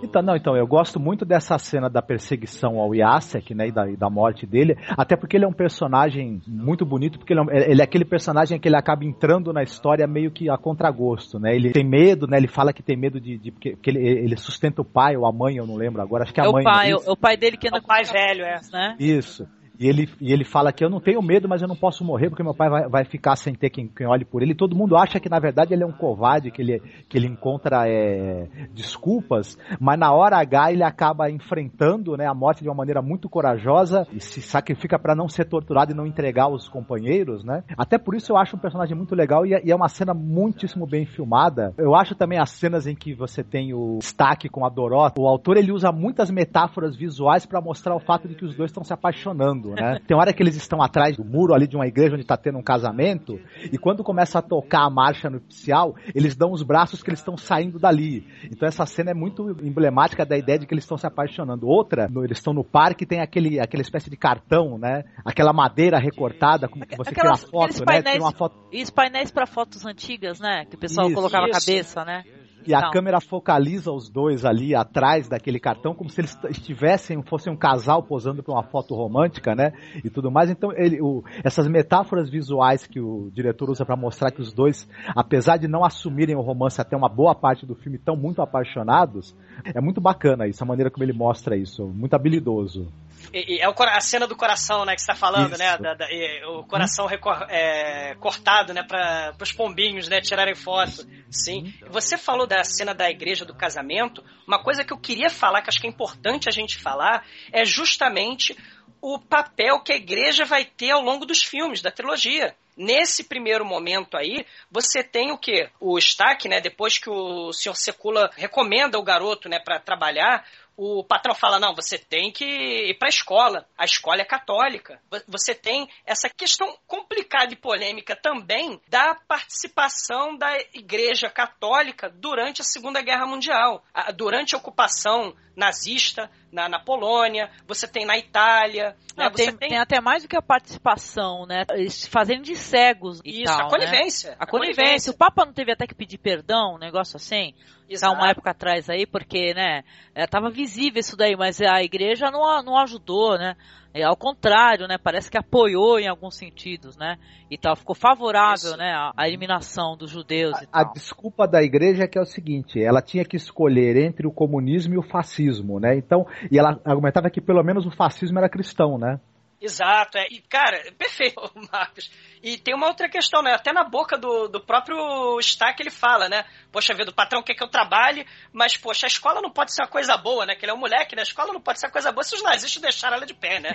Então, 0.02 0.20
não, 0.20 0.36
então, 0.36 0.54
eu 0.54 0.66
gosto 0.66 1.00
muito 1.00 1.24
dessa 1.24 1.56
cena 1.58 1.88
da 1.88 2.02
perseguição 2.02 2.78
ao 2.78 2.94
Yasek, 2.94 3.54
né, 3.54 3.68
e 3.68 3.72
da, 3.72 3.90
e 3.90 3.96
da 3.96 4.10
morte 4.10 4.46
dele, 4.46 4.76
até 4.90 5.16
porque 5.16 5.36
ele 5.36 5.44
é 5.44 5.48
um 5.48 5.52
personagem 5.52 6.42
muito 6.46 6.84
bonito, 6.84 7.18
porque 7.18 7.32
ele 7.32 7.40
é, 7.50 7.70
ele 7.70 7.80
é, 7.80 7.84
aquele 7.84 8.04
personagem 8.04 8.60
que 8.60 8.68
ele 8.68 8.76
acaba 8.76 9.04
entrando 9.04 9.52
na 9.52 9.62
história 9.62 10.06
meio 10.06 10.30
que 10.30 10.50
a 10.50 10.58
contragosto, 10.58 11.38
né, 11.38 11.54
ele 11.54 11.72
tem 11.72 11.88
medo, 11.88 12.26
né, 12.26 12.36
ele 12.36 12.48
fala 12.48 12.72
que 12.72 12.82
tem 12.82 12.96
medo 12.96 13.18
de, 13.18 13.38
de 13.38 13.50
porque, 13.50 13.70
porque 13.70 13.90
ele, 13.90 14.06
ele, 14.06 14.36
sustenta 14.36 14.82
o 14.82 14.84
pai 14.84 15.16
ou 15.16 15.24
a 15.24 15.32
mãe, 15.32 15.56
eu 15.56 15.66
não 15.66 15.76
lembro 15.76 16.02
agora, 16.02 16.24
acho 16.24 16.34
que 16.34 16.40
é 16.40 16.44
a 16.44 16.48
é 16.48 16.52
mãe. 16.52 16.62
O 16.62 16.64
pai, 16.64 16.90
é 16.90 16.94
o 16.94 17.16
pai 17.16 17.36
dele 17.36 17.56
que 17.56 17.68
anda 17.68 17.78
é 17.78 17.80
o 17.80 17.84
pai 17.84 18.04
velho, 18.04 18.44
é. 18.44 18.60
Né? 18.72 18.96
Isso. 18.98 19.46
E 19.78 19.88
ele, 19.88 20.08
e 20.20 20.32
ele 20.32 20.44
fala 20.44 20.72
que 20.72 20.84
eu 20.84 20.90
não 20.90 21.00
tenho 21.00 21.22
medo, 21.22 21.48
mas 21.48 21.62
eu 21.62 21.68
não 21.68 21.76
posso 21.76 22.04
morrer 22.04 22.28
porque 22.28 22.42
meu 22.42 22.54
pai 22.54 22.68
vai, 22.68 22.88
vai 22.88 23.04
ficar 23.04 23.36
sem 23.36 23.54
ter 23.54 23.70
quem, 23.70 23.88
quem 23.88 24.06
olhe 24.06 24.24
por 24.24 24.42
ele. 24.42 24.52
E 24.52 24.56
todo 24.56 24.76
mundo 24.76 24.96
acha 24.96 25.18
que 25.18 25.28
na 25.28 25.38
verdade 25.38 25.72
ele 25.72 25.82
é 25.82 25.86
um 25.86 25.92
covarde, 25.92 26.50
que 26.50 26.62
ele, 26.62 26.80
que 27.08 27.16
ele 27.16 27.26
encontra 27.26 27.88
é, 27.88 28.48
desculpas, 28.72 29.58
mas 29.80 29.98
na 29.98 30.12
hora 30.12 30.38
H 30.38 30.72
ele 30.72 30.82
acaba 30.82 31.30
enfrentando 31.30 32.16
né, 32.16 32.26
a 32.26 32.34
morte 32.34 32.62
de 32.62 32.68
uma 32.68 32.74
maneira 32.74 33.00
muito 33.00 33.28
corajosa 33.28 34.06
e 34.12 34.20
se 34.20 34.42
sacrifica 34.42 34.98
para 34.98 35.14
não 35.14 35.28
ser 35.28 35.46
torturado 35.46 35.92
e 35.92 35.96
não 35.96 36.06
entregar 36.06 36.48
os 36.48 36.68
companheiros, 36.68 37.44
né? 37.44 37.64
Até 37.76 37.98
por 37.98 38.14
isso 38.14 38.32
eu 38.32 38.36
acho 38.36 38.56
um 38.56 38.60
personagem 38.60 38.96
muito 38.96 39.14
legal 39.14 39.46
e 39.46 39.54
é, 39.54 39.62
e 39.64 39.70
é 39.70 39.76
uma 39.76 39.88
cena 39.88 40.12
muitíssimo 40.12 40.86
bem 40.86 41.06
filmada. 41.06 41.72
Eu 41.78 41.94
acho 41.94 42.14
também 42.14 42.38
as 42.38 42.50
cenas 42.50 42.86
em 42.86 42.94
que 42.94 43.14
você 43.14 43.42
tem 43.42 43.72
o 43.72 43.98
destaque 43.98 44.48
com 44.48 44.64
a 44.64 44.68
Dorota. 44.68 45.20
O 45.20 45.26
autor 45.26 45.56
ele 45.56 45.72
usa 45.72 45.90
muitas 45.90 46.30
metáforas 46.30 46.96
visuais 46.96 47.46
para 47.46 47.60
mostrar 47.60 47.94
o 47.94 48.00
fato 48.00 48.28
de 48.28 48.34
que 48.34 48.44
os 48.44 48.54
dois 48.54 48.70
estão 48.70 48.84
se 48.84 48.92
apaixonando 48.92 49.61
né? 49.70 49.98
Tem 50.06 50.16
hora 50.16 50.32
que 50.32 50.42
eles 50.42 50.56
estão 50.56 50.82
atrás 50.82 51.16
do 51.16 51.24
muro 51.24 51.54
ali 51.54 51.66
de 51.66 51.76
uma 51.76 51.86
igreja 51.86 52.14
onde 52.14 52.22
está 52.22 52.36
tendo 52.36 52.58
um 52.58 52.62
casamento, 52.62 53.38
e 53.72 53.78
quando 53.78 54.02
começa 54.02 54.38
a 54.38 54.42
tocar 54.42 54.84
a 54.84 54.90
marcha 54.90 55.30
nupcial, 55.30 55.94
eles 56.14 56.34
dão 56.34 56.52
os 56.52 56.62
braços 56.62 57.02
que 57.02 57.10
eles 57.10 57.20
estão 57.20 57.36
saindo 57.36 57.78
dali. 57.78 58.26
Então 58.50 58.66
essa 58.66 58.84
cena 58.86 59.10
é 59.10 59.14
muito 59.14 59.50
emblemática 59.62 60.26
da 60.26 60.36
ideia 60.36 60.58
de 60.58 60.66
que 60.66 60.74
eles 60.74 60.84
estão 60.84 60.98
se 60.98 61.06
apaixonando. 61.06 61.66
Outra, 61.66 62.08
eles 62.24 62.38
estão 62.38 62.52
no 62.52 62.64
parque 62.64 63.06
tem 63.06 63.20
aquele, 63.20 63.60
aquela 63.60 63.82
espécie 63.82 64.08
de 64.08 64.16
cartão, 64.16 64.78
né? 64.78 65.04
Aquela 65.24 65.52
madeira 65.52 65.98
recortada, 65.98 66.68
como 66.68 66.86
que 66.86 66.96
você 66.96 67.10
Aquelas, 67.10 67.44
tira 67.44 67.48
a 67.48 67.68
foto, 67.68 67.84
né? 67.86 68.02
Tira 68.02 68.24
uma 68.24 68.32
foto... 68.32 68.56
E 68.72 68.82
os 68.82 68.90
painéis 68.90 69.30
para 69.30 69.46
fotos 69.46 69.84
antigas, 69.84 70.40
né? 70.40 70.64
Que 70.64 70.76
o 70.76 70.78
pessoal 70.78 71.08
Isso. 71.08 71.14
colocava 71.14 71.46
a 71.46 71.50
cabeça, 71.50 72.04
né? 72.04 72.24
E 72.66 72.74
a 72.74 72.90
câmera 72.90 73.20
focaliza 73.20 73.90
os 73.92 74.08
dois 74.08 74.44
ali 74.44 74.74
atrás 74.74 75.28
daquele 75.28 75.58
cartão, 75.58 75.94
como 75.94 76.10
se 76.10 76.20
eles 76.20 76.38
estivessem, 76.50 77.22
fossem 77.22 77.52
um 77.52 77.56
casal 77.56 78.02
posando 78.02 78.42
para 78.42 78.52
uma 78.52 78.62
foto 78.62 78.94
romântica, 78.94 79.54
né? 79.54 79.72
E 80.04 80.10
tudo 80.10 80.30
mais. 80.30 80.50
Então, 80.50 80.72
ele, 80.72 81.00
o, 81.00 81.22
essas 81.44 81.68
metáforas 81.68 82.30
visuais 82.30 82.86
que 82.86 83.00
o 83.00 83.30
diretor 83.32 83.70
usa 83.70 83.84
para 83.84 83.96
mostrar 83.96 84.30
que 84.30 84.40
os 84.40 84.52
dois, 84.52 84.88
apesar 85.14 85.56
de 85.56 85.68
não 85.68 85.84
assumirem 85.84 86.36
o 86.36 86.40
romance 86.40 86.80
até 86.80 86.96
uma 86.96 87.08
boa 87.08 87.34
parte 87.34 87.66
do 87.66 87.74
filme, 87.74 87.98
estão 87.98 88.16
muito 88.16 88.42
apaixonados, 88.42 89.36
é 89.64 89.80
muito 89.80 90.00
bacana 90.00 90.46
isso, 90.46 90.62
a 90.62 90.66
maneira 90.66 90.90
como 90.90 91.04
ele 91.04 91.12
mostra 91.12 91.56
isso. 91.56 91.86
Muito 91.86 92.14
habilidoso. 92.14 92.88
E, 93.32 93.56
e 93.56 93.60
é 93.60 93.68
o, 93.68 93.74
a 93.78 94.00
cena 94.00 94.26
do 94.26 94.36
coração, 94.36 94.84
né, 94.84 94.94
que 94.94 95.00
você 95.00 95.06
tá 95.06 95.14
falando, 95.14 95.56
né, 95.56 95.72
Isso. 95.72 95.82
né? 95.82 95.88
Da, 95.90 95.94
da, 95.94 96.10
e, 96.10 96.44
o 96.44 96.64
coração 96.64 97.06
recor, 97.06 97.46
é, 97.48 98.14
cortado, 98.20 98.72
né, 98.72 98.82
para 98.82 99.34
os 99.40 99.52
pombinhos, 99.52 100.08
né, 100.08 100.20
tirarem 100.20 100.54
foto. 100.54 101.06
Sim. 101.30 101.72
Você 101.88 102.16
falou 102.16 102.46
da 102.46 102.62
cena 102.64 102.94
da 102.94 103.10
igreja 103.10 103.44
do 103.44 103.54
casamento. 103.54 104.24
Uma 104.46 104.62
coisa 104.62 104.84
que 104.84 104.92
eu 104.92 104.98
queria 104.98 105.30
falar, 105.30 105.62
que 105.62 105.68
acho 105.68 105.80
que 105.80 105.86
é 105.86 105.90
importante 105.90 106.48
a 106.48 106.52
gente 106.52 106.78
falar, 106.78 107.26
é 107.52 107.64
justamente 107.64 108.56
o 109.02 109.18
papel 109.18 109.80
que 109.80 109.92
a 109.92 109.96
igreja 109.96 110.44
vai 110.44 110.64
ter 110.64 110.92
ao 110.92 111.02
longo 111.02 111.26
dos 111.26 111.42
filmes, 111.42 111.82
da 111.82 111.90
trilogia. 111.90 112.54
Nesse 112.76 113.24
primeiro 113.24 113.66
momento 113.66 114.16
aí, 114.16 114.46
você 114.70 115.02
tem 115.02 115.30
o 115.30 115.36
que? 115.36 115.68
O 115.78 115.98
Stack, 115.98 116.48
né? 116.48 116.60
Depois 116.60 116.98
que 116.98 117.10
o 117.10 117.52
Sr. 117.52 117.74
Secula 117.74 118.30
recomenda 118.34 118.98
o 118.98 119.02
garoto, 119.02 119.48
né, 119.48 119.58
para 119.58 119.78
trabalhar, 119.78 120.46
o 120.76 121.04
patrão 121.04 121.34
fala: 121.34 121.58
não, 121.58 121.74
você 121.74 121.98
tem 121.98 122.30
que 122.32 122.44
ir 122.44 122.98
para 122.98 123.08
a 123.08 123.10
escola. 123.10 123.66
A 123.76 123.84
escola 123.84 124.20
é 124.22 124.24
católica. 124.24 125.00
Você 125.28 125.54
tem 125.54 125.88
essa 126.04 126.28
questão 126.28 126.76
complicada 126.86 127.52
e 127.52 127.56
polêmica 127.56 128.16
também 128.16 128.80
da 128.88 129.14
participação 129.14 130.36
da 130.36 130.56
Igreja 130.74 131.28
Católica 131.28 132.08
durante 132.08 132.60
a 132.60 132.64
Segunda 132.64 133.02
Guerra 133.02 133.26
Mundial, 133.26 133.84
durante 134.16 134.54
a 134.54 134.58
ocupação 134.58 135.34
nazista 135.56 136.30
na, 136.52 136.68
na 136.68 136.78
Polônia, 136.78 137.50
você 137.66 137.88
tem 137.88 138.04
na 138.04 138.18
Itália. 138.18 138.94
Não, 139.16 139.24
né? 139.24 139.30
tem, 139.34 139.46
tem... 139.56 139.68
tem, 139.70 139.78
até 139.78 140.00
mais 140.00 140.22
do 140.22 140.28
que 140.28 140.36
a 140.36 140.42
participação, 140.42 141.46
né? 141.46 141.64
Eles 141.70 142.06
fazendo 142.06 142.42
de 142.42 142.54
cegos. 142.54 143.20
Isso, 143.24 143.44
tal, 143.44 143.66
a 143.66 143.70
conivência. 143.70 144.30
Né? 144.30 144.36
A, 144.38 144.46
conivência. 144.46 144.76
a 144.78 144.82
conivência. 144.82 145.12
O 145.12 145.16
Papa 145.16 145.46
não 145.46 145.52
teve 145.52 145.72
até 145.72 145.86
que 145.86 145.94
pedir 145.94 146.18
perdão, 146.18 146.74
um 146.74 146.78
negócio 146.78 147.16
assim? 147.16 147.54
Exato. 147.88 148.12
Tá 148.14 148.18
uma 148.18 148.30
época 148.30 148.50
atrás 148.50 148.88
aí, 148.90 149.06
porque, 149.06 149.54
né, 149.54 149.82
é, 150.14 150.26
tava 150.26 150.50
visível 150.50 151.00
isso 151.00 151.16
daí, 151.16 151.34
mas 151.36 151.60
a 151.60 151.82
igreja 151.82 152.30
não, 152.30 152.62
não 152.62 152.78
ajudou, 152.78 153.38
né? 153.38 153.56
É, 153.94 154.02
ao 154.02 154.16
contrário, 154.16 154.88
né? 154.88 154.96
Parece 154.96 155.30
que 155.30 155.36
apoiou 155.36 155.98
em 155.98 156.08
alguns 156.08 156.36
sentidos, 156.36 156.96
né? 156.96 157.18
E 157.50 157.58
tal, 157.58 157.76
ficou 157.76 157.94
favorável, 157.94 158.70
Isso. 158.70 158.76
né? 158.76 158.92
A, 158.92 159.12
a, 159.16 159.28
eliminação 159.28 159.96
dos 159.96 160.10
judeus 160.10 160.54
a, 160.72 160.80
a, 160.80 160.84
desculpa 160.84 161.46
da 161.46 161.62
igreja 161.62 162.04
é 162.04 162.08
que 162.08 162.18
é 162.18 162.22
o 162.22 162.26
seguinte, 162.26 162.82
ela 162.82 163.02
tinha 163.02 163.24
que 163.24 163.36
escolher 163.36 163.96
entre 163.96 164.26
o 164.26 164.32
comunismo 164.32 164.94
e 164.94 164.98
o 164.98 165.02
fascismo, 165.02 165.78
né? 165.78 165.96
Então, 165.96 166.26
e 166.50 166.58
ela 166.58 166.80
argumentava 166.84 167.28
que 167.28 167.40
pelo 167.40 167.62
menos 167.62 167.86
o 167.86 167.90
fascismo 167.90 168.38
era 168.38 168.48
cristão, 168.48 168.96
né? 168.96 169.20
Exato, 169.62 170.18
é. 170.18 170.26
E, 170.28 170.40
cara, 170.40 170.82
perfeito, 170.98 171.40
Marcos. 171.72 172.10
E 172.42 172.58
tem 172.58 172.74
uma 172.74 172.88
outra 172.88 173.08
questão, 173.08 173.40
né? 173.40 173.54
Até 173.54 173.72
na 173.72 173.84
boca 173.84 174.18
do, 174.18 174.48
do 174.48 174.60
próprio 174.60 175.38
Stack 175.38 175.80
ele 175.80 175.90
fala, 175.90 176.28
né? 176.28 176.44
Poxa 176.72 176.92
vida, 176.92 177.10
o 177.10 177.14
patrão 177.14 177.42
quer 177.42 177.54
que 177.54 177.62
eu 177.62 177.68
trabalhe, 177.68 178.26
mas, 178.52 178.76
poxa, 178.76 179.06
a 179.06 179.08
escola 179.08 179.40
não 179.40 179.50
pode 179.50 179.72
ser 179.72 179.82
uma 179.82 179.88
coisa 179.88 180.16
boa, 180.16 180.44
né? 180.44 180.56
Que 180.56 180.64
ele 180.64 180.72
é 180.72 180.74
um 180.74 180.78
moleque, 180.78 181.14
né? 181.14 181.22
A 181.22 181.24
escola 181.24 181.52
não 181.52 181.60
pode 181.60 181.78
ser 181.78 181.86
uma 181.86 181.92
coisa 181.92 182.10
boa 182.10 182.24
se 182.24 182.34
os 182.34 182.42
nazistas 182.42 182.82
deixaram 182.82 183.16
ela 183.16 183.26
de 183.26 183.34
pé, 183.34 183.60
né? 183.60 183.70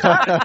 claro, 0.00 0.40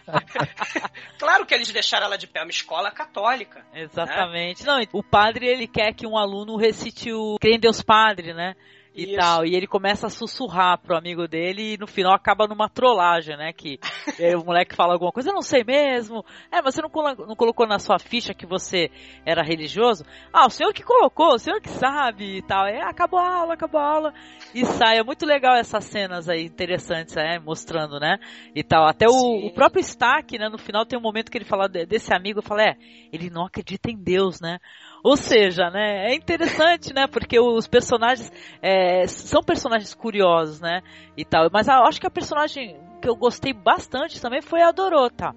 claro 1.19 1.45
que 1.45 1.53
eles 1.53 1.71
deixaram 1.71 2.07
ela 2.07 2.17
de 2.17 2.25
pé, 2.25 2.39
é 2.39 2.43
uma 2.43 2.49
escola 2.49 2.89
católica. 2.89 3.59
Né? 3.71 3.83
Exatamente. 3.83 4.65
Né? 4.65 4.71
Não, 4.71 4.99
o 4.99 5.03
padre, 5.03 5.45
ele 5.45 5.67
quer 5.67 5.93
que 5.93 6.07
um 6.07 6.17
aluno 6.17 6.57
recite 6.57 7.13
o 7.13 7.37
Crê 7.39 7.55
em 7.55 7.59
Deus 7.59 7.83
Padre, 7.83 8.33
né? 8.33 8.55
E 8.99 9.03
Isso. 9.11 9.15
tal. 9.15 9.45
E 9.45 9.55
ele 9.55 9.65
começa 9.65 10.07
a 10.07 10.09
sussurrar 10.09 10.77
pro 10.77 10.97
amigo 10.97 11.27
dele 11.27 11.73
e 11.73 11.77
no 11.77 11.87
final 11.87 12.13
acaba 12.13 12.47
numa 12.47 12.67
trollagem, 12.67 13.37
né? 13.37 13.53
Que 13.53 13.79
o 14.37 14.45
moleque 14.45 14.75
fala 14.75 14.93
alguma 14.93 15.11
coisa, 15.11 15.29
eu 15.29 15.33
não 15.33 15.41
sei 15.41 15.63
mesmo. 15.63 16.25
É, 16.51 16.61
mas 16.61 16.75
você 16.75 16.81
não, 16.81 16.89
colo 16.89 17.15
não 17.25 17.35
colocou 17.35 17.65
na 17.65 17.79
sua 17.79 17.97
ficha 17.97 18.33
que 18.33 18.45
você 18.45 18.91
era 19.25 19.41
religioso? 19.41 20.03
Ah, 20.33 20.47
o 20.47 20.49
senhor 20.49 20.73
que 20.73 20.83
colocou, 20.83 21.35
o 21.35 21.39
senhor 21.39 21.61
que 21.61 21.69
sabe 21.69 22.37
e 22.37 22.41
tal. 22.41 22.65
É, 22.65 22.81
acabou 22.81 23.19
a 23.19 23.33
aula, 23.33 23.53
acabou 23.53 23.79
a 23.79 23.87
aula. 23.87 24.13
E 24.53 24.65
sai. 24.65 24.97
É 24.97 25.03
muito 25.03 25.25
legal 25.25 25.55
essas 25.55 25.85
cenas 25.85 26.27
aí 26.27 26.43
interessantes, 26.45 27.15
é, 27.15 27.39
mostrando, 27.39 27.99
né? 27.99 28.19
E 28.53 28.63
tal. 28.63 28.85
Até 28.85 29.07
o, 29.07 29.47
o, 29.47 29.53
próprio 29.53 29.79
Stack, 29.81 30.37
né? 30.37 30.49
No 30.49 30.57
final 30.57 30.85
tem 30.85 30.99
um 30.99 31.01
momento 31.01 31.31
que 31.31 31.37
ele 31.37 31.45
fala 31.45 31.67
desse 31.67 32.13
amigo, 32.13 32.39
eu 32.39 32.43
falo, 32.43 32.61
é, 32.61 32.75
ele 33.13 33.29
não 33.29 33.45
acredita 33.45 33.89
em 33.89 33.97
Deus, 33.97 34.41
né? 34.41 34.59
Ou 35.03 35.15
seja, 35.15 35.69
né, 35.69 36.11
é 36.11 36.15
interessante, 36.15 36.93
né, 36.93 37.07
porque 37.07 37.39
os 37.39 37.67
personagens 37.67 38.31
é, 38.61 39.07
são 39.07 39.41
personagens 39.41 39.93
curiosos, 39.93 40.59
né, 40.59 40.81
e 41.15 41.23
tal. 41.23 41.49
Mas 41.51 41.67
eu 41.67 41.83
acho 41.85 41.99
que 41.99 42.07
a 42.07 42.11
personagem 42.11 42.77
que 43.01 43.09
eu 43.09 43.15
gostei 43.15 43.53
bastante 43.53 44.21
também 44.21 44.41
foi 44.41 44.61
a 44.61 44.71
Dorota, 44.71 45.33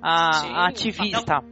a, 0.00 0.64
a 0.64 0.68
ativista 0.68 1.42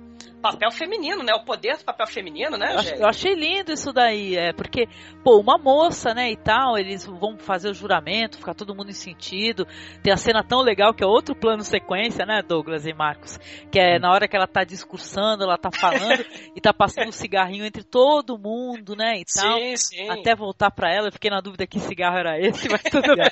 papel 0.41 0.71
feminino, 0.71 1.23
né? 1.23 1.33
O 1.35 1.45
poder 1.45 1.77
do 1.77 1.85
papel 1.85 2.07
feminino, 2.07 2.57
né, 2.57 2.75
eu, 2.75 3.01
eu 3.01 3.07
achei 3.07 3.35
lindo 3.35 3.73
isso 3.73 3.93
daí, 3.93 4.37
é, 4.37 4.53
porque, 4.53 4.89
pô, 5.23 5.39
uma 5.39 5.59
moça, 5.59 6.15
né, 6.15 6.31
e 6.31 6.37
tal, 6.37 6.79
eles 6.79 7.05
vão 7.05 7.39
fazer 7.39 7.71
o 7.71 7.75
juramento, 7.75 8.39
ficar 8.39 8.55
todo 8.55 8.75
mundo 8.75 8.91
em 8.91 8.95
sentido, 8.95 9.67
tem 10.03 10.13
a 10.13 10.17
cena 10.17 10.43
tão 10.43 10.61
legal 10.61 10.95
que 10.95 11.03
é 11.03 11.07
outro 11.07 11.35
plano 11.35 11.63
sequência, 11.63 12.25
né, 12.25 12.43
Douglas 12.43 12.87
e 12.87 12.93
Marcos, 12.93 13.39
que 13.71 13.79
é 13.79 13.99
na 13.99 14.13
hora 14.13 14.29
que 14.29 14.37
ela 14.37 14.47
tá 14.47 14.65
discursando, 14.65 15.45
ela 15.45 15.59
tá 15.59 15.71
falando 15.73 16.25
e 16.55 16.61
tá 16.61 16.73
passando 16.73 17.09
um 17.09 17.13
cigarrinho 17.13 17.65
entre 17.65 17.83
todo 17.83 18.39
mundo, 18.39 18.95
né, 18.97 19.19
e 19.19 19.25
tal, 19.25 19.59
sim, 19.59 19.77
sim. 19.77 20.09
até 20.09 20.35
voltar 20.35 20.71
para 20.71 20.93
ela, 20.93 21.09
eu 21.09 21.13
fiquei 21.13 21.31
na 21.31 21.41
dúvida 21.41 21.67
que 21.67 21.81
cigarro 21.81 22.17
era 22.17 22.39
esse, 22.39 22.69
mas 22.69 22.83
tudo 22.83 23.15
bem. 23.17 23.29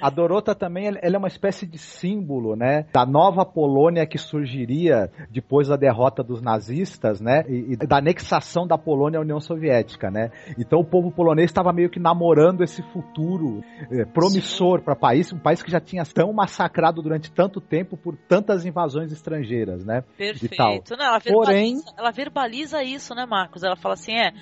A 0.00 0.08
Dorota 0.08 0.54
também 0.54 0.86
ela 0.86 1.16
é 1.16 1.18
uma 1.18 1.28
espécie 1.28 1.66
de 1.66 1.76
símbolo, 1.76 2.56
né, 2.56 2.86
da 2.92 3.04
nova 3.04 3.44
Polônia 3.44 4.06
que 4.06 4.16
surgiria 4.16 5.10
depois 5.30 5.68
da 5.68 5.76
derrota 5.76 6.22
dos 6.22 6.40
nazistas, 6.40 7.20
né, 7.20 7.44
e, 7.48 7.74
e 7.74 7.76
da 7.76 7.98
anexação 7.98 8.66
da 8.66 8.78
Polônia 8.78 9.18
à 9.18 9.22
União 9.22 9.38
Soviética, 9.40 10.10
né. 10.10 10.30
Então 10.58 10.80
o 10.80 10.84
povo 10.84 11.12
polonês 11.12 11.50
estava 11.50 11.72
meio 11.72 11.90
que 11.90 12.00
namorando 12.00 12.62
esse 12.62 12.82
futuro 12.82 13.62
é, 13.90 14.04
promissor 14.06 14.80
para 14.80 14.94
o 14.94 14.96
país, 14.96 15.32
um 15.32 15.38
país 15.38 15.62
que 15.62 15.70
já 15.70 15.80
tinha 15.80 16.04
tão 16.04 16.32
massacrado 16.32 17.02
durante 17.02 17.30
tanto 17.30 17.60
tempo 17.60 17.96
por 17.96 18.16
tantas 18.16 18.64
invasões 18.64 19.12
estrangeiras, 19.12 19.84
né. 19.84 20.02
Perfeito. 20.16 20.96
Não, 20.96 21.04
ela, 21.04 21.18
verbaliza, 21.18 21.32
Porém, 21.32 21.80
ela 21.98 22.10
verbaliza 22.10 22.82
isso, 22.82 23.14
né, 23.14 23.26
Marcos? 23.26 23.62
Ela 23.62 23.76
fala 23.76 23.94
assim, 23.94 24.14
é, 24.14 24.32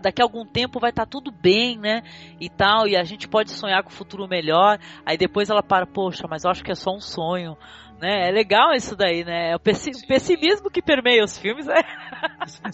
daqui 0.00 0.20
a 0.20 0.24
algum 0.24 0.44
tempo 0.44 0.80
vai 0.80 0.90
estar 0.90 1.04
tá 1.04 1.10
tudo 1.10 1.30
bem, 1.30 1.78
né, 1.78 2.02
e 2.40 2.50
tal, 2.50 2.88
e 2.88 2.96
a 2.96 3.04
gente 3.04 3.28
pode 3.28 3.50
sonhar 3.50 3.84
com 3.84 3.90
o 3.90 3.92
futuro 3.92 4.26
melhor. 4.26 4.45
Aí 5.04 5.16
depois 5.16 5.50
ela 5.50 5.62
para, 5.62 5.86
poxa, 5.86 6.26
mas 6.28 6.44
eu 6.44 6.50
acho 6.50 6.64
que 6.64 6.72
é 6.72 6.74
só 6.74 6.94
um 6.94 7.00
sonho. 7.00 7.56
Né? 8.00 8.28
É 8.28 8.30
legal 8.30 8.72
isso 8.74 8.94
daí, 8.94 9.24
né? 9.24 9.52
É 9.52 9.56
o 9.56 9.60
pessimismo 9.60 10.70
que 10.70 10.82
permeia 10.82 11.24
os 11.24 11.38
filmes. 11.38 11.66
Né? 11.66 11.82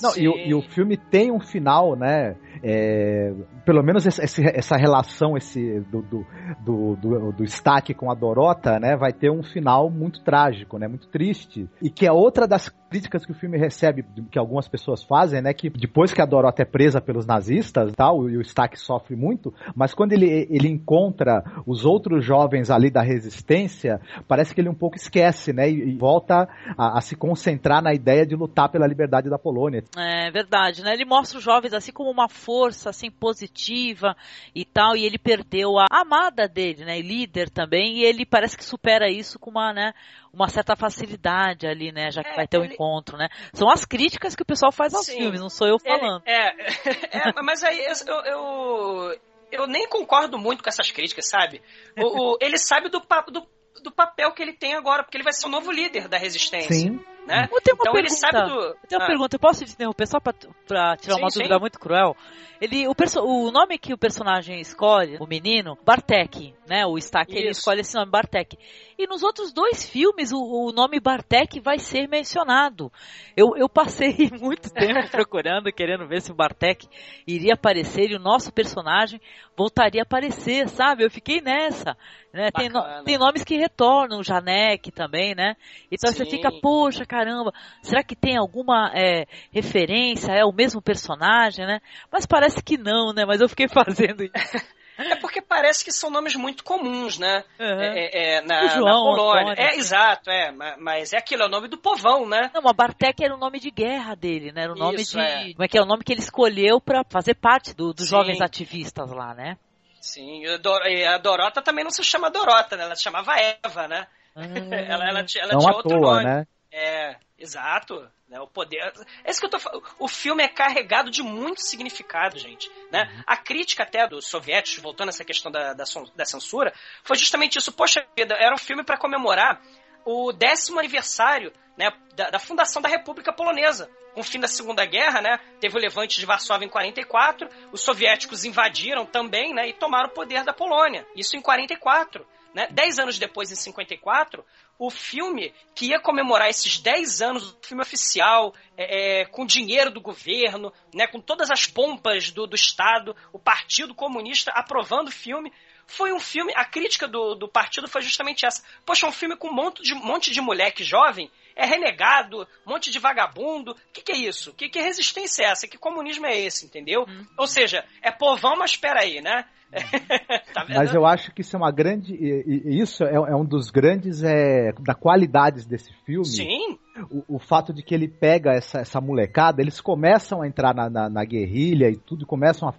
Não, 0.02 0.16
e, 0.16 0.48
e, 0.48 0.54
o 0.54 0.62
filme 0.70 0.96
tem 0.96 1.30
um 1.30 1.40
final, 1.40 1.94
né? 1.94 2.34
É, 2.62 3.32
pelo 3.64 3.82
menos 3.82 4.06
esse, 4.06 4.46
essa 4.46 4.76
relação 4.76 5.36
esse 5.36 5.80
do, 5.90 6.02
do, 6.02 6.26
do, 6.60 6.96
do, 6.96 7.32
do 7.32 7.44
Stack 7.44 7.94
com 7.94 8.10
a 8.10 8.14
Dorota, 8.14 8.78
né, 8.78 8.96
vai 8.96 9.12
ter 9.12 9.30
um 9.30 9.42
final 9.42 9.90
muito 9.90 10.22
trágico, 10.22 10.78
né, 10.78 10.86
muito 10.86 11.08
triste. 11.08 11.68
E 11.82 11.90
que 11.90 12.06
é 12.06 12.12
outra 12.12 12.46
das 12.46 12.68
críticas 12.92 13.24
que 13.24 13.32
o 13.32 13.34
filme 13.34 13.56
recebe, 13.56 14.04
que 14.30 14.38
algumas 14.38 14.68
pessoas 14.68 15.02
fazem, 15.02 15.40
né, 15.40 15.54
que 15.54 15.70
depois 15.70 16.12
que 16.12 16.20
a 16.20 16.26
Dorota 16.26 16.60
é 16.60 16.64
presa 16.66 17.00
pelos 17.00 17.24
nazistas 17.24 17.90
tal, 17.96 18.28
e 18.28 18.36
o 18.36 18.42
Stack 18.42 18.78
sofre 18.78 19.16
muito, 19.16 19.52
mas 19.74 19.94
quando 19.94 20.12
ele, 20.12 20.46
ele 20.50 20.68
encontra 20.68 21.42
os 21.66 21.86
outros 21.86 22.22
jovens 22.22 22.70
ali 22.70 22.90
da 22.90 23.00
resistência, 23.00 23.98
parece 24.28 24.54
que 24.54 24.60
ele 24.60 24.68
um 24.68 24.74
pouco 24.74 24.96
esquece, 24.96 25.54
né, 25.54 25.70
e, 25.70 25.94
e 25.94 25.96
volta 25.96 26.46
a, 26.76 26.98
a, 26.98 27.00
se 27.00 27.16
concentrar 27.16 27.82
na 27.82 27.94
ideia 27.94 28.26
de 28.26 28.36
lutar 28.36 28.70
pela 28.70 28.86
liberdade 28.86 29.30
da 29.30 29.38
Polônia. 29.38 29.82
É 29.96 30.30
verdade, 30.30 30.82
né, 30.82 30.92
ele 30.92 31.06
mostra 31.06 31.38
os 31.38 31.44
jovens 31.44 31.72
assim 31.72 31.92
como 31.92 32.10
uma 32.10 32.28
força, 32.28 32.51
assim, 32.88 33.10
positiva 33.10 34.16
e 34.54 34.64
tal, 34.64 34.96
e 34.96 35.04
ele 35.04 35.18
perdeu 35.18 35.78
a 35.78 35.86
amada 35.90 36.48
dele, 36.48 36.84
né, 36.84 36.98
e 36.98 37.02
líder 37.02 37.50
também, 37.50 37.98
e 37.98 38.04
ele 38.04 38.26
parece 38.26 38.56
que 38.56 38.64
supera 38.64 39.10
isso 39.10 39.38
com 39.38 39.50
uma, 39.50 39.72
né, 39.72 39.92
uma 40.32 40.48
certa 40.48 40.76
facilidade 40.76 41.66
ali, 41.66 41.92
né, 41.92 42.10
já 42.10 42.22
que 42.22 42.30
é, 42.30 42.36
vai 42.36 42.46
ter 42.46 42.58
o 42.58 42.62
ele... 42.64 42.70
um 42.70 42.74
encontro, 42.74 43.16
né. 43.16 43.28
São 43.52 43.70
as 43.70 43.84
críticas 43.84 44.34
que 44.34 44.42
o 44.42 44.46
pessoal 44.46 44.72
faz 44.72 44.94
aos 44.94 45.06
Sim. 45.06 45.18
filmes, 45.18 45.40
não 45.40 45.50
sou 45.50 45.66
eu 45.66 45.78
falando. 45.78 46.22
Ele, 46.26 46.36
é, 46.36 47.28
é, 47.30 47.42
mas 47.42 47.62
aí 47.64 47.80
eu, 48.06 48.16
eu, 48.24 49.20
eu, 49.50 49.66
nem 49.66 49.88
concordo 49.88 50.38
muito 50.38 50.62
com 50.62 50.68
essas 50.68 50.90
críticas, 50.90 51.28
sabe? 51.28 51.62
O, 51.96 52.34
o, 52.34 52.38
ele 52.40 52.58
sabe 52.58 52.88
do, 52.88 53.00
do, 53.00 53.46
do 53.82 53.92
papel 53.92 54.32
que 54.32 54.42
ele 54.42 54.52
tem 54.52 54.74
agora, 54.74 55.02
porque 55.02 55.16
ele 55.16 55.24
vai 55.24 55.32
ser 55.32 55.46
o 55.46 55.50
novo 55.50 55.70
líder 55.70 56.08
da 56.08 56.18
resistência. 56.18 56.74
Sim. 56.74 57.00
Né? 57.26 57.48
Eu 57.52 57.60
tenho 57.60 57.76
uma 57.76 57.82
então 57.82 57.92
pergunta. 57.92 57.98
ele 57.98 58.10
sabe 58.10 58.48
do. 58.48 58.60
Eu 58.60 58.76
tenho 58.88 59.00
uma 59.00 59.04
ah. 59.04 59.06
pergunta, 59.06 59.36
eu 59.36 59.40
posso 59.40 59.64
te 59.64 59.72
interromper 59.72 60.06
só 60.06 60.18
pra, 60.18 60.32
pra 60.66 60.96
tirar 60.96 61.14
sim, 61.14 61.20
uma 61.20 61.28
dúvida 61.28 61.54
sim. 61.54 61.60
muito 61.60 61.78
cruel? 61.78 62.16
Ele, 62.60 62.86
o, 62.86 62.94
perso 62.94 63.20
o 63.20 63.50
nome 63.50 63.76
que 63.76 63.92
o 63.92 63.98
personagem 63.98 64.60
escolhe, 64.60 65.16
o 65.18 65.26
menino, 65.26 65.76
Bartek, 65.84 66.54
né? 66.68 66.86
O 66.86 66.96
Stack, 66.96 67.34
ele 67.34 67.50
escolhe 67.50 67.80
esse 67.80 67.94
nome, 67.94 68.10
Bartek. 68.10 68.56
E 68.96 69.04
nos 69.04 69.24
outros 69.24 69.52
dois 69.52 69.88
filmes, 69.88 70.30
o, 70.32 70.38
o 70.38 70.72
nome 70.72 71.00
Bartek 71.00 71.58
vai 71.58 71.80
ser 71.80 72.08
mencionado. 72.08 72.92
Eu, 73.36 73.56
eu 73.56 73.68
passei 73.68 74.30
muito 74.40 74.72
tempo 74.72 75.10
procurando, 75.10 75.72
querendo 75.72 76.06
ver 76.06 76.22
se 76.22 76.30
o 76.30 76.36
Bartek 76.36 76.88
iria 77.26 77.54
aparecer 77.54 78.10
e 78.12 78.14
o 78.14 78.20
nosso 78.20 78.52
personagem 78.52 79.20
voltaria 79.56 80.02
a 80.02 80.04
aparecer, 80.04 80.68
sabe? 80.68 81.04
Eu 81.04 81.10
fiquei 81.10 81.40
nessa. 81.40 81.96
Né? 82.32 82.50
Tem, 82.50 82.68
no, 82.70 83.04
tem 83.04 83.18
nomes 83.18 83.44
que 83.44 83.56
retornam, 83.56 84.22
Janek 84.22 84.90
também, 84.90 85.34
né? 85.34 85.54
Então 85.90 86.10
Sim. 86.10 86.16
você 86.16 86.24
fica, 86.24 86.50
poxa, 86.62 87.04
caramba, 87.04 87.52
será 87.82 88.02
que 88.02 88.16
tem 88.16 88.38
alguma 88.38 88.90
é, 88.94 89.26
referência? 89.52 90.32
É 90.32 90.44
o 90.44 90.52
mesmo 90.52 90.80
personagem, 90.80 91.66
né? 91.66 91.80
Mas 92.10 92.24
parece 92.24 92.62
que 92.62 92.78
não, 92.78 93.12
né? 93.12 93.26
Mas 93.26 93.40
eu 93.40 93.48
fiquei 93.48 93.68
fazendo 93.68 94.24
isso. 94.24 94.32
É 94.98 95.16
porque 95.16 95.40
parece 95.40 95.82
que 95.84 95.90
são 95.90 96.10
nomes 96.10 96.36
muito 96.36 96.62
comuns, 96.62 97.18
né? 97.18 97.44
Uhum. 97.58 97.80
É, 97.80 98.36
é, 98.36 98.40
na, 98.42 98.68
João, 98.68 98.84
na 98.84 98.92
Polônia. 98.92 99.52
Antônio, 99.52 99.70
é, 99.70 99.76
exato, 99.76 100.30
é. 100.30 100.52
Mas 100.78 101.12
é 101.12 101.18
aquilo, 101.18 101.42
é 101.42 101.46
o 101.46 101.50
nome 101.50 101.66
do 101.66 101.78
povão, 101.78 102.28
né? 102.28 102.50
Não, 102.54 102.62
mas 102.62 102.76
Bartek 102.76 103.24
era 103.24 103.34
o 103.34 103.38
nome 103.38 103.58
de 103.58 103.70
guerra 103.70 104.14
dele, 104.14 104.52
né? 104.52 104.64
Era 104.64 104.72
o 104.72 104.76
nome 104.76 105.00
Isso, 105.00 105.16
de. 105.16 105.24
É. 105.24 105.52
Como 105.52 105.64
é 105.64 105.68
que 105.68 105.78
é? 105.78 105.82
O 105.82 105.86
nome 105.86 106.04
que 106.04 106.12
ele 106.12 106.20
escolheu 106.20 106.78
para 106.80 107.02
fazer 107.08 107.34
parte 107.34 107.74
do, 107.74 107.92
dos 107.92 108.04
Sim. 108.04 108.10
jovens 108.10 108.40
ativistas 108.42 109.10
lá, 109.10 109.34
né? 109.34 109.56
Sim, 110.02 110.42
e 110.42 111.04
a 111.04 111.16
Dorota 111.16 111.62
também 111.62 111.84
não 111.84 111.90
se 111.92 112.02
chama 112.02 112.28
Dorota, 112.28 112.76
né? 112.76 112.82
Ela 112.82 112.96
se 112.96 113.04
chamava 113.04 113.34
Eva, 113.38 113.86
né? 113.86 114.06
Ela, 114.34 114.44
ela, 114.76 115.04
ela 115.04 115.12
não 115.12 115.26
tinha 115.26 115.44
outro 115.74 115.90
toa, 115.90 116.00
nome. 116.00 116.24
Né? 116.24 116.46
É, 116.72 117.16
exato. 117.38 118.10
Né, 118.26 118.40
o 118.40 118.46
poder. 118.46 118.78
É 119.24 119.30
isso 119.30 119.38
que 119.38 119.44
eu 119.44 119.50
tô 119.50 119.58
falando. 119.58 119.84
O 119.98 120.08
filme 120.08 120.42
é 120.42 120.48
carregado 120.48 121.10
de 121.10 121.22
muito 121.22 121.60
significado, 121.60 122.38
gente. 122.38 122.70
Né? 122.90 123.04
Uhum. 123.04 123.22
A 123.26 123.36
crítica 123.36 123.82
até 123.82 124.08
dos 124.08 124.26
soviéticos, 124.26 124.82
voltando 124.82 125.08
a 125.08 125.10
essa 125.10 125.24
questão 125.24 125.52
da, 125.52 125.74
da, 125.74 125.84
da 126.16 126.24
censura, 126.24 126.72
foi 127.04 127.16
justamente 127.18 127.58
isso. 127.58 127.70
Poxa 127.72 128.02
vida, 128.16 128.34
era 128.34 128.54
um 128.54 128.58
filme 128.58 128.82
para 128.82 128.96
comemorar 128.96 129.60
o 130.04 130.32
décimo 130.32 130.78
aniversário 130.78 131.52
né, 131.76 131.90
da, 132.14 132.30
da, 132.30 132.38
fundação 132.38 132.80
da 132.82 132.88
República 132.88 133.32
Polonesa. 133.32 133.90
Com 134.14 134.20
o 134.20 134.24
fim 134.24 134.38
da 134.38 134.48
Segunda 134.48 134.84
Guerra, 134.84 135.22
né, 135.22 135.38
teve 135.58 135.76
o 135.76 135.80
levante 135.80 136.20
de 136.20 136.26
Varsóvia 136.26 136.66
em 136.66 136.68
44, 136.68 137.48
os 137.72 137.80
soviéticos 137.80 138.44
invadiram 138.44 139.06
também 139.06 139.54
né, 139.54 139.68
e 139.68 139.72
tomaram 139.72 140.08
o 140.08 140.12
poder 140.12 140.44
da 140.44 140.52
Polônia. 140.52 141.06
Isso 141.16 141.36
em 141.36 141.40
44. 141.40 142.26
Né? 142.54 142.68
Dez 142.70 142.98
anos 142.98 143.18
depois, 143.18 143.50
em 143.50 143.54
54, 143.54 144.44
o 144.78 144.90
filme 144.90 145.54
que 145.74 145.86
ia 145.86 146.00
comemorar 146.00 146.50
esses 146.50 146.78
10 146.78 147.22
anos 147.22 147.52
do 147.52 147.66
filme 147.66 147.82
oficial, 147.82 148.54
é, 148.76 149.20
é, 149.20 149.24
com 149.26 149.46
dinheiro 149.46 149.90
do 149.90 150.00
governo, 150.00 150.72
né, 150.92 151.06
com 151.06 151.20
todas 151.20 151.50
as 151.50 151.66
pompas 151.66 152.30
do, 152.30 152.46
do 152.46 152.54
Estado, 152.54 153.16
o 153.32 153.38
Partido 153.38 153.94
Comunista 153.94 154.50
aprovando 154.54 155.08
o 155.08 155.12
filme, 155.12 155.52
foi 155.86 156.12
um 156.12 156.20
filme. 156.20 156.52
A 156.56 156.64
crítica 156.64 157.06
do, 157.06 157.34
do 157.34 157.48
partido 157.48 157.88
foi 157.88 158.02
justamente 158.02 158.46
essa. 158.46 158.62
Poxa, 158.84 159.06
um 159.06 159.12
filme 159.12 159.36
com 159.36 159.48
um 159.48 159.54
monte 159.54 159.82
de, 159.82 159.94
monte 159.94 160.30
de 160.30 160.40
moleque 160.40 160.82
jovem, 160.82 161.30
é 161.54 161.66
renegado, 161.66 162.46
um 162.66 162.70
monte 162.72 162.90
de 162.90 162.98
vagabundo. 162.98 163.72
O 163.72 163.76
que, 163.92 164.02
que 164.02 164.12
é 164.12 164.16
isso? 164.16 164.52
Que, 164.54 164.68
que 164.68 164.80
resistência 164.80 165.44
é 165.44 165.46
essa? 165.46 165.68
Que 165.68 165.78
comunismo 165.78 166.26
é 166.26 166.38
esse, 166.38 166.66
entendeu? 166.66 167.04
Hum. 167.08 167.26
Ou 167.38 167.46
seja, 167.46 167.84
é 168.02 168.10
povão, 168.10 168.56
mas 168.56 168.72
espera 168.72 169.00
aí, 169.00 169.20
né? 169.20 169.44
tá 170.52 170.66
Mas 170.68 170.94
eu 170.94 171.06
acho 171.06 171.32
que 171.32 171.40
isso 171.40 171.56
é 171.56 171.58
uma 171.58 171.72
grande. 171.72 172.14
Isso 172.14 173.04
é, 173.04 173.14
é 173.14 173.34
um 173.34 173.44
dos 173.44 173.70
grandes 173.70 174.22
é, 174.22 174.72
da 174.80 174.94
qualidades 174.94 175.66
desse 175.66 175.90
filme. 176.04 176.26
Sim. 176.26 176.78
O, 177.10 177.36
o, 177.36 177.38
fato 177.38 177.72
de 177.72 177.82
que 177.82 177.94
ele 177.94 178.06
pega 178.06 178.50
essa, 178.50 178.80
essa 178.80 179.00
molecada, 179.00 179.62
eles 179.62 179.80
começam 179.80 180.42
a 180.42 180.46
entrar 180.46 180.74
na, 180.74 180.90
na, 180.90 181.08
na, 181.08 181.24
guerrilha 181.24 181.88
e 181.88 181.96
tudo, 181.96 182.26
começam 182.26 182.68
a. 182.68 182.74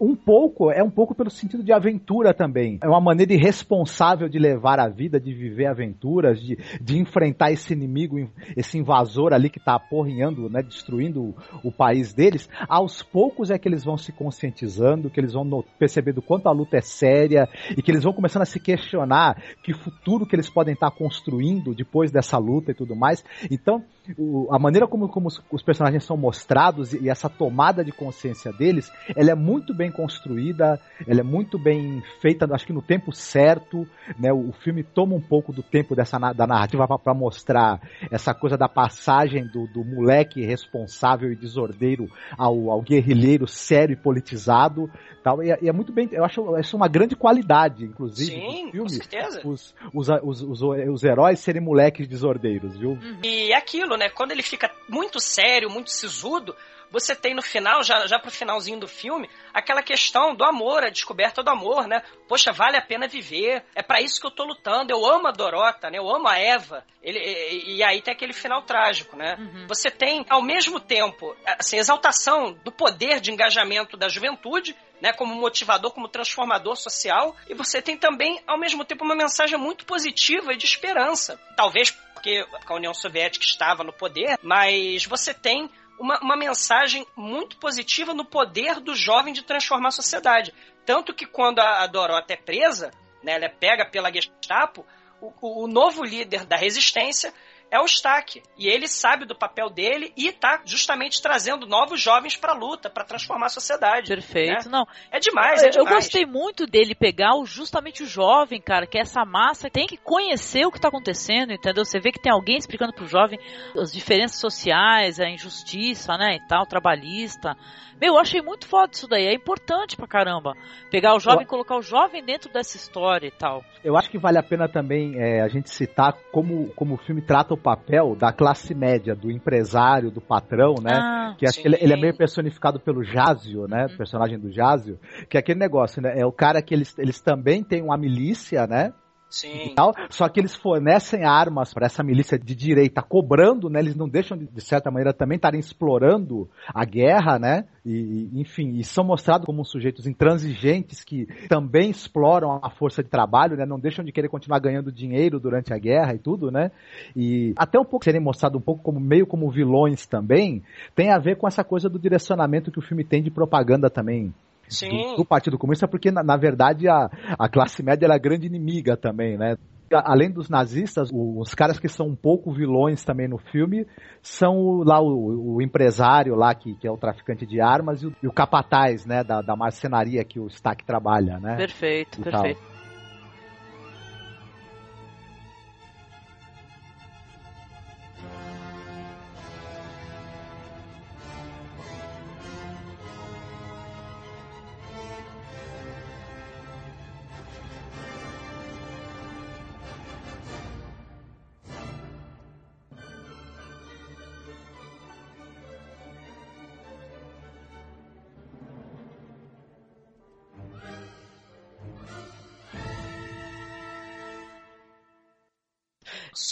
Um 0.00 0.16
pouco, 0.16 0.72
é 0.72 0.82
um 0.82 0.90
pouco 0.90 1.14
pelo 1.14 1.30
sentido 1.30 1.62
de 1.62 1.72
aventura 1.72 2.34
também. 2.34 2.78
É 2.82 2.88
uma 2.88 3.00
maneira 3.00 3.32
irresponsável 3.32 4.28
de 4.28 4.40
levar 4.40 4.80
a 4.80 4.88
vida, 4.88 5.20
de 5.20 5.32
viver 5.32 5.66
aventuras, 5.66 6.40
de, 6.40 6.58
de 6.80 6.98
enfrentar 6.98 7.52
esse 7.52 7.72
inimigo, 7.72 8.16
esse 8.56 8.76
invasor 8.76 9.32
ali 9.32 9.48
que 9.48 9.60
tá 9.60 9.76
aporrinhando, 9.76 10.50
né, 10.50 10.60
destruindo 10.60 11.22
o, 11.22 11.34
o 11.62 11.72
país 11.72 12.12
deles. 12.12 12.48
Aos 12.68 13.04
poucos 13.04 13.50
é 13.50 13.58
que 13.58 13.68
eles 13.68 13.84
vão 13.84 13.96
se 13.96 14.10
conscientizando, 14.10 15.08
que 15.10 15.20
eles 15.20 15.32
vão 15.32 15.64
percebendo 15.78 16.20
quanto 16.20 16.48
a 16.48 16.52
luta 16.52 16.76
é 16.76 16.80
séria 16.80 17.48
e 17.76 17.82
que 17.82 17.90
eles 17.90 18.02
vão 18.02 18.12
começando 18.12 18.42
a 18.42 18.46
se 18.46 18.58
questionar 18.58 19.40
que 19.62 19.72
futuro 19.72 20.26
que 20.26 20.34
eles 20.34 20.50
podem 20.50 20.74
estar 20.74 20.90
construindo 20.90 21.74
depois 21.74 22.10
dessa 22.10 22.36
luta 22.36 22.72
e 22.72 22.74
tudo 22.74 22.96
mais. 22.96 23.24
Então, 23.50 23.84
o, 24.18 24.52
a 24.54 24.58
maneira 24.58 24.86
como, 24.86 25.08
como 25.08 25.28
os, 25.28 25.42
os, 25.50 25.62
personagens 25.62 26.04
são 26.04 26.16
mostrados 26.16 26.92
e, 26.92 27.04
e, 27.04 27.08
essa 27.08 27.28
tomada 27.28 27.84
de 27.84 27.92
consciência 27.92 28.52
deles, 28.52 28.90
ela 29.16 29.30
é 29.30 29.34
muito 29.34 29.74
bem 29.74 29.90
construída, 29.90 30.78
ela 31.06 31.20
é 31.20 31.22
muito 31.22 31.58
bem 31.58 32.02
feita, 32.20 32.46
acho 32.52 32.66
que 32.66 32.72
no 32.72 32.82
tempo 32.82 33.12
certo, 33.12 33.86
né? 34.18 34.32
O, 34.32 34.50
o 34.50 34.52
filme 34.52 34.82
toma 34.82 35.14
um 35.14 35.20
pouco 35.20 35.52
do 35.52 35.62
tempo 35.62 35.94
dessa 35.94 36.18
da 36.32 36.46
narrativa 36.46 36.86
para 36.98 37.14
mostrar 37.14 37.80
essa 38.10 38.34
coisa 38.34 38.56
da 38.56 38.68
passagem 38.68 39.46
do, 39.46 39.66
do 39.66 39.84
moleque 39.84 40.44
responsável 40.44 41.32
e 41.32 41.36
desordeiro 41.36 42.08
ao, 42.36 42.70
ao 42.70 42.82
guerrilheiro 42.82 43.46
sério 43.46 43.94
e 43.94 43.96
politizado, 43.96 44.90
tal. 45.22 45.42
E, 45.42 45.48
e, 45.62 45.68
é 45.68 45.72
muito 45.72 45.92
bem, 45.92 46.08
eu 46.12 46.24
acho 46.24 46.56
isso 46.58 46.76
uma 46.76 46.88
grande 46.88 47.16
qualidade, 47.16 47.84
inclusive, 47.84 48.32
Sim, 48.32 48.66
do 48.66 48.70
filme. 48.70 48.78
Com 48.80 48.88
certeza. 48.88 49.40
Os, 49.44 49.74
os, 49.92 50.08
os, 50.08 50.42
os, 50.42 50.62
os 50.62 51.04
heróis 51.04 51.40
serem 51.40 51.62
moleques 51.62 52.06
desordeiros, 52.06 52.76
viu? 52.78 52.90
Uhum. 52.90 53.18
E 53.22 53.52
aquilo, 53.54 53.93
né? 53.96 54.08
Quando 54.08 54.32
ele 54.32 54.42
fica 54.42 54.70
muito 54.88 55.20
sério, 55.20 55.70
muito 55.70 55.90
sisudo, 55.90 56.56
você 56.94 57.16
tem 57.16 57.34
no 57.34 57.42
final, 57.42 57.82
já, 57.82 58.06
já 58.06 58.20
pro 58.20 58.30
finalzinho 58.30 58.78
do 58.78 58.86
filme, 58.86 59.28
aquela 59.52 59.82
questão 59.82 60.32
do 60.32 60.44
amor, 60.44 60.84
a 60.84 60.90
descoberta 60.90 61.42
do 61.42 61.50
amor, 61.50 61.88
né? 61.88 62.02
Poxa, 62.28 62.52
vale 62.52 62.76
a 62.76 62.82
pena 62.82 63.08
viver, 63.08 63.64
é 63.74 63.82
para 63.82 64.00
isso 64.00 64.20
que 64.20 64.26
eu 64.26 64.30
tô 64.30 64.44
lutando, 64.44 64.92
eu 64.92 65.04
amo 65.04 65.26
a 65.26 65.32
Dorota, 65.32 65.90
né? 65.90 65.98
Eu 65.98 66.08
amo 66.08 66.28
a 66.28 66.38
Eva. 66.38 66.84
Ele, 67.02 67.18
e, 67.18 67.78
e 67.78 67.82
aí 67.82 68.00
tem 68.00 68.14
aquele 68.14 68.32
final 68.32 68.62
trágico, 68.62 69.16
né? 69.16 69.34
Uhum. 69.38 69.66
Você 69.66 69.90
tem, 69.90 70.24
ao 70.28 70.40
mesmo 70.40 70.78
tempo, 70.78 71.36
assim, 71.58 71.78
exaltação 71.78 72.52
do 72.64 72.70
poder 72.70 73.20
de 73.20 73.32
engajamento 73.32 73.96
da 73.96 74.08
juventude, 74.08 74.76
né, 75.00 75.12
como 75.12 75.34
motivador, 75.34 75.90
como 75.90 76.08
transformador 76.08 76.76
social, 76.76 77.36
e 77.48 77.54
você 77.54 77.82
tem 77.82 77.96
também, 77.96 78.40
ao 78.46 78.58
mesmo 78.58 78.84
tempo, 78.84 79.04
uma 79.04 79.14
mensagem 79.14 79.58
muito 79.58 79.84
positiva 79.84 80.52
e 80.52 80.56
de 80.56 80.64
esperança. 80.64 81.38
Talvez 81.56 81.90
porque 82.24 82.46
a 82.66 82.74
União 82.74 82.94
Soviética 82.94 83.44
estava 83.44 83.84
no 83.84 83.92
poder, 83.92 84.38
mas 84.42 85.04
você 85.04 85.34
tem 85.34 85.70
uma, 86.00 86.18
uma 86.20 86.36
mensagem 86.36 87.06
muito 87.14 87.58
positiva 87.58 88.14
no 88.14 88.24
poder 88.24 88.80
do 88.80 88.94
jovem 88.94 89.34
de 89.34 89.42
transformar 89.42 89.88
a 89.88 89.92
sociedade. 89.92 90.54
Tanto 90.86 91.12
que 91.12 91.26
quando 91.26 91.58
a, 91.58 91.82
a 91.82 91.86
Dorota 91.86 92.32
é 92.32 92.36
presa, 92.36 92.90
né, 93.22 93.32
ela 93.34 93.44
é 93.44 93.50
pega 93.50 93.84
pela 93.84 94.10
Gestapo, 94.10 94.86
o, 95.20 95.64
o 95.64 95.66
novo 95.66 96.02
líder 96.02 96.46
da 96.46 96.56
resistência 96.56 97.30
é 97.74 97.80
o 97.80 97.86
Stack. 97.86 98.40
E 98.56 98.68
ele 98.68 98.86
sabe 98.86 99.26
do 99.26 99.34
papel 99.34 99.68
dele 99.68 100.12
e 100.16 100.28
está 100.28 100.62
justamente 100.64 101.20
trazendo 101.20 101.66
novos 101.66 102.00
jovens 102.00 102.36
para 102.36 102.52
a 102.52 102.56
luta, 102.56 102.88
para 102.88 103.02
transformar 103.02 103.46
a 103.46 103.48
sociedade. 103.48 104.06
Perfeito, 104.06 104.66
né? 104.66 104.78
não. 104.78 104.86
É 105.10 105.18
demais, 105.18 105.60
é 105.60 105.70
demais. 105.70 105.76
Eu 105.76 105.84
gostei 105.84 106.24
muito 106.24 106.66
dele 106.66 106.94
pegar 106.94 107.34
o, 107.34 107.44
justamente 107.44 108.04
o 108.04 108.06
jovem, 108.06 108.60
cara, 108.60 108.86
que 108.86 108.96
é 108.96 109.00
essa 109.00 109.24
massa 109.24 109.68
tem 109.68 109.88
que 109.88 109.96
conhecer 109.96 110.64
o 110.64 110.70
que 110.70 110.78
está 110.78 110.86
acontecendo, 110.86 111.52
entendeu? 111.52 111.84
Você 111.84 111.98
vê 111.98 112.12
que 112.12 112.22
tem 112.22 112.30
alguém 112.30 112.56
explicando 112.56 112.92
pro 112.92 113.08
jovem 113.08 113.40
as 113.76 113.90
diferenças 113.92 114.38
sociais, 114.38 115.18
a 115.18 115.28
injustiça, 115.28 116.16
né, 116.16 116.36
e 116.36 116.46
tal, 116.46 116.64
trabalhista. 116.66 117.56
Meu, 118.04 118.14
eu 118.14 118.18
achei 118.18 118.42
muito 118.42 118.68
foda 118.68 118.90
isso 118.92 119.08
daí. 119.08 119.26
É 119.26 119.34
importante 119.34 119.96
pra 119.96 120.06
caramba. 120.06 120.54
Pegar 120.90 121.16
o 121.16 121.18
jovem 121.18 121.44
e 121.44 121.46
colocar 121.46 121.78
o 121.78 121.80
jovem 121.80 122.22
dentro 122.22 122.52
dessa 122.52 122.76
história 122.76 123.26
e 123.26 123.30
tal. 123.30 123.64
Eu 123.82 123.96
acho 123.96 124.10
que 124.10 124.18
vale 124.18 124.36
a 124.36 124.42
pena 124.42 124.68
também 124.68 125.18
é, 125.18 125.40
a 125.40 125.48
gente 125.48 125.70
citar 125.70 126.12
como, 126.30 126.68
como 126.74 126.96
o 126.96 126.98
filme 126.98 127.22
trata 127.22 127.54
o 127.54 127.56
papel 127.56 128.14
da 128.14 128.30
classe 128.30 128.74
média, 128.74 129.14
do 129.14 129.30
empresário, 129.30 130.10
do 130.10 130.20
patrão, 130.20 130.74
né? 130.82 130.92
Ah, 130.92 131.34
que 131.38 131.46
acho 131.46 131.62
que 131.62 131.66
ele, 131.66 131.78
ele, 131.80 131.94
é 131.94 131.96
meio 131.96 132.14
personificado 132.14 132.78
pelo 132.78 133.02
Jazio, 133.02 133.66
né? 133.66 133.86
Uhum. 133.88 133.96
Personagem 133.96 134.38
do 134.38 134.52
Jazio. 134.52 134.98
Que 135.26 135.38
é 135.38 135.40
aquele 135.40 135.58
negócio, 135.58 136.02
né? 136.02 136.12
É 136.14 136.26
o 136.26 136.32
cara 136.32 136.60
que 136.60 136.74
eles, 136.74 136.94
eles 136.98 137.22
também 137.22 137.64
têm 137.64 137.82
uma 137.82 137.96
milícia, 137.96 138.66
né? 138.66 138.92
Sim. 139.34 139.72
Tal, 139.74 139.92
só 140.10 140.28
que 140.28 140.38
eles 140.38 140.54
fornecem 140.54 141.24
armas 141.24 141.74
para 141.74 141.86
essa 141.86 142.04
milícia 142.04 142.38
de 142.38 142.54
direita, 142.54 143.02
cobrando, 143.02 143.68
né? 143.68 143.80
Eles 143.80 143.96
não 143.96 144.08
deixam 144.08 144.38
de, 144.38 144.46
de 144.46 144.60
certa 144.60 144.92
maneira 144.92 145.12
também 145.12 145.34
estarem 145.34 145.58
explorando 145.58 146.48
a 146.72 146.84
guerra, 146.84 147.36
né? 147.36 147.64
E, 147.84 148.30
enfim, 148.32 148.76
e 148.76 148.84
são 148.84 149.02
mostrados 149.02 149.44
como 149.44 149.64
sujeitos 149.64 150.06
intransigentes 150.06 151.02
que 151.02 151.26
também 151.48 151.90
exploram 151.90 152.60
a 152.62 152.70
força 152.70 153.02
de 153.02 153.10
trabalho, 153.10 153.56
né? 153.56 153.66
Não 153.66 153.78
deixam 153.78 154.04
de 154.04 154.12
querer 154.12 154.28
continuar 154.28 154.60
ganhando 154.60 154.92
dinheiro 154.92 155.40
durante 155.40 155.74
a 155.74 155.78
guerra 155.78 156.14
e 156.14 156.18
tudo, 156.18 156.52
né? 156.52 156.70
E 157.16 157.52
até 157.56 157.76
um 157.76 157.84
pouco 157.84 158.04
serem 158.04 158.20
mostrados 158.20 158.60
um 158.60 158.64
pouco 158.64 158.84
como 158.84 159.00
meio 159.00 159.26
como 159.26 159.50
vilões 159.50 160.06
também, 160.06 160.62
tem 160.94 161.10
a 161.10 161.18
ver 161.18 161.36
com 161.38 161.48
essa 161.48 161.64
coisa 161.64 161.88
do 161.88 161.98
direcionamento 161.98 162.70
que 162.70 162.78
o 162.78 162.82
filme 162.82 163.02
tem 163.02 163.20
de 163.20 163.32
propaganda 163.32 163.90
também 163.90 164.32
do, 164.68 165.16
do, 165.16 165.24
Partido 165.24 165.58
Comunista, 165.58 165.88
porque 165.88 166.10
na, 166.10 166.22
na, 166.22 166.36
verdade 166.36 166.88
a, 166.88 167.08
a 167.38 167.48
classe 167.48 167.82
média 167.82 168.06
era 168.06 168.14
a 168.14 168.18
grande 168.18 168.46
inimiga 168.46 168.96
também, 168.96 169.36
né? 169.36 169.56
Além 169.92 170.30
dos 170.30 170.48
nazistas, 170.48 171.10
os 171.12 171.54
caras 171.54 171.78
que 171.78 171.88
são 171.88 172.08
um 172.08 172.16
pouco 172.16 172.50
vilões 172.50 173.04
também 173.04 173.28
no 173.28 173.38
filme 173.38 173.86
são 174.22 174.78
lá 174.78 175.00
o, 175.00 175.56
o 175.56 175.62
empresário 175.62 176.34
lá 176.34 176.54
que, 176.54 176.74
que, 176.74 176.88
é 176.88 176.90
o 176.90 176.96
traficante 176.96 177.46
de 177.46 177.60
armas 177.60 178.02
e 178.02 178.06
o, 178.06 178.16
e 178.22 178.26
o 178.26 178.32
capataz, 178.32 179.06
né, 179.06 179.22
da, 179.22 179.40
da 179.40 179.54
marcenaria 179.54 180.24
que 180.24 180.40
o 180.40 180.46
Stack 180.48 180.84
trabalha, 180.84 181.38
né? 181.38 181.56
Perfeito, 181.56 182.22
perfeito. 182.22 182.60
Tal. 182.60 182.73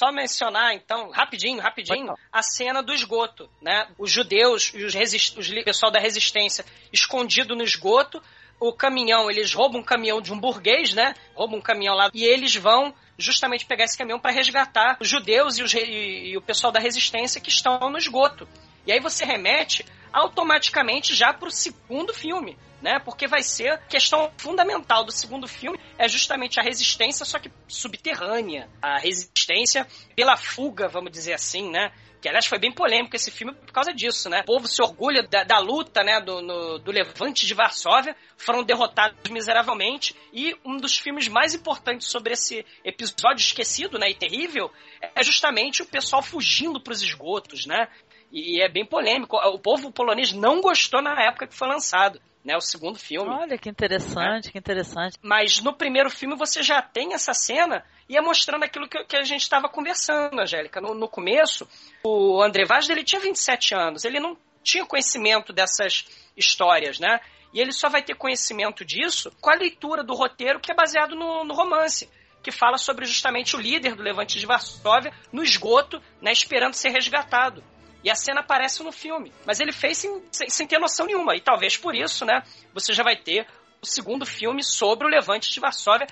Só 0.03 0.11
mencionar, 0.11 0.75
então, 0.75 1.11
rapidinho, 1.11 1.61
rapidinho, 1.61 2.13
a 2.33 2.43
cena 2.43 2.83
do 2.83 2.93
esgoto, 2.93 3.49
né? 3.61 3.87
Os 3.97 4.11
judeus 4.11 4.73
e 4.75 4.83
os, 4.83 5.37
os 5.37 5.65
pessoal 5.65 5.93
da 5.93 6.01
resistência 6.01 6.65
escondido 6.93 7.55
no 7.55 7.63
esgoto, 7.63 8.21
o 8.59 8.73
caminhão, 8.73 9.31
eles 9.31 9.55
roubam 9.55 9.81
um 9.81 9.85
caminhão 9.85 10.21
de 10.21 10.33
um 10.33 10.41
burguês, 10.41 10.93
né? 10.93 11.15
Roubam 11.37 11.61
um 11.61 11.63
caminhão 11.63 11.95
lá 11.95 12.11
e 12.13 12.25
eles 12.25 12.57
vão 12.57 12.93
justamente 13.17 13.65
pegar 13.65 13.85
esse 13.85 13.97
caminhão 13.97 14.19
para 14.19 14.33
resgatar 14.33 14.97
os 15.01 15.09
judeus 15.09 15.59
e, 15.59 15.63
os, 15.63 15.73
e, 15.73 16.31
e 16.31 16.37
o 16.37 16.43
pessoal 16.43 16.73
da 16.73 16.81
resistência 16.81 17.41
que 17.41 17.49
estão 17.49 17.89
no 17.89 17.97
esgoto. 17.97 18.49
E 18.87 18.93
aí 18.93 19.01
você 19.01 19.25
remete 19.25 19.85
automaticamente 20.13 21.15
já 21.15 21.33
para 21.33 21.49
o 21.49 21.53
segundo 21.53 22.13
filme, 22.13 22.59
né? 22.83 22.99
Porque 22.99 23.27
vai 23.27 23.43
ser 23.43 23.81
questão 23.89 24.31
fundamental 24.37 25.05
do 25.05 25.13
segundo 25.13 25.49
filme 25.49 25.79
é 25.97 26.09
justamente 26.09 26.61
a 26.61 26.63
resistência, 26.63 27.25
só 27.25 27.39
que 27.39 27.51
subterrânea, 27.67 28.69
a 28.81 28.99
resistência 28.99 29.87
pela 30.15 30.37
fuga, 30.37 30.89
vamos 30.89 31.11
dizer 31.13 31.33
assim, 31.33 31.71
né? 31.71 31.93
Que 32.21 32.29
aliás 32.29 32.47
foi 32.47 32.59
bem 32.59 32.71
polêmico 32.71 33.17
esse 33.17 33.33
filme 33.33 33.53
por 33.53 33.73
causa 33.73 33.93
disso, 33.93 34.29
né? 34.29 34.43
O 34.43 34.45
povo 34.45 34.69
se 34.69 34.81
orgulha 34.81 35.25
da, 35.25 35.43
da 35.43 35.59
luta, 35.59 36.05
né? 36.05 36.21
Do, 36.21 36.41
no, 36.41 36.79
do 36.79 36.93
levante 36.93 37.47
de 37.47 37.53
Varsóvia, 37.53 38.15
foram 38.37 38.63
derrotados 38.63 39.29
miseravelmente. 39.29 40.15
E 40.33 40.55
um 40.65 40.77
dos 40.77 40.97
filmes 40.97 41.27
mais 41.27 41.53
importantes 41.53 42.09
sobre 42.09 42.35
esse 42.35 42.65
episódio 42.85 43.43
esquecido, 43.43 43.99
né? 43.99 44.09
E 44.11 44.15
terrível, 44.15 44.71
é 45.17 45.23
justamente 45.25 45.83
o 45.83 45.87
pessoal 45.87 46.23
fugindo 46.23 46.81
para 46.81 46.93
os 46.93 47.03
esgotos, 47.03 47.67
né? 47.67 47.89
E, 48.33 48.63
é 48.63 48.69
bem 48.69 48.85
polêmico. 48.85 49.37
O 49.37 49.59
povo 49.59 49.93
polonês 49.93 50.33
não 50.33 50.61
gostou 50.61 51.03
na 51.03 51.23
época 51.23 51.47
que 51.47 51.55
foi 51.55 51.69
lançado 51.69 52.21
né? 52.45 52.57
O 52.57 52.61
segundo 52.61 52.99
filme. 52.99 53.31
Olha 53.31 53.57
que 53.57 53.69
interessante, 53.69 54.51
que 54.51 54.59
interessante. 54.59 55.17
Mas 55.23 55.61
no 55.61 55.73
primeiro 55.73 56.11
filme 56.11 56.37
você 56.37 56.63
já 56.63 56.83
tem 56.83 57.15
essa 57.15 57.33
cena 57.33 57.85
e 58.09 58.17
é 58.17 58.21
mostrando 58.21 58.65
aquilo 58.65 58.89
que, 58.89 59.03
que 59.05 59.17
a 59.17 59.23
gente 59.23 59.43
estava 59.43 59.69
conversando, 59.69 60.41
Angélica. 60.41 60.81
No, 60.81 60.95
no, 60.95 61.09
começo, 61.09 61.69
o 62.05 62.43
André 62.43 62.65
Vaz 62.65 62.89
ele 62.89 63.05
tinha 63.05 63.21
27 63.21 63.75
anos, 63.75 64.05
ele 64.05 64.19
não 64.19 64.37
tinha 64.63 64.85
conhecimento 64.85 65.53
dessas 65.53 66.05
histórias, 66.37 66.99
né? 66.99 67.21
E 67.53 67.61
ele 67.61 67.73
só 67.73 67.89
vai 67.89 68.03
ter 68.03 68.15
conhecimento 68.17 68.85
disso 68.85 69.31
com 69.41 69.51
a 69.51 69.55
leitura 69.55 70.03
do 70.03 70.15
roteiro 70.15 70.59
que 70.59 70.73
é 70.73 70.75
baseado 70.75 71.15
no, 71.15 71.45
no 71.45 71.55
romance 71.55 72.09
que 72.43 72.51
fala 72.51 72.77
sobre 72.77 73.05
justamente 73.05 73.55
o 73.55 73.61
líder 73.61 73.95
do 73.95 74.03
Levante 74.03 74.39
de 74.39 74.47
Varsóvia 74.47 75.13
no 75.33 75.45
esgoto, 75.45 76.03
né, 76.21 76.33
esperando 76.33 76.75
ser 76.75 76.89
resgatado. 76.89 77.63
E 78.05 78.11
a 78.11 78.15
cena 78.15 78.41
aparece 78.41 78.83
no 78.83 78.93
filme. 78.93 79.33
Mas 79.47 79.61
ele 79.61 79.73
fez 79.73 79.99
sem, 79.99 80.23
sem, 80.31 80.49
sem, 80.51 80.67
ter 80.67 80.79
noção 80.79 81.07
nenhuma. 81.07 81.37
E 81.37 81.41
talvez 81.41 81.77
por 81.77 81.95
isso, 81.95 82.25
né, 82.25 82.43
você 82.75 82.93
já 82.93 83.03
vai 83.03 83.17
ter 83.17 83.47
o 83.81 83.87
segundo 83.87 84.27
filme 84.27 84.63
sobre 84.63 85.07
o 85.07 85.11
Levante 85.11 85.53
de 85.53 85.61
Varsóvia, 85.61 86.07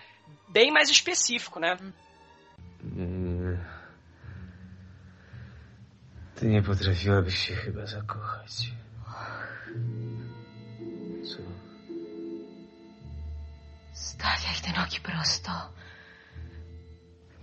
bem 0.49 0.70
mais 0.70 0.91
específico, 0.91 1.61
né? 1.61 1.76
Ty 6.41 6.47
nie 6.47 6.62
potrafiłabyś 6.62 7.38
się 7.38 7.55
chyba 7.55 7.86
zakochać. 7.86 8.53
Co? 11.24 11.43
Stawiaj 13.93 14.61
te 14.61 14.72
nogi 14.72 15.01
prosto, 15.01 15.51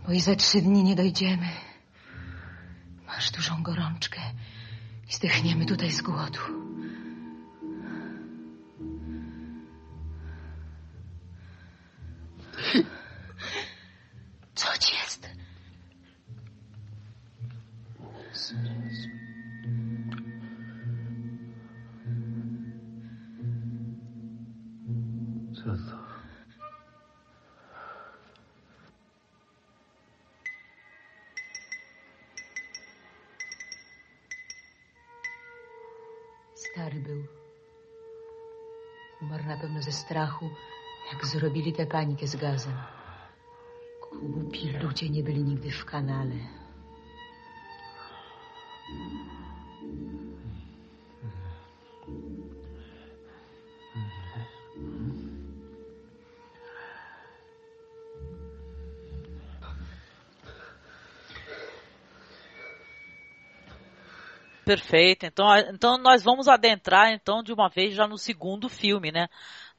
bo 0.06 0.12
i 0.12 0.20
za 0.20 0.36
trzy 0.36 0.62
dni 0.62 0.84
nie 0.84 0.95
dojdziemy. 0.95 1.66
Masz 3.08 3.32
dużą 3.32 3.64
gorączkę 3.64 4.22
i 5.10 5.14
zdechniemy 5.14 5.66
tutaj 5.66 5.91
z 5.91 6.01
głodu. 6.01 6.66
Strachu, 39.98 40.50
jak 41.14 41.26
zrobili 41.26 41.74
tę 41.74 41.86
panikę 41.86 42.28
z 42.28 42.36
gazem. 42.36 42.74
Głupi 44.12 44.74
ludzie 44.84 45.10
nie 45.10 45.24
byli 45.24 45.43
nigdy 45.43 45.72
w 45.72 45.86
kanale. 45.86 46.36
Perfeito. 64.68 65.26
Então, 65.26 65.47
então 65.74 65.97
nós 65.97 66.22
vamos 66.22 66.49
adentrar 66.49 67.13
então 67.13 67.41
de 67.41 67.53
uma 67.53 67.70
vez 67.70 67.95
já 67.95 68.05
no 68.05 68.18
segundo 68.18 68.68
filme, 68.68 69.13
né? 69.13 69.30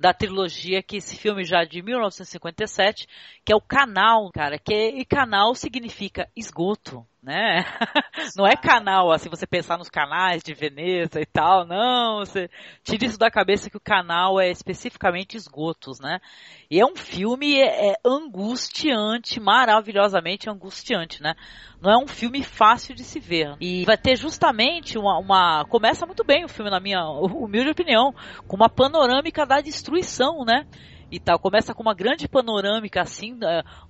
Da 0.00 0.14
trilogia, 0.14 0.82
que 0.82 0.96
esse 0.96 1.14
filme 1.14 1.44
já 1.44 1.60
é 1.60 1.66
de 1.66 1.82
1957, 1.82 3.06
que 3.44 3.52
é 3.52 3.56
o 3.56 3.60
Canal, 3.60 4.30
cara, 4.32 4.58
que 4.58 4.72
e 4.72 5.04
canal 5.04 5.54
significa 5.54 6.30
esgoto, 6.34 7.06
né? 7.28 7.62
Não 8.34 8.46
é 8.46 8.56
canal, 8.56 9.12
assim, 9.12 9.28
você 9.28 9.46
pensar 9.46 9.76
nos 9.76 9.90
canais 9.90 10.42
de 10.42 10.54
Veneza 10.54 11.20
e 11.20 11.26
tal, 11.26 11.66
não, 11.66 12.20
você 12.20 12.48
tira 12.82 13.04
isso 13.04 13.18
da 13.18 13.30
cabeça 13.30 13.68
que 13.68 13.76
o 13.76 13.80
canal 13.80 14.40
é 14.40 14.50
especificamente 14.50 15.36
esgotos, 15.36 16.00
né? 16.00 16.20
E 16.70 16.80
é 16.80 16.86
um 16.86 16.96
filme 16.96 17.56
é, 17.56 17.90
é 17.90 17.94
angustiante, 18.04 19.38
maravilhosamente 19.40 20.48
angustiante, 20.48 21.22
né? 21.22 21.34
Não 21.82 21.92
é 21.92 21.98
um 21.98 22.08
filme 22.08 22.42
fácil 22.42 22.94
de 22.94 23.04
se 23.04 23.20
ver. 23.20 23.56
E 23.60 23.84
vai 23.84 23.98
ter 23.98 24.16
justamente 24.16 24.98
uma, 24.98 25.18
uma 25.18 25.64
começa 25.66 26.06
muito 26.06 26.24
bem 26.24 26.46
o 26.46 26.48
filme, 26.48 26.70
na 26.70 26.80
minha 26.80 27.04
humilde 27.04 27.70
opinião, 27.70 28.14
com 28.46 28.56
uma 28.56 28.70
panorâmica 28.70 29.44
da 29.44 29.60
destruição, 29.60 30.44
né? 30.46 30.66
E 31.10 31.18
tal. 31.18 31.38
Começa 31.38 31.74
com 31.74 31.82
uma 31.82 31.94
grande 31.94 32.28
panorâmica 32.28 33.00
assim, 33.00 33.38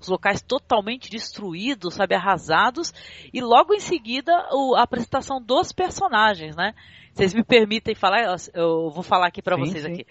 os 0.00 0.08
locais 0.08 0.42
totalmente 0.42 1.10
destruídos, 1.10 1.94
sabe, 1.94 2.14
arrasados, 2.14 2.92
e 3.32 3.40
logo 3.40 3.74
em 3.74 3.80
seguida 3.80 4.32
o, 4.52 4.74
a 4.76 4.82
apresentação 4.82 5.42
dos 5.42 5.72
personagens, 5.72 6.56
né? 6.56 6.74
Vocês 7.12 7.34
me 7.34 7.42
permitem 7.42 7.96
falar, 7.96 8.36
eu 8.54 8.90
vou 8.90 9.02
falar 9.02 9.26
aqui 9.26 9.42
para 9.42 9.56
vocês 9.56 9.82
sim. 9.82 9.92
aqui. 9.92 10.06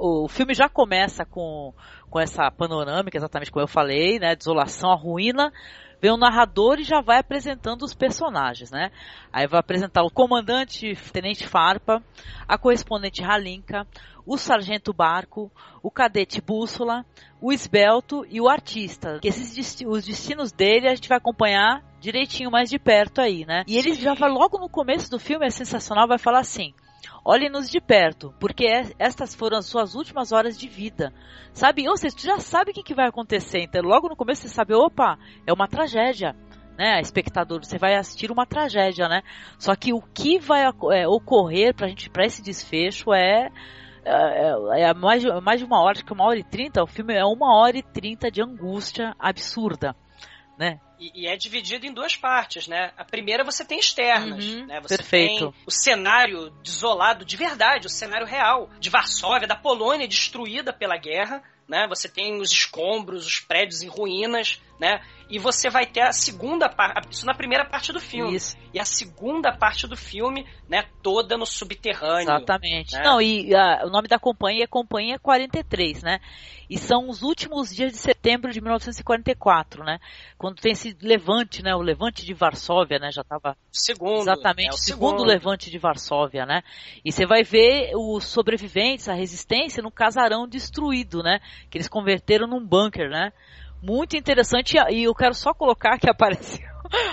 O, 0.00 0.24
o 0.24 0.28
filme 0.28 0.54
já 0.54 0.68
começa 0.68 1.24
com, 1.24 1.72
com 2.10 2.18
essa 2.18 2.50
panorâmica, 2.50 3.16
exatamente 3.16 3.52
como 3.52 3.62
eu 3.62 3.68
falei, 3.68 4.18
né? 4.18 4.34
Desolação, 4.34 4.90
a 4.90 4.96
ruína, 4.96 5.52
vem 6.00 6.10
o 6.10 6.16
narrador 6.16 6.80
e 6.80 6.84
já 6.84 7.00
vai 7.00 7.18
apresentando 7.18 7.82
os 7.82 7.94
personagens, 7.94 8.72
né? 8.72 8.90
Aí 9.32 9.46
vai 9.46 9.60
apresentar 9.60 10.02
o 10.02 10.10
comandante 10.10 10.94
Tenente 11.12 11.46
Farpa, 11.46 12.02
a 12.46 12.58
correspondente 12.58 13.22
Halinka, 13.22 13.86
o 14.28 14.36
sargento 14.36 14.92
Barco, 14.92 15.50
o 15.82 15.90
cadete 15.90 16.40
Bússola, 16.42 17.04
o 17.40 17.50
esbelto 17.50 18.26
e 18.28 18.40
o 18.42 18.48
artista. 18.48 19.18
Que 19.20 19.28
esses 19.28 19.80
os 19.86 20.04
destinos 20.04 20.52
dele 20.52 20.86
a 20.86 20.94
gente 20.94 21.08
vai 21.08 21.16
acompanhar 21.16 21.82
direitinho 21.98 22.50
mais 22.50 22.68
de 22.68 22.78
perto 22.78 23.22
aí, 23.22 23.46
né? 23.46 23.64
E 23.66 23.78
ele 23.78 23.94
já 23.94 24.12
vai 24.12 24.30
logo 24.30 24.58
no 24.58 24.68
começo 24.68 25.10
do 25.10 25.18
filme, 25.18 25.46
é 25.46 25.50
sensacional, 25.50 26.06
vai 26.06 26.18
falar 26.18 26.40
assim: 26.40 26.74
Olhe-nos 27.24 27.70
de 27.70 27.80
perto, 27.80 28.34
porque 28.38 28.66
estas 28.98 29.34
foram 29.34 29.56
as 29.56 29.66
suas 29.66 29.94
últimas 29.94 30.30
horas 30.30 30.58
de 30.58 30.68
vida. 30.68 31.12
Sabe? 31.54 31.88
Ou 31.88 31.96
seja, 31.96 32.14
tu 32.14 32.22
já 32.22 32.38
sabe 32.38 32.70
o 32.70 32.74
que, 32.74 32.82
que 32.82 32.94
vai 32.94 33.08
acontecer. 33.08 33.60
Então, 33.60 33.82
logo 33.82 34.10
no 34.10 34.16
começo 34.16 34.42
você 34.42 34.48
sabe, 34.48 34.74
opa, 34.74 35.18
é 35.46 35.52
uma 35.52 35.66
tragédia. 35.66 36.36
Né, 36.78 37.00
espectador, 37.00 37.64
você 37.64 37.76
vai 37.76 37.96
assistir 37.96 38.30
uma 38.30 38.46
tragédia, 38.46 39.08
né? 39.08 39.22
Só 39.58 39.74
que 39.74 39.92
o 39.92 40.00
que 40.00 40.38
vai 40.38 40.62
é, 40.92 41.08
ocorrer 41.08 41.74
pra 41.74 41.88
gente, 41.88 42.08
para 42.08 42.24
esse 42.24 42.40
desfecho 42.40 43.12
é 43.12 43.50
é, 44.08 44.80
é, 44.82 44.94
mais, 44.94 45.24
mais 45.42 45.60
de 45.60 45.66
uma 45.66 45.80
hora, 45.82 45.92
acho 45.92 46.04
que 46.04 46.12
uma 46.12 46.24
hora 46.24 46.38
e 46.38 46.44
trinta, 46.44 46.82
o 46.82 46.86
filme 46.86 47.14
é 47.14 47.24
uma 47.24 47.54
hora 47.56 47.76
e 47.76 47.82
trinta 47.82 48.30
de 48.30 48.42
angústia 48.42 49.14
absurda, 49.18 49.94
né? 50.58 50.80
E, 50.98 51.22
e, 51.22 51.26
é 51.28 51.36
dividido 51.36 51.86
em 51.86 51.92
duas 51.92 52.16
partes, 52.16 52.66
né? 52.66 52.92
A 52.96 53.04
primeira 53.04 53.44
você 53.44 53.64
tem 53.64 53.78
externas, 53.78 54.44
uhum, 54.44 54.66
né? 54.66 54.80
Você 54.80 54.96
perfeito. 54.96 55.52
tem 55.52 55.54
o 55.64 55.70
cenário 55.70 56.50
desolado 56.62 57.24
de 57.24 57.36
verdade, 57.36 57.86
o 57.86 57.90
cenário 57.90 58.26
real 58.26 58.68
de 58.80 58.90
Varsóvia, 58.90 59.46
da 59.46 59.54
Polônia 59.54 60.08
destruída 60.08 60.72
pela 60.72 60.96
guerra, 60.96 61.42
né? 61.68 61.86
Você 61.88 62.08
tem 62.08 62.40
os 62.40 62.50
escombros, 62.50 63.26
os 63.26 63.40
prédios 63.40 63.82
em 63.82 63.88
ruínas, 63.88 64.60
né? 64.80 65.00
E 65.28 65.38
você 65.38 65.68
vai 65.68 65.84
ter 65.84 66.00
a 66.00 66.12
segunda 66.12 66.68
parte, 66.68 67.12
isso 67.12 67.26
na 67.26 67.34
primeira 67.34 67.64
parte 67.64 67.92
do 67.92 68.00
filme. 68.00 68.34
Isso. 68.34 68.56
E 68.72 68.80
a 68.80 68.84
segunda 68.84 69.52
parte 69.52 69.86
do 69.86 69.96
filme, 69.96 70.46
né, 70.68 70.84
toda 71.02 71.36
no 71.36 71.44
subterrâneo. 71.44 72.30
Exatamente. 72.30 72.94
né? 72.94 73.02
Não, 73.02 73.20
e 73.20 73.54
ah, 73.54 73.82
o 73.84 73.90
nome 73.90 74.08
da 74.08 74.18
companhia 74.18 74.64
é 74.64 74.66
Companhia 74.66 75.18
43, 75.18 76.02
né? 76.02 76.20
E 76.70 76.78
são 76.78 77.08
os 77.08 77.22
últimos 77.22 77.74
dias 77.74 77.92
de 77.92 77.98
setembro 77.98 78.52
de 78.52 78.60
1944, 78.60 79.82
né? 79.84 79.98
Quando 80.36 80.60
tem 80.60 80.72
esse 80.72 80.96
levante, 81.00 81.62
né? 81.62 81.74
O 81.74 81.80
levante 81.80 82.26
de 82.26 82.34
Varsóvia, 82.34 82.98
né? 82.98 83.10
Já 83.10 83.22
estava 83.22 83.56
Segundo. 83.72 84.22
Exatamente, 84.22 84.68
é 84.68 84.72
o 84.72 84.74
o 84.74 84.78
segundo 84.78 85.08
segundo 85.18 85.24
levante 85.24 85.70
de 85.70 85.78
Varsóvia, 85.78 86.44
né? 86.44 86.62
E 87.04 87.10
você 87.10 87.26
vai 87.26 87.42
ver 87.42 87.92
os 87.94 88.24
sobreviventes, 88.24 89.08
a 89.08 89.14
resistência, 89.14 89.82
no 89.82 89.90
casarão 89.90 90.46
destruído, 90.46 91.22
né? 91.22 91.40
Que 91.70 91.78
eles 91.78 91.88
converteram 91.88 92.46
num 92.46 92.64
bunker, 92.64 93.08
né? 93.08 93.32
Muito 93.82 94.16
interessante, 94.16 94.76
e 94.90 95.04
eu 95.04 95.14
quero 95.14 95.34
só 95.34 95.54
colocar 95.54 95.98
que 95.98 96.08
aparece, 96.10 96.60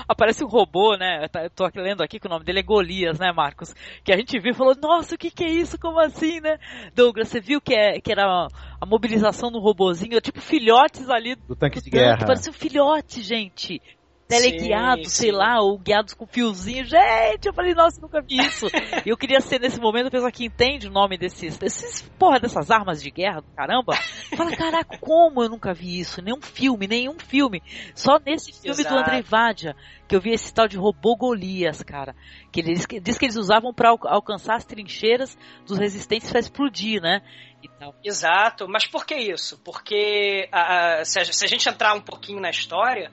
aparece 0.08 0.44
um 0.44 0.48
robô, 0.48 0.96
né? 0.98 1.28
Eu 1.44 1.50
tô 1.50 1.64
aqui 1.64 1.80
lendo 1.80 2.02
aqui 2.02 2.20
que 2.20 2.26
o 2.26 2.30
nome 2.30 2.44
dele 2.44 2.60
é 2.60 2.64
Golias, 2.64 3.20
né, 3.20 3.32
Marcos? 3.32 3.74
Que 4.04 4.12
a 4.12 4.18
gente 4.18 4.40
viu 4.40 4.52
e 4.52 4.56
falou, 4.56 4.76
nossa, 4.82 5.16
o 5.16 5.18
que 5.18 5.30
que 5.30 5.44
é 5.44 5.50
isso? 5.50 5.78
Como 5.80 6.00
assim, 6.00 6.40
né? 6.40 6.58
Douglas, 6.96 7.28
você 7.28 7.40
viu 7.40 7.62
que, 7.62 7.76
é, 7.76 8.00
que 8.00 8.12
era 8.12 8.48
a 8.82 8.86
mobilização 8.86 9.52
do 9.52 9.60
robozinho, 9.60 10.20
tipo 10.22 10.42
filhotes 10.42 11.10
ali 11.10 11.36
Do 11.36 11.56
tanque 11.56 11.78
de 11.82 11.92
tanque, 11.92 11.98
guerra. 11.98 12.26
Parecia 12.26 12.52
um 12.52 12.56
filhote, 12.56 13.22
gente. 13.22 13.82
Teleguiados, 14.28 15.12
Sim, 15.14 15.22
sei 15.24 15.32
lá, 15.32 15.60
ou 15.62 15.78
guiados 15.78 16.14
com 16.14 16.26
fiozinho. 16.26 16.84
Gente, 16.86 17.46
eu 17.48 17.54
falei, 17.54 17.74
nossa, 17.76 18.02
nunca 18.02 18.22
vi 18.22 18.38
isso. 18.38 18.68
E 19.06 19.10
eu 19.10 19.18
queria 19.18 19.40
ser 19.40 19.60
nesse 19.60 19.80
momento 19.80 20.08
a 20.08 20.12
pessoa 20.12 20.32
que 20.32 20.46
entende 20.46 20.88
o 20.88 20.92
nome 20.92 21.18
desses, 21.18 21.58
desses, 21.58 22.02
porra, 22.18 22.40
dessas 22.40 22.72
armas 22.72 23.02
de 23.04 23.12
guerra 23.12 23.42
do 23.42 23.48
caramba. 23.56 23.94
Fala, 24.36 24.56
caraca, 24.56 24.98
como 25.00 25.44
eu 25.44 25.50
nunca 25.50 25.74
vi 25.74 26.00
isso? 26.00 26.22
Nenhum 26.24 26.42
filme, 26.42 26.88
nenhum 26.88 27.20
filme. 27.20 27.62
Só 27.94 28.18
nesse 28.26 28.52
filme 28.52 28.76
do 28.76 28.82
Exato. 28.82 28.96
Andrei 28.98 29.22
Vadia 29.22 29.76
que 30.08 30.16
eu 30.16 30.22
vi 30.22 30.32
esse 30.32 30.54
tal 30.54 30.68
de 30.68 30.78
robô 30.78 31.16
Golias, 31.16 31.82
cara. 31.82 32.16
Que 32.52 32.60
eles 32.60 32.86
que- 32.86 33.00
diz 33.00 33.18
que 33.18 33.26
eles 33.26 33.36
usavam 33.36 33.74
para 33.74 33.90
alcançar 33.90 34.56
as 34.56 34.66
trincheiras 34.66 35.36
dos 35.66 35.80
resistentes 35.80 36.30
para 36.30 36.40
explodir, 36.40 37.02
né? 37.02 37.22
E 37.64 37.68
tal. 37.80 37.96
Exato, 38.04 38.68
mas 38.68 38.86
por 38.86 39.04
que 39.06 39.16
isso? 39.16 39.60
Porque 39.64 40.48
a- 40.52 41.00
a- 41.00 41.06
se, 41.06 41.20
a, 41.20 41.26
se 41.26 41.44
a 41.44 41.48
gente 41.48 41.68
entrar 41.68 41.96
um 41.96 42.02
pouquinho 42.02 42.40
na 42.40 42.52
história, 42.52 43.12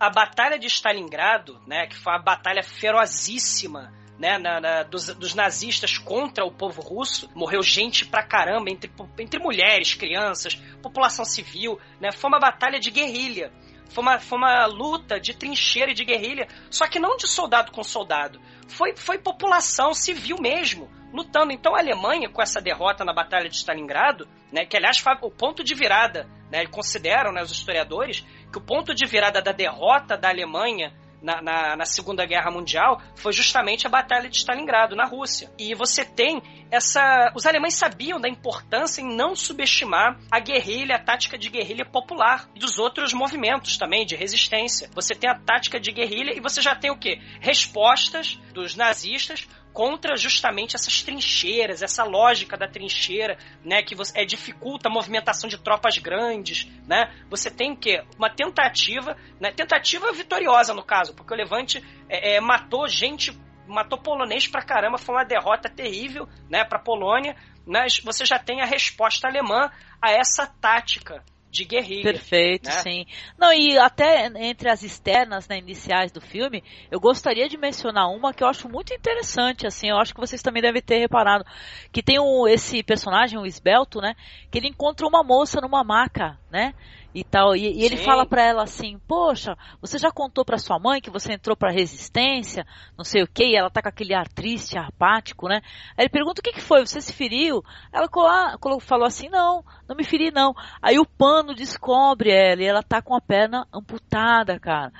a 0.00 0.10
Batalha 0.10 0.58
de 0.58 0.66
Stalingrado, 0.66 1.60
né, 1.66 1.86
que 1.86 1.96
foi 1.96 2.12
uma 2.12 2.22
batalha 2.22 2.62
ferozíssima 2.62 3.92
né, 4.18 4.36
na- 4.36 4.60
na- 4.60 4.82
dos, 4.82 5.06
dos 5.14 5.32
nazistas 5.34 5.96
contra 5.96 6.44
o 6.44 6.50
povo 6.50 6.82
russo, 6.82 7.30
morreu 7.36 7.62
gente 7.62 8.04
pra 8.04 8.20
caramba, 8.22 8.68
entre, 8.68 8.90
entre 9.16 9.38
mulheres, 9.38 9.94
crianças, 9.94 10.56
população 10.82 11.24
civil, 11.24 11.78
né, 12.00 12.10
foi 12.10 12.28
uma 12.28 12.40
batalha 12.40 12.80
de 12.80 12.90
guerrilha. 12.90 13.52
Foi 13.90 14.02
uma, 14.02 14.18
foi 14.18 14.36
uma 14.36 14.66
luta 14.66 15.18
de 15.20 15.32
trincheira 15.34 15.92
e 15.92 15.94
de 15.94 16.04
guerrilha, 16.04 16.46
só 16.70 16.86
que 16.88 16.98
não 16.98 17.16
de 17.16 17.26
soldado 17.26 17.72
com 17.72 17.82
soldado. 17.82 18.38
Foi, 18.68 18.94
foi 18.96 19.18
população 19.18 19.94
civil 19.94 20.36
mesmo, 20.38 20.90
lutando. 21.12 21.52
Então 21.52 21.74
a 21.74 21.78
Alemanha, 21.78 22.28
com 22.28 22.42
essa 22.42 22.60
derrota 22.60 23.02
na 23.04 23.14
Batalha 23.14 23.48
de 23.48 23.56
Stalingrado, 23.56 24.28
né, 24.52 24.66
que 24.66 24.76
aliás 24.76 24.98
foi 24.98 25.14
o 25.22 25.30
ponto 25.30 25.64
de 25.64 25.74
virada, 25.74 26.28
né, 26.50 26.66
consideram 26.66 27.32
né, 27.32 27.42
os 27.42 27.50
historiadores, 27.50 28.26
que 28.50 28.58
o 28.58 28.60
ponto 28.60 28.94
de 28.94 29.06
virada 29.06 29.40
da 29.40 29.52
derrota 29.52 30.16
da 30.16 30.28
Alemanha 30.28 30.92
na, 31.22 31.42
na, 31.42 31.76
na 31.76 31.84
Segunda 31.84 32.24
Guerra 32.24 32.50
Mundial 32.50 33.00
foi 33.16 33.32
justamente 33.32 33.86
a 33.86 33.90
Batalha 33.90 34.28
de 34.28 34.36
Stalingrado, 34.36 34.94
na 34.94 35.04
Rússia. 35.04 35.50
E 35.58 35.74
você 35.74 36.04
tem 36.04 36.40
essa. 36.70 37.32
Os 37.34 37.46
alemães 37.46 37.74
sabiam 37.74 38.20
da 38.20 38.28
importância 38.28 39.00
em 39.00 39.16
não 39.16 39.34
subestimar 39.34 40.18
a 40.30 40.38
guerrilha, 40.38 40.96
a 40.96 40.98
tática 40.98 41.38
de 41.38 41.48
guerrilha 41.48 41.84
popular 41.84 42.48
e 42.54 42.58
dos 42.58 42.78
outros 42.78 43.12
movimentos 43.12 43.76
também 43.76 44.06
de 44.06 44.14
resistência. 44.14 44.88
Você 44.94 45.14
tem 45.14 45.30
a 45.30 45.38
tática 45.38 45.80
de 45.80 45.92
guerrilha 45.92 46.36
e 46.36 46.40
você 46.40 46.60
já 46.60 46.74
tem 46.74 46.90
o 46.90 46.98
quê? 46.98 47.20
Respostas 47.40 48.36
dos 48.52 48.76
nazistas 48.76 49.48
contra 49.78 50.16
justamente 50.16 50.74
essas 50.74 51.04
trincheiras, 51.04 51.82
essa 51.82 52.02
lógica 52.02 52.56
da 52.56 52.66
trincheira, 52.66 53.38
né, 53.64 53.80
que 53.80 53.94
você, 53.94 54.22
é, 54.22 54.24
dificulta 54.24 54.88
a 54.88 54.92
movimentação 54.92 55.48
de 55.48 55.56
tropas 55.56 55.98
grandes, 55.98 56.66
né? 56.84 57.14
Você 57.30 57.48
tem 57.48 57.74
o 57.74 57.76
quê? 57.76 58.02
Uma 58.16 58.28
tentativa, 58.28 59.16
né, 59.40 59.52
tentativa 59.52 60.10
vitoriosa 60.10 60.74
no 60.74 60.82
caso, 60.82 61.14
porque 61.14 61.32
o 61.32 61.36
Levante 61.36 61.80
é, 62.08 62.34
é, 62.34 62.40
matou 62.40 62.88
gente, 62.88 63.38
matou 63.68 64.02
polonês 64.02 64.48
pra 64.48 64.64
caramba, 64.64 64.98
foi 64.98 65.14
uma 65.14 65.24
derrota 65.24 65.70
terrível, 65.70 66.28
né, 66.50 66.64
pra 66.64 66.80
Polônia, 66.80 67.36
mas 67.64 68.00
você 68.00 68.26
já 68.26 68.36
tem 68.36 68.60
a 68.60 68.66
resposta 68.66 69.28
alemã 69.28 69.70
a 70.02 70.10
essa 70.10 70.44
tática 70.60 71.22
de 71.50 71.64
guerrilha. 71.64 72.12
Perfeito, 72.12 72.68
né? 72.68 72.76
sim. 72.82 73.06
Não, 73.38 73.52
e 73.52 73.76
até 73.78 74.26
entre 74.26 74.68
as 74.68 74.82
externas, 74.82 75.48
né, 75.48 75.58
iniciais 75.58 76.12
do 76.12 76.20
filme, 76.20 76.62
eu 76.90 77.00
gostaria 77.00 77.48
de 77.48 77.56
mencionar 77.56 78.10
uma 78.10 78.32
que 78.32 78.42
eu 78.42 78.48
acho 78.48 78.68
muito 78.68 78.92
interessante, 78.92 79.66
assim, 79.66 79.88
eu 79.88 79.96
acho 79.96 80.14
que 80.14 80.20
vocês 80.20 80.42
também 80.42 80.62
devem 80.62 80.82
ter 80.82 80.98
reparado, 80.98 81.44
que 81.92 82.02
tem 82.02 82.18
um, 82.18 82.46
esse 82.46 82.82
personagem, 82.82 83.38
o 83.38 83.46
Esbelto, 83.46 84.00
né, 84.00 84.14
que 84.50 84.58
ele 84.58 84.68
encontra 84.68 85.06
uma 85.06 85.22
moça 85.22 85.60
numa 85.60 85.82
maca, 85.82 86.38
né, 86.50 86.74
e 87.14 87.24
tal, 87.24 87.54
e, 87.54 87.60
e 87.60 87.84
ele 87.84 87.96
Sim. 87.96 88.04
fala 88.04 88.26
pra 88.26 88.42
ela 88.42 88.62
assim, 88.62 88.98
poxa, 89.06 89.56
você 89.80 89.98
já 89.98 90.10
contou 90.10 90.44
pra 90.44 90.58
sua 90.58 90.78
mãe 90.78 91.00
que 91.00 91.10
você 91.10 91.32
entrou 91.32 91.56
pra 91.56 91.70
resistência, 91.70 92.66
não 92.96 93.04
sei 93.04 93.22
o 93.22 93.28
que, 93.28 93.44
e 93.44 93.56
ela 93.56 93.70
tá 93.70 93.82
com 93.82 93.88
aquele 93.88 94.14
ar 94.14 94.28
triste, 94.28 94.78
apático, 94.78 95.48
né, 95.48 95.60
aí 95.96 96.04
ele 96.04 96.08
pergunta 96.08 96.40
o 96.40 96.42
que 96.44 96.52
que 96.52 96.60
foi, 96.60 96.86
você 96.86 97.00
se 97.00 97.12
feriu? 97.12 97.62
Ela 97.92 98.06
ah, 98.06 98.56
falou 98.80 99.06
assim, 99.06 99.28
não, 99.28 99.64
não 99.88 99.96
me 99.96 100.04
feri 100.04 100.30
não, 100.30 100.54
aí 100.80 100.98
o 100.98 101.06
pano 101.06 101.54
descobre 101.54 102.30
ela 102.30 102.62
e 102.62 102.66
ela 102.66 102.82
tá 102.82 103.02
com 103.02 103.14
a 103.14 103.20
perna 103.20 103.66
amputada, 103.72 104.58
cara. 104.58 104.92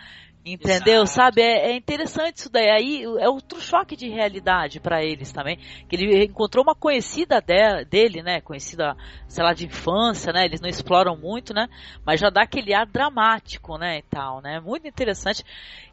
Entendeu? 0.44 1.02
Exato. 1.02 1.10
Sabe? 1.10 1.42
É, 1.42 1.70
é 1.72 1.76
interessante 1.76 2.36
isso 2.38 2.50
daí. 2.50 2.70
Aí 2.70 3.02
é 3.18 3.28
outro 3.28 3.60
choque 3.60 3.94
de 3.96 4.08
realidade 4.08 4.80
pra 4.80 5.04
eles 5.04 5.30
também. 5.30 5.58
Que 5.88 5.96
ele 5.96 6.24
encontrou 6.24 6.64
uma 6.64 6.74
conhecida 6.74 7.40
de- 7.40 7.84
dele, 7.84 8.22
né? 8.22 8.40
Conhecida, 8.40 8.96
sei 9.26 9.44
lá, 9.44 9.52
de 9.52 9.66
infância, 9.66 10.32
né? 10.32 10.44
Eles 10.46 10.60
não 10.60 10.68
exploram 10.68 11.16
muito, 11.16 11.52
né? 11.52 11.68
Mas 12.04 12.20
já 12.20 12.30
dá 12.30 12.42
aquele 12.42 12.72
ar 12.72 12.86
dramático, 12.86 13.76
né? 13.76 13.98
E 13.98 14.02
tal, 14.02 14.40
né? 14.40 14.58
Muito 14.60 14.86
interessante. 14.88 15.44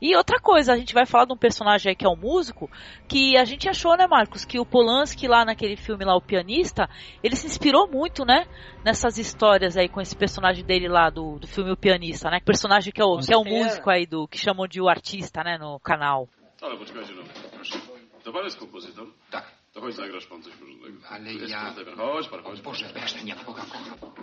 E 0.01 0.15
outra 0.15 0.39
coisa, 0.39 0.73
a 0.73 0.77
gente 0.77 0.93
vai 0.93 1.05
falar 1.05 1.25
de 1.25 1.33
um 1.33 1.37
personagem 1.37 1.89
aí 1.89 1.95
que 1.95 2.05
é 2.05 2.09
um 2.09 2.15
músico, 2.15 2.69
que 3.07 3.35
a 3.37 3.43
gente 3.43 3.67
achou, 3.67 3.97
né, 3.97 4.07
Marcos? 4.07 4.45
Que 4.45 4.59
o 4.59 4.65
Polanski 4.65 5.27
lá 5.27 5.43
naquele 5.43 5.75
filme 5.75 6.05
lá, 6.05 6.15
o 6.15 6.21
pianista, 6.21 6.89
ele 7.23 7.35
se 7.35 7.47
inspirou 7.47 7.87
muito, 7.89 8.23
né? 8.23 8.45
Nessas 8.85 9.17
histórias 9.17 9.75
aí 9.75 9.89
com 9.89 9.99
esse 9.99 10.15
personagem 10.15 10.63
dele 10.63 10.87
lá 10.87 11.09
do, 11.09 11.39
do 11.39 11.47
filme 11.47 11.71
O 11.71 11.77
Pianista, 11.77 12.29
né? 12.29 12.37
O 12.37 12.45
personagem 12.45 12.93
que 12.93 13.01
é 13.01 13.05
o, 13.05 13.15
Com 13.17 13.21
que 13.21 13.33
é 13.33 13.37
o 13.37 13.43
músico 13.43 13.89
aí 13.89 14.05
do 14.05 14.27
que 14.35 14.41
chamam 14.45 14.67
de 14.67 14.81
o 14.81 14.87
artista, 14.89 15.43
né, 15.43 15.57
no 15.57 15.79
canal. 15.79 16.27
Ale 16.61 16.77
poczekajcie, 16.77 17.13
no. 17.13 17.23
Proszę. 17.51 17.79
To 18.23 18.33
pan 18.33 18.43
jest 18.45 18.57
kompozytor? 18.57 19.07
Tak. 19.31 19.51
To 19.73 19.81
chodź 19.81 19.95
zagrasz 19.95 20.25
pan 20.25 20.41
coś 20.43 20.53
porządnego. 20.53 21.07
Ale 21.09 21.33
jest 21.33 21.49
ja- 21.51 21.65
fortepian. 21.65 21.95
Chodź 21.97 22.27
pan, 22.29 22.43
chodź. 22.43 22.61
Boże, 22.61 22.85
weź 22.93 23.13
Boga 23.45 23.61
kocham. 23.61 24.15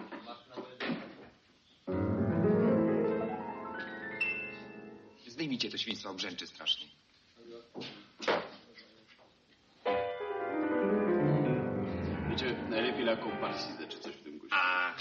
Zdejmijcie 5.26 5.70
to 5.70 5.78
świństwo, 5.78 6.14
brzęczy 6.14 6.46
strasznie. 6.46 6.86
Wiecie, 12.30 12.56
najlepiej 12.70 13.04
na 13.04 13.16
komparsidę 13.16 13.88
czy 13.88 13.98
coś 13.98 14.16
w 14.16 14.22
tym 14.22 14.38
guście. 14.38 14.56
A, 14.56 14.94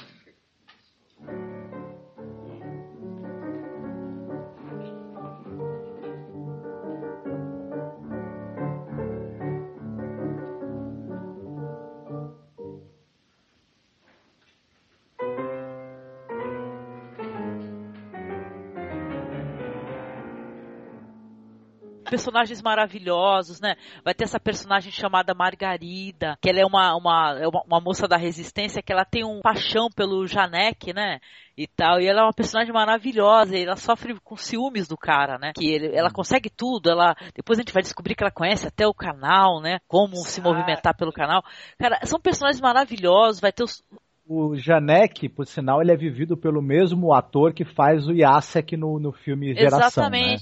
Personagens 22.11 22.61
maravilhosos, 22.61 23.61
né? 23.61 23.75
Vai 24.03 24.13
ter 24.13 24.25
essa 24.25 24.37
personagem 24.37 24.91
chamada 24.91 25.33
Margarida, 25.33 26.37
que 26.41 26.49
ela 26.49 26.59
é 26.59 26.65
uma, 26.65 26.93
uma, 26.93 27.39
é 27.39 27.47
uma, 27.47 27.63
uma 27.65 27.79
moça 27.79 28.05
da 28.05 28.17
resistência, 28.17 28.81
que 28.81 28.91
ela 28.91 29.05
tem 29.05 29.23
um 29.23 29.39
paixão 29.39 29.87
pelo 29.95 30.27
Janek, 30.27 30.93
né? 30.93 31.19
E 31.57 31.67
tal, 31.67 32.01
e 32.01 32.07
ela 32.07 32.19
é 32.19 32.23
uma 32.23 32.33
personagem 32.33 32.73
maravilhosa, 32.73 33.55
e 33.55 33.63
ela 33.63 33.77
sofre 33.77 34.19
com 34.19 34.35
ciúmes 34.35 34.89
do 34.89 34.97
cara, 34.97 35.37
né? 35.37 35.53
Que 35.55 35.71
ele, 35.71 35.95
ela 35.95 36.11
consegue 36.11 36.49
tudo, 36.49 36.89
ela 36.89 37.15
depois 37.33 37.57
a 37.57 37.61
gente 37.61 37.71
vai 37.73 37.81
descobrir 37.81 38.13
que 38.13 38.23
ela 38.23 38.31
conhece 38.31 38.67
até 38.67 38.85
o 38.85 38.93
canal, 38.93 39.61
né? 39.61 39.79
Como 39.87 40.17
se 40.17 40.41
Exato. 40.41 40.49
movimentar 40.49 40.95
pelo 40.97 41.13
canal. 41.13 41.41
Cara, 41.79 41.97
são 42.03 42.19
personagens 42.19 42.59
maravilhosos, 42.59 43.39
vai 43.39 43.53
ter 43.53 43.63
os, 43.63 43.81
O 44.27 44.55
Janek, 44.55 45.29
por 45.29 45.45
sinal, 45.45 45.81
ele 45.81 45.93
é 45.93 45.97
vivido 45.97 46.35
pelo 46.35 46.61
mesmo 46.61 47.13
ator 47.13 47.53
que 47.53 47.63
faz 47.63 48.05
o 48.05 48.13
Jacek 48.13 48.75
no, 48.75 48.99
no 48.99 49.13
filme 49.13 49.53
Geração. 49.53 50.09
Né? 50.09 50.37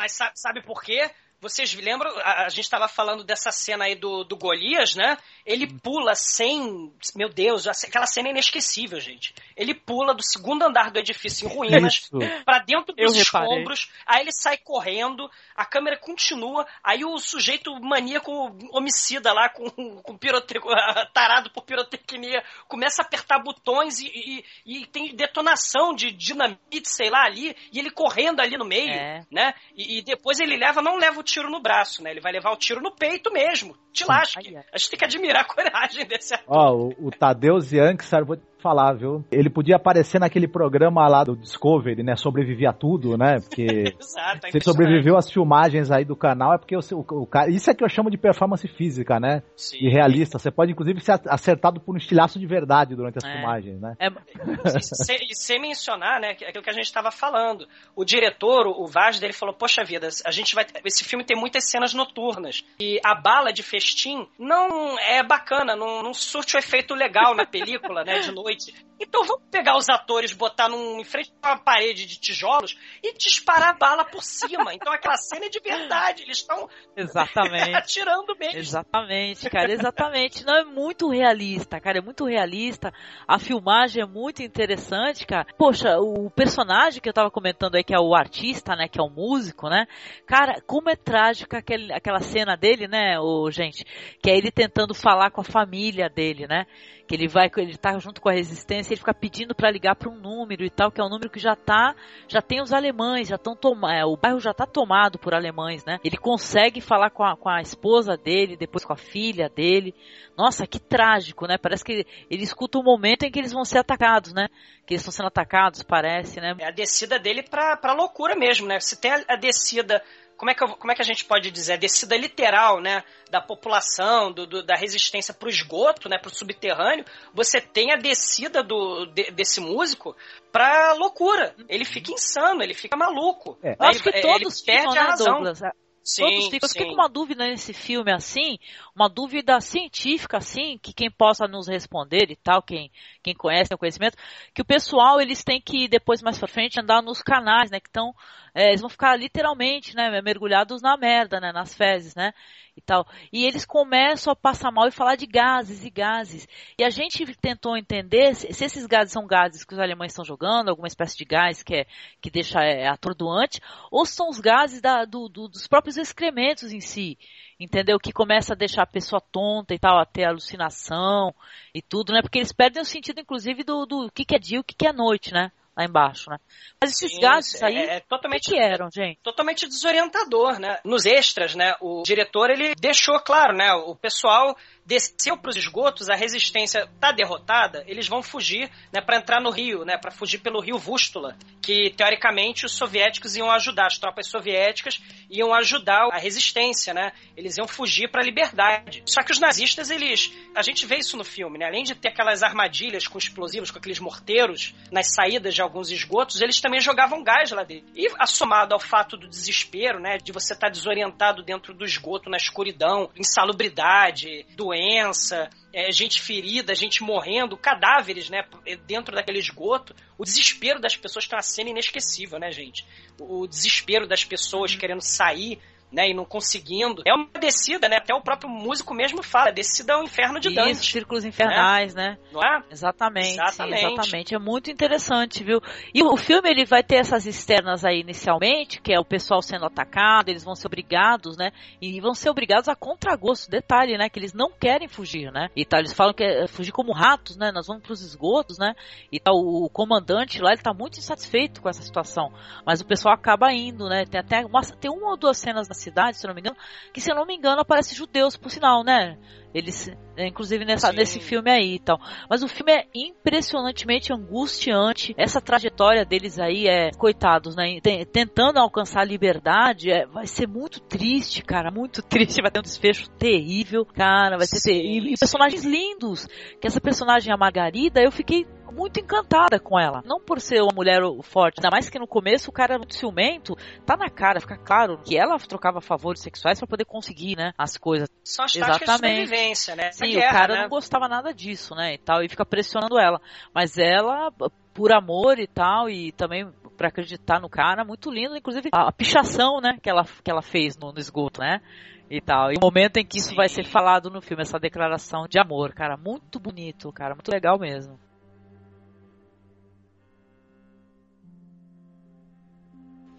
Mas 0.00 0.12
sabe, 0.12 0.32
sabe 0.34 0.62
por 0.62 0.80
quê? 0.82 1.10
Vocês 1.40 1.72
lembram? 1.74 2.10
A, 2.18 2.44
a 2.44 2.48
gente 2.48 2.64
estava 2.64 2.86
falando 2.86 3.24
dessa 3.24 3.50
cena 3.50 3.84
aí 3.84 3.94
do, 3.94 4.24
do 4.24 4.36
Golias, 4.36 4.94
né? 4.94 5.16
Ele 5.46 5.66
pula 5.66 6.14
sem. 6.14 6.92
Meu 7.16 7.30
Deus, 7.30 7.66
aquela 7.66 8.06
cena 8.06 8.28
é 8.28 8.30
inesquecível, 8.30 9.00
gente. 9.00 9.34
Ele 9.56 9.74
pula 9.74 10.14
do 10.14 10.22
segundo 10.22 10.62
andar 10.62 10.90
do 10.90 10.98
edifício 10.98 11.48
em 11.48 11.52
ruínas 11.54 12.10
para 12.44 12.58
dentro 12.58 12.94
dos 12.94 13.16
Eu 13.16 13.22
escombros, 13.22 13.84
reparei. 13.84 14.04
aí 14.06 14.22
ele 14.22 14.32
sai 14.32 14.58
correndo, 14.58 15.30
a 15.56 15.64
câmera 15.64 15.98
continua, 15.98 16.66
aí 16.84 17.04
o 17.04 17.18
sujeito 17.18 17.72
maníaco 17.80 18.30
homicida 18.72 19.32
lá, 19.32 19.48
com, 19.48 19.70
com 20.02 20.18
tarado 21.12 21.50
por 21.50 21.64
pirotecnia, 21.64 22.44
começa 22.68 23.02
a 23.02 23.04
apertar 23.04 23.38
botões 23.38 23.98
e, 24.00 24.06
e, 24.06 24.44
e, 24.66 24.86
tem 24.86 25.14
detonação 25.14 25.94
de 25.94 26.12
dinamite, 26.12 26.88
sei 26.88 27.08
lá, 27.10 27.24
ali, 27.24 27.56
e 27.72 27.78
ele 27.78 27.90
correndo 27.90 28.40
ali 28.40 28.56
no 28.56 28.64
meio, 28.64 28.92
é. 28.92 29.24
né? 29.30 29.54
E, 29.74 29.98
e 29.98 30.02
depois 30.02 30.38
ele 30.38 30.56
leva, 30.56 30.82
não 30.82 30.96
leva 30.96 31.20
o 31.20 31.24
tiro 31.30 31.50
no 31.50 31.60
braço, 31.60 32.02
né? 32.02 32.10
Ele 32.10 32.20
vai 32.20 32.32
levar 32.32 32.52
o 32.52 32.56
tiro 32.56 32.80
no 32.80 32.90
peito 32.90 33.32
mesmo. 33.32 33.76
Te 33.92 34.04
lasque. 34.04 34.56
A 34.72 34.78
gente 34.78 34.90
tem 34.90 34.98
que 34.98 35.04
admirar 35.04 35.42
a 35.42 35.44
coragem 35.44 36.06
desse 36.06 36.34
ator. 36.34 36.46
Ó, 36.48 36.74
o, 36.74 37.08
o 37.08 37.10
Tadeu 37.10 37.58
Zianksar, 37.60 38.24
vou 38.24 38.36
falar, 38.60 38.94
viu? 38.94 39.24
Ele 39.30 39.50
podia 39.50 39.76
aparecer 39.76 40.18
naquele 40.18 40.46
programa 40.46 41.06
lá 41.08 41.24
do 41.24 41.36
Discovery, 41.36 42.02
né? 42.02 42.16
Sobrevivia 42.16 42.70
a 42.70 42.72
tudo, 42.72 43.16
né? 43.16 43.40
Porque 43.40 43.64
Exato, 43.98 44.46
é 44.46 44.50
se 44.50 44.60
sobreviveu 44.60 45.16
às 45.16 45.30
filmagens 45.30 45.90
aí 45.90 46.04
do 46.04 46.16
canal 46.16 46.54
é 46.54 46.58
porque 46.58 46.76
o, 46.76 46.80
o, 46.80 47.22
o, 47.22 47.26
cara. 47.26 47.50
Isso 47.50 47.70
é 47.70 47.74
que 47.74 47.82
eu 47.82 47.88
chamo 47.88 48.10
de 48.10 48.18
performance 48.18 48.66
física, 48.68 49.18
né? 49.18 49.42
Sim. 49.56 49.78
E 49.80 49.90
realista. 49.90 50.38
Você 50.38 50.50
pode, 50.50 50.72
inclusive, 50.72 51.00
ser 51.00 51.20
acertado 51.28 51.80
por 51.80 51.94
um 51.94 51.98
estilhaço 51.98 52.38
de 52.38 52.46
verdade 52.46 52.94
durante 52.94 53.18
as 53.18 53.24
é. 53.24 53.32
filmagens, 53.32 53.80
né? 53.80 53.94
É. 53.98 54.08
E, 54.08 55.34
sem 55.34 55.60
mencionar, 55.60 56.20
né? 56.20 56.30
Aquilo 56.30 56.62
que 56.62 56.70
a 56.70 56.74
gente 56.74 56.84
estava 56.84 57.10
falando. 57.10 57.66
O 57.96 58.04
diretor, 58.04 58.66
o 58.66 58.86
Vaz, 58.86 59.18
dele 59.18 59.32
falou: 59.32 59.54
Poxa 59.54 59.82
vida, 59.84 60.08
a 60.24 60.30
gente 60.30 60.54
vai. 60.54 60.66
Esse 60.84 61.04
filme 61.04 61.24
tem 61.24 61.36
muitas 61.36 61.70
cenas 61.70 61.94
noturnas. 61.94 62.64
E 62.78 63.00
a 63.04 63.14
bala 63.14 63.52
de 63.52 63.62
festim 63.62 64.26
não 64.38 64.98
é 64.98 65.22
bacana, 65.22 65.74
não, 65.74 66.02
não 66.02 66.14
surte 66.14 66.56
o 66.56 66.58
efeito 66.58 66.94
legal 66.94 67.34
na 67.34 67.46
película, 67.46 68.04
né? 68.04 68.20
De 68.20 68.32
noite 68.32 68.49
noite. 68.50 68.74
Então 69.00 69.24
vamos 69.24 69.44
pegar 69.50 69.78
os 69.78 69.88
atores, 69.88 70.34
botar 70.34 70.68
num, 70.68 71.00
em 71.00 71.04
frente 71.04 71.32
a 71.42 71.52
uma 71.52 71.58
parede 71.58 72.04
de 72.04 72.20
tijolos 72.20 72.76
e 73.02 73.14
disparar 73.14 73.78
bala 73.78 74.04
por 74.04 74.22
cima. 74.22 74.74
Então 74.74 74.92
aquela 74.92 75.16
cena 75.16 75.46
é 75.46 75.48
de 75.48 75.58
verdade, 75.58 76.22
eles 76.22 76.36
estão 76.36 76.68
atirando 77.74 78.36
mesmo. 78.38 78.58
Exatamente, 78.58 79.48
cara, 79.48 79.72
exatamente. 79.72 80.44
Não 80.44 80.54
é 80.54 80.64
muito 80.64 81.08
realista, 81.08 81.80
cara, 81.80 81.98
é 81.98 82.02
muito 82.02 82.26
realista. 82.26 82.92
A 83.26 83.38
filmagem 83.38 84.02
é 84.02 84.06
muito 84.06 84.42
interessante, 84.42 85.26
cara. 85.26 85.46
Poxa, 85.56 85.98
o 85.98 86.30
personagem 86.30 87.00
que 87.00 87.08
eu 87.08 87.14
tava 87.14 87.30
comentando 87.30 87.76
aí 87.76 87.84
que 87.84 87.94
é 87.94 87.98
o 87.98 88.14
artista, 88.14 88.76
né, 88.76 88.86
que 88.86 89.00
é 89.00 89.02
o 89.02 89.08
músico, 89.08 89.70
né? 89.70 89.86
Cara, 90.26 90.60
como 90.66 90.90
é 90.90 90.96
trágica 90.96 91.58
aquele, 91.58 91.90
aquela 91.90 92.20
cena 92.20 92.54
dele, 92.54 92.86
né, 92.86 93.18
o 93.18 93.50
gente, 93.50 93.82
que 94.22 94.30
é 94.30 94.36
ele 94.36 94.50
tentando 94.50 94.92
falar 94.92 95.30
com 95.30 95.40
a 95.40 95.44
família 95.44 96.10
dele, 96.10 96.46
né? 96.46 96.66
Que 97.08 97.16
ele 97.16 97.26
vai, 97.26 97.50
ele 97.56 97.76
tá 97.76 97.98
junto 97.98 98.20
com 98.20 98.28
a 98.28 98.36
resistência, 98.40 98.92
ele 98.92 98.98
fica 98.98 99.14
pedindo 99.14 99.54
para 99.54 99.70
ligar 99.70 99.94
para 99.94 100.10
um 100.10 100.18
número 100.18 100.64
e 100.64 100.70
tal, 100.70 100.90
que 100.90 101.00
é 101.00 101.04
um 101.04 101.08
número 101.08 101.30
que 101.30 101.38
já 101.38 101.54
tá, 101.54 101.94
já 102.26 102.42
tem 102.42 102.60
os 102.60 102.72
alemães, 102.72 103.28
já 103.28 103.36
estão 103.36 103.56
é, 103.88 104.04
o 104.04 104.16
bairro 104.16 104.40
já 104.40 104.52
tá 104.52 104.66
tomado 104.66 105.18
por 105.18 105.34
alemães, 105.34 105.84
né? 105.84 105.98
Ele 106.04 106.16
consegue 106.16 106.80
falar 106.80 107.10
com 107.10 107.22
a, 107.22 107.36
com 107.36 107.48
a 107.48 107.60
esposa 107.60 108.16
dele, 108.16 108.56
depois 108.56 108.84
com 108.84 108.92
a 108.92 108.96
filha 108.96 109.48
dele. 109.48 109.94
Nossa, 110.36 110.66
que 110.66 110.78
trágico, 110.78 111.46
né? 111.46 111.58
Parece 111.58 111.84
que 111.84 111.92
ele, 111.92 112.06
ele 112.30 112.42
escuta 112.42 112.78
o 112.78 112.80
um 112.80 112.84
momento 112.84 113.24
em 113.24 113.30
que 113.30 113.38
eles 113.38 113.52
vão 113.52 113.64
ser 113.64 113.78
atacados, 113.78 114.32
né? 114.32 114.48
Que 114.86 114.94
eles 114.94 115.02
estão 115.02 115.12
sendo 115.12 115.28
atacados, 115.28 115.82
parece, 115.82 116.40
né? 116.40 116.54
É 116.58 116.68
a 116.68 116.70
descida 116.70 117.18
dele 117.18 117.42
pra, 117.42 117.76
pra 117.76 117.92
loucura 117.92 118.34
mesmo, 118.34 118.66
né? 118.66 118.80
Se 118.80 119.00
tem 119.00 119.12
a, 119.12 119.24
a 119.28 119.36
descida 119.36 120.02
como 120.40 120.50
é 120.50 120.54
que, 120.54 120.64
eu, 120.64 120.68
como 120.68 120.90
é 120.90 120.94
que 120.94 121.02
a 121.02 121.04
gente 121.04 121.22
pode 121.26 121.50
dizer, 121.50 121.74
a 121.74 121.76
descida 121.76 122.16
literal, 122.16 122.80
né, 122.80 123.04
da 123.30 123.42
população, 123.42 124.32
do, 124.32 124.46
do 124.46 124.62
da 124.62 124.74
resistência 124.74 125.34
para 125.34 125.46
o 125.46 125.50
esgoto, 125.50 126.08
né, 126.08 126.16
para 126.16 126.30
o 126.30 126.34
subterrâneo, 126.34 127.04
você 127.34 127.60
tem 127.60 127.92
a 127.92 127.96
descida 127.96 128.62
do, 128.62 129.04
de, 129.04 129.30
desse 129.32 129.60
músico 129.60 130.16
para 130.50 130.94
loucura. 130.94 131.54
Ele 131.68 131.84
fica 131.84 132.10
insano, 132.10 132.62
ele 132.62 132.72
fica 132.72 132.96
maluco. 132.96 133.58
É. 133.62 133.76
Acho 133.78 134.02
que 134.02 134.12
todos 134.22 134.66
ele 134.66 134.66
perde 134.66 134.88
ficam, 134.88 134.92
a 134.92 134.94
né, 134.94 135.00
razão. 135.10 135.34
Douglas? 135.34 135.60
Sim, 136.02 136.22
Todos 136.22 136.44
ficam. 136.44 136.58
Eu 136.62 136.68
fiquei 136.70 136.86
com 136.86 136.94
uma 136.94 137.08
dúvida 137.10 137.46
nesse 137.46 137.74
filme 137.74 138.10
assim, 138.10 138.58
uma 138.96 139.10
dúvida 139.10 139.60
científica 139.60 140.38
assim, 140.38 140.78
que 140.82 140.94
quem 140.94 141.10
possa 141.10 141.46
nos 141.46 141.68
responder 141.68 142.30
e 142.30 142.36
tal, 142.36 142.62
quem, 142.62 142.90
quem 143.22 143.34
conhece, 143.34 143.68
tem 143.68 143.78
conhecimento, 143.78 144.16
que 144.54 144.62
o 144.62 144.64
pessoal 144.64 145.20
eles 145.20 145.44
têm 145.44 145.60
que 145.60 145.88
depois 145.88 146.22
mais 146.22 146.38
pra 146.38 146.48
frente 146.48 146.80
andar 146.80 147.02
nos 147.02 147.22
canais, 147.22 147.70
né, 147.70 147.80
que 147.80 147.88
estão, 147.88 148.14
é, 148.54 148.68
eles 148.68 148.80
vão 148.80 148.90
ficar 148.90 149.16
literalmente, 149.16 149.94
né, 149.94 150.20
mergulhados 150.22 150.82
na 150.82 150.96
merda, 150.96 151.40
né, 151.40 151.52
nas 151.52 151.74
fezes, 151.74 152.14
né, 152.14 152.32
e 152.76 152.80
tal. 152.80 153.06
E 153.32 153.44
eles 153.44 153.64
começam 153.64 154.32
a 154.32 154.36
passar 154.36 154.70
mal 154.70 154.88
e 154.88 154.92
falar 154.92 155.16
de 155.16 155.26
gases 155.26 155.84
e 155.84 155.90
gases. 155.90 156.48
E 156.78 156.84
a 156.84 156.90
gente 156.90 157.26
tentou 157.36 157.76
entender 157.76 158.34
se, 158.34 158.52
se 158.52 158.64
esses 158.64 158.86
gases 158.86 159.12
são 159.12 159.26
gases 159.26 159.64
que 159.64 159.74
os 159.74 159.80
alemães 159.80 160.12
estão 160.12 160.24
jogando, 160.24 160.68
alguma 160.68 160.88
espécie 160.88 161.16
de 161.16 161.24
gás 161.24 161.62
que 161.62 161.74
é 161.74 161.86
que 162.20 162.30
deixa 162.30 162.60
é, 162.60 162.88
atordoante, 162.88 163.60
ou 163.90 164.06
são 164.06 164.28
os 164.28 164.40
gases 164.40 164.80
da, 164.80 165.04
do, 165.04 165.28
do, 165.28 165.48
dos 165.48 165.66
próprios 165.66 165.96
excrementos 165.96 166.72
em 166.72 166.80
si, 166.80 167.18
entendeu? 167.60 167.98
Que 167.98 168.12
começa 168.12 168.54
a 168.54 168.56
deixar 168.56 168.82
a 168.82 168.86
pessoa 168.86 169.20
tonta 169.20 169.74
e 169.74 169.78
tal, 169.78 169.98
a 169.98 170.06
ter 170.06 170.24
alucinação 170.24 171.34
e 171.74 171.82
tudo, 171.82 172.12
né? 172.12 172.22
Porque 172.22 172.38
eles 172.38 172.52
perdem 172.52 172.82
o 172.82 172.86
sentido, 172.86 173.20
inclusive, 173.20 173.62
do, 173.62 173.84
do 173.84 174.10
que, 174.10 174.24
que 174.24 174.34
é 174.34 174.38
dia 174.38 174.56
e 174.56 174.60
o 174.60 174.64
que, 174.64 174.74
que 174.74 174.86
é 174.86 174.92
noite, 174.92 175.32
né? 175.32 175.52
lá 175.76 175.84
embaixo, 175.84 176.30
né? 176.30 176.38
Mas 176.80 176.92
esses 176.92 177.12
Sim, 177.12 177.20
gases 177.20 177.62
aí, 177.62 177.76
é, 177.76 177.96
é 177.96 178.00
totalmente, 178.00 178.44
que, 178.44 178.54
que 178.54 178.60
eram, 178.60 178.90
gente? 178.90 179.18
Totalmente 179.22 179.66
desorientador, 179.66 180.58
né? 180.58 180.78
Nos 180.84 181.06
extras, 181.06 181.54
né? 181.54 181.74
O 181.80 182.02
diretor, 182.02 182.50
ele 182.50 182.74
deixou 182.74 183.18
claro, 183.20 183.56
né? 183.56 183.72
O 183.72 183.94
pessoal 183.94 184.56
desceu 184.90 185.36
para 185.36 185.50
os 185.50 185.56
esgotos, 185.56 186.08
a 186.08 186.16
resistência 186.16 186.88
está 186.92 187.12
derrotada, 187.12 187.84
eles 187.86 188.08
vão 188.08 188.22
fugir 188.22 188.68
né, 188.92 189.00
para 189.00 189.18
entrar 189.18 189.40
no 189.40 189.50
rio, 189.50 189.84
né, 189.84 189.96
para 189.96 190.10
fugir 190.10 190.38
pelo 190.38 190.60
rio 190.60 190.78
Vústula, 190.78 191.36
que 191.62 191.90
teoricamente 191.90 192.66
os 192.66 192.72
soviéticos 192.72 193.36
iam 193.36 193.50
ajudar, 193.50 193.86
as 193.86 193.98
tropas 193.98 194.26
soviéticas 194.26 195.00
iam 195.30 195.54
ajudar 195.54 196.08
a 196.12 196.18
resistência, 196.18 196.92
né? 196.92 197.12
Eles 197.36 197.56
iam 197.56 197.68
fugir 197.68 198.10
para 198.10 198.20
a 198.20 198.24
liberdade. 198.24 199.02
Só 199.06 199.22
que 199.22 199.30
os 199.30 199.38
nazistas, 199.38 199.90
eles, 199.90 200.32
a 200.56 200.62
gente 200.62 200.84
vê 200.86 200.96
isso 200.96 201.16
no 201.16 201.22
filme, 201.22 201.56
né? 201.56 201.66
Além 201.66 201.84
de 201.84 201.94
ter 201.94 202.08
aquelas 202.08 202.42
armadilhas 202.42 203.06
com 203.06 203.16
explosivos, 203.16 203.70
com 203.70 203.78
aqueles 203.78 204.00
morteiros 204.00 204.74
nas 204.90 205.14
saídas 205.14 205.54
de 205.54 205.62
alguns 205.62 205.90
esgotos, 205.90 206.40
eles 206.40 206.60
também 206.60 206.80
jogavam 206.80 207.22
gás 207.22 207.52
lá 207.52 207.62
dentro. 207.62 207.86
E 207.94 208.08
assomado 208.18 208.74
ao 208.74 208.80
fato 208.80 209.16
do 209.16 209.28
desespero, 209.28 210.00
né, 210.00 210.18
de 210.18 210.32
você 210.32 210.52
estar 210.52 210.66
tá 210.66 210.72
desorientado 210.72 211.44
dentro 211.44 211.72
do 211.72 211.84
esgoto, 211.84 212.28
na 212.28 212.36
escuridão, 212.36 213.08
insalubridade, 213.16 214.44
doença 214.56 214.69
doença, 214.70 215.50
é, 215.72 215.90
gente 215.90 216.20
ferida, 216.20 216.74
gente 216.74 217.02
morrendo, 217.02 217.56
cadáveres, 217.56 218.30
né, 218.30 218.44
dentro 218.86 219.14
daquele 219.14 219.38
esgoto. 219.38 219.94
O 220.16 220.24
desespero 220.24 220.80
das 220.80 220.96
pessoas 220.96 221.24
está 221.24 221.36
uma 221.36 221.42
cena 221.42 221.70
inesquecível, 221.70 222.38
né, 222.38 222.52
gente? 222.52 222.86
O 223.18 223.46
desespero 223.46 224.06
das 224.06 224.24
pessoas 224.24 224.74
querendo 224.74 225.00
sair 225.00 225.58
né, 225.92 226.08
e 226.08 226.14
não 226.14 226.24
conseguindo. 226.24 227.02
É 227.06 227.12
uma 227.12 227.28
descida, 227.40 227.88
né? 227.88 227.96
Até 227.96 228.14
o 228.14 228.20
próprio 228.20 228.48
músico 228.48 228.94
mesmo 228.94 229.22
fala, 229.22 229.50
descida 229.50 229.94
ao 229.94 230.04
inferno 230.04 230.38
de 230.38 230.54
Dante. 230.54 230.72
Isso, 230.72 230.84
círculos 230.84 231.24
infernais, 231.24 231.94
né? 231.94 232.10
né? 232.10 232.18
Não 232.32 232.42
é? 232.42 232.62
Exatamente, 232.70 233.32
exatamente. 233.32 233.84
Exatamente. 233.84 234.34
É 234.34 234.38
muito 234.38 234.70
interessante, 234.70 235.42
viu? 235.42 235.60
E 235.94 236.02
o 236.02 236.16
filme 236.16 236.48
ele 236.48 236.64
vai 236.64 236.82
ter 236.82 236.96
essas 236.96 237.26
externas 237.26 237.84
aí 237.84 238.00
inicialmente, 238.00 238.80
que 238.80 238.92
é 238.92 238.98
o 238.98 239.04
pessoal 239.04 239.42
sendo 239.42 239.66
atacado, 239.66 240.28
eles 240.28 240.44
vão 240.44 240.54
ser 240.54 240.66
obrigados, 240.66 241.36
né? 241.36 241.52
E 241.80 242.00
vão 242.00 242.14
ser 242.14 242.30
obrigados 242.30 242.68
a 242.68 242.76
contragosto. 242.76 243.50
Detalhe, 243.50 243.98
né? 243.98 244.08
Que 244.08 244.18
eles 244.18 244.32
não 244.32 244.50
querem 244.50 244.88
fugir, 244.88 245.32
né? 245.32 245.48
E 245.56 245.64
tal, 245.64 245.80
eles 245.80 245.92
falam 245.92 246.14
que 246.14 246.22
é 246.22 246.46
fugir 246.46 246.72
como 246.72 246.92
ratos, 246.92 247.36
né? 247.36 247.50
Nós 247.52 247.66
vamos 247.66 247.82
para 247.82 247.92
os 247.92 248.02
esgotos, 248.02 248.58
né? 248.58 248.74
E 249.10 249.18
tal, 249.18 249.34
o 249.34 249.68
comandante 249.68 250.40
lá, 250.40 250.52
ele 250.52 250.62
tá 250.62 250.72
muito 250.72 250.98
insatisfeito 250.98 251.60
com 251.60 251.68
essa 251.68 251.82
situação. 251.82 252.32
Mas 252.64 252.80
o 252.80 252.86
pessoal 252.86 253.14
acaba 253.14 253.52
indo, 253.52 253.88
né? 253.88 254.04
Tem 254.04 254.20
até 254.20 254.44
uma, 254.44 254.60
tem 254.62 254.90
uma 254.90 255.10
ou 255.10 255.16
duas 255.16 255.38
cenas 255.38 255.68
na 255.68 255.74
cidade, 255.80 256.16
se 256.16 256.26
não 256.26 256.34
me 256.34 256.40
engano, 256.40 256.56
que 256.92 257.00
se 257.00 257.10
eu 257.10 257.16
não 257.16 257.26
me 257.26 257.34
engano 257.34 257.60
aparece 257.60 257.94
judeus, 257.94 258.36
por 258.36 258.50
sinal, 258.50 258.84
né? 258.84 259.18
Eles, 259.52 259.90
é, 260.16 260.28
inclusive 260.28 260.64
nessa, 260.64 260.92
nesse 260.92 261.18
filme 261.18 261.50
aí 261.50 261.74
e 261.74 261.78
tal. 261.80 262.00
Mas 262.28 262.42
o 262.42 262.48
filme 262.48 262.72
é 262.72 262.86
impressionantemente 262.94 264.12
angustiante. 264.12 265.12
Essa 265.16 265.40
trajetória 265.40 266.04
deles 266.04 266.38
aí 266.38 266.68
é, 266.68 266.90
coitados, 266.92 267.56
né? 267.56 267.80
Tentando 268.12 268.58
alcançar 268.58 269.00
a 269.00 269.04
liberdade, 269.04 269.90
é, 269.90 270.06
vai 270.06 270.26
ser 270.26 270.46
muito 270.46 270.80
triste, 270.80 271.42
cara. 271.42 271.70
Muito 271.70 272.00
triste. 272.06 272.40
Vai 272.40 272.50
ter 272.50 272.60
um 272.60 272.62
desfecho 272.62 273.10
terrível, 273.10 273.84
cara. 273.84 274.36
Vai 274.36 274.46
ser 274.46 274.60
terrível. 274.62 275.10
E 275.10 275.18
personagens 275.18 275.64
lindos. 275.64 276.28
Que 276.60 276.68
essa 276.68 276.80
personagem, 276.80 277.32
a 277.32 277.36
Margarida, 277.36 278.00
eu 278.00 278.12
fiquei 278.12 278.46
muito 278.70 279.00
encantada 279.00 279.58
com 279.58 279.78
ela. 279.78 280.02
Não 280.04 280.20
por 280.20 280.40
ser 280.40 280.60
uma 280.62 280.74
mulher 280.74 281.00
forte, 281.22 281.58
ainda 281.58 281.70
mais 281.70 281.88
que 281.88 281.98
no 281.98 282.06
começo 282.06 282.50
o 282.50 282.52
cara 282.52 282.74
era 282.74 282.78
muito 282.78 282.94
ciumento, 282.94 283.56
tá 283.84 283.96
na 283.96 284.08
cara, 284.08 284.40
fica 284.40 284.56
claro 284.56 284.98
que 285.04 285.16
ela 285.16 285.38
trocava 285.38 285.80
favores 285.80 286.20
sexuais 286.20 286.58
para 286.58 286.68
poder 286.68 286.84
conseguir, 286.84 287.36
né, 287.36 287.52
as 287.56 287.76
coisas. 287.76 288.08
São 288.24 288.44
as 288.44 288.54
Exatamente. 288.54 289.30
de 289.30 289.74
né? 289.74 289.92
Sim, 289.92 290.12
guerra, 290.12 290.28
o 290.28 290.32
cara 290.32 290.54
né? 290.54 290.62
não 290.62 290.68
gostava 290.68 291.08
nada 291.08 291.32
disso, 291.32 291.74
né, 291.74 291.94
e 291.94 291.98
tal, 291.98 292.22
e 292.22 292.28
fica 292.28 292.44
pressionando 292.44 292.98
ela. 292.98 293.20
Mas 293.54 293.78
ela, 293.78 294.32
por 294.74 294.92
amor 294.92 295.38
e 295.38 295.46
tal, 295.46 295.88
e 295.88 296.12
também 296.12 296.46
para 296.76 296.88
acreditar 296.88 297.38
no 297.38 297.50
cara, 297.50 297.84
muito 297.84 298.10
lindo, 298.10 298.34
inclusive 298.34 298.70
a, 298.72 298.88
a 298.88 298.92
pichação, 298.92 299.60
né, 299.60 299.76
que 299.82 299.90
ela, 299.90 300.04
que 300.04 300.30
ela 300.30 300.40
fez 300.40 300.78
no, 300.78 300.92
no 300.92 300.98
esgoto, 300.98 301.40
né? 301.40 301.60
E 302.08 302.20
tal. 302.20 302.50
E 302.50 302.56
o 302.56 302.60
momento 302.60 302.96
em 302.96 303.04
que 303.04 303.18
isso 303.18 303.28
Sim. 303.28 303.36
vai 303.36 303.48
ser 303.48 303.66
falado 303.66 304.10
no 304.10 304.20
filme, 304.20 304.42
essa 304.42 304.58
declaração 304.58 305.28
de 305.28 305.38
amor, 305.38 305.74
cara, 305.74 305.96
muito 305.96 306.40
bonito, 306.40 306.90
cara, 306.90 307.14
muito 307.14 307.30
legal 307.30 307.58
mesmo. 307.58 308.00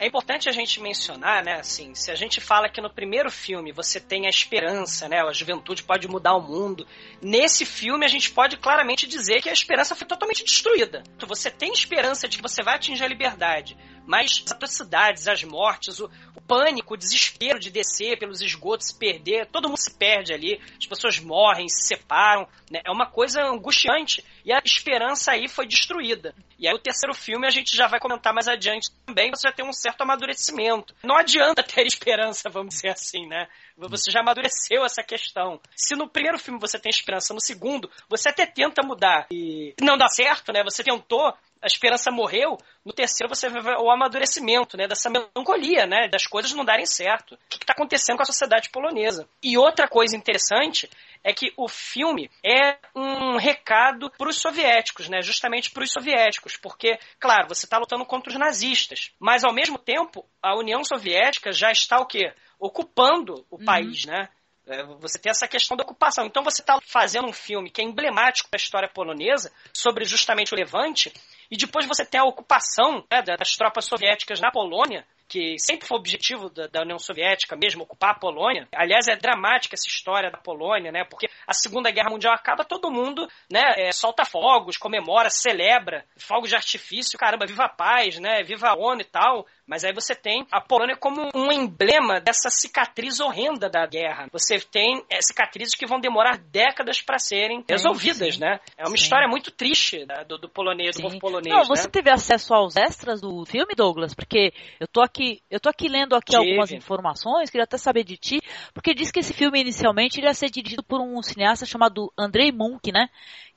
É 0.01 0.07
importante 0.07 0.49
a 0.49 0.51
gente 0.51 0.81
mencionar, 0.81 1.43
né, 1.43 1.59
assim, 1.59 1.93
se 1.93 2.09
a 2.09 2.15
gente 2.15 2.41
fala 2.41 2.67
que 2.67 2.81
no 2.81 2.89
primeiro 2.89 3.29
filme 3.29 3.71
você 3.71 3.99
tem 3.99 4.25
a 4.25 4.31
esperança, 4.31 5.07
né, 5.07 5.21
a 5.21 5.31
juventude 5.31 5.83
pode 5.83 6.07
mudar 6.07 6.33
o 6.33 6.41
mundo, 6.41 6.87
nesse 7.21 7.67
filme 7.67 8.03
a 8.03 8.07
gente 8.07 8.31
pode 8.31 8.57
claramente 8.57 9.05
dizer 9.05 9.43
que 9.43 9.49
a 9.49 9.53
esperança 9.53 9.95
foi 9.95 10.07
totalmente 10.07 10.43
destruída. 10.43 11.03
Você 11.27 11.51
tem 11.51 11.71
esperança 11.71 12.27
de 12.27 12.37
que 12.37 12.41
você 12.41 12.63
vai 12.63 12.77
atingir 12.77 13.03
a 13.03 13.07
liberdade, 13.07 13.77
mas 14.07 14.41
as 14.43 14.51
atrocidades, 14.51 15.27
as 15.27 15.43
mortes, 15.43 15.99
o, 15.99 16.09
o, 16.35 16.41
pânico, 16.41 16.95
o 16.95 16.97
desespero 16.97 17.59
de 17.59 17.69
descer 17.69 18.17
pelos 18.17 18.41
esgotos, 18.41 18.87
se 18.87 18.95
perder, 18.97 19.45
todo 19.45 19.67
mundo 19.67 19.77
se 19.77 19.93
perde 19.93 20.33
ali, 20.33 20.59
as 20.79 20.87
pessoas 20.87 21.19
morrem, 21.19 21.69
se 21.69 21.83
separam, 21.83 22.47
né? 22.71 22.81
é 22.83 22.91
uma 22.91 23.05
coisa 23.05 23.43
angustiante. 23.43 24.25
E 24.45 24.51
a 24.51 24.61
esperança 24.63 25.31
aí 25.31 25.47
foi 25.47 25.65
destruída. 25.65 26.33
E 26.57 26.67
aí 26.67 26.73
o 26.73 26.79
terceiro 26.79 27.13
filme 27.13 27.47
a 27.47 27.49
gente 27.49 27.75
já 27.75 27.87
vai 27.87 27.99
comentar 27.99 28.33
mais 28.33 28.47
adiante 28.47 28.89
também, 29.05 29.31
você 29.31 29.47
já 29.47 29.53
tem 29.53 29.65
um 29.65 29.73
certo 29.73 30.01
amadurecimento. 30.01 30.95
Não 31.03 31.15
adianta 31.15 31.63
ter 31.63 31.85
esperança, 31.87 32.49
vamos 32.49 32.75
dizer 32.75 32.89
assim, 32.89 33.27
né? 33.27 33.47
Você 33.77 34.11
já 34.11 34.19
amadureceu 34.19 34.85
essa 34.85 35.03
questão. 35.03 35.59
Se 35.75 35.95
no 35.95 36.07
primeiro 36.07 36.37
filme 36.37 36.59
você 36.59 36.79
tem 36.79 36.89
esperança, 36.89 37.33
no 37.33 37.41
segundo 37.41 37.89
você 38.07 38.29
até 38.29 38.45
tenta 38.45 38.83
mudar 38.83 39.27
e 39.31 39.73
não 39.81 39.97
dá 39.97 40.07
certo, 40.07 40.51
né? 40.53 40.63
Você 40.63 40.83
tentou, 40.83 41.33
a 41.61 41.67
esperança 41.67 42.11
morreu, 42.11 42.57
no 42.83 42.91
terceiro 42.91 43.33
você 43.33 43.49
vê 43.49 43.59
o 43.77 43.91
amadurecimento, 43.91 44.75
né, 44.75 44.87
dessa 44.87 45.09
melancolia, 45.09 45.85
né, 45.85 46.07
das 46.09 46.25
coisas 46.25 46.51
não 46.53 46.65
darem 46.65 46.85
certo. 46.85 47.35
O 47.35 47.37
que 47.49 47.57
está 47.57 47.73
acontecendo 47.73 48.17
com 48.17 48.23
a 48.23 48.25
sociedade 48.25 48.69
polonesa? 48.69 49.29
E 49.43 49.57
outra 49.57 49.87
coisa 49.87 50.17
interessante 50.17 50.89
é 51.23 51.33
que 51.33 51.53
o 51.55 51.67
filme 51.67 52.31
é 52.43 52.77
um 52.95 53.37
recado 53.37 54.09
para 54.17 54.29
os 54.29 54.41
soviéticos, 54.41 55.07
né, 55.07 55.21
justamente 55.21 55.69
para 55.69 55.83
os 55.83 55.91
soviéticos, 55.91 56.57
porque, 56.57 56.97
claro, 57.19 57.47
você 57.47 57.65
está 57.65 57.77
lutando 57.77 58.05
contra 58.05 58.31
os 58.31 58.39
nazistas, 58.39 59.11
mas 59.19 59.43
ao 59.43 59.53
mesmo 59.53 59.77
tempo 59.77 60.25
a 60.41 60.57
União 60.57 60.83
Soviética 60.83 61.51
já 61.51 61.71
está 61.71 61.99
o 61.99 62.05
quê? 62.07 62.33
Ocupando 62.59 63.45
o 63.49 63.57
uhum. 63.57 63.65
país, 63.65 64.05
né? 64.05 64.29
É, 64.67 64.83
você 64.83 65.19
tem 65.19 65.29
essa 65.29 65.47
questão 65.47 65.75
da 65.75 65.83
ocupação. 65.83 66.25
Então 66.25 66.43
você 66.43 66.61
está 66.61 66.79
fazendo 66.85 67.27
um 67.27 67.33
filme 67.33 67.69
que 67.69 67.81
é 67.81 67.83
emblemático 67.83 68.49
da 68.51 68.55
história 68.55 68.87
polonesa 68.87 69.51
sobre 69.73 70.05
justamente 70.05 70.53
o 70.53 70.57
Levante 70.57 71.11
e 71.51 71.57
depois 71.57 71.85
você 71.85 72.05
tem 72.05 72.21
a 72.21 72.25
ocupação 72.25 73.03
né, 73.11 73.21
das 73.21 73.55
tropas 73.57 73.85
soviéticas 73.85 74.39
na 74.39 74.49
Polônia, 74.49 75.05
que 75.31 75.55
sempre 75.59 75.87
foi 75.87 75.97
objetivo 75.97 76.49
da, 76.49 76.67
da, 76.67 76.81
União 76.81 76.99
Soviética 76.99 77.55
mesmo, 77.55 77.83
ocupar 77.83 78.11
a 78.11 78.19
Polônia. 78.19 78.67
Aliás, 78.75 79.07
é 79.07 79.15
dramática 79.15 79.75
essa 79.75 79.87
história 79.87 80.29
da 80.29 80.37
Polônia, 80.37 80.91
né? 80.91 81.05
Porque 81.09 81.29
a 81.47 81.53
Segunda 81.53 81.89
Guerra 81.89 82.09
Mundial 82.09 82.33
acaba, 82.33 82.65
todo 82.65 82.91
mundo, 82.91 83.25
né? 83.49 83.61
É, 83.77 83.93
solta 83.93 84.25
fogos, 84.25 84.75
comemora, 84.75 85.29
celebra, 85.29 86.05
fogos 86.17 86.49
de 86.49 86.55
artifício, 86.55 87.17
caramba, 87.17 87.45
viva 87.45 87.63
a 87.63 87.69
paz, 87.69 88.19
né? 88.19 88.43
Viva 88.43 88.67
a 88.67 88.75
ONU 88.75 89.01
e 89.01 89.05
tal. 89.05 89.45
Mas 89.71 89.85
aí 89.85 89.93
você 89.93 90.13
tem 90.13 90.45
a 90.51 90.59
Polônia 90.59 90.97
como 90.97 91.29
um 91.33 91.49
emblema 91.49 92.19
dessa 92.19 92.49
cicatriz 92.49 93.21
horrenda 93.21 93.69
da 93.69 93.87
guerra. 93.87 94.27
Você 94.33 94.59
tem 94.59 95.01
é, 95.09 95.21
cicatrizes 95.21 95.75
que 95.75 95.85
vão 95.85 95.97
demorar 95.97 96.37
décadas 96.37 97.01
para 97.01 97.17
serem 97.17 97.63
resolvidas, 97.65 98.35
sim. 98.35 98.41
né? 98.41 98.59
É 98.77 98.81
uma 98.81 98.97
sim. 98.97 99.03
história 99.03 99.29
muito 99.29 99.49
triste 99.49 100.05
né, 100.05 100.25
do, 100.27 100.37
do, 100.37 100.49
polonês, 100.49 100.97
do 100.97 101.03
povo 101.03 101.17
polonês. 101.19 101.55
Não, 101.55 101.63
você 101.63 101.83
né? 101.83 101.89
teve 101.89 102.09
acesso 102.09 102.53
aos 102.53 102.75
extras 102.75 103.21
do 103.21 103.45
filme, 103.45 103.73
Douglas? 103.73 104.13
Porque 104.13 104.51
eu 104.77 104.89
tô 104.89 105.01
aqui, 105.01 105.41
eu 105.49 105.57
tô 105.57 105.69
aqui 105.69 105.87
lendo 105.87 106.17
aqui 106.17 106.33
Tive. 106.33 106.49
algumas 106.49 106.73
informações, 106.73 107.49
queria 107.49 107.63
até 107.63 107.77
saber 107.77 108.03
de 108.03 108.17
ti, 108.17 108.41
porque 108.73 108.93
diz 108.93 109.09
que 109.09 109.21
esse 109.21 109.33
filme 109.33 109.61
inicialmente 109.61 110.17
iria 110.17 110.33
ser 110.33 110.49
dirigido 110.49 110.83
por 110.83 110.99
um 110.99 111.21
cineasta 111.21 111.65
chamado 111.65 112.11
Andrei 112.19 112.51
Munk, 112.51 112.91
né? 112.91 113.07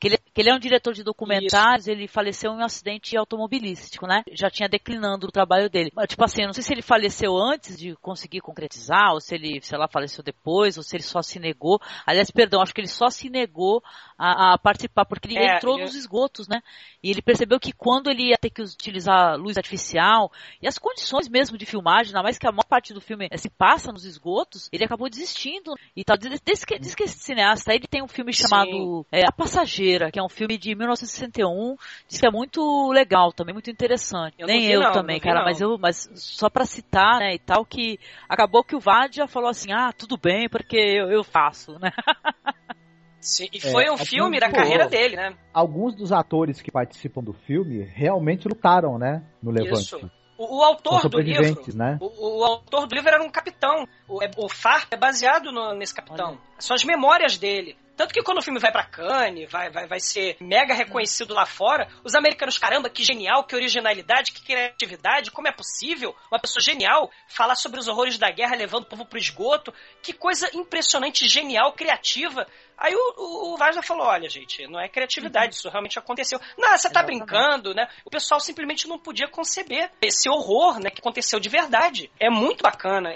Que 0.04 0.08
ele, 0.08 0.18
que 0.18 0.40
ele 0.42 0.50
é 0.50 0.54
um 0.54 0.58
diretor 0.58 0.92
de 0.92 1.02
documentários, 1.02 1.86
Isso. 1.86 1.90
ele 1.90 2.06
faleceu 2.06 2.52
em 2.52 2.56
um 2.56 2.62
acidente 2.62 3.16
automobilístico, 3.16 4.06
né? 4.06 4.22
Já 4.32 4.50
tinha 4.50 4.68
declinando 4.68 5.26
o 5.26 5.32
trabalho 5.32 5.70
dele. 5.70 5.90
Tipo 6.06 6.24
assim, 6.24 6.42
eu 6.42 6.48
não 6.48 6.52
sei 6.52 6.62
se 6.62 6.74
ele 6.74 6.82
faleceu 6.82 7.34
antes 7.38 7.78
de 7.78 7.96
conseguir 8.02 8.42
concretizar, 8.42 9.14
ou 9.14 9.20
se 9.20 9.34
ele, 9.34 9.62
sei 9.62 9.78
lá, 9.78 9.88
faleceu 9.88 10.22
depois, 10.22 10.76
ou 10.76 10.82
se 10.82 10.94
ele 10.94 11.02
só 11.02 11.22
se 11.22 11.38
negou. 11.38 11.80
Aliás, 12.04 12.30
perdão, 12.30 12.60
acho 12.60 12.74
que 12.74 12.82
ele 12.82 12.88
só 12.88 13.08
se 13.08 13.30
negou 13.30 13.82
a, 14.18 14.52
a 14.52 14.58
participar, 14.58 15.06
porque 15.06 15.26
ele 15.26 15.38
é, 15.38 15.56
entrou 15.56 15.76
ele... 15.76 15.84
nos 15.84 15.94
esgotos, 15.94 16.46
né? 16.48 16.60
E 17.02 17.10
ele 17.10 17.22
percebeu 17.22 17.58
que 17.58 17.72
quando 17.72 18.10
ele 18.10 18.28
ia 18.28 18.36
ter 18.36 18.50
que 18.50 18.60
utilizar 18.60 19.38
luz 19.38 19.56
artificial 19.56 20.30
e 20.60 20.68
as 20.68 20.76
condições 20.76 21.30
mesmo 21.30 21.56
de 21.56 21.64
filmagem, 21.64 22.10
ainda 22.10 22.22
mais 22.22 22.36
que 22.36 22.46
a 22.46 22.52
maior 22.52 22.66
parte 22.68 22.92
do 22.92 23.00
filme 23.00 23.26
se 23.38 23.48
passa 23.48 23.90
nos 23.90 24.04
esgotos, 24.04 24.68
ele 24.70 24.84
acabou 24.84 25.08
desistindo 25.08 25.74
e 25.96 26.04
tal. 26.04 26.18
Diz 26.18 26.62
que, 26.62 26.78
diz 26.78 26.94
que 26.94 27.04
esse 27.04 27.18
cineasta, 27.18 27.74
ele 27.74 27.86
tem 27.86 28.02
um 28.02 28.08
filme 28.08 28.34
chamado 28.34 29.06
é, 29.10 29.22
A 29.26 29.32
Passageira, 29.32 29.93
que 30.10 30.18
é 30.18 30.22
um 30.22 30.28
filme 30.28 30.56
de 30.58 30.74
1961, 30.74 31.76
diz 32.08 32.20
que 32.20 32.26
é 32.26 32.30
muito 32.30 32.90
legal 32.92 33.32
também, 33.32 33.52
muito 33.52 33.70
interessante. 33.70 34.36
Eu 34.38 34.46
Nem 34.46 34.66
eu 34.66 34.80
não, 34.80 34.92
também, 34.92 35.20
cara, 35.20 35.40
não. 35.40 35.44
mas 35.44 35.60
eu, 35.60 35.78
mas 35.78 36.10
só 36.14 36.48
para 36.48 36.64
citar, 36.64 37.20
né, 37.20 37.34
e 37.34 37.38
tal, 37.38 37.64
que 37.64 37.98
acabou 38.28 38.64
que 38.64 38.76
o 38.76 38.80
Vadia 38.80 39.26
falou 39.26 39.48
assim, 39.48 39.72
ah, 39.72 39.92
tudo 39.92 40.16
bem, 40.16 40.48
porque 40.48 40.76
eu, 40.76 41.10
eu 41.10 41.24
faço, 41.24 41.78
né? 41.78 41.90
Sim, 43.20 43.48
e 43.54 43.58
foi 43.58 43.86
é, 43.86 43.92
um 43.92 43.96
filme 43.96 44.38
da 44.38 44.50
carreira 44.50 44.86
dele, 44.86 45.16
né? 45.16 45.34
Alguns 45.52 45.94
dos 45.94 46.12
atores 46.12 46.60
que 46.60 46.70
participam 46.70 47.22
do 47.22 47.32
filme 47.32 47.82
realmente 47.82 48.46
lutaram, 48.46 48.98
né, 48.98 49.24
no 49.42 49.50
Levante. 49.50 49.80
Isso. 49.80 50.10
O, 50.36 50.58
o, 50.58 50.62
autor 50.62 51.08
do 51.08 51.20
livro, 51.20 51.62
né? 51.74 51.96
o, 52.00 52.40
o, 52.40 52.44
autor 52.44 52.86
do 52.86 52.94
livro 52.94 53.08
era 53.08 53.22
um 53.22 53.30
capitão. 53.30 53.86
O, 54.08 54.22
é, 54.22 54.28
o 54.36 54.48
FAR 54.48 54.86
é 54.90 54.96
baseado 54.96 55.52
no, 55.52 55.74
nesse 55.74 55.94
capitão. 55.94 56.30
Olha. 56.30 56.38
São 56.58 56.74
as 56.74 56.84
memórias 56.84 57.38
dele. 57.38 57.76
Tanto 57.96 58.12
que 58.12 58.22
quando 58.22 58.38
o 58.38 58.42
filme 58.42 58.58
vai 58.58 58.72
para 58.72 58.84
Cannes, 58.84 59.50
vai, 59.50 59.70
vai, 59.70 59.86
vai 59.86 60.00
ser 60.00 60.36
mega 60.40 60.74
reconhecido 60.74 61.32
lá 61.32 61.46
fora, 61.46 61.88
os 62.02 62.14
americanos, 62.14 62.58
caramba, 62.58 62.90
que 62.90 63.04
genial, 63.04 63.44
que 63.44 63.54
originalidade, 63.54 64.32
que 64.32 64.42
criatividade, 64.42 65.30
como 65.30 65.48
é 65.48 65.52
possível 65.52 66.14
uma 66.30 66.40
pessoa 66.40 66.62
genial 66.62 67.10
falar 67.28 67.54
sobre 67.54 67.78
os 67.78 67.88
horrores 67.88 68.18
da 68.18 68.30
guerra 68.30 68.56
levando 68.56 68.84
o 68.84 68.88
povo 68.88 69.06
pro 69.06 69.18
esgoto? 69.18 69.72
Que 70.02 70.12
coisa 70.12 70.50
impressionante, 70.54 71.28
genial, 71.28 71.72
criativa. 71.72 72.46
Aí 72.76 72.94
o, 72.94 73.14
o, 73.16 73.54
o 73.54 73.82
falou: 73.82 74.06
olha, 74.06 74.28
gente, 74.28 74.66
não 74.66 74.80
é 74.80 74.88
criatividade, 74.88 75.46
uhum. 75.46 75.50
isso 75.58 75.68
realmente 75.68 75.98
aconteceu. 75.98 76.40
Não, 76.58 76.76
você 76.76 76.90
tá 76.90 77.00
Exatamente. 77.00 77.18
brincando, 77.18 77.74
né? 77.74 77.88
O 78.04 78.10
pessoal 78.10 78.40
simplesmente 78.40 78.88
não 78.88 78.98
podia 78.98 79.28
conceber 79.28 79.90
esse 80.02 80.28
horror, 80.28 80.80
né, 80.80 80.90
que 80.90 81.00
aconteceu 81.00 81.38
de 81.38 81.48
verdade. 81.48 82.10
É 82.18 82.28
muito 82.28 82.62
bacana. 82.62 83.12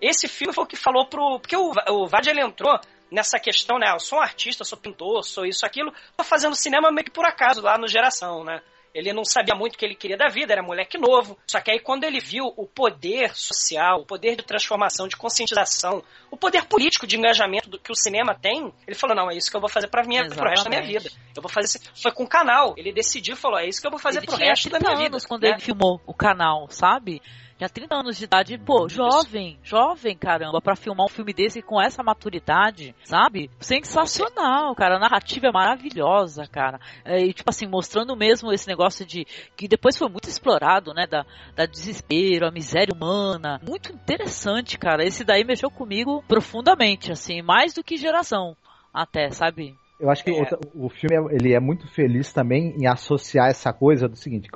Esse 0.00 0.28
filme 0.28 0.54
foi 0.54 0.64
o 0.64 0.66
que 0.66 0.76
falou 0.76 1.06
pro. 1.06 1.40
Porque 1.40 1.56
o, 1.56 1.72
o 1.72 2.08
ele 2.28 2.40
entrou 2.40 2.78
nessa 3.12 3.38
questão, 3.38 3.78
né? 3.78 3.92
Eu 3.92 4.00
sou 4.00 4.18
um 4.18 4.22
artista, 4.22 4.64
sou 4.64 4.78
pintor, 4.78 5.22
sou 5.22 5.44
isso, 5.44 5.64
aquilo. 5.64 5.92
Tô 6.16 6.24
fazendo 6.24 6.56
cinema 6.56 6.90
meio 6.90 7.04
que 7.04 7.10
por 7.10 7.24
acaso 7.24 7.60
lá 7.60 7.78
no 7.78 7.86
Geração, 7.86 8.42
né? 8.42 8.60
Ele 8.94 9.10
não 9.12 9.24
sabia 9.24 9.54
muito 9.54 9.74
o 9.74 9.78
que 9.78 9.86
ele 9.86 9.94
queria 9.94 10.18
da 10.18 10.28
vida, 10.28 10.52
era 10.52 10.62
moleque 10.62 10.98
novo. 10.98 11.38
Só 11.46 11.60
que 11.60 11.70
aí 11.70 11.80
quando 11.80 12.04
ele 12.04 12.20
viu 12.20 12.44
o 12.56 12.66
poder 12.66 13.34
social, 13.34 14.00
o 14.00 14.06
poder 14.06 14.36
de 14.36 14.42
transformação, 14.42 15.08
de 15.08 15.16
conscientização, 15.16 16.02
o 16.30 16.36
poder 16.36 16.66
político 16.66 17.06
de 17.06 17.16
engajamento 17.16 17.70
do 17.70 17.78
que 17.78 17.90
o 17.90 17.94
cinema 17.94 18.34
tem, 18.34 18.70
ele 18.86 18.96
falou: 18.96 19.16
"Não, 19.16 19.30
é 19.30 19.36
isso 19.36 19.50
que 19.50 19.56
eu 19.56 19.60
vou 19.62 19.70
fazer 19.70 19.88
para 19.88 20.04
minha 20.04 20.28
pro 20.28 20.46
resto 20.46 20.64
da 20.64 20.70
minha 20.70 20.82
vida. 20.82 21.08
Eu 21.34 21.40
vou 21.40 21.50
fazer 21.50 21.80
foi 22.02 22.12
com 22.12 22.24
o 22.24 22.28
canal. 22.28 22.74
Ele 22.76 22.92
decidiu, 22.92 23.34
falou: 23.34 23.58
"É 23.58 23.66
isso 23.66 23.80
que 23.80 23.86
eu 23.86 23.90
vou 23.90 24.00
fazer 24.00 24.18
ele 24.18 24.26
pro 24.26 24.36
resto 24.36 24.68
da 24.68 24.78
minha 24.78 24.96
vida". 24.96 25.18
quando 25.26 25.42
né? 25.44 25.50
ele 25.50 25.60
filmou 25.60 25.98
o 26.06 26.12
canal, 26.12 26.66
sabe? 26.68 27.22
Tinha 27.62 27.68
30 27.68 27.94
anos 27.94 28.16
de 28.16 28.24
idade, 28.24 28.58
pô, 28.58 28.88
jovem, 28.88 29.58
jovem, 29.62 30.16
caramba, 30.16 30.60
para 30.60 30.74
filmar 30.74 31.06
um 31.06 31.08
filme 31.08 31.32
desse 31.32 31.62
com 31.62 31.80
essa 31.80 32.02
maturidade, 32.02 32.94
sabe? 33.04 33.50
Sensacional, 33.60 34.74
cara. 34.74 34.96
A 34.96 34.98
narrativa 34.98 35.46
é 35.46 35.52
maravilhosa, 35.52 36.46
cara. 36.46 36.80
É, 37.04 37.18
e, 37.18 37.32
tipo 37.32 37.48
assim, 37.48 37.66
mostrando 37.66 38.16
mesmo 38.16 38.52
esse 38.52 38.66
negócio 38.66 39.06
de. 39.06 39.24
que 39.56 39.68
depois 39.68 39.96
foi 39.96 40.08
muito 40.08 40.28
explorado, 40.28 40.92
né? 40.92 41.06
Da, 41.06 41.24
da 41.54 41.66
desespero, 41.66 42.46
a 42.46 42.50
miséria 42.50 42.94
humana. 42.94 43.60
Muito 43.62 43.92
interessante, 43.92 44.78
cara. 44.78 45.04
Esse 45.04 45.24
daí 45.24 45.44
mexeu 45.44 45.70
comigo 45.70 46.22
profundamente, 46.26 47.12
assim, 47.12 47.42
mais 47.42 47.74
do 47.74 47.84
que 47.84 47.96
geração. 47.96 48.56
Até, 48.92 49.30
sabe? 49.30 49.76
Eu 50.02 50.10
acho 50.10 50.24
que 50.24 50.32
é. 50.32 50.42
o, 50.74 50.86
o, 50.86 50.88
filme 50.88 51.14
é, 51.14 51.36
ele 51.36 51.54
é 51.54 51.60
muito 51.60 51.86
feliz 51.86 52.32
também 52.32 52.74
em 52.76 52.88
associar 52.88 53.48
essa 53.48 53.72
coisa 53.72 54.08
do 54.08 54.16
seguinte: 54.16 54.48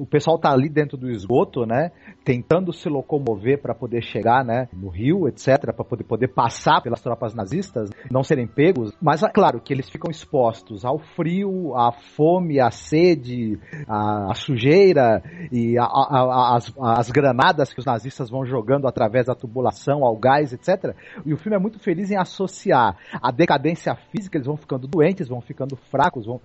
o 0.00 0.04
pessoal 0.04 0.40
tá 0.40 0.50
ali 0.50 0.68
dentro 0.68 0.96
do 0.96 1.08
esgoto, 1.08 1.64
né? 1.64 1.92
Tentando 2.24 2.72
se 2.72 2.88
locomover 2.88 3.62
para 3.62 3.76
poder 3.76 4.02
chegar, 4.02 4.44
né? 4.44 4.68
No 4.72 4.88
rio, 4.88 5.28
etc., 5.28 5.60
para 5.60 5.84
poder, 5.84 6.02
poder 6.02 6.28
passar 6.34 6.82
pelas 6.82 7.00
tropas 7.00 7.32
nazistas, 7.32 7.90
não 8.10 8.24
serem 8.24 8.48
pegos. 8.48 8.92
Mas, 9.00 9.22
é 9.22 9.28
claro, 9.28 9.60
que 9.60 9.72
eles 9.72 9.88
ficam 9.88 10.10
expostos 10.10 10.84
ao 10.84 10.98
frio, 10.98 11.76
à 11.76 11.92
fome, 11.92 12.58
à 12.58 12.72
sede, 12.72 13.56
à, 13.86 14.32
à 14.32 14.34
sujeira 14.34 15.22
e 15.52 15.76
às 15.78 16.72
as 16.80 17.10
granadas 17.10 17.72
que 17.72 17.78
os 17.78 17.86
nazistas 17.86 18.30
vão 18.30 18.44
jogando 18.44 18.88
através 18.88 19.26
da 19.26 19.34
tubulação, 19.34 20.04
ao 20.04 20.16
gás, 20.16 20.52
etc. 20.52 20.96
E 21.24 21.32
o 21.32 21.36
filme 21.36 21.56
é 21.56 21.60
muito 21.60 21.78
feliz 21.78 22.10
em 22.10 22.16
associar 22.16 22.96
a 23.12 23.30
decadência 23.30 23.94
física, 24.10 24.36
eles 24.36 24.46
vão 24.46 24.56
ficando 24.56 24.87
doentes, 24.88 25.28
vão 25.28 25.40
ficando 25.40 25.76
fracos, 25.76 26.26
vão 26.26 26.40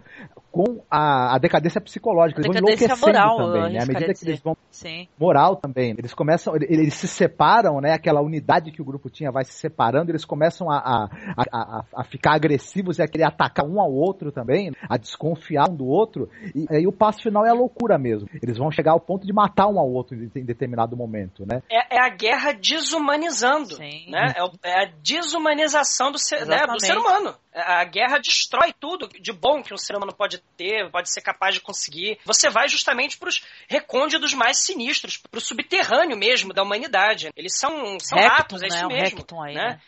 com 0.51 0.83
a, 0.89 1.35
a 1.35 1.37
decadência 1.39 1.81
psicológica. 1.81 2.41
Eles 2.41 2.51
decadência 2.51 2.87
vão 2.89 3.09
enlouquecendo 3.09 3.35
moral, 3.35 3.37
também, 3.37 3.73
né? 3.73 3.83
À 3.83 3.85
medida 3.85 4.13
que 4.13 4.25
eles 4.25 4.39
vão. 4.39 4.55
Sim. 4.69 5.07
Moral 5.19 5.55
também. 5.55 5.95
Eles 5.97 6.13
começam, 6.13 6.55
eles 6.55 6.93
se 6.93 7.07
separam, 7.07 7.81
né? 7.81 7.93
Aquela 7.93 8.21
unidade 8.21 8.71
que 8.71 8.81
o 8.81 8.85
grupo 8.85 9.09
tinha 9.09 9.31
vai 9.31 9.43
se 9.43 9.53
separando, 9.53 10.11
eles 10.11 10.25
começam 10.25 10.69
a, 10.69 10.77
a, 10.77 11.09
a, 11.51 11.83
a 11.95 12.03
ficar 12.03 12.35
agressivos 12.35 12.99
e 12.99 13.01
a 13.01 13.07
querer 13.07 13.23
atacar 13.23 13.65
um 13.65 13.81
ao 13.81 13.91
outro 13.91 14.31
também, 14.31 14.71
a 14.87 14.97
desconfiar 14.97 15.69
um 15.69 15.75
do 15.75 15.87
outro. 15.87 16.29
E 16.53 16.67
aí 16.69 16.85
o 16.85 16.91
passo 16.91 17.23
final 17.23 17.45
é 17.45 17.49
a 17.49 17.53
loucura 17.53 17.97
mesmo. 17.97 18.29
Eles 18.41 18.57
vão 18.57 18.69
chegar 18.69 18.91
ao 18.91 18.99
ponto 18.99 19.25
de 19.25 19.33
matar 19.33 19.67
um 19.67 19.79
ao 19.79 19.89
outro 19.89 20.15
em 20.15 20.45
determinado 20.45 20.95
momento, 20.95 21.45
né? 21.45 21.61
É, 21.71 21.97
é 21.97 21.99
a 21.99 22.09
guerra 22.09 22.51
desumanizando, 22.51 23.75
Sim. 23.75 24.11
né? 24.11 24.33
É, 24.37 24.69
é 24.69 24.83
a 24.83 24.91
desumanização 25.01 26.11
do 26.11 26.19
ser, 26.19 26.45
né, 26.45 26.59
do 26.67 26.79
ser 26.79 26.97
humano. 26.97 27.35
A 27.55 27.85
guerra 27.85 28.19
destrói 28.23 28.73
tudo 28.73 29.07
de 29.07 29.31
bom 29.31 29.61
que 29.61 29.73
um 29.73 29.77
ser 29.77 29.95
humano 29.95 30.13
pode 30.13 30.39
ter, 30.57 30.89
pode 30.89 31.11
ser 31.11 31.21
capaz 31.21 31.53
de 31.53 31.61
conseguir. 31.61 32.19
Você 32.25 32.49
vai 32.49 32.67
justamente 32.67 33.17
para 33.17 33.29
os 33.29 33.43
recônditos 33.67 34.33
mais 34.33 34.59
sinistros, 34.59 35.17
para 35.17 35.37
o 35.37 35.41
subterrâneo 35.41 36.17
mesmo 36.17 36.53
da 36.53 36.63
humanidade. 36.63 37.29
Eles 37.35 37.57
são, 37.57 37.99
são 37.99 38.17
Rectum, 38.17 38.35
ratos, 38.35 38.61
é 38.61 38.67
né? 38.67 38.75
isso 38.75 38.87
mesmo. 38.87 39.25
Aí, 39.43 39.53
né? 39.53 39.63
né? 39.69 39.81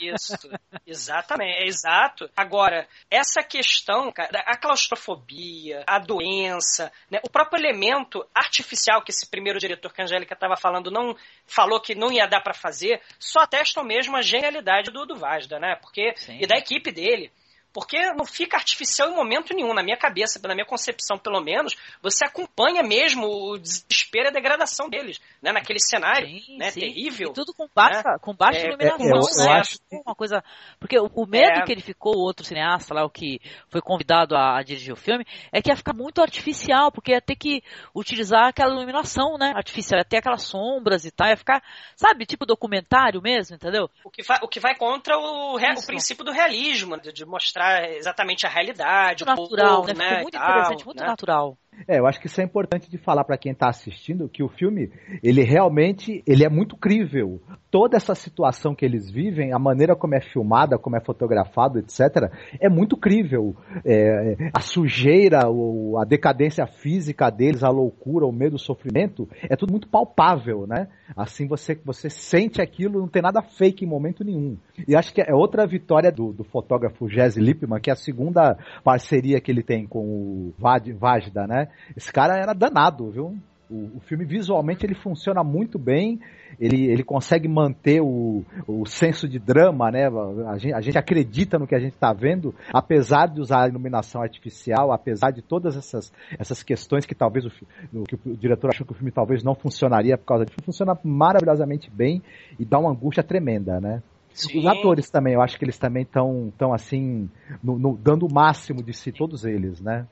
Isso, 0.00 0.50
exatamente, 0.86 1.62
é 1.62 1.66
exato. 1.66 2.28
Agora, 2.36 2.88
essa 3.10 3.42
questão, 3.42 4.10
cara, 4.10 4.40
a 4.46 4.56
claustrofobia, 4.56 5.84
a 5.86 5.98
doença, 5.98 6.90
né, 7.10 7.20
o 7.22 7.30
próprio 7.30 7.60
elemento 7.60 8.26
artificial 8.34 9.02
que 9.02 9.10
esse 9.10 9.28
primeiro 9.28 9.58
diretor 9.58 9.92
que 9.92 10.00
a 10.00 10.04
Angélica 10.04 10.34
estava 10.34 10.56
falando 10.56 10.90
não 10.90 11.16
falou 11.46 11.80
que 11.80 11.94
não 11.94 12.10
ia 12.10 12.26
dar 12.26 12.40
para 12.40 12.54
fazer, 12.54 13.00
só 13.18 13.40
atestam 13.40 13.84
mesmo 13.84 14.16
a 14.16 14.22
genialidade 14.22 14.90
do, 14.90 15.06
do 15.06 15.16
Vazda, 15.16 15.58
né? 15.58 15.76
Porque, 15.80 16.14
Sim. 16.16 16.38
e 16.40 16.46
da 16.46 16.56
equipe 16.56 16.90
dele. 16.90 17.30
Porque 17.74 17.98
não 18.12 18.24
fica 18.24 18.56
artificial 18.56 19.10
em 19.10 19.16
momento 19.16 19.52
nenhum, 19.52 19.74
na 19.74 19.82
minha 19.82 19.96
cabeça, 19.96 20.40
na 20.46 20.54
minha 20.54 20.64
concepção, 20.64 21.18
pelo 21.18 21.40
menos, 21.40 21.74
você 22.00 22.24
acompanha 22.24 22.84
mesmo 22.84 23.26
o 23.26 23.58
desespero 23.58 24.26
e 24.26 24.28
a 24.28 24.32
degradação 24.32 24.88
deles, 24.88 25.20
né? 25.42 25.50
Naquele 25.50 25.80
cenário, 25.80 26.28
Sim, 26.28 26.56
né? 26.56 26.70
sim. 26.70 26.80
Terrível. 26.80 27.30
E 27.30 27.34
tudo 27.34 27.52
com 27.52 27.68
baixa, 27.74 28.02
né? 28.04 28.16
com 28.20 28.32
baixa 28.32 28.60
É, 28.60 28.68
iluminação, 28.68 29.06
é, 29.06 29.10
eu- 29.10 29.52
né? 29.54 29.60
acho 29.60 29.78
Uma 30.06 30.14
coisa. 30.14 30.44
Porque 30.78 30.96
o, 30.98 31.10
o 31.12 31.26
medo 31.26 31.60
É. 31.60 31.64
que 31.64 31.72
ele 31.72 31.80
ficou, 31.82 32.14
o 32.14 32.20
outro 32.20 32.44
cineasta 32.46 32.94
lá, 32.94 33.04
o 33.04 33.10
que 33.10 33.40
foi 33.68 33.80
convidado 33.80 34.36
a, 34.36 34.58
a 34.58 34.62
dirigir 34.62 34.92
o 34.92 34.96
filme, 34.96 35.26
é 35.50 35.60
que 35.60 35.68
ia 35.68 35.76
ficar 35.76 35.94
muito 35.94 36.22
artificial, 36.22 36.92
porque 36.92 37.10
ia 37.10 37.20
ter 37.20 37.34
que 37.34 37.60
utilizar 37.92 38.46
aquela 38.50 38.72
iluminação, 38.72 39.36
né? 39.36 39.52
Artificial, 39.56 39.98
ia 39.98 40.04
ter 40.04 40.18
aquelas 40.18 40.42
sombras 40.42 41.04
e 41.04 41.10
tal, 41.10 41.26
ia 41.28 41.36
ficar, 41.36 41.60
sabe, 41.96 42.24
tipo 42.24 42.46
documentário 42.46 43.20
mesmo, 43.20 43.56
entendeu? 43.56 43.90
O 44.04 44.10
que, 44.10 44.22
vai, 44.22 44.38
o 44.42 44.48
que 44.48 44.60
vai 44.60 44.76
contra 44.76 45.18
o, 45.18 45.56
o 45.56 45.86
princípio 45.86 46.24
do 46.24 46.30
realismo, 46.30 47.00
de, 47.00 47.12
de 47.12 47.24
mostrar 47.24 47.63
exatamente 47.96 48.46
a 48.46 48.48
realidade, 48.48 49.24
Muito 49.24 49.40
o 49.40 49.42
natural, 49.42 49.76
povo, 49.82 49.88
né? 49.88 49.94
né? 49.94 50.04
Ficou 50.04 50.18
e 50.18 50.22
muito 50.22 50.38
tal, 50.38 50.50
interessante, 50.50 50.86
muito 50.86 51.00
né? 51.00 51.06
natural. 51.06 51.58
É, 51.86 51.98
eu 51.98 52.06
acho 52.06 52.20
que 52.20 52.26
isso 52.26 52.40
é 52.40 52.44
importante 52.44 52.90
de 52.90 52.96
falar 52.98 53.24
para 53.24 53.36
quem 53.36 53.52
está 53.52 53.68
assistindo 53.68 54.28
que 54.28 54.42
o 54.42 54.48
filme 54.48 54.90
ele 55.22 55.42
realmente 55.42 56.22
ele 56.26 56.44
é 56.44 56.48
muito 56.48 56.76
crível. 56.76 57.40
Toda 57.70 57.96
essa 57.96 58.14
situação 58.14 58.74
que 58.74 58.84
eles 58.84 59.10
vivem, 59.10 59.52
a 59.52 59.58
maneira 59.58 59.96
como 59.96 60.14
é 60.14 60.20
filmada, 60.20 60.78
como 60.78 60.96
é 60.96 61.00
fotografado, 61.00 61.78
etc, 61.78 62.30
é 62.60 62.68
muito 62.68 62.96
crível. 62.96 63.54
É, 63.84 64.50
a 64.54 64.60
sujeira, 64.60 65.50
o- 65.50 65.98
a 65.98 66.04
decadência 66.04 66.66
física 66.66 67.30
deles, 67.30 67.62
a 67.64 67.68
loucura, 67.68 68.26
o 68.26 68.32
medo, 68.32 68.56
o 68.56 68.58
sofrimento, 68.58 69.28
é 69.42 69.56
tudo 69.56 69.72
muito 69.72 69.88
palpável, 69.88 70.66
né? 70.66 70.88
Assim 71.16 71.46
você 71.46 71.78
você 71.84 72.08
sente 72.08 72.62
aquilo, 72.62 73.00
não 73.00 73.08
tem 73.08 73.20
nada 73.22 73.42
fake 73.42 73.84
em 73.84 73.88
momento 73.88 74.24
nenhum. 74.24 74.56
E 74.86 74.94
acho 74.96 75.12
que 75.12 75.20
é 75.20 75.34
outra 75.34 75.66
vitória 75.66 76.10
do, 76.10 76.32
do 76.32 76.44
fotógrafo 76.44 77.08
Jesse 77.08 77.40
Lippmann, 77.40 77.80
que 77.80 77.90
é 77.90 77.92
a 77.92 77.96
segunda 77.96 78.56
parceria 78.82 79.40
que 79.40 79.50
ele 79.50 79.62
tem 79.62 79.86
com 79.86 79.98
o 80.00 80.54
Vajda, 80.58 81.46
né? 81.46 81.63
Esse 81.96 82.12
cara 82.12 82.36
era 82.36 82.52
danado, 82.52 83.10
viu? 83.10 83.36
O, 83.70 83.96
o 83.96 84.00
filme 84.00 84.24
visualmente 84.26 84.84
ele 84.84 84.94
funciona 84.94 85.42
muito 85.42 85.78
bem, 85.78 86.20
ele, 86.60 86.84
ele 86.84 87.02
consegue 87.02 87.48
manter 87.48 88.00
o, 88.02 88.44
o 88.68 88.84
senso 88.84 89.26
de 89.26 89.38
drama, 89.38 89.90
né? 89.90 90.06
A 90.46 90.58
gente, 90.58 90.74
a 90.74 90.80
gente 90.82 90.98
acredita 90.98 91.58
no 91.58 91.66
que 91.66 91.74
a 91.74 91.78
gente 91.80 91.94
está 91.94 92.12
vendo, 92.12 92.54
apesar 92.72 93.26
de 93.26 93.40
usar 93.40 93.64
a 93.64 93.68
iluminação 93.68 94.20
artificial, 94.22 94.92
apesar 94.92 95.30
de 95.30 95.40
todas 95.40 95.76
essas, 95.76 96.12
essas 96.38 96.62
questões 96.62 97.06
que 97.06 97.14
talvez 97.14 97.46
o, 97.46 97.50
o- 97.94 98.04
que 98.04 98.16
o 98.28 98.36
diretor 98.36 98.68
achou 98.70 98.86
que 98.86 98.92
o 98.92 98.94
filme 98.94 99.10
talvez 99.10 99.42
não 99.42 99.54
funcionaria 99.54 100.18
por 100.18 100.26
causa 100.26 100.44
disso, 100.44 100.58
funciona 100.62 100.96
maravilhosamente 101.02 101.90
bem 101.90 102.22
e 102.60 102.64
dá 102.66 102.78
uma 102.78 102.90
angústia 102.90 103.22
tremenda, 103.22 103.80
né? 103.80 104.02
Sim. 104.34 104.58
Os 104.58 104.66
atores 104.66 105.08
também, 105.10 105.34
eu 105.34 105.40
acho 105.40 105.56
que 105.58 105.64
eles 105.64 105.78
também 105.78 106.02
estão 106.02 106.52
tão 106.58 106.74
assim, 106.74 107.30
no- 107.62 107.78
no- 107.78 107.96
dando 107.96 108.26
o 108.26 108.32
máximo 108.32 108.82
de 108.82 108.92
si, 108.92 109.10
todos 109.10 109.44
eles, 109.44 109.80
né? 109.80 110.06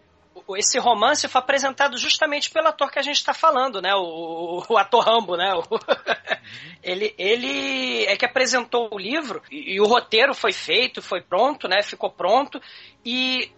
Esse 0.56 0.78
romance 0.78 1.28
foi 1.28 1.38
apresentado 1.40 1.96
justamente 1.98 2.50
pelo 2.50 2.68
ator 2.68 2.90
que 2.90 2.98
a 2.98 3.02
gente 3.02 3.16
está 3.16 3.32
falando, 3.34 3.80
né? 3.80 3.94
O, 3.94 4.62
o 4.68 4.76
ator 4.78 5.04
Rambo, 5.04 5.36
né? 5.36 5.52
O- 5.54 5.62
ele, 6.82 7.14
ele 7.18 8.04
é 8.06 8.16
que 8.16 8.24
apresentou 8.24 8.88
o 8.92 8.98
livro 8.98 9.42
e, 9.50 9.74
e 9.74 9.80
o 9.80 9.86
roteiro 9.86 10.34
foi 10.34 10.52
feito, 10.52 11.00
foi 11.02 11.20
pronto, 11.20 11.68
né? 11.68 11.82
Ficou 11.82 12.10
pronto. 12.10 12.60
E, 13.04 13.50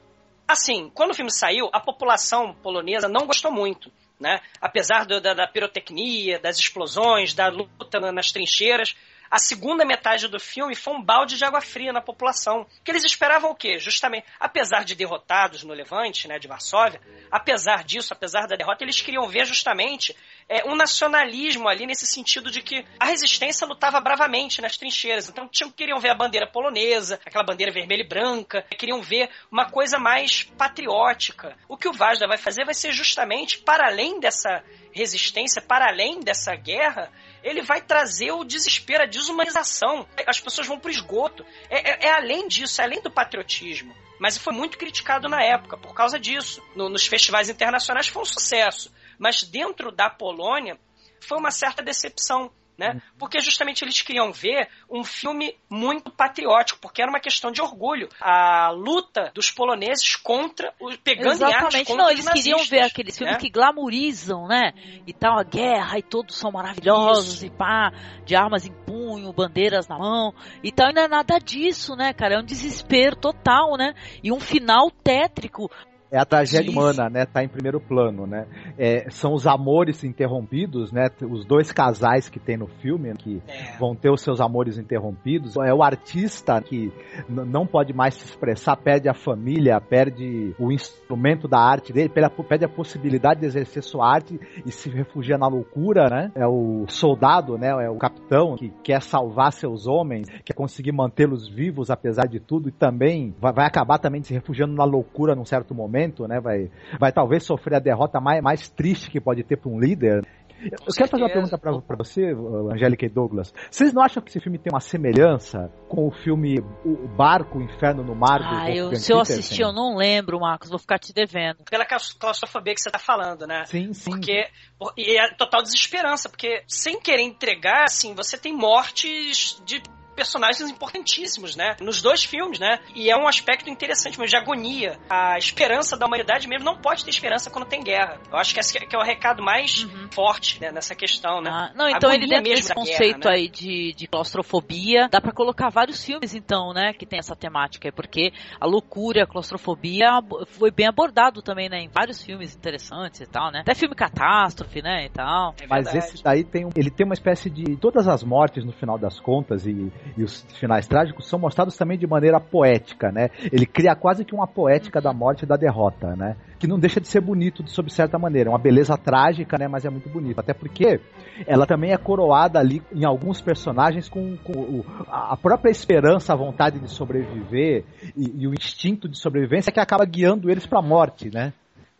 assim, 0.46 0.90
quando 0.94 1.10
o 1.10 1.14
filme 1.14 1.30
saiu, 1.32 1.68
a 1.72 1.80
população 1.80 2.54
polonesa 2.62 3.08
não 3.08 3.26
gostou 3.26 3.50
muito. 3.52 3.90
Né? 4.20 4.40
Apesar 4.60 5.04
do- 5.06 5.20
da, 5.20 5.34
da 5.34 5.46
pirotecnia, 5.48 6.38
das 6.38 6.56
explosões, 6.58 7.34
da 7.34 7.48
luta 7.48 7.98
na- 7.98 8.12
nas 8.12 8.30
trincheiras, 8.30 8.94
a 9.30 9.38
segunda 9.38 9.84
metade 9.84 10.28
do 10.28 10.38
filme 10.38 10.74
foi 10.74 10.94
um 10.94 11.02
balde 11.02 11.36
de 11.36 11.44
água 11.44 11.60
fria 11.60 11.92
na 11.92 12.00
população. 12.00 12.66
Que 12.84 12.90
eles 12.90 13.04
esperavam 13.04 13.50
o 13.50 13.54
quê? 13.54 13.78
Justamente, 13.78 14.26
apesar 14.38 14.84
de 14.84 14.94
derrotados 14.94 15.64
no 15.64 15.74
Levante, 15.74 16.28
né, 16.28 16.38
de 16.38 16.48
Varsóvia, 16.48 17.00
apesar 17.30 17.84
disso, 17.84 18.12
apesar 18.12 18.46
da 18.46 18.56
derrota, 18.56 18.84
eles 18.84 19.00
queriam 19.00 19.26
ver 19.28 19.44
justamente 19.44 20.14
é, 20.48 20.64
um 20.68 20.74
nacionalismo 20.76 21.68
ali 21.68 21.86
nesse 21.86 22.06
sentido 22.06 22.50
de 22.50 22.62
que 22.62 22.84
a 22.98 23.06
resistência 23.06 23.66
lutava 23.66 24.00
bravamente 24.00 24.60
nas 24.60 24.76
trincheiras. 24.76 25.28
Então 25.28 25.48
tinham, 25.48 25.70
queriam 25.70 25.98
ver 25.98 26.10
a 26.10 26.14
bandeira 26.14 26.46
polonesa, 26.46 27.18
aquela 27.24 27.44
bandeira 27.44 27.72
vermelha 27.72 28.02
e 28.02 28.08
branca, 28.08 28.62
queriam 28.76 29.00
ver 29.00 29.30
uma 29.50 29.70
coisa 29.70 29.98
mais 29.98 30.42
patriótica. 30.42 31.56
O 31.68 31.76
que 31.76 31.88
o 31.88 31.92
Vazda 31.92 32.26
vai 32.26 32.36
fazer 32.38 32.64
vai 32.64 32.74
ser 32.74 32.92
justamente, 32.92 33.58
para 33.58 33.86
além 33.88 34.20
dessa 34.20 34.62
resistência, 34.92 35.60
para 35.62 35.88
além 35.88 36.20
dessa 36.20 36.54
guerra, 36.54 37.10
ele 37.42 37.62
vai 37.62 37.80
trazer 37.80 38.30
o 38.32 38.44
desespero, 38.44 39.02
a 39.02 39.06
desumanização. 39.06 40.06
As 40.26 40.40
pessoas 40.40 40.66
vão 40.66 40.78
pro 40.78 40.90
esgoto. 40.90 41.44
É, 41.68 41.90
é- 41.90 42.06
é 42.08 42.12
além 42.12 42.46
disso, 42.48 42.80
é 42.80 42.84
além 42.84 43.00
do 43.02 43.10
patriotismo. 43.10 43.94
Mas 44.20 44.38
foi 44.38 44.52
muito 44.52 44.78
criticado 44.78 45.28
na 45.28 45.42
época 45.42 45.76
por 45.76 45.92
causa 45.94 46.18
disso. 46.18 46.62
No- 46.76 46.88
nos 46.88 47.06
festivais 47.06 47.48
internacionais 47.48 48.06
foi 48.06 48.22
um 48.22 48.26
sucesso. 48.26 48.92
Mas 49.18 49.42
dentro 49.42 49.90
da 49.90 50.10
Polônia 50.10 50.78
foi 51.20 51.38
uma 51.38 51.50
certa 51.50 51.82
decepção. 51.82 52.50
Né? 52.76 53.00
Porque 53.16 53.40
justamente 53.40 53.84
eles 53.84 54.02
queriam 54.02 54.32
ver 54.32 54.68
um 54.90 55.04
filme 55.04 55.56
muito 55.70 56.10
patriótico, 56.10 56.80
porque 56.80 57.00
era 57.00 57.08
uma 57.08 57.20
questão 57.20 57.52
de 57.52 57.62
orgulho. 57.62 58.08
A 58.20 58.70
luta 58.70 59.30
dos 59.32 59.48
poloneses 59.48 60.16
contra 60.16 60.74
os 60.80 60.96
pegando 60.96 61.28
em 61.28 61.34
Exatamente, 61.34 61.86
contra 61.86 62.02
não, 62.02 62.10
eles 62.10 62.28
queriam 62.28 62.64
ver 62.64 62.80
aqueles 62.80 63.16
filmes 63.16 63.36
né? 63.36 63.40
que 63.40 63.48
glamorizam, 63.48 64.48
né? 64.48 64.72
E 65.06 65.12
tal, 65.12 65.38
a 65.38 65.44
guerra, 65.44 65.98
e 65.98 66.02
todos 66.02 66.36
são 66.36 66.50
maravilhosos, 66.50 67.44
e 67.44 67.50
pá, 67.50 67.92
de 68.24 68.34
armas 68.34 68.66
em 68.66 68.72
punho, 68.72 69.32
bandeiras 69.32 69.86
na 69.86 69.96
mão, 69.96 70.34
e 70.60 70.72
tal, 70.72 70.90
e 70.90 70.92
não 70.92 71.02
é 71.02 71.08
nada 71.08 71.38
disso, 71.38 71.94
né, 71.94 72.12
cara? 72.12 72.34
É 72.34 72.38
um 72.40 72.44
desespero 72.44 73.14
total, 73.14 73.76
né? 73.76 73.94
E 74.20 74.32
um 74.32 74.40
final 74.40 74.90
tétrico. 74.90 75.70
É 76.14 76.18
a 76.20 76.24
tragédia 76.24 76.70
humana, 76.70 77.10
né? 77.10 77.26
Tá 77.26 77.42
em 77.42 77.48
primeiro 77.48 77.80
plano, 77.80 78.24
né? 78.24 78.46
É, 78.78 79.10
são 79.10 79.34
os 79.34 79.48
amores 79.48 80.04
interrompidos, 80.04 80.92
né? 80.92 81.08
Os 81.28 81.44
dois 81.44 81.72
casais 81.72 82.28
que 82.28 82.38
tem 82.38 82.56
no 82.56 82.68
filme 82.68 83.12
que 83.14 83.42
É. 83.48 83.76
vão 83.78 83.96
ter 83.96 84.10
os 84.10 84.20
seus 84.22 84.40
amores 84.40 84.78
interrompidos. 84.78 85.56
É 85.56 85.74
o 85.74 85.82
artista 85.82 86.60
que 86.62 86.92
não 87.28 87.66
pode 87.66 87.92
mais 87.92 88.14
se 88.14 88.24
expressar, 88.26 88.76
perde 88.76 89.08
a 89.08 89.14
família, 89.14 89.80
perde 89.80 90.54
o 90.56 90.70
instrumento 90.70 91.48
da 91.48 91.58
arte 91.58 91.92
dele, 91.92 92.08
perde 92.08 92.64
a- 92.64 92.68
possibilidade 92.68 93.40
de 93.40 93.46
exercer 93.46 93.82
sua 93.82 94.08
arte 94.08 94.38
e 94.64 94.70
se 94.70 94.88
refugia 94.90 95.36
na 95.36 95.48
loucura, 95.48 96.08
né? 96.08 96.30
É 96.36 96.46
o 96.46 96.84
soldado, 96.86 97.58
né? 97.58 97.70
É 97.84 97.90
o 97.90 97.96
capitão 97.96 98.54
que 98.56 98.70
quer 98.84 99.02
salvar 99.02 99.52
seus 99.52 99.88
homens, 99.88 100.28
quer 100.44 100.54
conseguir 100.54 100.92
mantê-los 100.92 101.48
vivos 101.48 101.90
apesar 101.90 102.28
de 102.28 102.38
tudo 102.38 102.68
e 102.68 102.72
também 102.72 103.34
vai, 103.40 103.52
vai 103.52 103.66
acabar 103.66 103.98
também 103.98 104.22
se 104.22 104.32
refugiando 104.32 104.74
na 104.74 104.84
loucura 104.84 105.34
num 105.34 105.44
certo 105.44 105.74
momento, 105.74 106.03
né? 106.28 106.40
Vai, 106.40 106.70
vai 106.98 107.12
talvez 107.12 107.44
sofrer 107.44 107.76
a 107.76 107.80
derrota 107.80 108.20
mais, 108.20 108.42
mais 108.42 108.68
triste 108.68 109.10
que 109.10 109.20
pode 109.20 109.42
ter 109.42 109.56
para 109.56 109.70
um 109.70 109.78
líder. 109.78 110.26
Eu 110.62 110.94
quero 110.96 111.10
fazer 111.10 111.22
uma 111.24 111.28
pergunta 111.30 111.58
pra, 111.58 111.78
pra 111.82 111.96
você, 111.96 112.32
Angélica 112.72 113.04
e 113.04 113.08
Douglas. 113.08 113.52
Vocês 113.70 113.92
não 113.92 114.02
acham 114.02 114.22
que 114.22 114.30
esse 114.30 114.40
filme 114.40 114.56
tem 114.56 114.72
uma 114.72 114.80
semelhança 114.80 115.70
com 115.88 116.06
o 116.08 116.10
filme 116.10 116.58
O 116.84 117.06
Barco, 117.08 117.58
o 117.58 117.62
Inferno 117.62 118.02
no 118.02 118.14
Mar? 118.14 118.38
do 118.38 118.44
Ah, 118.56 118.70
eu, 118.70 118.94
se 118.96 119.12
eu 119.12 119.20
assistir, 119.20 119.60
eu 119.60 119.72
não 119.74 119.94
lembro, 119.96 120.40
Marcos, 120.40 120.70
vou 120.70 120.78
ficar 120.78 120.98
te 120.98 121.12
devendo. 121.12 121.64
Pela 121.68 121.84
claus- 121.84 122.14
claustrofobia 122.14 122.72
que 122.74 122.80
você 122.80 122.90
tá 122.90 122.98
falando, 122.98 123.46
né? 123.46 123.64
Sim, 123.66 123.92
sim. 123.92 124.10
Porque. 124.10 124.46
por- 124.78 124.94
E 124.96 125.18
é 125.18 125.34
total 125.34 125.62
desesperança, 125.62 126.30
porque 126.30 126.62
sem 126.66 126.98
querer 126.98 127.22
entregar, 127.24 127.84
assim, 127.84 128.14
você 128.14 128.38
tem 128.38 128.56
mortes 128.56 129.60
de 129.66 129.82
personagens 130.14 130.70
importantíssimos, 130.70 131.56
né? 131.56 131.76
Nos 131.80 132.00
dois 132.00 132.24
filmes, 132.24 132.58
né? 132.58 132.78
E 132.94 133.10
é 133.10 133.16
um 133.16 133.26
aspecto 133.26 133.68
interessante 133.68 134.18
mesmo, 134.18 134.30
de 134.30 134.36
agonia. 134.36 134.98
A 135.08 135.36
esperança 135.38 135.96
da 135.96 136.06
humanidade 136.06 136.48
mesmo 136.48 136.64
não 136.64 136.76
pode 136.76 137.04
ter 137.04 137.10
esperança 137.10 137.50
quando 137.50 137.66
tem 137.66 137.82
guerra. 137.82 138.20
Eu 138.30 138.38
acho 138.38 138.54
que 138.54 138.60
esse 138.60 138.74
que 138.78 138.96
é 138.96 138.98
o 138.98 139.02
recado 139.02 139.42
mais 139.42 139.84
uhum. 139.84 140.08
forte 140.10 140.60
né, 140.60 140.70
nessa 140.72 140.94
questão, 140.94 141.40
né? 141.40 141.50
Ah, 141.52 141.72
não, 141.74 141.88
então 141.88 142.12
ele 142.12 142.26
dentro 142.26 142.44
desse 142.44 142.74
conceito 142.74 143.20
guerra, 143.20 143.34
né? 143.34 143.40
aí 143.40 143.48
de, 143.48 143.94
de 143.94 144.06
claustrofobia, 144.06 145.08
dá 145.10 145.20
para 145.20 145.32
colocar 145.32 145.68
vários 145.68 146.04
filmes, 146.04 146.34
então, 146.34 146.72
né, 146.72 146.92
que 146.92 147.06
tem 147.06 147.18
essa 147.18 147.36
temática, 147.36 147.90
porque 147.92 148.32
a 148.60 148.66
loucura, 148.66 149.24
a 149.24 149.26
claustrofobia 149.26 150.08
foi 150.48 150.70
bem 150.70 150.86
abordado 150.86 151.42
também, 151.42 151.68
né, 151.68 151.80
em 151.80 151.88
vários 151.88 152.22
filmes 152.22 152.54
interessantes 152.54 153.20
e 153.20 153.26
tal, 153.26 153.50
né? 153.50 153.60
Até 153.60 153.74
filme 153.74 153.94
catástrofe, 153.94 154.82
né, 154.82 155.06
e 155.06 155.10
tal. 155.10 155.54
É 155.60 155.66
Mas 155.66 155.94
esse 155.94 156.22
daí 156.22 156.44
tem, 156.44 156.68
ele 156.76 156.90
tem 156.90 157.04
uma 157.04 157.14
espécie 157.14 157.50
de 157.50 157.76
todas 157.76 158.08
as 158.08 158.22
mortes 158.22 158.64
no 158.64 158.72
final 158.72 158.98
das 158.98 159.18
contas 159.20 159.66
e, 159.66 159.92
e 160.16 160.22
os 160.22 160.42
finais 160.58 160.86
trágicos 160.86 161.28
são 161.28 161.38
mostrados 161.38 161.76
também 161.76 161.98
de 161.98 162.06
maneira 162.06 162.40
poética, 162.40 163.10
né? 163.10 163.30
Ele 163.52 163.66
cria 163.66 163.94
quase 163.94 164.24
que 164.24 164.34
uma 164.34 164.46
poética 164.46 165.00
da 165.00 165.12
morte 165.12 165.44
e 165.44 165.46
da 165.46 165.56
derrota, 165.56 166.14
né? 166.16 166.36
Que 166.58 166.66
não 166.66 166.78
deixa 166.78 167.00
de 167.00 167.08
ser 167.08 167.20
bonito 167.20 167.62
de 167.62 167.70
sob 167.70 167.92
certa 167.92 168.18
maneira, 168.18 168.48
é 168.48 168.52
uma 168.52 168.58
beleza 168.58 168.96
trágica, 168.96 169.58
né? 169.58 169.68
Mas 169.68 169.84
é 169.84 169.90
muito 169.90 170.08
bonito, 170.08 170.38
até 170.38 170.52
porque 170.54 171.00
ela 171.46 171.66
também 171.66 171.92
é 171.92 171.96
coroada 171.96 172.58
ali 172.58 172.82
em 172.92 173.04
alguns 173.04 173.40
personagens 173.40 174.08
com, 174.08 174.36
com 174.38 174.52
o, 174.52 174.84
a 175.08 175.36
própria 175.36 175.70
esperança, 175.70 176.32
a 176.32 176.36
vontade 176.36 176.78
de 176.78 176.90
sobreviver 176.90 177.84
e, 178.16 178.42
e 178.42 178.46
o 178.46 178.54
instinto 178.54 179.08
de 179.08 179.18
sobrevivência 179.18 179.72
que 179.72 179.80
acaba 179.80 180.04
guiando 180.04 180.50
eles 180.50 180.66
para 180.66 180.78
a 180.78 180.82
morte, 180.82 181.30
né? 181.32 181.52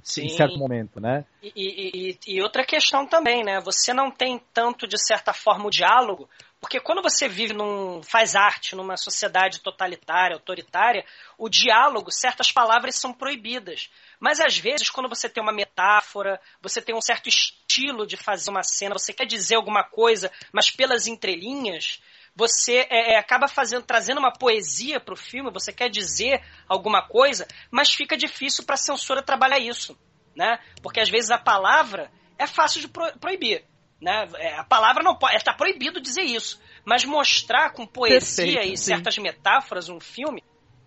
Sim. 0.04 0.26
em 0.26 0.28
certo 0.28 0.58
momento, 0.58 1.00
né? 1.00 1.24
E, 1.42 1.52
e, 1.56 2.18
e, 2.28 2.42
outra 2.42 2.62
questão 2.62 3.06
também, 3.06 3.42
né? 3.42 3.58
Você 3.64 3.94
não 3.94 4.10
tem 4.10 4.38
tanto, 4.52 4.86
de 4.86 5.02
certa 5.02 5.32
forma, 5.32 5.66
o 5.66 5.70
diálogo, 5.70 6.28
porque 6.64 6.80
quando 6.80 7.02
você 7.02 7.28
vive 7.28 7.52
num. 7.52 8.02
faz 8.02 8.34
arte 8.34 8.74
numa 8.74 8.96
sociedade 8.96 9.60
totalitária, 9.60 10.34
autoritária, 10.34 11.04
o 11.36 11.46
diálogo, 11.46 12.10
certas 12.10 12.50
palavras 12.50 12.94
são 12.96 13.12
proibidas. 13.12 13.90
Mas 14.18 14.40
às 14.40 14.56
vezes, 14.56 14.88
quando 14.88 15.06
você 15.06 15.28
tem 15.28 15.42
uma 15.42 15.52
metáfora, 15.52 16.40
você 16.62 16.80
tem 16.80 16.94
um 16.94 17.02
certo 17.02 17.28
estilo 17.28 18.06
de 18.06 18.16
fazer 18.16 18.50
uma 18.50 18.62
cena, 18.62 18.94
você 18.94 19.12
quer 19.12 19.26
dizer 19.26 19.56
alguma 19.56 19.84
coisa, 19.84 20.32
mas 20.54 20.70
pelas 20.70 21.06
entrelinhas, 21.06 22.02
você 22.34 22.86
é, 22.88 23.12
é, 23.12 23.18
acaba 23.18 23.46
fazendo, 23.46 23.84
trazendo 23.84 24.18
uma 24.18 24.32
poesia 24.32 24.98
para 24.98 25.12
o 25.12 25.18
filme, 25.18 25.52
você 25.52 25.70
quer 25.70 25.90
dizer 25.90 26.42
alguma 26.66 27.06
coisa, 27.06 27.46
mas 27.70 27.92
fica 27.92 28.16
difícil 28.16 28.64
para 28.64 28.76
a 28.76 28.78
censura 28.78 29.22
trabalhar 29.22 29.58
isso, 29.58 29.98
né? 30.34 30.58
Porque 30.82 31.00
às 31.00 31.10
vezes 31.10 31.30
a 31.30 31.36
palavra 31.36 32.10
é 32.38 32.46
fácil 32.46 32.80
de 32.80 32.88
pro, 32.88 33.18
proibir, 33.18 33.66
né? 34.04 34.28
É, 34.36 34.54
a 34.58 34.64
palavra 34.64 35.02
não 35.02 35.16
pode, 35.16 35.34
está 35.34 35.54
proibido 35.54 36.00
dizer 36.00 36.22
isso, 36.22 36.60
mas 36.84 37.04
mostrar 37.04 37.72
com 37.72 37.86
poesia 37.86 38.44
Perfeito, 38.44 38.74
e 38.74 38.76
certas 38.76 39.16
metáforas 39.16 39.88
um 39.88 39.98
filme 39.98 40.44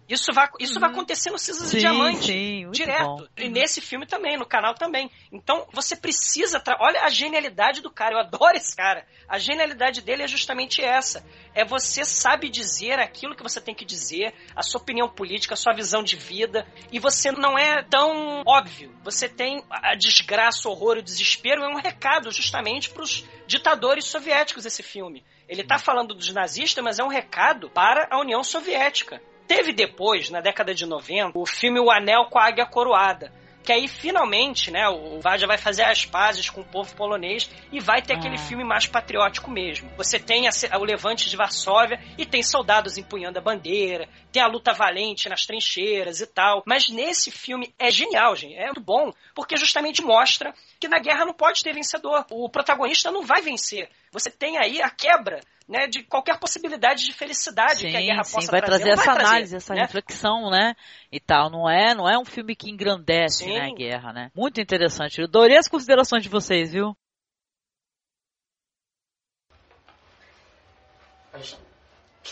isso 0.10 0.32
vai, 0.32 0.48
isso 0.60 0.76
uhum. 0.76 0.80
vai 0.80 0.90
acontecer 0.90 1.30
no 1.32 1.38
Cisas 1.38 1.70
sim, 1.70 1.78
e 1.78 1.80
Diamante. 1.82 2.26
Sim, 2.28 2.72
direto. 2.72 3.04
Bom. 3.04 3.28
E 3.36 3.50
nesse 3.50 3.82
filme 3.82 4.06
também, 4.06 4.38
no 4.38 4.46
canal 4.46 4.74
também. 4.74 5.12
Então, 5.32 5.68
você 5.74 5.98
precisa. 5.98 6.64
Olha 6.80 7.04
a 7.04 7.10
genialidade 7.10 7.82
do 7.82 7.92
cara. 7.92 8.16
Eu 8.16 8.20
adoro 8.20 8.56
esse 8.56 8.76
cara. 8.76 9.06
A 9.28 9.38
genialidade 9.38 10.02
dele 10.02 10.24
é 10.24 10.28
justamente 10.28 10.82
essa. 10.82 11.26
É 11.54 11.66
você 11.66 12.06
sabe 12.06 12.50
dizer 12.50 13.00
aquilo 13.00 13.36
que 13.36 13.44
você 13.44 13.60
tem 13.60 13.76
que 13.76 13.84
dizer, 13.84 14.34
a 14.56 14.64
sua 14.64 14.80
opinião 14.80 15.10
política, 15.10 15.56
a 15.56 15.58
sua 15.58 15.74
visão 15.74 16.02
de 16.02 16.16
vida. 16.16 16.66
E 16.90 17.00
você 17.00 17.30
não 17.32 17.58
é 17.58 17.84
tão 17.84 18.44
óbvio. 18.46 18.96
Você 19.04 19.28
tem 19.28 19.62
a 19.70 19.94
desgraça, 19.94 20.70
o 20.70 20.72
horror, 20.72 20.98
o 20.98 21.04
desespero. 21.04 21.64
É 21.64 21.68
um 21.68 21.82
recado 21.82 22.32
justamente 22.32 22.90
para 22.90 23.04
os 23.04 23.26
ditadores 23.46 24.06
soviéticos 24.06 24.66
esse 24.66 24.82
filme. 24.82 25.26
Ele 25.50 25.62
está 25.62 25.78
falando 25.78 26.14
dos 26.14 26.34
nazistas, 26.34 26.84
mas 26.84 27.00
é 27.00 27.04
um 27.04 27.10
recado 27.10 27.70
para 27.70 28.08
a 28.10 28.20
União 28.20 28.44
Soviética. 28.44 29.22
Teve 29.48 29.72
depois, 29.72 30.30
na 30.30 30.42
década 30.42 30.74
de 30.74 30.86
90, 30.86 31.32
o 31.38 31.46
filme 31.46 31.80
O 31.80 31.90
Anel 31.90 32.26
com 32.26 32.38
a 32.38 32.46
Águia 32.46 32.66
Coroada. 32.66 33.32
Que 33.68 33.74
aí 33.74 33.86
finalmente, 33.90 34.72
né, 34.72 34.88
o 34.88 35.20
Vaja 35.20 35.46
vai 35.46 35.58
fazer 35.58 35.84
as 35.84 36.06
pazes 36.06 36.50
com 36.50 36.62
o 36.62 36.66
povo 36.66 36.96
polonês 36.96 37.50
e 37.70 37.82
vai 37.82 38.02
ter 38.02 38.14
ah. 38.14 38.18
aquele 38.18 38.38
filme 38.38 38.64
mais 38.64 38.88
patriótico 38.88 39.52
mesmo. 39.52 39.90
Você 39.98 40.18
tem 40.18 40.48
a, 40.48 40.52
o 40.80 40.86
Levante 40.86 41.30
de 41.30 41.36
Varsóvia 41.36 42.00
e 42.18 42.26
tem 42.26 42.42
soldados 42.42 42.98
empunhando 42.98 43.40
a 43.40 43.42
bandeira, 43.42 44.08
tem 44.32 44.42
a 44.42 44.48
luta 44.48 44.72
valente 44.72 45.28
nas 45.28 45.46
trincheiras 45.46 46.22
e 46.22 46.28
tal. 46.28 46.64
Mas 46.66 46.88
nesse 46.88 47.30
filme 47.30 47.74
é 47.78 47.92
genial, 47.92 48.38
gente. 48.38 48.56
É 48.56 48.68
muito 48.68 48.80
bom, 48.80 49.12
porque 49.36 49.58
justamente 49.58 50.02
mostra 50.02 50.54
que 50.80 50.88
na 50.88 51.00
guerra 51.00 51.26
não 51.26 51.34
pode 51.34 51.64
ter 51.64 51.74
vencedor. 51.74 52.26
O 52.32 52.50
protagonista 52.50 53.12
não 53.12 53.26
vai 53.26 53.42
vencer. 53.42 53.90
Você 54.12 54.30
tem 54.30 54.58
aí 54.58 54.82
a 54.82 54.90
quebra 54.90 55.40
né, 55.68 55.88
de 55.88 56.04
qualquer 56.04 56.40
possibilidade 56.40 57.06
de 57.06 57.14
felicidade 57.14 57.82
sim, 57.82 57.90
que 57.90 57.98
a 57.98 58.02
guerra 58.02 58.24
sim, 58.24 58.36
possa 58.36 58.52
vai 58.52 58.62
trazer. 58.62 58.84
trazer 58.84 59.02
essa 59.02 59.12
análise, 59.12 59.56
essa 59.56 59.74
né? 59.74 59.82
reflexão, 59.82 60.50
né? 60.50 60.76
E 61.12 61.20
tal. 61.20 61.50
Não 61.50 61.70
é, 61.70 61.94
não 61.94 62.10
é 62.10 62.18
um 62.18 62.26
filme 62.26 62.56
que 62.56 62.70
engrandece 62.70 63.46
né, 63.46 63.70
a 63.72 63.76
guerra, 63.76 64.14
né? 64.14 64.32
Muito 64.36 64.62
interessante. 64.62 65.20
Eu 65.20 65.26
adorei 65.26 65.58
as 65.58 65.68
considerações 65.68 66.24
de 66.24 66.30
vocês, 66.30 66.72
viu? 66.72 66.96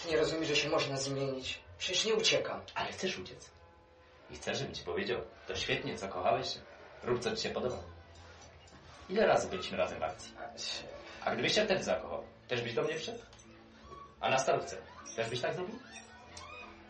nie 0.10 0.18
rozumiesz, 0.18 0.48
że 0.48 0.56
się 0.56 0.70
można 0.70 0.98
zmienić. 0.98 1.60
Przecież 1.78 2.06
nie 2.06 2.14
uciekam. 2.14 2.62
Ale 2.76 2.92
chcesz 2.92 3.18
uciec. 3.18 3.52
I 4.32 4.36
chcesz, 4.36 4.58
żebym 4.58 4.76
ci 4.76 4.84
powiedział. 4.84 5.22
To 5.48 5.56
świetnie, 5.56 5.98
zakochałeś 5.98 6.54
się. 6.54 6.60
Rób, 7.04 7.20
co 7.20 7.36
ci 7.36 7.44
się 7.44 7.50
podoba. 7.50 7.95
Ile 9.10 9.26
razy 9.26 9.50
byliśmy 9.50 9.78
razem 9.78 10.00
w 10.00 10.04
akcji? 10.04 10.34
A 11.26 11.32
gdybyś 11.32 11.54
się 11.54 11.66
wtedy 11.66 11.84
zakochał, 11.84 12.24
też 12.48 12.62
byś 12.62 12.74
do 12.74 12.84
mnie 12.84 12.98
wszedł? 12.98 13.20
A 14.22 14.30
na 14.30 14.38
starówce 14.38 14.78
też 15.16 15.30
byś 15.30 15.42
tak 15.42 15.54
zrobił? 15.54 15.80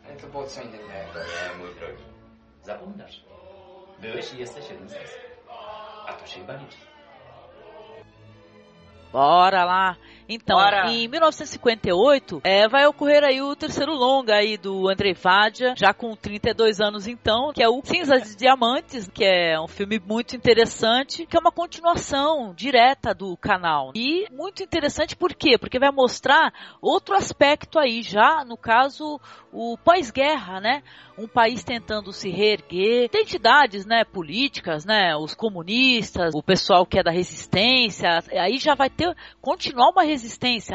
Ale 0.06 0.16
to 0.16 0.28
było 0.28 0.48
co 0.48 0.62
innego. 0.62 0.84
Nie, 0.90 1.58
mój 1.58 1.76
drogi. 1.76 2.04
Zapominasz. 2.64 3.24
Byłeś 4.00 4.34
i 4.34 4.38
jesteś 4.38 4.70
jednym 4.70 4.90
z 4.90 4.94
nas. 4.94 5.10
A 6.08 6.14
to 6.14 6.28
się 6.28 6.40
chyba 6.40 6.54
liczy. 6.54 6.78
Bora 9.12 9.66
lá. 9.66 9.96
Então, 10.28 10.58
Bora. 10.58 10.92
em 10.92 11.08
1958, 11.08 12.42
é, 12.44 12.68
vai 12.68 12.86
ocorrer 12.88 13.24
aí 13.24 13.42
o 13.42 13.56
terceiro 13.56 13.94
longa 13.94 14.36
aí 14.36 14.58
do 14.58 14.90
Andrei 14.90 15.14
Vadia, 15.14 15.74
já 15.78 15.94
com 15.94 16.16
32 16.16 16.82
anos 16.82 17.08
então, 17.08 17.52
que 17.54 17.62
é 17.62 17.70
o 17.70 17.82
Cinzas 17.84 18.30
de 18.30 18.36
Diamantes, 18.36 19.08
que 19.08 19.24
é 19.24 19.60
um 19.60 19.68
filme 19.68 20.00
muito 20.00 20.36
interessante, 20.36 21.26
que 21.26 21.38
é 21.38 21.40
uma 21.40 21.52
continuação 21.52 22.54
direta 22.56 23.14
do 23.14 23.38
canal. 23.38 23.92
E 23.96 24.28
muito 24.32 24.64
interessante 24.64 25.16
por 25.16 25.34
quê? 25.34 25.58
Porque 25.58 25.80
vai 25.80 25.92
mostrar 25.92 26.54
outro 26.82 27.16
aspecto 27.16 27.78
aí, 27.80 28.02
já 28.02 28.44
no 28.44 28.58
caso, 28.58 29.20
o 29.52 29.78
pós-guerra, 29.78 30.60
né? 30.60 30.84
Um 31.18 31.28
país 31.28 31.64
tentando 31.64 32.12
se 32.12 32.30
reerguer, 32.30 33.06
identidades, 33.06 33.86
né, 33.86 34.04
políticas, 34.04 34.84
né, 34.84 35.16
os 35.16 35.34
comunistas, 35.34 36.36
o 36.36 36.44
pessoal 36.44 36.86
que 36.86 37.00
é 37.00 37.04
da 37.04 37.12
resistência, 37.12 38.20
aí 38.34 38.58
já 38.58 38.76
vai 38.76 38.90
ter 38.90 39.16
continuar 39.42 39.92
uma 39.92 40.04
resistência, 40.04 40.15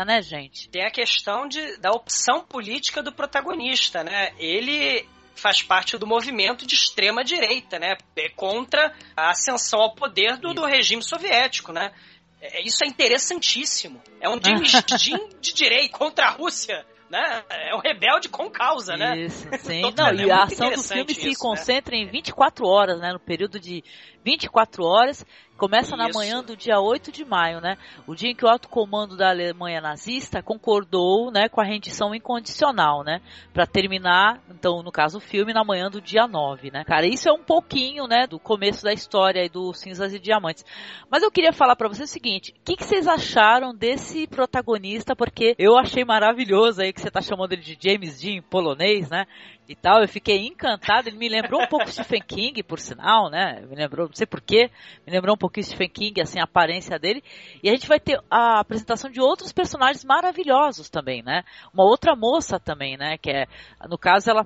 né, 0.04 0.22
gente? 0.22 0.68
Tem 0.68 0.84
a 0.84 0.90
questão 0.90 1.46
de, 1.46 1.76
da 1.78 1.90
opção 1.90 2.44
política 2.44 3.02
do 3.02 3.12
protagonista, 3.12 4.04
né? 4.04 4.32
Ele 4.38 5.06
faz 5.34 5.62
parte 5.62 5.96
do 5.96 6.06
movimento 6.06 6.66
de 6.66 6.74
extrema 6.74 7.24
direita, 7.24 7.78
né? 7.78 7.96
É 8.16 8.28
contra 8.28 8.94
a 9.16 9.30
ascensão 9.30 9.80
ao 9.80 9.94
poder 9.94 10.36
do, 10.36 10.52
do 10.52 10.64
regime 10.64 11.02
soviético, 11.02 11.72
né? 11.72 11.92
É, 12.40 12.62
isso 12.62 12.84
é 12.84 12.86
interessantíssimo. 12.86 14.02
É 14.20 14.28
um 14.28 14.38
James 14.42 14.72
Dean 14.72 15.18
de 15.40 15.52
direita 15.52 15.96
contra 15.96 16.26
a 16.26 16.30
Rússia 16.30 16.84
né? 17.10 17.42
É 17.50 17.74
um 17.74 17.80
rebelde 17.80 18.28
com 18.28 18.48
causa, 18.48 18.96
né? 18.96 19.18
Isso, 19.18 19.48
sim. 19.58 19.82
Não, 19.98 20.06
é 20.06 20.14
e 20.14 20.30
a 20.30 20.44
ação 20.44 20.70
do 20.70 20.80
filme 20.80 21.10
isso, 21.10 21.20
se 21.22 21.28
né? 21.28 21.34
concentra 21.36 21.96
né? 21.96 22.02
em 22.02 22.06
24 22.06 22.64
horas, 22.64 23.00
né? 23.00 23.12
No 23.12 23.18
período 23.18 23.58
de 23.58 23.82
24 24.24 24.84
horas 24.84 25.24
Começa 25.60 25.94
na 25.94 26.09
manhã 26.09 26.42
do 26.42 26.56
dia 26.56 26.80
8 26.80 27.12
de 27.12 27.22
maio, 27.22 27.60
né? 27.60 27.76
O 28.06 28.14
dia 28.14 28.30
em 28.30 28.34
que 28.34 28.47
o 28.47 28.48
alto 28.48 28.66
comando 28.66 29.14
da 29.14 29.28
Alemanha 29.28 29.78
nazista 29.78 30.42
concordou, 30.42 31.30
né, 31.30 31.51
com 31.51 31.60
a 31.60 31.64
rendição 31.64 32.14
incondicional, 32.14 33.05
né? 33.05 33.20
Para 33.52 33.66
terminar, 33.66 34.42
então, 34.48 34.82
no 34.82 34.90
caso, 34.90 35.18
o 35.18 35.20
filme 35.20 35.52
na 35.52 35.62
manhã 35.62 35.90
do 35.90 36.01
dia 36.01 36.26
9, 36.26 36.70
né? 36.70 36.82
Cara, 36.82 37.06
isso 37.06 37.28
é 37.28 37.32
um 37.32 37.42
pouquinho, 37.44 38.06
né, 38.06 38.26
do 38.26 38.38
começo 38.38 38.82
da 38.82 38.90
história 38.90 39.44
e 39.44 39.51
do 39.51 39.74
Cinzas 39.74 40.14
e 40.14 40.18
Diamantes. 40.18 40.64
Mas 41.10 41.22
eu 41.22 41.30
queria 41.30 41.52
falar 41.52 41.76
para 41.76 41.88
vocês 41.88 42.09
o 42.09 42.12
seguinte, 42.12 42.55
o 42.59 42.64
que, 42.64 42.76
que, 42.76 42.84
vocês 42.84 43.06
acharam 43.06 43.74
desse 43.74 44.26
protagonista? 44.26 45.14
Porque 45.14 45.55
eu 45.59 45.76
achei 45.76 46.06
maravilhoso 46.06 46.80
aí 46.80 46.90
que 46.90 47.02
você 47.02 47.10
tá 47.10 47.20
chamando 47.20 47.52
ele 47.52 47.60
de 47.60 47.76
James 47.78 48.18
Dean 48.18 48.40
polonês, 48.40 49.10
né? 49.10 49.26
E 49.70 49.76
tal. 49.76 50.02
Eu 50.02 50.09
fiquei 50.09 50.47
encantado. 50.47 51.09
Ele 51.09 51.16
me 51.16 51.28
lembrou 51.28 51.62
um 51.62 51.66
pouco 51.66 51.90
Stephen 51.90 52.20
King, 52.20 52.62
por 52.62 52.78
sinal, 52.80 53.30
né? 53.30 53.64
Me 53.68 53.76
lembrou, 53.76 54.09
não 54.09 54.14
sei 54.14 54.26
porquê, 54.26 54.70
me 55.06 55.12
lembrou 55.12 55.34
um 55.34 55.38
pouquinho 55.38 55.64
Stephen 55.64 55.88
King, 55.88 56.20
assim, 56.20 56.40
a 56.40 56.44
aparência 56.44 56.98
dele. 56.98 57.22
E 57.62 57.68
a 57.68 57.72
gente 57.72 57.86
vai 57.86 58.01
ter 58.01 58.20
a 58.28 58.59
apresentação 58.59 59.10
de 59.10 59.20
outros 59.20 59.52
personagens 59.52 60.05
maravilhosos 60.05 60.90
também, 60.90 61.22
né? 61.22 61.44
Uma 61.72 61.84
outra 61.84 62.16
moça 62.16 62.59
também, 62.59 62.97
né? 62.97 63.16
Que 63.16 63.30
é, 63.30 63.47
no 63.88 63.97
caso, 63.97 64.28
ela 64.28 64.44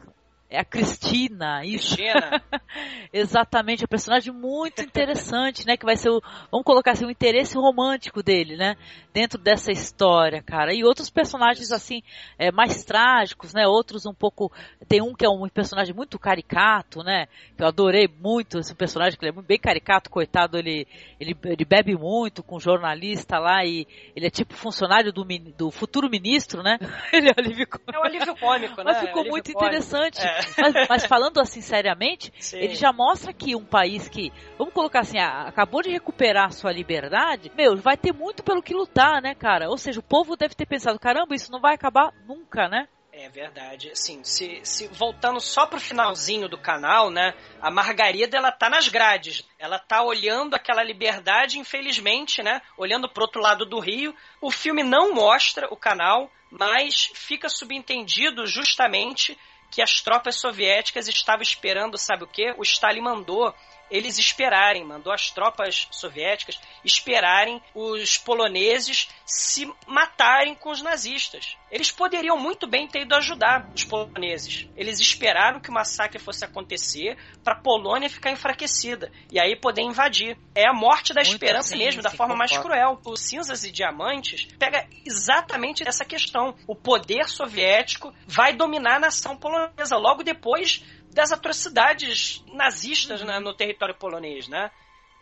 É 0.50 0.58
a 0.60 0.64
Cristina, 0.64 1.64
isso. 1.64 1.96
Cristina. 1.96 2.42
Exatamente, 3.12 3.82
é 3.82 3.86
um 3.86 3.88
personagem 3.88 4.32
muito 4.32 4.82
interessante, 4.82 5.66
né? 5.66 5.76
Que 5.76 5.86
vai 5.86 5.96
ser 5.96 6.10
o, 6.10 6.22
vamos 6.50 6.64
colocar 6.64 6.92
assim, 6.92 7.04
o 7.04 7.10
interesse 7.10 7.56
romântico 7.56 8.22
dele, 8.22 8.56
né? 8.56 8.76
Dentro 9.12 9.38
dessa 9.38 9.72
história, 9.72 10.42
cara. 10.42 10.72
E 10.72 10.84
outros 10.84 11.10
personagens, 11.10 11.72
assim, 11.72 12.02
é, 12.38 12.52
mais 12.52 12.84
trágicos, 12.84 13.54
né? 13.54 13.66
Outros 13.66 14.06
um 14.06 14.14
pouco. 14.14 14.52
Tem 14.86 15.00
um 15.00 15.14
que 15.14 15.24
é 15.24 15.28
um 15.28 15.48
personagem 15.48 15.94
muito 15.94 16.18
caricato, 16.18 17.02
né? 17.02 17.26
Que 17.56 17.62
eu 17.62 17.66
adorei 17.66 18.06
muito 18.06 18.58
esse 18.58 18.74
personagem, 18.74 19.18
que 19.18 19.24
ele 19.24 19.36
é 19.36 19.42
bem 19.42 19.58
caricato, 19.58 20.10
coitado, 20.10 20.58
ele, 20.58 20.86
ele, 21.18 21.36
ele 21.44 21.64
bebe 21.64 21.96
muito 21.96 22.42
com 22.42 22.56
um 22.56 22.60
jornalista 22.60 23.38
lá 23.38 23.64
e 23.64 23.86
ele 24.14 24.26
é 24.26 24.30
tipo 24.30 24.54
funcionário 24.54 25.12
do, 25.12 25.24
do 25.56 25.70
futuro 25.70 26.08
ministro, 26.08 26.62
né? 26.62 26.78
Ele 27.12 27.28
é, 27.28 27.32
alívio 27.36 27.66
é 27.92 27.98
um 27.98 28.04
alívio 28.04 28.36
cômico, 28.36 28.82
né? 28.82 28.92
Mas 28.92 28.98
ficou 28.98 29.24
é 29.24 29.28
muito 29.28 29.50
interessante. 29.50 30.20
É. 30.20 30.43
Mas, 30.56 30.88
mas, 30.88 31.06
falando 31.06 31.40
assim 31.40 31.60
seriamente, 31.60 32.32
Sim. 32.38 32.58
ele 32.58 32.74
já 32.74 32.92
mostra 32.92 33.32
que 33.32 33.54
um 33.54 33.64
país 33.64 34.08
que, 34.08 34.32
vamos 34.58 34.72
colocar 34.72 35.00
assim, 35.00 35.18
acabou 35.18 35.82
de 35.82 35.90
recuperar 35.90 36.52
sua 36.52 36.72
liberdade, 36.72 37.50
meu, 37.56 37.76
vai 37.76 37.96
ter 37.96 38.12
muito 38.12 38.42
pelo 38.42 38.62
que 38.62 38.74
lutar, 38.74 39.20
né, 39.20 39.34
cara? 39.34 39.68
Ou 39.68 39.78
seja, 39.78 40.00
o 40.00 40.02
povo 40.02 40.36
deve 40.36 40.54
ter 40.54 40.66
pensado, 40.66 40.98
caramba, 40.98 41.34
isso 41.34 41.50
não 41.52 41.60
vai 41.60 41.74
acabar 41.74 42.12
nunca, 42.26 42.68
né? 42.68 42.88
É 43.16 43.28
verdade. 43.28 43.90
Assim, 43.92 44.24
se, 44.24 44.60
se 44.64 44.88
voltando 44.88 45.40
só 45.40 45.66
pro 45.66 45.78
finalzinho 45.78 46.48
do 46.48 46.58
canal, 46.58 47.10
né? 47.10 47.32
A 47.62 47.70
Margarida 47.70 48.36
ela 48.36 48.50
tá 48.50 48.68
nas 48.68 48.88
grades. 48.88 49.44
Ela 49.56 49.78
tá 49.78 50.02
olhando 50.02 50.54
aquela 50.54 50.82
liberdade, 50.82 51.58
infelizmente, 51.58 52.42
né? 52.42 52.60
Olhando 52.76 53.08
pro 53.08 53.22
outro 53.22 53.40
lado 53.40 53.64
do 53.64 53.78
rio. 53.78 54.12
O 54.40 54.50
filme 54.50 54.82
não 54.82 55.14
mostra 55.14 55.72
o 55.72 55.76
canal, 55.76 56.28
mas 56.50 57.12
fica 57.14 57.48
subentendido 57.48 58.46
justamente 58.48 59.38
que 59.70 59.82
as 59.82 60.00
tropas 60.00 60.36
soviéticas 60.36 61.08
estavam 61.08 61.42
esperando, 61.42 61.98
sabe 61.98 62.24
o 62.24 62.28
que? 62.28 62.54
O 62.56 62.62
Stalin 62.62 63.00
mandou 63.00 63.54
eles 63.90 64.18
esperarem, 64.18 64.84
mandou 64.84 65.12
as 65.12 65.30
tropas 65.30 65.88
soviéticas 65.90 66.60
esperarem 66.84 67.62
os 67.74 68.18
poloneses 68.18 69.08
se 69.26 69.70
matarem 69.86 70.54
com 70.54 70.70
os 70.70 70.82
nazistas. 70.82 71.56
Eles 71.70 71.90
poderiam 71.90 72.38
muito 72.38 72.66
bem 72.66 72.86
ter 72.86 73.02
ido 73.02 73.14
ajudar 73.14 73.68
os 73.74 73.84
poloneses. 73.84 74.68
Eles 74.76 75.00
esperaram 75.00 75.60
que 75.60 75.70
o 75.70 75.72
massacre 75.72 76.18
fosse 76.18 76.44
acontecer 76.44 77.16
para 77.42 77.54
a 77.54 77.60
Polônia 77.60 78.08
ficar 78.08 78.30
enfraquecida 78.30 79.10
e 79.30 79.40
aí 79.40 79.56
poder 79.56 79.82
invadir. 79.82 80.36
É 80.54 80.68
a 80.68 80.72
morte 80.72 81.12
da 81.12 81.22
muito 81.22 81.32
esperança 81.32 81.70
sim, 81.70 81.78
mesmo, 81.78 82.02
da 82.02 82.10
forma 82.10 82.36
mais 82.36 82.56
cruel. 82.56 83.00
O 83.04 83.16
Cinzas 83.16 83.64
e 83.64 83.72
Diamantes 83.72 84.46
pega 84.58 84.86
exatamente 85.04 85.86
essa 85.86 86.04
questão. 86.04 86.54
O 86.66 86.76
poder 86.76 87.28
soviético 87.28 88.14
vai 88.26 88.54
dominar 88.54 88.96
a 88.96 89.00
nação 89.00 89.36
polonesa 89.36 89.96
logo 89.96 90.22
depois 90.22 90.82
das 91.14 91.30
atrocidades 91.30 92.44
nazistas 92.52 93.22
né, 93.22 93.38
no 93.38 93.54
território 93.54 93.94
polonês, 93.94 94.48
né? 94.48 94.70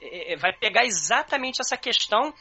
É, 0.00 0.32
é, 0.32 0.36
vai 0.36 0.52
pegar 0.52 0.84
exatamente 0.84 1.60
essa 1.60 1.76
questão 1.76 2.34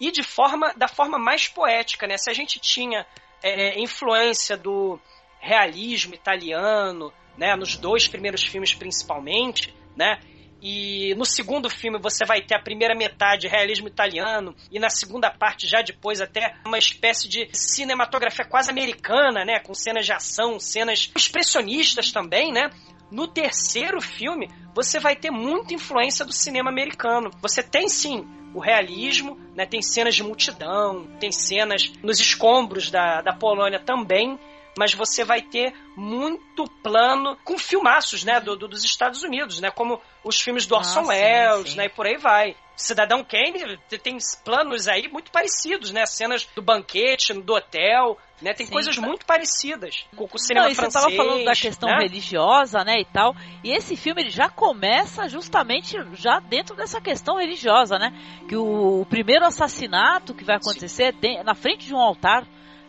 e 0.00 0.10
de 0.10 0.22
forma 0.22 0.74
da 0.74 0.88
forma 0.88 1.16
mais 1.18 1.48
poética, 1.48 2.06
né? 2.06 2.18
Se 2.18 2.28
a 2.28 2.34
gente 2.34 2.58
tinha 2.58 3.06
é, 3.42 3.80
influência 3.80 4.56
do 4.56 4.98
realismo 5.38 6.12
italiano, 6.12 7.12
né, 7.36 7.54
nos 7.54 7.76
dois 7.76 8.08
primeiros 8.08 8.42
filmes 8.42 8.74
principalmente, 8.74 9.72
né? 9.96 10.20
E 10.60 11.14
no 11.14 11.24
segundo 11.24 11.70
filme 11.70 11.98
você 12.00 12.24
vai 12.24 12.42
ter 12.42 12.56
a 12.56 12.62
primeira 12.62 12.94
metade 12.94 13.46
realismo 13.46 13.86
italiano 13.88 14.54
e 14.70 14.78
na 14.78 14.90
segunda 14.90 15.30
parte 15.30 15.66
já 15.66 15.82
depois 15.82 16.20
até 16.20 16.56
uma 16.66 16.78
espécie 16.78 17.28
de 17.28 17.48
cinematografia 17.52 18.44
quase 18.44 18.70
americana, 18.70 19.44
né, 19.44 19.60
com 19.60 19.72
cenas 19.74 20.04
de 20.04 20.12
ação, 20.12 20.58
cenas 20.58 21.12
expressionistas 21.16 22.10
também, 22.10 22.52
né? 22.52 22.70
No 23.10 23.26
terceiro 23.26 24.00
filme, 24.00 24.50
você 24.74 25.00
vai 25.00 25.16
ter 25.16 25.30
muita 25.30 25.72
influência 25.72 26.24
do 26.24 26.32
cinema 26.32 26.70
americano. 26.70 27.30
Você 27.40 27.62
tem 27.62 27.88
sim 27.88 28.26
o 28.54 28.60
realismo, 28.60 29.38
né? 29.54 29.66
tem 29.66 29.80
cenas 29.80 30.14
de 30.14 30.22
multidão, 30.22 31.06
tem 31.18 31.32
cenas 31.32 31.92
nos 32.02 32.20
escombros 32.20 32.90
da, 32.90 33.20
da 33.22 33.32
Polônia 33.32 33.78
também, 33.78 34.38
mas 34.78 34.94
você 34.94 35.24
vai 35.24 35.42
ter 35.42 35.74
muito 35.96 36.64
plano 36.84 37.36
com 37.44 37.58
filmaços, 37.58 38.22
né, 38.22 38.38
do, 38.38 38.56
do, 38.56 38.68
dos 38.68 38.84
Estados 38.84 39.24
Unidos, 39.24 39.60
né, 39.60 39.72
como 39.72 40.00
os 40.22 40.40
filmes 40.40 40.66
do 40.66 40.76
Orson 40.76 41.00
ah, 41.00 41.06
Welles, 41.08 41.74
né, 41.74 41.86
e 41.86 41.88
por 41.88 42.06
aí 42.06 42.16
vai. 42.16 42.56
Cidadão 42.76 43.24
Kane 43.24 43.76
tem 44.00 44.16
planos 44.44 44.86
aí 44.86 45.08
muito 45.08 45.32
parecidos, 45.32 45.90
né, 45.90 46.06
cenas 46.06 46.48
do 46.54 46.62
banquete, 46.62 47.32
do 47.32 47.54
hotel, 47.54 48.16
né, 48.40 48.54
tem 48.54 48.66
Sim, 48.66 48.72
coisas 48.72 48.96
muito 48.96 49.26
parecidas 49.26 50.06
com, 50.14 50.28
com 50.28 50.36
o 50.36 50.38
cinema 50.38 50.68
Não, 50.68 50.74
francês. 50.76 51.02
Você 51.02 51.10
estava 51.10 51.28
falando 51.28 51.44
da 51.44 51.56
questão 51.56 51.88
né? 51.88 51.98
religiosa, 52.02 52.84
né, 52.84 53.00
e 53.00 53.04
tal, 53.04 53.34
e 53.64 53.72
esse 53.72 53.96
filme 53.96 54.22
ele 54.22 54.30
já 54.30 54.48
começa 54.48 55.28
justamente 55.28 55.96
já 56.14 56.38
dentro 56.38 56.76
dessa 56.76 57.00
questão 57.00 57.36
religiosa, 57.36 57.98
né, 57.98 58.12
que 58.48 58.54
o, 58.54 59.00
o 59.00 59.06
primeiro 59.06 59.44
assassinato 59.44 60.32
que 60.32 60.44
vai 60.44 60.54
acontecer 60.54 61.16
é 61.20 61.42
na 61.42 61.56
frente 61.56 61.84
de 61.84 61.92
um 61.92 61.98
altar 61.98 62.46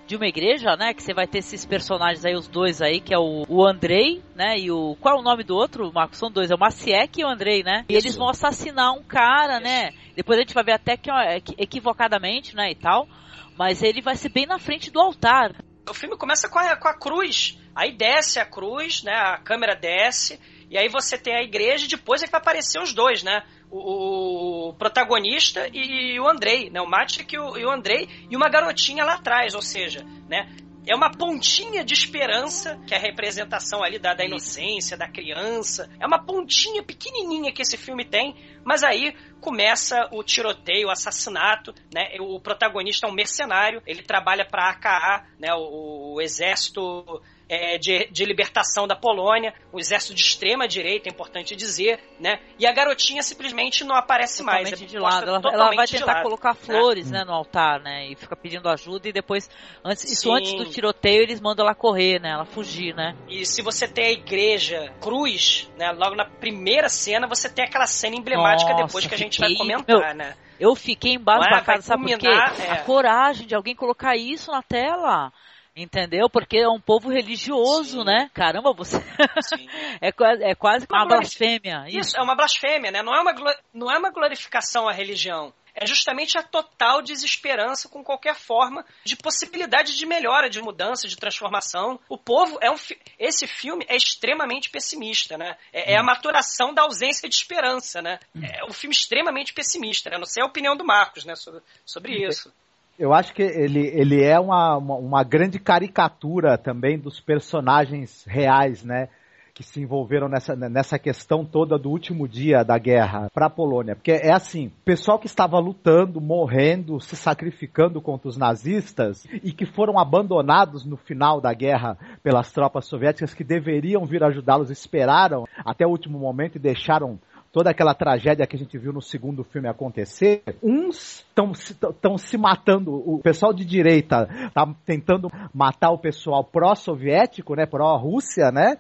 de 0.10 0.16
uma 0.16 0.26
igreja, 0.26 0.76
né? 0.76 0.92
Que 0.92 1.04
você 1.04 1.14
vai 1.14 1.28
ter 1.28 1.38
esses 1.38 1.64
personagens 1.68 2.26
aí, 2.26 2.34
os 2.34 2.48
dois 2.48 2.82
aí, 2.82 3.00
que 3.00 3.14
é 3.14 3.20
o, 3.20 3.46
o 3.48 3.64
Andrei, 3.64 4.24
né? 4.36 4.58
E 4.58 4.72
o. 4.72 4.98
Qual 5.00 5.16
é 5.16 5.20
o 5.20 5.22
nome 5.22 5.44
do 5.44 5.56
outro, 5.56 5.94
Marcos? 5.94 6.18
São 6.18 6.32
dois, 6.32 6.50
é 6.50 6.56
o 6.56 6.60
Maciek 6.60 7.22
e 7.22 7.24
o 7.24 7.28
Andrei, 7.28 7.62
né? 7.62 7.86
E 7.88 7.94
eles 7.96 8.16
vão 8.16 8.28
assassinar 8.28 8.92
um 8.94 9.04
cara, 9.04 9.58
Isso. 9.58 9.64
né? 9.64 9.94
Depois 10.16 10.40
a 10.40 10.42
gente 10.42 10.56
vai 10.56 10.64
ver 10.64 10.72
até 10.72 10.98
que 10.98 11.12
equivocadamente, 11.60 12.56
né? 12.56 12.72
E 12.72 12.76
tal. 12.76 13.08
Mas 13.56 13.84
ele 13.84 14.02
vai 14.02 14.16
ser 14.16 14.30
bem 14.30 14.48
na 14.48 14.58
frente 14.58 14.90
do 14.90 15.00
altar. 15.00 15.54
O 15.88 15.94
filme 15.94 16.18
começa 16.18 16.50
com 16.50 16.58
a, 16.58 16.76
com 16.76 16.88
a 16.88 16.98
cruz. 16.98 17.60
Aí 17.76 17.96
desce 17.96 18.40
a 18.40 18.46
cruz, 18.46 19.04
né? 19.04 19.14
A 19.14 19.38
câmera 19.38 19.76
desce. 19.76 20.40
E 20.72 20.78
aí 20.78 20.90
você 20.90 21.20
tem 21.20 21.36
a 21.36 21.44
igreja 21.44 21.86
e 21.86 21.90
depois 21.90 22.24
é 22.24 22.26
que 22.26 22.32
vai 22.32 22.42
aparecer 22.42 22.82
os 22.82 22.94
dois, 22.94 23.22
né? 23.22 23.44
O, 23.72 24.70
o 24.70 24.74
protagonista 24.74 25.68
e 25.72 26.20
o 26.20 26.28
Andrei, 26.28 26.70
né? 26.70 26.82
O 26.82 26.90
Matic 26.90 27.34
e 27.34 27.40
o, 27.40 27.58
e 27.58 27.66
o 27.66 27.72
Andrei 27.72 28.08
e 28.30 28.36
uma 28.36 28.50
garotinha 28.50 29.04
lá 29.04 29.16
atrás, 29.16 29.54
ou 29.54 29.62
seja, 29.62 30.04
né? 30.28 30.50
É 30.88 30.96
uma 30.96 31.12
pontinha 31.12 31.84
de 31.84 31.94
esperança, 31.94 32.80
que 32.88 32.96
é 32.96 32.98
a 32.98 33.00
representação 33.00 33.84
ali 33.84 34.00
da, 34.00 34.16
da 34.16 34.26
inocência, 34.26 34.98
da 34.98 35.08
criança. 35.08 35.88
É 36.00 36.08
uma 36.08 36.18
pontinha 36.18 36.82
pequenininha 36.82 37.52
que 37.52 37.62
esse 37.62 37.78
filme 37.78 38.04
tem, 38.04 38.36
mas 38.66 38.84
aí 38.84 39.14
começa 39.40 40.10
o 40.12 40.24
tiroteio, 40.24 40.88
o 40.88 40.92
assassinato, 40.92 41.76
né? 41.94 42.16
O 42.20 42.40
protagonista 42.40 43.06
é 43.06 43.10
um 43.10 43.14
mercenário, 43.14 43.84
ele 43.86 44.02
trabalha 44.02 44.46
para 44.46 44.64
a 44.64 44.70
AKA, 44.72 45.28
né? 45.38 45.54
O, 45.54 46.16
o 46.16 46.22
exército 46.22 47.22
é, 47.50 47.80
de, 47.80 48.08
de, 48.12 48.26
libertação 48.26 48.88
da 48.88 48.96
Polônia, 48.96 49.54
um 49.74 49.80
exército 49.80 50.14
de 50.14 50.22
extrema 50.22 50.68
direita, 50.68 51.10
é 51.10 51.12
importante 51.12 51.56
dizer, 51.56 52.00
né? 52.20 52.40
E 52.60 52.68
a 52.68 52.72
garotinha 52.72 53.24
simplesmente 53.24 53.84
não 53.84 53.96
aparece 53.96 54.38
totalmente 54.38 54.70
mais. 54.70 54.82
É 54.82 54.86
de 54.86 55.00
lado. 55.00 55.28
Ela, 55.28 55.42
ela, 55.52 55.76
vai 55.76 55.88
tentar 55.88 56.22
colocar 56.22 56.54
né? 56.54 56.60
flores, 56.62 57.10
né? 57.10 57.20
né? 57.20 57.26
no 57.26 57.34
altar, 57.34 57.82
né? 57.82 58.08
E 58.08 58.16
fica 58.16 58.36
pedindo 58.36 58.70
ajuda 58.70 59.10
e 59.10 59.12
depois, 59.12 59.50
antes, 59.84 60.04
isso 60.12 60.32
antes 60.32 60.54
do 60.54 60.66
tiroteio, 60.66 61.24
eles 61.24 61.42
mandam 61.42 61.66
ela 61.66 61.74
correr, 61.74 62.20
né? 62.20 62.30
Ela 62.30 62.46
fugir, 62.46 62.94
né? 62.94 63.16
E 63.28 63.44
se 63.46 63.64
você 63.64 63.88
tem 63.88 64.06
a 64.06 64.12
igreja 64.12 64.94
cruz, 65.02 65.68
né? 65.76 65.92
Logo 65.92 66.16
na 66.16 66.26
primeira 66.26 66.88
cena, 66.88 67.28
você 67.28 67.50
tem 67.50 67.66
aquela 67.66 67.88
cena 67.88 68.16
emblemática 68.16 68.72
Nossa, 68.72 68.86
depois 68.86 69.08
que 69.08 69.16
a 69.16 69.18
gente 69.18 69.38
fiquei... 69.38 69.56
vai 69.56 69.58
comentar, 69.58 69.86
Meu, 69.88 70.16
né? 70.16 70.36
Eu 70.60 70.76
fiquei 70.76 71.14
embasbacado, 71.14 71.80
é, 71.80 71.82
sabe 71.82 72.12
por 72.12 72.20
quê? 72.20 72.28
É. 72.28 72.72
A 72.72 72.84
coragem 72.84 73.48
de 73.48 73.56
alguém 73.56 73.74
colocar 73.74 74.18
isso 74.18 74.52
na 74.52 74.62
tela. 74.62 75.32
Entendeu? 75.80 76.30
Porque 76.30 76.58
é 76.58 76.68
um 76.68 76.80
povo 76.80 77.10
religioso, 77.10 78.00
Sim. 78.00 78.04
né? 78.04 78.30
Caramba, 78.34 78.74
você. 78.74 78.98
é, 80.02 80.12
é 80.52 80.56
quase 80.56 80.86
uma, 80.90 81.04
uma 81.04 81.08
blasfêmia. 81.08 81.86
Isso. 81.88 82.00
isso. 82.00 82.18
é 82.18 82.22
uma 82.22 82.36
blasfêmia, 82.36 82.92
né? 82.92 83.02
Não 83.02 83.16
é 83.16 83.22
uma, 83.22 83.56
não 83.74 83.92
é 83.92 83.98
uma 83.98 84.10
glorificação 84.10 84.90
à 84.90 84.92
religião. 84.92 85.54
É 85.74 85.88
justamente 85.88 86.38
a 86.38 86.44
total 86.44 87.02
desesperança 87.02 87.88
com 87.88 88.04
qualquer 88.04 88.36
forma 88.36 88.86
de 89.06 89.16
possibilidade 89.16 89.96
de 89.96 90.06
melhora, 90.06 90.50
de 90.50 90.62
mudança, 90.62 91.08
de 91.08 91.16
transformação. 91.16 91.98
O 92.10 92.18
povo 92.18 92.58
é 92.62 92.70
um. 92.70 92.76
Esse 93.18 93.48
filme 93.48 93.86
é 93.88 93.96
extremamente 93.96 94.70
pessimista, 94.70 95.38
né? 95.38 95.56
É, 95.72 95.94
é 95.94 95.98
a 95.98 96.02
hum. 96.02 96.06
maturação 96.06 96.74
da 96.74 96.82
ausência 96.82 97.30
de 97.30 97.36
esperança, 97.36 98.02
né? 98.02 98.20
Hum. 98.36 98.42
É 98.44 98.66
um 98.66 98.74
filme 98.74 98.94
extremamente 98.94 99.54
pessimista, 99.54 100.10
né? 100.10 100.18
Não 100.18 100.26
sei 100.26 100.44
a 100.44 100.46
opinião 100.46 100.76
do 100.76 100.84
Marcos, 100.84 101.24
né? 101.24 101.36
Sobre, 101.36 101.62
sobre 101.86 102.28
isso 102.28 102.52
eu 103.00 103.14
acho 103.14 103.34
que 103.34 103.42
ele, 103.42 103.88
ele 103.88 104.22
é 104.22 104.38
uma, 104.38 104.78
uma, 104.78 104.96
uma, 104.96 105.24
grande 105.24 105.58
caricatura 105.58 106.58
também 106.58 107.00
dos 107.00 107.22
personagens 107.22 108.26
reais, 108.28 108.84
né? 108.84 109.08
Que 109.54 109.64
se 109.64 109.82
envolveram 109.82 110.30
nessa, 110.30 110.56
nessa 110.56 111.00
questão 111.00 111.44
toda 111.44 111.78
do 111.78 111.90
último 111.90 112.28
dia 112.28 112.64
da 112.64 112.78
guerra 112.78 113.30
para 113.34 113.48
a 113.48 113.50
Polônia. 113.50 113.96
Porque 113.96 114.12
é 114.12 114.34
assim: 114.34 114.72
pessoal 114.86 115.18
que 115.18 115.28
estava 115.28 115.58
lutando, 115.60 116.22
morrendo, 116.22 117.00
se 117.00 117.16
sacrificando 117.16 118.02
contra 118.02 118.30
os 118.30 118.38
nazistas 118.38 119.26
e 119.44 119.52
que 119.52 119.66
foram 119.66 119.98
abandonados 119.98 120.86
no 120.86 120.96
final 120.98 121.42
da 121.42 121.54
guerra 121.54 121.98
pelas 122.22 122.52
tropas 122.52 122.86
soviéticas 122.86 123.34
que 123.34 123.44
deveriam 123.44 124.06
vir 124.06 124.24
ajudá-los, 124.24 124.70
esperaram 124.70 125.46
até 125.66 125.86
o 125.86 125.90
último 125.90 126.20
momento 126.20 126.56
e 126.56 126.60
deixaram 126.60 127.20
toda 127.52 127.70
aquela 127.70 127.94
tragédia 127.94 128.46
que 128.46 128.56
a 128.56 128.60
gente 128.60 128.78
viu 128.78 128.94
no 128.94 129.02
segundo 129.02 129.44
filme 129.44 129.68
acontecer, 129.68 130.44
uns 130.62 131.26
estão 131.40 132.18
se, 132.18 132.38
matando, 132.38 132.94
o 132.94 133.20
pessoal 133.20 133.54
de 133.54 133.64
direita 133.64 134.28
tá 134.54 134.68
tentando 134.86 135.30
matar 135.54 135.92
o 135.92 135.98
pessoal 135.98 136.44
pró-soviético, 136.44 137.56
né, 137.56 137.66
pró-Rússia, 137.66 138.52
né, 138.52 138.78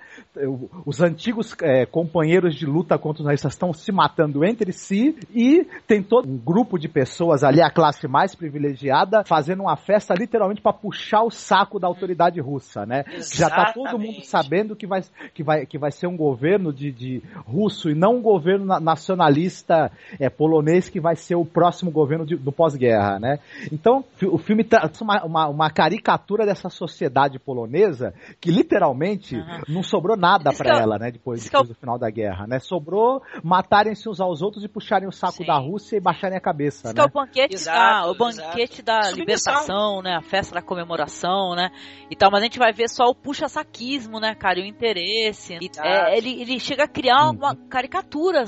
os 0.85 1.01
antigos 1.01 1.55
é, 1.61 1.85
companheiros 1.85 2.55
de 2.55 2.65
luta 2.65 2.97
contra 2.97 3.21
os 3.21 3.25
nazistas 3.25 3.53
estão 3.53 3.73
se 3.73 3.91
matando 3.91 4.43
entre 4.43 4.73
si 4.73 5.17
e 5.33 5.65
tem 5.87 6.03
todo 6.03 6.29
um 6.29 6.37
grupo 6.37 6.77
de 6.77 6.87
pessoas 6.87 7.43
ali, 7.43 7.61
a 7.61 7.71
classe 7.71 8.07
mais 8.07 8.35
privilegiada, 8.35 9.23
fazendo 9.23 9.63
uma 9.63 9.77
festa 9.77 10.13
literalmente 10.13 10.61
para 10.61 10.73
puxar 10.73 11.23
o 11.23 11.31
saco 11.31 11.79
da 11.79 11.87
autoridade 11.87 12.39
russa, 12.41 12.85
né? 12.85 13.03
Exatamente. 13.07 13.37
Já 13.37 13.49
tá 13.49 13.73
todo 13.73 13.99
mundo 13.99 14.23
sabendo 14.23 14.75
que 14.75 14.85
vai, 14.85 15.01
que 15.33 15.43
vai, 15.43 15.65
que 15.65 15.77
vai 15.77 15.91
ser 15.91 16.07
um 16.07 16.17
governo 16.17 16.73
de, 16.73 16.91
de 16.91 17.23
russo 17.45 17.89
e 17.89 17.95
não 17.95 18.17
um 18.17 18.21
governo 18.21 18.58
nacionalista 18.65 19.91
é, 20.19 20.29
polonês 20.29 20.89
que 20.89 20.99
vai 20.99 21.15
ser 21.15 21.35
o 21.35 21.45
próximo 21.45 21.91
governo 21.91 22.25
de, 22.25 22.35
do 22.35 22.51
pós-guerra, 22.51 23.19
né? 23.19 23.39
Então, 23.71 24.03
o 24.23 24.37
filme 24.37 24.63
traz 24.63 24.99
uma, 25.01 25.23
uma, 25.23 25.47
uma, 25.47 25.69
caricatura 25.69 26.45
dessa 26.45 26.69
sociedade 26.69 27.39
polonesa 27.39 28.13
que 28.39 28.51
literalmente 28.51 29.35
uhum. 29.35 29.61
não 29.67 29.83
sobrou 29.83 30.17
nada 30.17 30.51
para 30.53 30.79
ela, 30.79 30.97
né? 30.97 31.11
Depois, 31.11 31.43
depois 31.43 31.67
do 31.67 31.75
final 31.75 31.97
da 31.97 32.09
guerra, 32.09 32.47
né? 32.47 32.59
Sobrou 32.59 33.21
matarem-se 33.43 34.09
uns 34.09 34.19
aos 34.19 34.41
outros 34.41 34.63
e 34.63 34.67
puxarem 34.67 35.07
o 35.07 35.11
saco 35.11 35.37
Sim. 35.37 35.45
da 35.45 35.57
Rússia 35.57 35.97
e 35.97 35.99
baixarem 35.99 36.37
a 36.37 36.41
cabeça, 36.41 36.93
né? 36.93 37.01
É 37.01 37.03
o 37.03 37.09
banquete, 37.09 37.55
exato, 37.55 38.05
da, 38.05 38.11
o 38.11 38.15
banquete 38.15 38.81
da 38.81 39.11
libertação, 39.11 40.01
né? 40.01 40.15
A 40.15 40.21
festa 40.21 40.55
da 40.55 40.61
comemoração, 40.61 41.55
né? 41.55 41.69
E 42.09 42.15
tal, 42.15 42.31
mas 42.31 42.41
a 42.41 42.43
gente 42.45 42.59
vai 42.59 42.73
ver 42.73 42.89
só 42.89 43.05
o 43.05 43.15
puxa-saquismo, 43.15 44.19
né, 44.19 44.35
cara? 44.35 44.59
E 44.59 44.63
o 44.63 44.65
interesse. 44.65 45.57
E, 45.61 45.69
é, 45.79 46.17
ele, 46.17 46.41
ele 46.41 46.59
chega 46.59 46.83
a 46.83 46.87
criar 46.87 47.29
uma, 47.29 47.55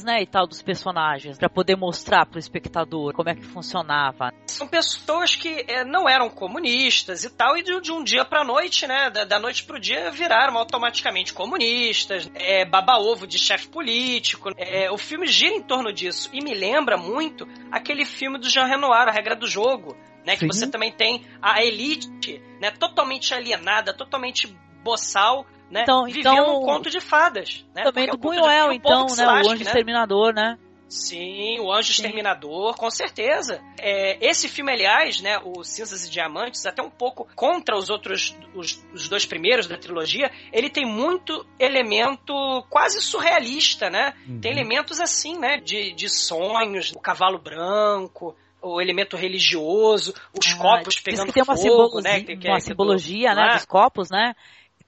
caricaturas, 0.02 0.04
né, 0.04 0.22
e 0.22 0.26
tal, 0.26 0.48
dos 0.48 0.62
personagens, 0.62 1.38
para 1.38 1.50
poder 1.50 1.76
mostrar 1.76 2.26
pro 2.26 2.40
espectador 2.40 3.14
como 3.14 3.30
é 3.30 3.36
que 3.36 3.44
funcionava. 3.44 4.34
São 4.48 4.68
pessoas 4.68 5.36
que 5.36 5.66
é, 5.68 5.86
não 5.86 6.10
eram 6.10 6.30
comunistas 6.30 7.24
e 7.24 7.30
tal, 7.30 7.58
e 7.58 7.64
de, 7.64 7.80
de 7.82 7.92
um 7.92 8.04
dia 8.04 8.26
pra 8.26 8.44
noite, 8.44 8.88
né, 8.88 9.10
da, 9.10 9.24
da, 9.24 9.40
noite 9.40 9.64
pro 9.64 9.80
dia, 9.80 10.12
viraram 10.12 10.58
automaticamente 10.58 11.34
comunistas, 11.34 12.30
é, 12.36 12.66
baba-ovo 12.66 13.28
de 13.28 13.38
chefe 13.38 13.68
político. 13.68 14.50
É, 14.58 14.92
o 14.92 14.98
filme 14.98 15.28
gira 15.28 15.56
em 15.56 15.62
torno 15.62 15.94
disso, 15.94 16.30
e 16.34 16.44
me 16.44 16.54
lembra 16.54 16.98
muito 16.98 17.48
aquele 17.72 18.06
filme 18.06 18.38
do 18.38 18.50
Jean 18.50 18.66
Renoir, 18.66 19.08
A 19.08 19.12
Regra 19.12 19.36
do 19.36 19.48
Jogo, 19.48 19.96
né, 20.26 20.36
que 20.36 20.46
você 20.46 20.68
também 20.70 20.92
tem 20.92 21.26
a 21.42 21.64
elite, 21.64 22.42
né, 22.60 22.70
totalmente 22.72 23.34
alienada, 23.34 23.94
totalmente 23.94 24.56
boçal, 24.84 25.46
né? 25.72 25.84
Então, 25.84 26.06
vivendo 26.06 26.34
então, 26.34 26.62
um 26.62 26.66
conto 26.66 26.90
de 26.90 27.00
fadas, 27.00 27.66
né? 27.74 27.84
Também 27.84 28.08
Porque 28.08 28.28
do 28.28 28.34
é 28.34 28.38
Buñuel, 28.38 28.74
então, 28.74 29.06
né? 29.06 29.26
o 29.26 29.30
Anjo 29.30 29.50
né? 29.56 29.62
Exterminador, 29.62 30.34
né? 30.34 30.58
Sim, 30.90 31.58
o 31.62 31.72
Anjo 31.72 31.94
Sim. 31.94 32.02
Exterminador, 32.02 32.76
com 32.76 32.92
certeza. 32.92 33.62
É, 33.80 34.18
esse 34.20 34.50
filme, 34.50 34.74
aliás, 34.74 35.22
né, 35.22 35.40
o 35.42 35.64
Cinzas 35.64 36.06
e 36.06 36.10
Diamantes, 36.12 36.66
até 36.66 36.84
um 36.84 36.90
pouco 36.90 37.26
contra 37.34 37.78
os 37.78 37.90
outros, 37.90 38.36
os, 38.54 38.86
os, 38.94 39.08
dois 39.08 39.26
primeiros 39.26 39.68
da 39.68 39.78
trilogia, 39.78 40.30
ele 40.52 40.70
tem 40.70 40.86
muito 40.86 41.48
elemento 41.58 42.34
quase 42.70 43.02
surrealista, 43.02 43.90
né? 43.90 44.14
Uhum. 44.28 44.42
Tem 44.42 44.52
elementos 44.52 45.00
assim, 45.00 45.40
né, 45.40 45.62
de, 45.64 45.94
de 45.94 46.10
sonhos, 46.10 46.92
o 46.92 47.00
cavalo 47.00 47.40
branco, 47.40 48.36
o 48.62 48.82
elemento 48.82 49.16
religioso, 49.16 50.14
os 50.38 50.52
ah, 50.52 50.58
copos 50.58 51.00
pegando 51.00 51.28
que 51.28 51.34
tem 51.34 51.44
uma 51.44 51.56
fogo, 51.56 52.02
né? 52.02 52.20
Que, 52.20 52.36
que 52.36 52.48
uma 52.50 52.58
é, 52.58 52.60
simbologia, 52.60 53.34
né, 53.34 53.54
dos 53.54 53.66
copos, 53.66 54.10
né? 54.12 54.36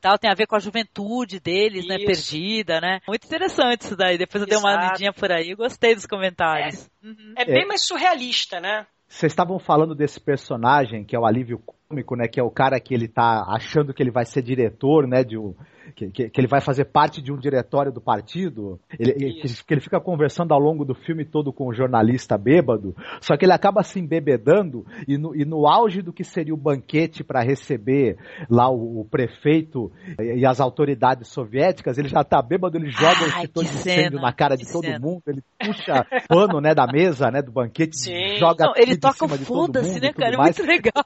Tal, 0.04 0.20
tem 0.20 0.30
a 0.30 0.36
ver 0.36 0.48
com 0.48 0.58
a 0.58 0.60
juventude 0.60 1.40
deles, 1.40 1.88
né, 1.88 1.96
isso. 1.96 2.06
né, 2.06 2.06
perdida, 2.06 2.82
né? 2.82 3.00
Muito 3.08 3.26
interessante 3.26 3.82
isso 3.84 3.96
daí. 3.96 4.18
Depois 4.18 4.42
eu 4.42 4.48
Exato. 4.50 4.62
dei 4.62 4.72
uma 4.72 4.88
lidinha 4.88 5.14
por 5.14 5.32
aí, 5.32 5.56
gostei 5.56 5.96
dos 5.96 6.06
comentários. 6.06 6.90
É, 7.02 7.08
uhum. 7.08 7.34
é 7.38 7.46
bem 7.46 7.64
é. 7.64 7.66
mais 7.66 7.82
surrealista, 7.82 8.60
né? 8.60 8.86
Vocês 9.08 9.32
estavam 9.32 9.60
falando 9.60 9.96
desse 9.96 10.20
personagem 10.20 11.06
que 11.06 11.16
é 11.16 11.20
o 11.20 11.26
alívio 11.26 11.62
cômico, 11.88 12.16
né? 12.16 12.28
Que 12.28 12.40
é 12.40 12.44
o 12.44 12.52
cara 12.52 12.80
que 12.80 12.94
ele 12.94 13.08
tá 13.08 13.46
achando 13.48 13.94
que 13.94 14.04
ele 14.04 14.12
vai 14.12 14.26
ser 14.26 14.42
diretor, 14.42 15.08
né? 15.08 15.24
De 15.24 15.38
um, 15.38 15.56
que, 15.96 16.10
que, 16.10 16.30
que, 16.30 16.42
ele 16.42 16.48
vai 16.48 16.62
fazer 16.62 16.86
parte 16.86 17.22
de 17.22 17.32
um 17.32 17.38
diretório 17.38 17.92
do 17.92 18.02
partido, 18.02 18.80
ele, 18.98 19.42
que, 19.42 19.64
que, 19.64 19.74
ele 19.74 19.82
fica 19.82 20.00
conversando 20.00 20.54
ao 20.54 20.60
longo 20.60 20.86
do 20.86 20.96
filme 20.96 21.26
todo 21.26 21.52
com 21.52 21.68
o 21.68 21.74
jornalista 21.74 22.38
bêbado, 22.38 22.96
só 23.22 23.36
que 23.36 23.46
ele 23.46 23.54
acaba 23.54 23.84
se 23.84 24.00
embebedando 24.00 24.86
e 25.08 25.18
no, 25.18 25.36
e 25.36 25.46
no 25.46 25.68
auge 25.68 26.02
do 26.02 26.14
que 26.14 26.24
seria 26.24 26.54
o 26.54 26.58
banquete 26.58 27.24
para 27.24 27.42
receber 27.42 28.18
lá 28.50 28.70
o, 28.70 29.02
o, 29.02 29.06
prefeito 29.06 29.92
e 30.20 30.46
as 30.46 30.60
autoridades 30.60 31.28
soviéticas, 31.28 31.98
ele 31.98 32.08
já 32.08 32.24
tá 32.24 32.42
bêbado, 32.42 32.78
ele 32.78 32.90
joga 32.90 33.24
o 33.24 33.28
extintor 33.28 33.64
de 33.64 33.70
incêndio 33.70 34.22
na 34.22 34.34
cara 34.34 34.56
de 34.56 34.72
todo 34.72 34.86
cena. 34.86 35.00
mundo, 35.00 35.22
ele 35.28 35.44
puxa 35.60 36.06
pano, 36.28 36.62
né, 36.62 36.74
da 36.74 36.88
mesa, 36.88 37.30
né, 37.30 37.42
do 37.42 37.52
banquete, 37.52 37.98
Sim. 37.98 38.38
joga 38.38 38.66
Não, 38.66 38.74
ele 38.76 38.98
toca 38.98 39.28
foda-se, 39.28 40.00
né, 40.00 40.14
cara, 40.14 40.36
é 40.36 40.38
muito 40.38 40.64
legal. 40.66 41.04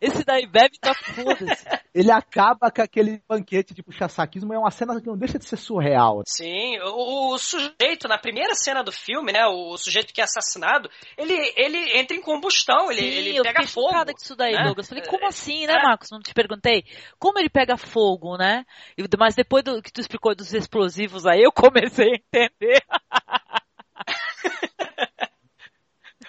Esse 0.00 0.24
daí 0.24 0.46
bebe 0.46 0.76
e 0.76 0.80
toca 0.80 1.02
foda-se. 1.12 1.64
Ele 1.94 2.10
acaba 2.10 2.70
com 2.70 2.82
aquele 2.82 3.20
banquete 3.28 3.74
de 3.74 3.82
puxa-saquismo 3.86 4.52
é 4.52 4.58
uma 4.58 4.70
cena 4.70 5.00
que 5.00 5.06
não 5.06 5.16
deixa 5.16 5.38
de 5.38 5.46
ser 5.46 5.56
surreal. 5.56 6.22
Sim, 6.26 6.78
o, 6.80 7.32
o, 7.32 7.38
sujeito, 7.38 8.08
na 8.08 8.18
primeira 8.18 8.52
cena 8.54 8.82
do 8.82 8.90
filme, 8.90 9.32
né, 9.32 9.46
o 9.46 9.78
sujeito 9.78 10.12
que 10.12 10.20
é 10.20 10.24
assassinado, 10.24 10.90
ele, 11.16 11.32
ele 11.56 11.96
entra 11.96 12.16
em 12.16 12.20
combustão, 12.20 12.90
ele, 12.90 13.00
Sim, 13.00 13.06
ele 13.06 13.40
pega 13.42 13.62
eu 13.62 13.68
fogo. 13.68 13.96
Eu 13.96 14.14
disso 14.14 14.34
daí, 14.34 14.54
né? 14.54 14.64
Douglas. 14.64 14.88
Falei, 14.88 15.04
como 15.04 15.24
assim, 15.26 15.66
né, 15.66 15.74
é. 15.74 15.82
Marcos? 15.82 16.10
Não 16.10 16.18
te 16.20 16.34
perguntei. 16.34 16.84
Como 17.18 17.38
ele 17.38 17.48
pega 17.48 17.76
fogo, 17.76 18.36
né? 18.36 18.66
Mas 19.18 19.36
depois 19.36 19.62
do 19.62 19.80
que 19.80 19.92
tu 19.92 20.00
explicou 20.00 20.34
dos 20.34 20.52
explosivos 20.52 21.24
aí, 21.24 21.42
eu 21.42 21.52
comecei 21.52 22.12
a 22.12 22.16
entender. 22.16 22.82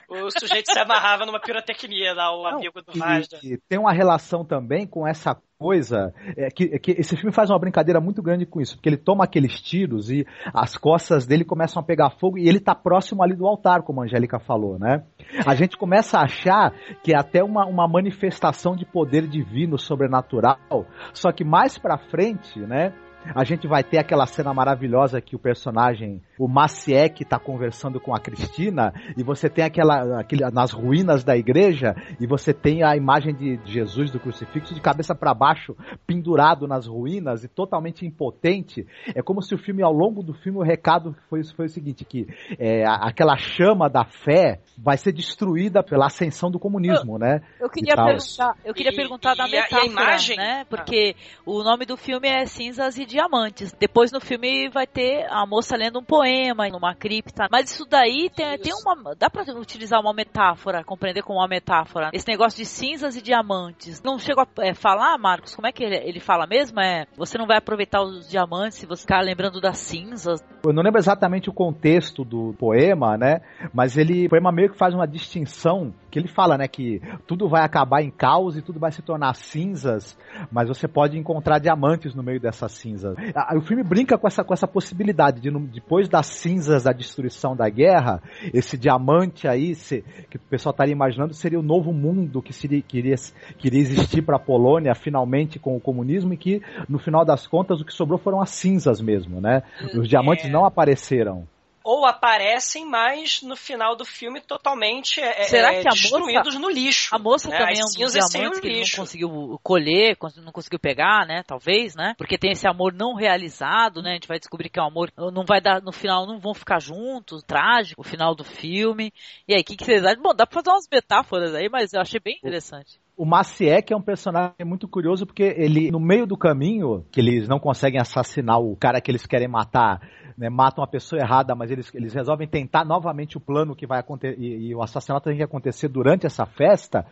o 0.07 0.29
sujeito 0.31 0.71
se 0.71 0.79
amarrava 0.79 1.25
numa 1.25 1.39
pirotecnia 1.39 2.13
lá, 2.13 2.31
o 2.31 2.43
Não, 2.43 2.57
amigo 2.57 2.81
do 2.81 2.93
Vazda. 2.93 3.39
Tem 3.67 3.79
uma 3.79 3.91
relação 3.91 4.45
também 4.45 4.87
com 4.87 5.07
essa 5.07 5.35
coisa 5.57 6.13
é 6.35 6.49
que, 6.49 6.69
é 6.71 6.79
que, 6.79 6.91
esse 6.91 7.15
filme 7.17 7.33
faz 7.33 7.49
uma 7.49 7.57
brincadeira 7.59 7.99
muito 7.99 8.21
grande 8.21 8.45
com 8.45 8.61
isso, 8.61 8.75
porque 8.75 8.89
ele 8.89 8.97
toma 8.97 9.23
aqueles 9.23 9.59
tiros 9.59 10.11
e 10.11 10.25
as 10.53 10.77
costas 10.77 11.25
dele 11.25 11.43
começam 11.43 11.81
a 11.81 11.85
pegar 11.85 12.11
fogo 12.11 12.37
e 12.37 12.47
ele 12.47 12.59
tá 12.59 12.75
próximo 12.75 13.23
ali 13.23 13.35
do 13.35 13.47
altar, 13.47 13.81
como 13.81 14.01
a 14.01 14.05
Angélica 14.05 14.39
falou, 14.39 14.77
né? 14.77 15.03
A 15.45 15.55
gente 15.55 15.75
começa 15.75 16.19
a 16.19 16.23
achar 16.23 16.73
que 17.03 17.13
é 17.13 17.17
até 17.17 17.43
uma, 17.43 17.65
uma 17.65 17.87
manifestação 17.87 18.75
de 18.75 18.85
poder 18.85 19.27
divino 19.27 19.77
sobrenatural, 19.79 20.85
só 21.13 21.31
que 21.31 21.43
mais 21.43 21.77
pra 21.77 21.97
frente, 21.97 22.59
né? 22.59 22.93
A 23.33 23.43
gente 23.43 23.67
vai 23.67 23.83
ter 23.83 23.97
aquela 23.97 24.25
cena 24.25 24.53
maravilhosa 24.53 25.21
que 25.21 25.35
o 25.35 25.39
personagem, 25.39 26.21
o 26.37 26.47
Maciek, 26.47 27.23
está 27.23 27.39
conversando 27.39 27.99
com 27.99 28.15
a 28.15 28.19
Cristina, 28.19 28.93
e 29.17 29.23
você 29.23 29.49
tem 29.49 29.65
aquela, 29.65 30.19
aquele, 30.19 30.43
nas 30.51 30.71
ruínas 30.71 31.23
da 31.23 31.35
igreja, 31.35 31.95
e 32.19 32.27
você 32.27 32.53
tem 32.53 32.83
a 32.83 32.95
imagem 32.95 33.33
de 33.33 33.59
Jesus 33.65 34.11
do 34.11 34.19
crucifixo 34.19 34.73
de 34.73 34.81
cabeça 34.81 35.15
para 35.15 35.33
baixo, 35.33 35.75
pendurado 36.05 36.67
nas 36.67 36.87
ruínas 36.87 37.43
e 37.43 37.47
totalmente 37.47 38.05
impotente. 38.05 38.85
É 39.15 39.21
como 39.21 39.41
se 39.41 39.55
o 39.55 39.57
filme, 39.57 39.83
ao 39.83 39.93
longo 39.93 40.23
do 40.23 40.33
filme, 40.33 40.59
o 40.59 40.63
recado 40.63 41.15
foi, 41.29 41.43
foi 41.43 41.65
o 41.65 41.69
seguinte: 41.69 42.05
que 42.05 42.27
é, 42.57 42.83
aquela 42.85 43.37
chama 43.37 43.89
da 43.89 44.05
fé 44.05 44.59
vai 44.77 44.97
ser 44.97 45.11
destruída 45.11 45.83
pela 45.83 46.05
ascensão 46.05 46.51
do 46.51 46.59
comunismo, 46.59 47.15
eu, 47.15 47.19
né? 47.19 47.41
Eu 47.59 47.69
queria 47.69 47.95
perguntar, 47.95 48.55
eu 48.63 48.73
queria 48.73 48.91
e, 48.91 48.95
perguntar 48.95 49.33
e, 49.33 49.37
da 49.37 49.47
metáfora, 49.47 49.81
a, 49.81 49.83
a 49.83 49.85
imagem... 49.85 50.37
né? 50.37 50.65
Porque 50.69 51.15
o 51.45 51.63
nome 51.63 51.85
do 51.85 51.97
filme 51.97 52.27
é 52.27 52.45
Cinzas 52.45 52.97
e 52.97 53.05
diamantes. 53.17 53.75
Depois 53.79 54.11
no 54.11 54.21
filme 54.21 54.69
vai 54.69 54.85
ter 54.85 55.25
a 55.29 55.45
moça 55.45 55.75
lendo 55.75 55.99
um 55.99 56.03
poema 56.03 56.69
numa 56.69 56.93
cripta. 56.93 57.47
Mas 57.51 57.71
isso 57.71 57.85
daí 57.85 58.29
tem, 58.29 58.57
tem 58.59 58.73
uma. 58.73 59.15
Dá 59.15 59.29
pra 59.29 59.43
utilizar 59.55 59.99
uma 59.99 60.13
metáfora, 60.13 60.83
compreender 60.83 61.23
como 61.23 61.39
uma 61.39 61.47
metáfora. 61.47 62.11
Esse 62.13 62.27
negócio 62.27 62.57
de 62.57 62.65
cinzas 62.65 63.15
e 63.15 63.21
diamantes. 63.21 64.01
Não 64.03 64.19
chego 64.19 64.41
a 64.41 64.47
é, 64.59 64.73
falar, 64.73 65.17
Marcos, 65.17 65.55
como 65.55 65.67
é 65.67 65.71
que 65.71 65.83
ele, 65.83 65.95
ele 65.95 66.19
fala 66.19 66.45
mesmo? 66.45 66.79
É 66.79 67.05
você 67.17 67.37
não 67.37 67.47
vai 67.47 67.57
aproveitar 67.57 68.01
os 68.01 68.29
diamantes 68.29 68.77
se 68.77 68.85
você 68.85 69.01
ficar 69.01 69.21
lembrando 69.21 69.59
das 69.59 69.77
cinzas. 69.77 70.43
Eu 70.63 70.73
não 70.73 70.83
lembro 70.83 70.99
exatamente 70.99 71.49
o 71.49 71.53
contexto 71.53 72.23
do 72.23 72.53
poema, 72.59 73.17
né? 73.17 73.41
Mas 73.73 73.97
ele. 73.97 74.27
O 74.27 74.29
poema 74.29 74.51
meio 74.51 74.71
que 74.71 74.77
faz 74.77 74.93
uma 74.93 75.07
distinção 75.07 75.93
que 76.17 76.21
ele 76.21 76.27
fala, 76.27 76.57
né, 76.57 76.67
que 76.67 76.99
tudo 77.27 77.47
vai 77.47 77.63
acabar 77.63 78.01
em 78.01 78.09
caos 78.09 78.57
e 78.57 78.61
tudo 78.61 78.79
vai 78.79 78.91
se 78.91 79.03
tornar 79.03 79.35
cinzas, 79.35 80.17
mas 80.51 80.67
você 80.67 80.87
pode 80.87 81.17
encontrar 81.17 81.59
diamantes 81.59 82.15
no 82.15 82.23
meio 82.23 82.39
dessas 82.39 82.71
cinzas. 82.71 83.15
O 83.55 83.61
filme 83.61 83.83
brinca 83.83 84.17
com 84.17 84.27
essa, 84.27 84.43
com 84.43 84.53
essa 84.53 84.67
possibilidade 84.67 85.39
de, 85.39 85.51
depois 85.51 86.09
das 86.09 86.25
cinzas 86.25 86.83
da 86.83 86.91
destruição 86.91 87.55
da 87.55 87.69
guerra, 87.69 88.21
esse 88.51 88.77
diamante 88.77 89.47
aí, 89.47 89.75
se, 89.75 90.03
que 90.29 90.37
o 90.37 90.39
pessoal 90.39 90.71
estaria 90.71 90.91
imaginando, 90.91 91.33
seria 91.35 91.59
o 91.59 91.63
novo 91.63 91.93
mundo 91.93 92.41
que 92.41 92.51
seria, 92.51 92.81
queria, 92.81 93.15
queria 93.59 93.79
existir 93.79 94.23
para 94.23 94.37
a 94.37 94.39
Polônia, 94.39 94.95
finalmente, 94.95 95.59
com 95.59 95.75
o 95.77 95.79
comunismo, 95.79 96.33
e 96.33 96.37
que, 96.37 96.61
no 96.89 96.97
final 96.97 97.23
das 97.23 97.45
contas, 97.45 97.79
o 97.79 97.85
que 97.85 97.93
sobrou 97.93 98.17
foram 98.17 98.41
as 98.41 98.49
cinzas 98.49 98.99
mesmo, 98.99 99.39
né? 99.39 99.61
Os 99.93 100.07
diamantes 100.07 100.45
é. 100.45 100.49
não 100.49 100.65
apareceram 100.65 101.45
ou 101.87 102.05
aparecem, 102.05 102.85
mas 102.85 103.41
no 103.41 103.55
final 103.55 103.95
do 103.95 104.03
filme 104.03 104.41
totalmente 104.41 105.21
é, 105.21 105.43
Será 105.43 105.73
é, 105.73 105.81
que 105.81 105.87
a 105.87 105.91
destruídos 105.91 106.55
moça, 106.55 106.59
no 106.59 106.69
lixo. 106.69 107.15
A 107.15 107.17
moça 107.17 107.49
né? 107.49 107.57
também 107.57 107.79
As 107.79 107.79
é 107.79 107.83
um 107.85 108.49
o 108.49 108.61
que 108.61 108.81
não 108.81 108.89
conseguiu 108.97 109.59
colher, 109.63 110.17
não 110.35 110.51
conseguiu 110.51 110.79
pegar, 110.79 111.25
né? 111.25 111.43
Talvez, 111.47 111.95
né? 111.95 112.13
Porque 112.17 112.37
tem 112.37 112.51
esse 112.51 112.67
amor 112.67 112.91
não 112.91 113.15
realizado, 113.15 114.01
né? 114.01 114.11
A 114.11 114.13
gente 114.15 114.27
vai 114.27 114.37
descobrir 114.37 114.69
que 114.69 114.77
é 114.77 114.83
um 114.83 114.87
amor 114.87 115.13
não 115.15 115.45
vai 115.45 115.61
dar 115.61 115.81
no 115.81 115.93
final, 115.93 116.27
não 116.27 116.39
vão 116.39 116.53
ficar 116.53 116.81
juntos, 116.81 117.41
trágico, 117.43 118.01
o 118.01 118.03
final 118.03 118.35
do 118.35 118.43
filme. 118.43 119.13
E 119.47 119.53
aí, 119.53 119.61
o 119.61 119.63
que, 119.63 119.77
que 119.77 119.85
vocês 119.85 120.03
acham? 120.03 120.21
Bom, 120.21 120.35
dá 120.35 120.45
pra 120.45 120.61
fazer 120.61 120.69
umas 120.71 120.89
metáforas 120.91 121.55
aí, 121.55 121.69
mas 121.69 121.93
eu 121.93 122.01
achei 122.01 122.19
bem 122.19 122.35
interessante. 122.35 122.99
O 123.17 123.25
Maciek 123.25 123.91
é 123.91 123.97
um 123.97 124.01
personagem 124.01 124.63
muito 124.63 124.87
curioso 124.87 125.25
porque 125.25 125.41
ele, 125.57 125.89
no 125.89 125.99
meio 125.99 126.27
do 126.27 126.37
caminho, 126.37 127.03
que 127.11 127.19
eles 127.19 127.47
não 127.47 127.57
conseguem 127.57 127.99
assassinar 127.99 128.59
o 128.59 128.75
cara 128.75 129.01
que 129.01 129.09
eles 129.09 129.25
querem 129.25 129.47
matar, 129.47 129.99
né, 130.37 130.49
matam 130.49 130.83
a 130.83 130.87
pessoa 130.87 131.19
errada, 131.19 131.55
mas 131.55 131.71
eles, 131.71 131.91
eles 131.95 132.13
resolvem 132.13 132.47
tentar 132.47 132.85
novamente 132.85 133.37
o 133.37 133.39
plano 133.39 133.75
que 133.75 133.87
vai 133.87 133.99
acontecer, 133.99 134.39
e, 134.39 134.67
e, 134.67 134.75
o 134.75 134.83
assassinato 134.83 135.29
tem 135.29 135.37
que 135.37 135.43
acontecer 135.43 135.87
durante 135.87 136.27
essa 136.27 136.45
festa. 136.45 137.07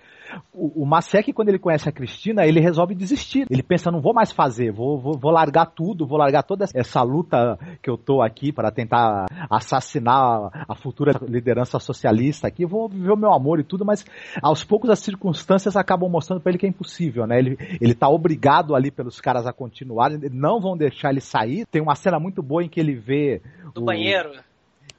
O, 0.54 0.84
o 0.84 0.86
Maciek, 0.86 1.34
quando 1.34 1.50
ele 1.50 1.58
conhece 1.58 1.90
a 1.90 1.92
Cristina, 1.92 2.46
ele 2.46 2.60
resolve 2.60 2.94
desistir. 2.94 3.48
Ele 3.50 3.64
pensa, 3.64 3.90
não 3.90 4.00
vou 4.00 4.14
mais 4.14 4.32
fazer, 4.32 4.72
vou, 4.72 5.00
vou, 5.00 5.18
vou 5.18 5.32
largar 5.32 5.66
tudo, 5.66 6.06
vou 6.06 6.20
largar 6.20 6.44
toda 6.44 6.66
essa 6.76 7.02
luta 7.02 7.58
que 7.82 7.90
eu 7.90 7.98
tô 7.98 8.22
aqui 8.22 8.52
para 8.52 8.70
tentar 8.70 9.26
assassinar 9.50 10.66
a 10.68 10.76
futura 10.76 11.14
liderança 11.28 11.80
socialista 11.80 12.48
aqui, 12.48 12.64
vou 12.64 12.88
viver 12.88 13.12
o 13.12 13.18
meu 13.18 13.34
amor 13.34 13.60
e 13.60 13.64
tudo, 13.64 13.84
mas 13.84 14.06
aos 14.40 14.64
poucos 14.64 14.92
as 14.92 15.00
circunstâncias 15.00 15.76
acabam 15.76 15.95
mostrando 15.98 16.42
para 16.42 16.52
ele 16.52 16.58
que 16.58 16.66
é 16.66 16.70
impossível, 16.70 17.26
né? 17.26 17.40
Ele, 17.40 17.58
ele 17.80 17.94
tá 17.94 18.10
obrigado 18.10 18.76
ali 18.76 18.92
pelos 18.92 19.20
caras 19.22 19.46
a 19.48 19.54
continuar, 19.54 20.12
não 20.32 20.60
vão 20.60 20.78
deixar 20.78 21.10
ele 21.12 21.22
sair. 21.22 21.66
Tem 21.66 21.82
uma 21.82 21.96
cena 21.96 22.20
muito 22.20 22.42
boa 22.42 22.64
em 22.64 22.70
que 22.70 22.80
ele 22.80 22.96
vê 22.96 23.42
do 23.74 23.82
o, 23.82 23.86
banheiro. 23.86 24.32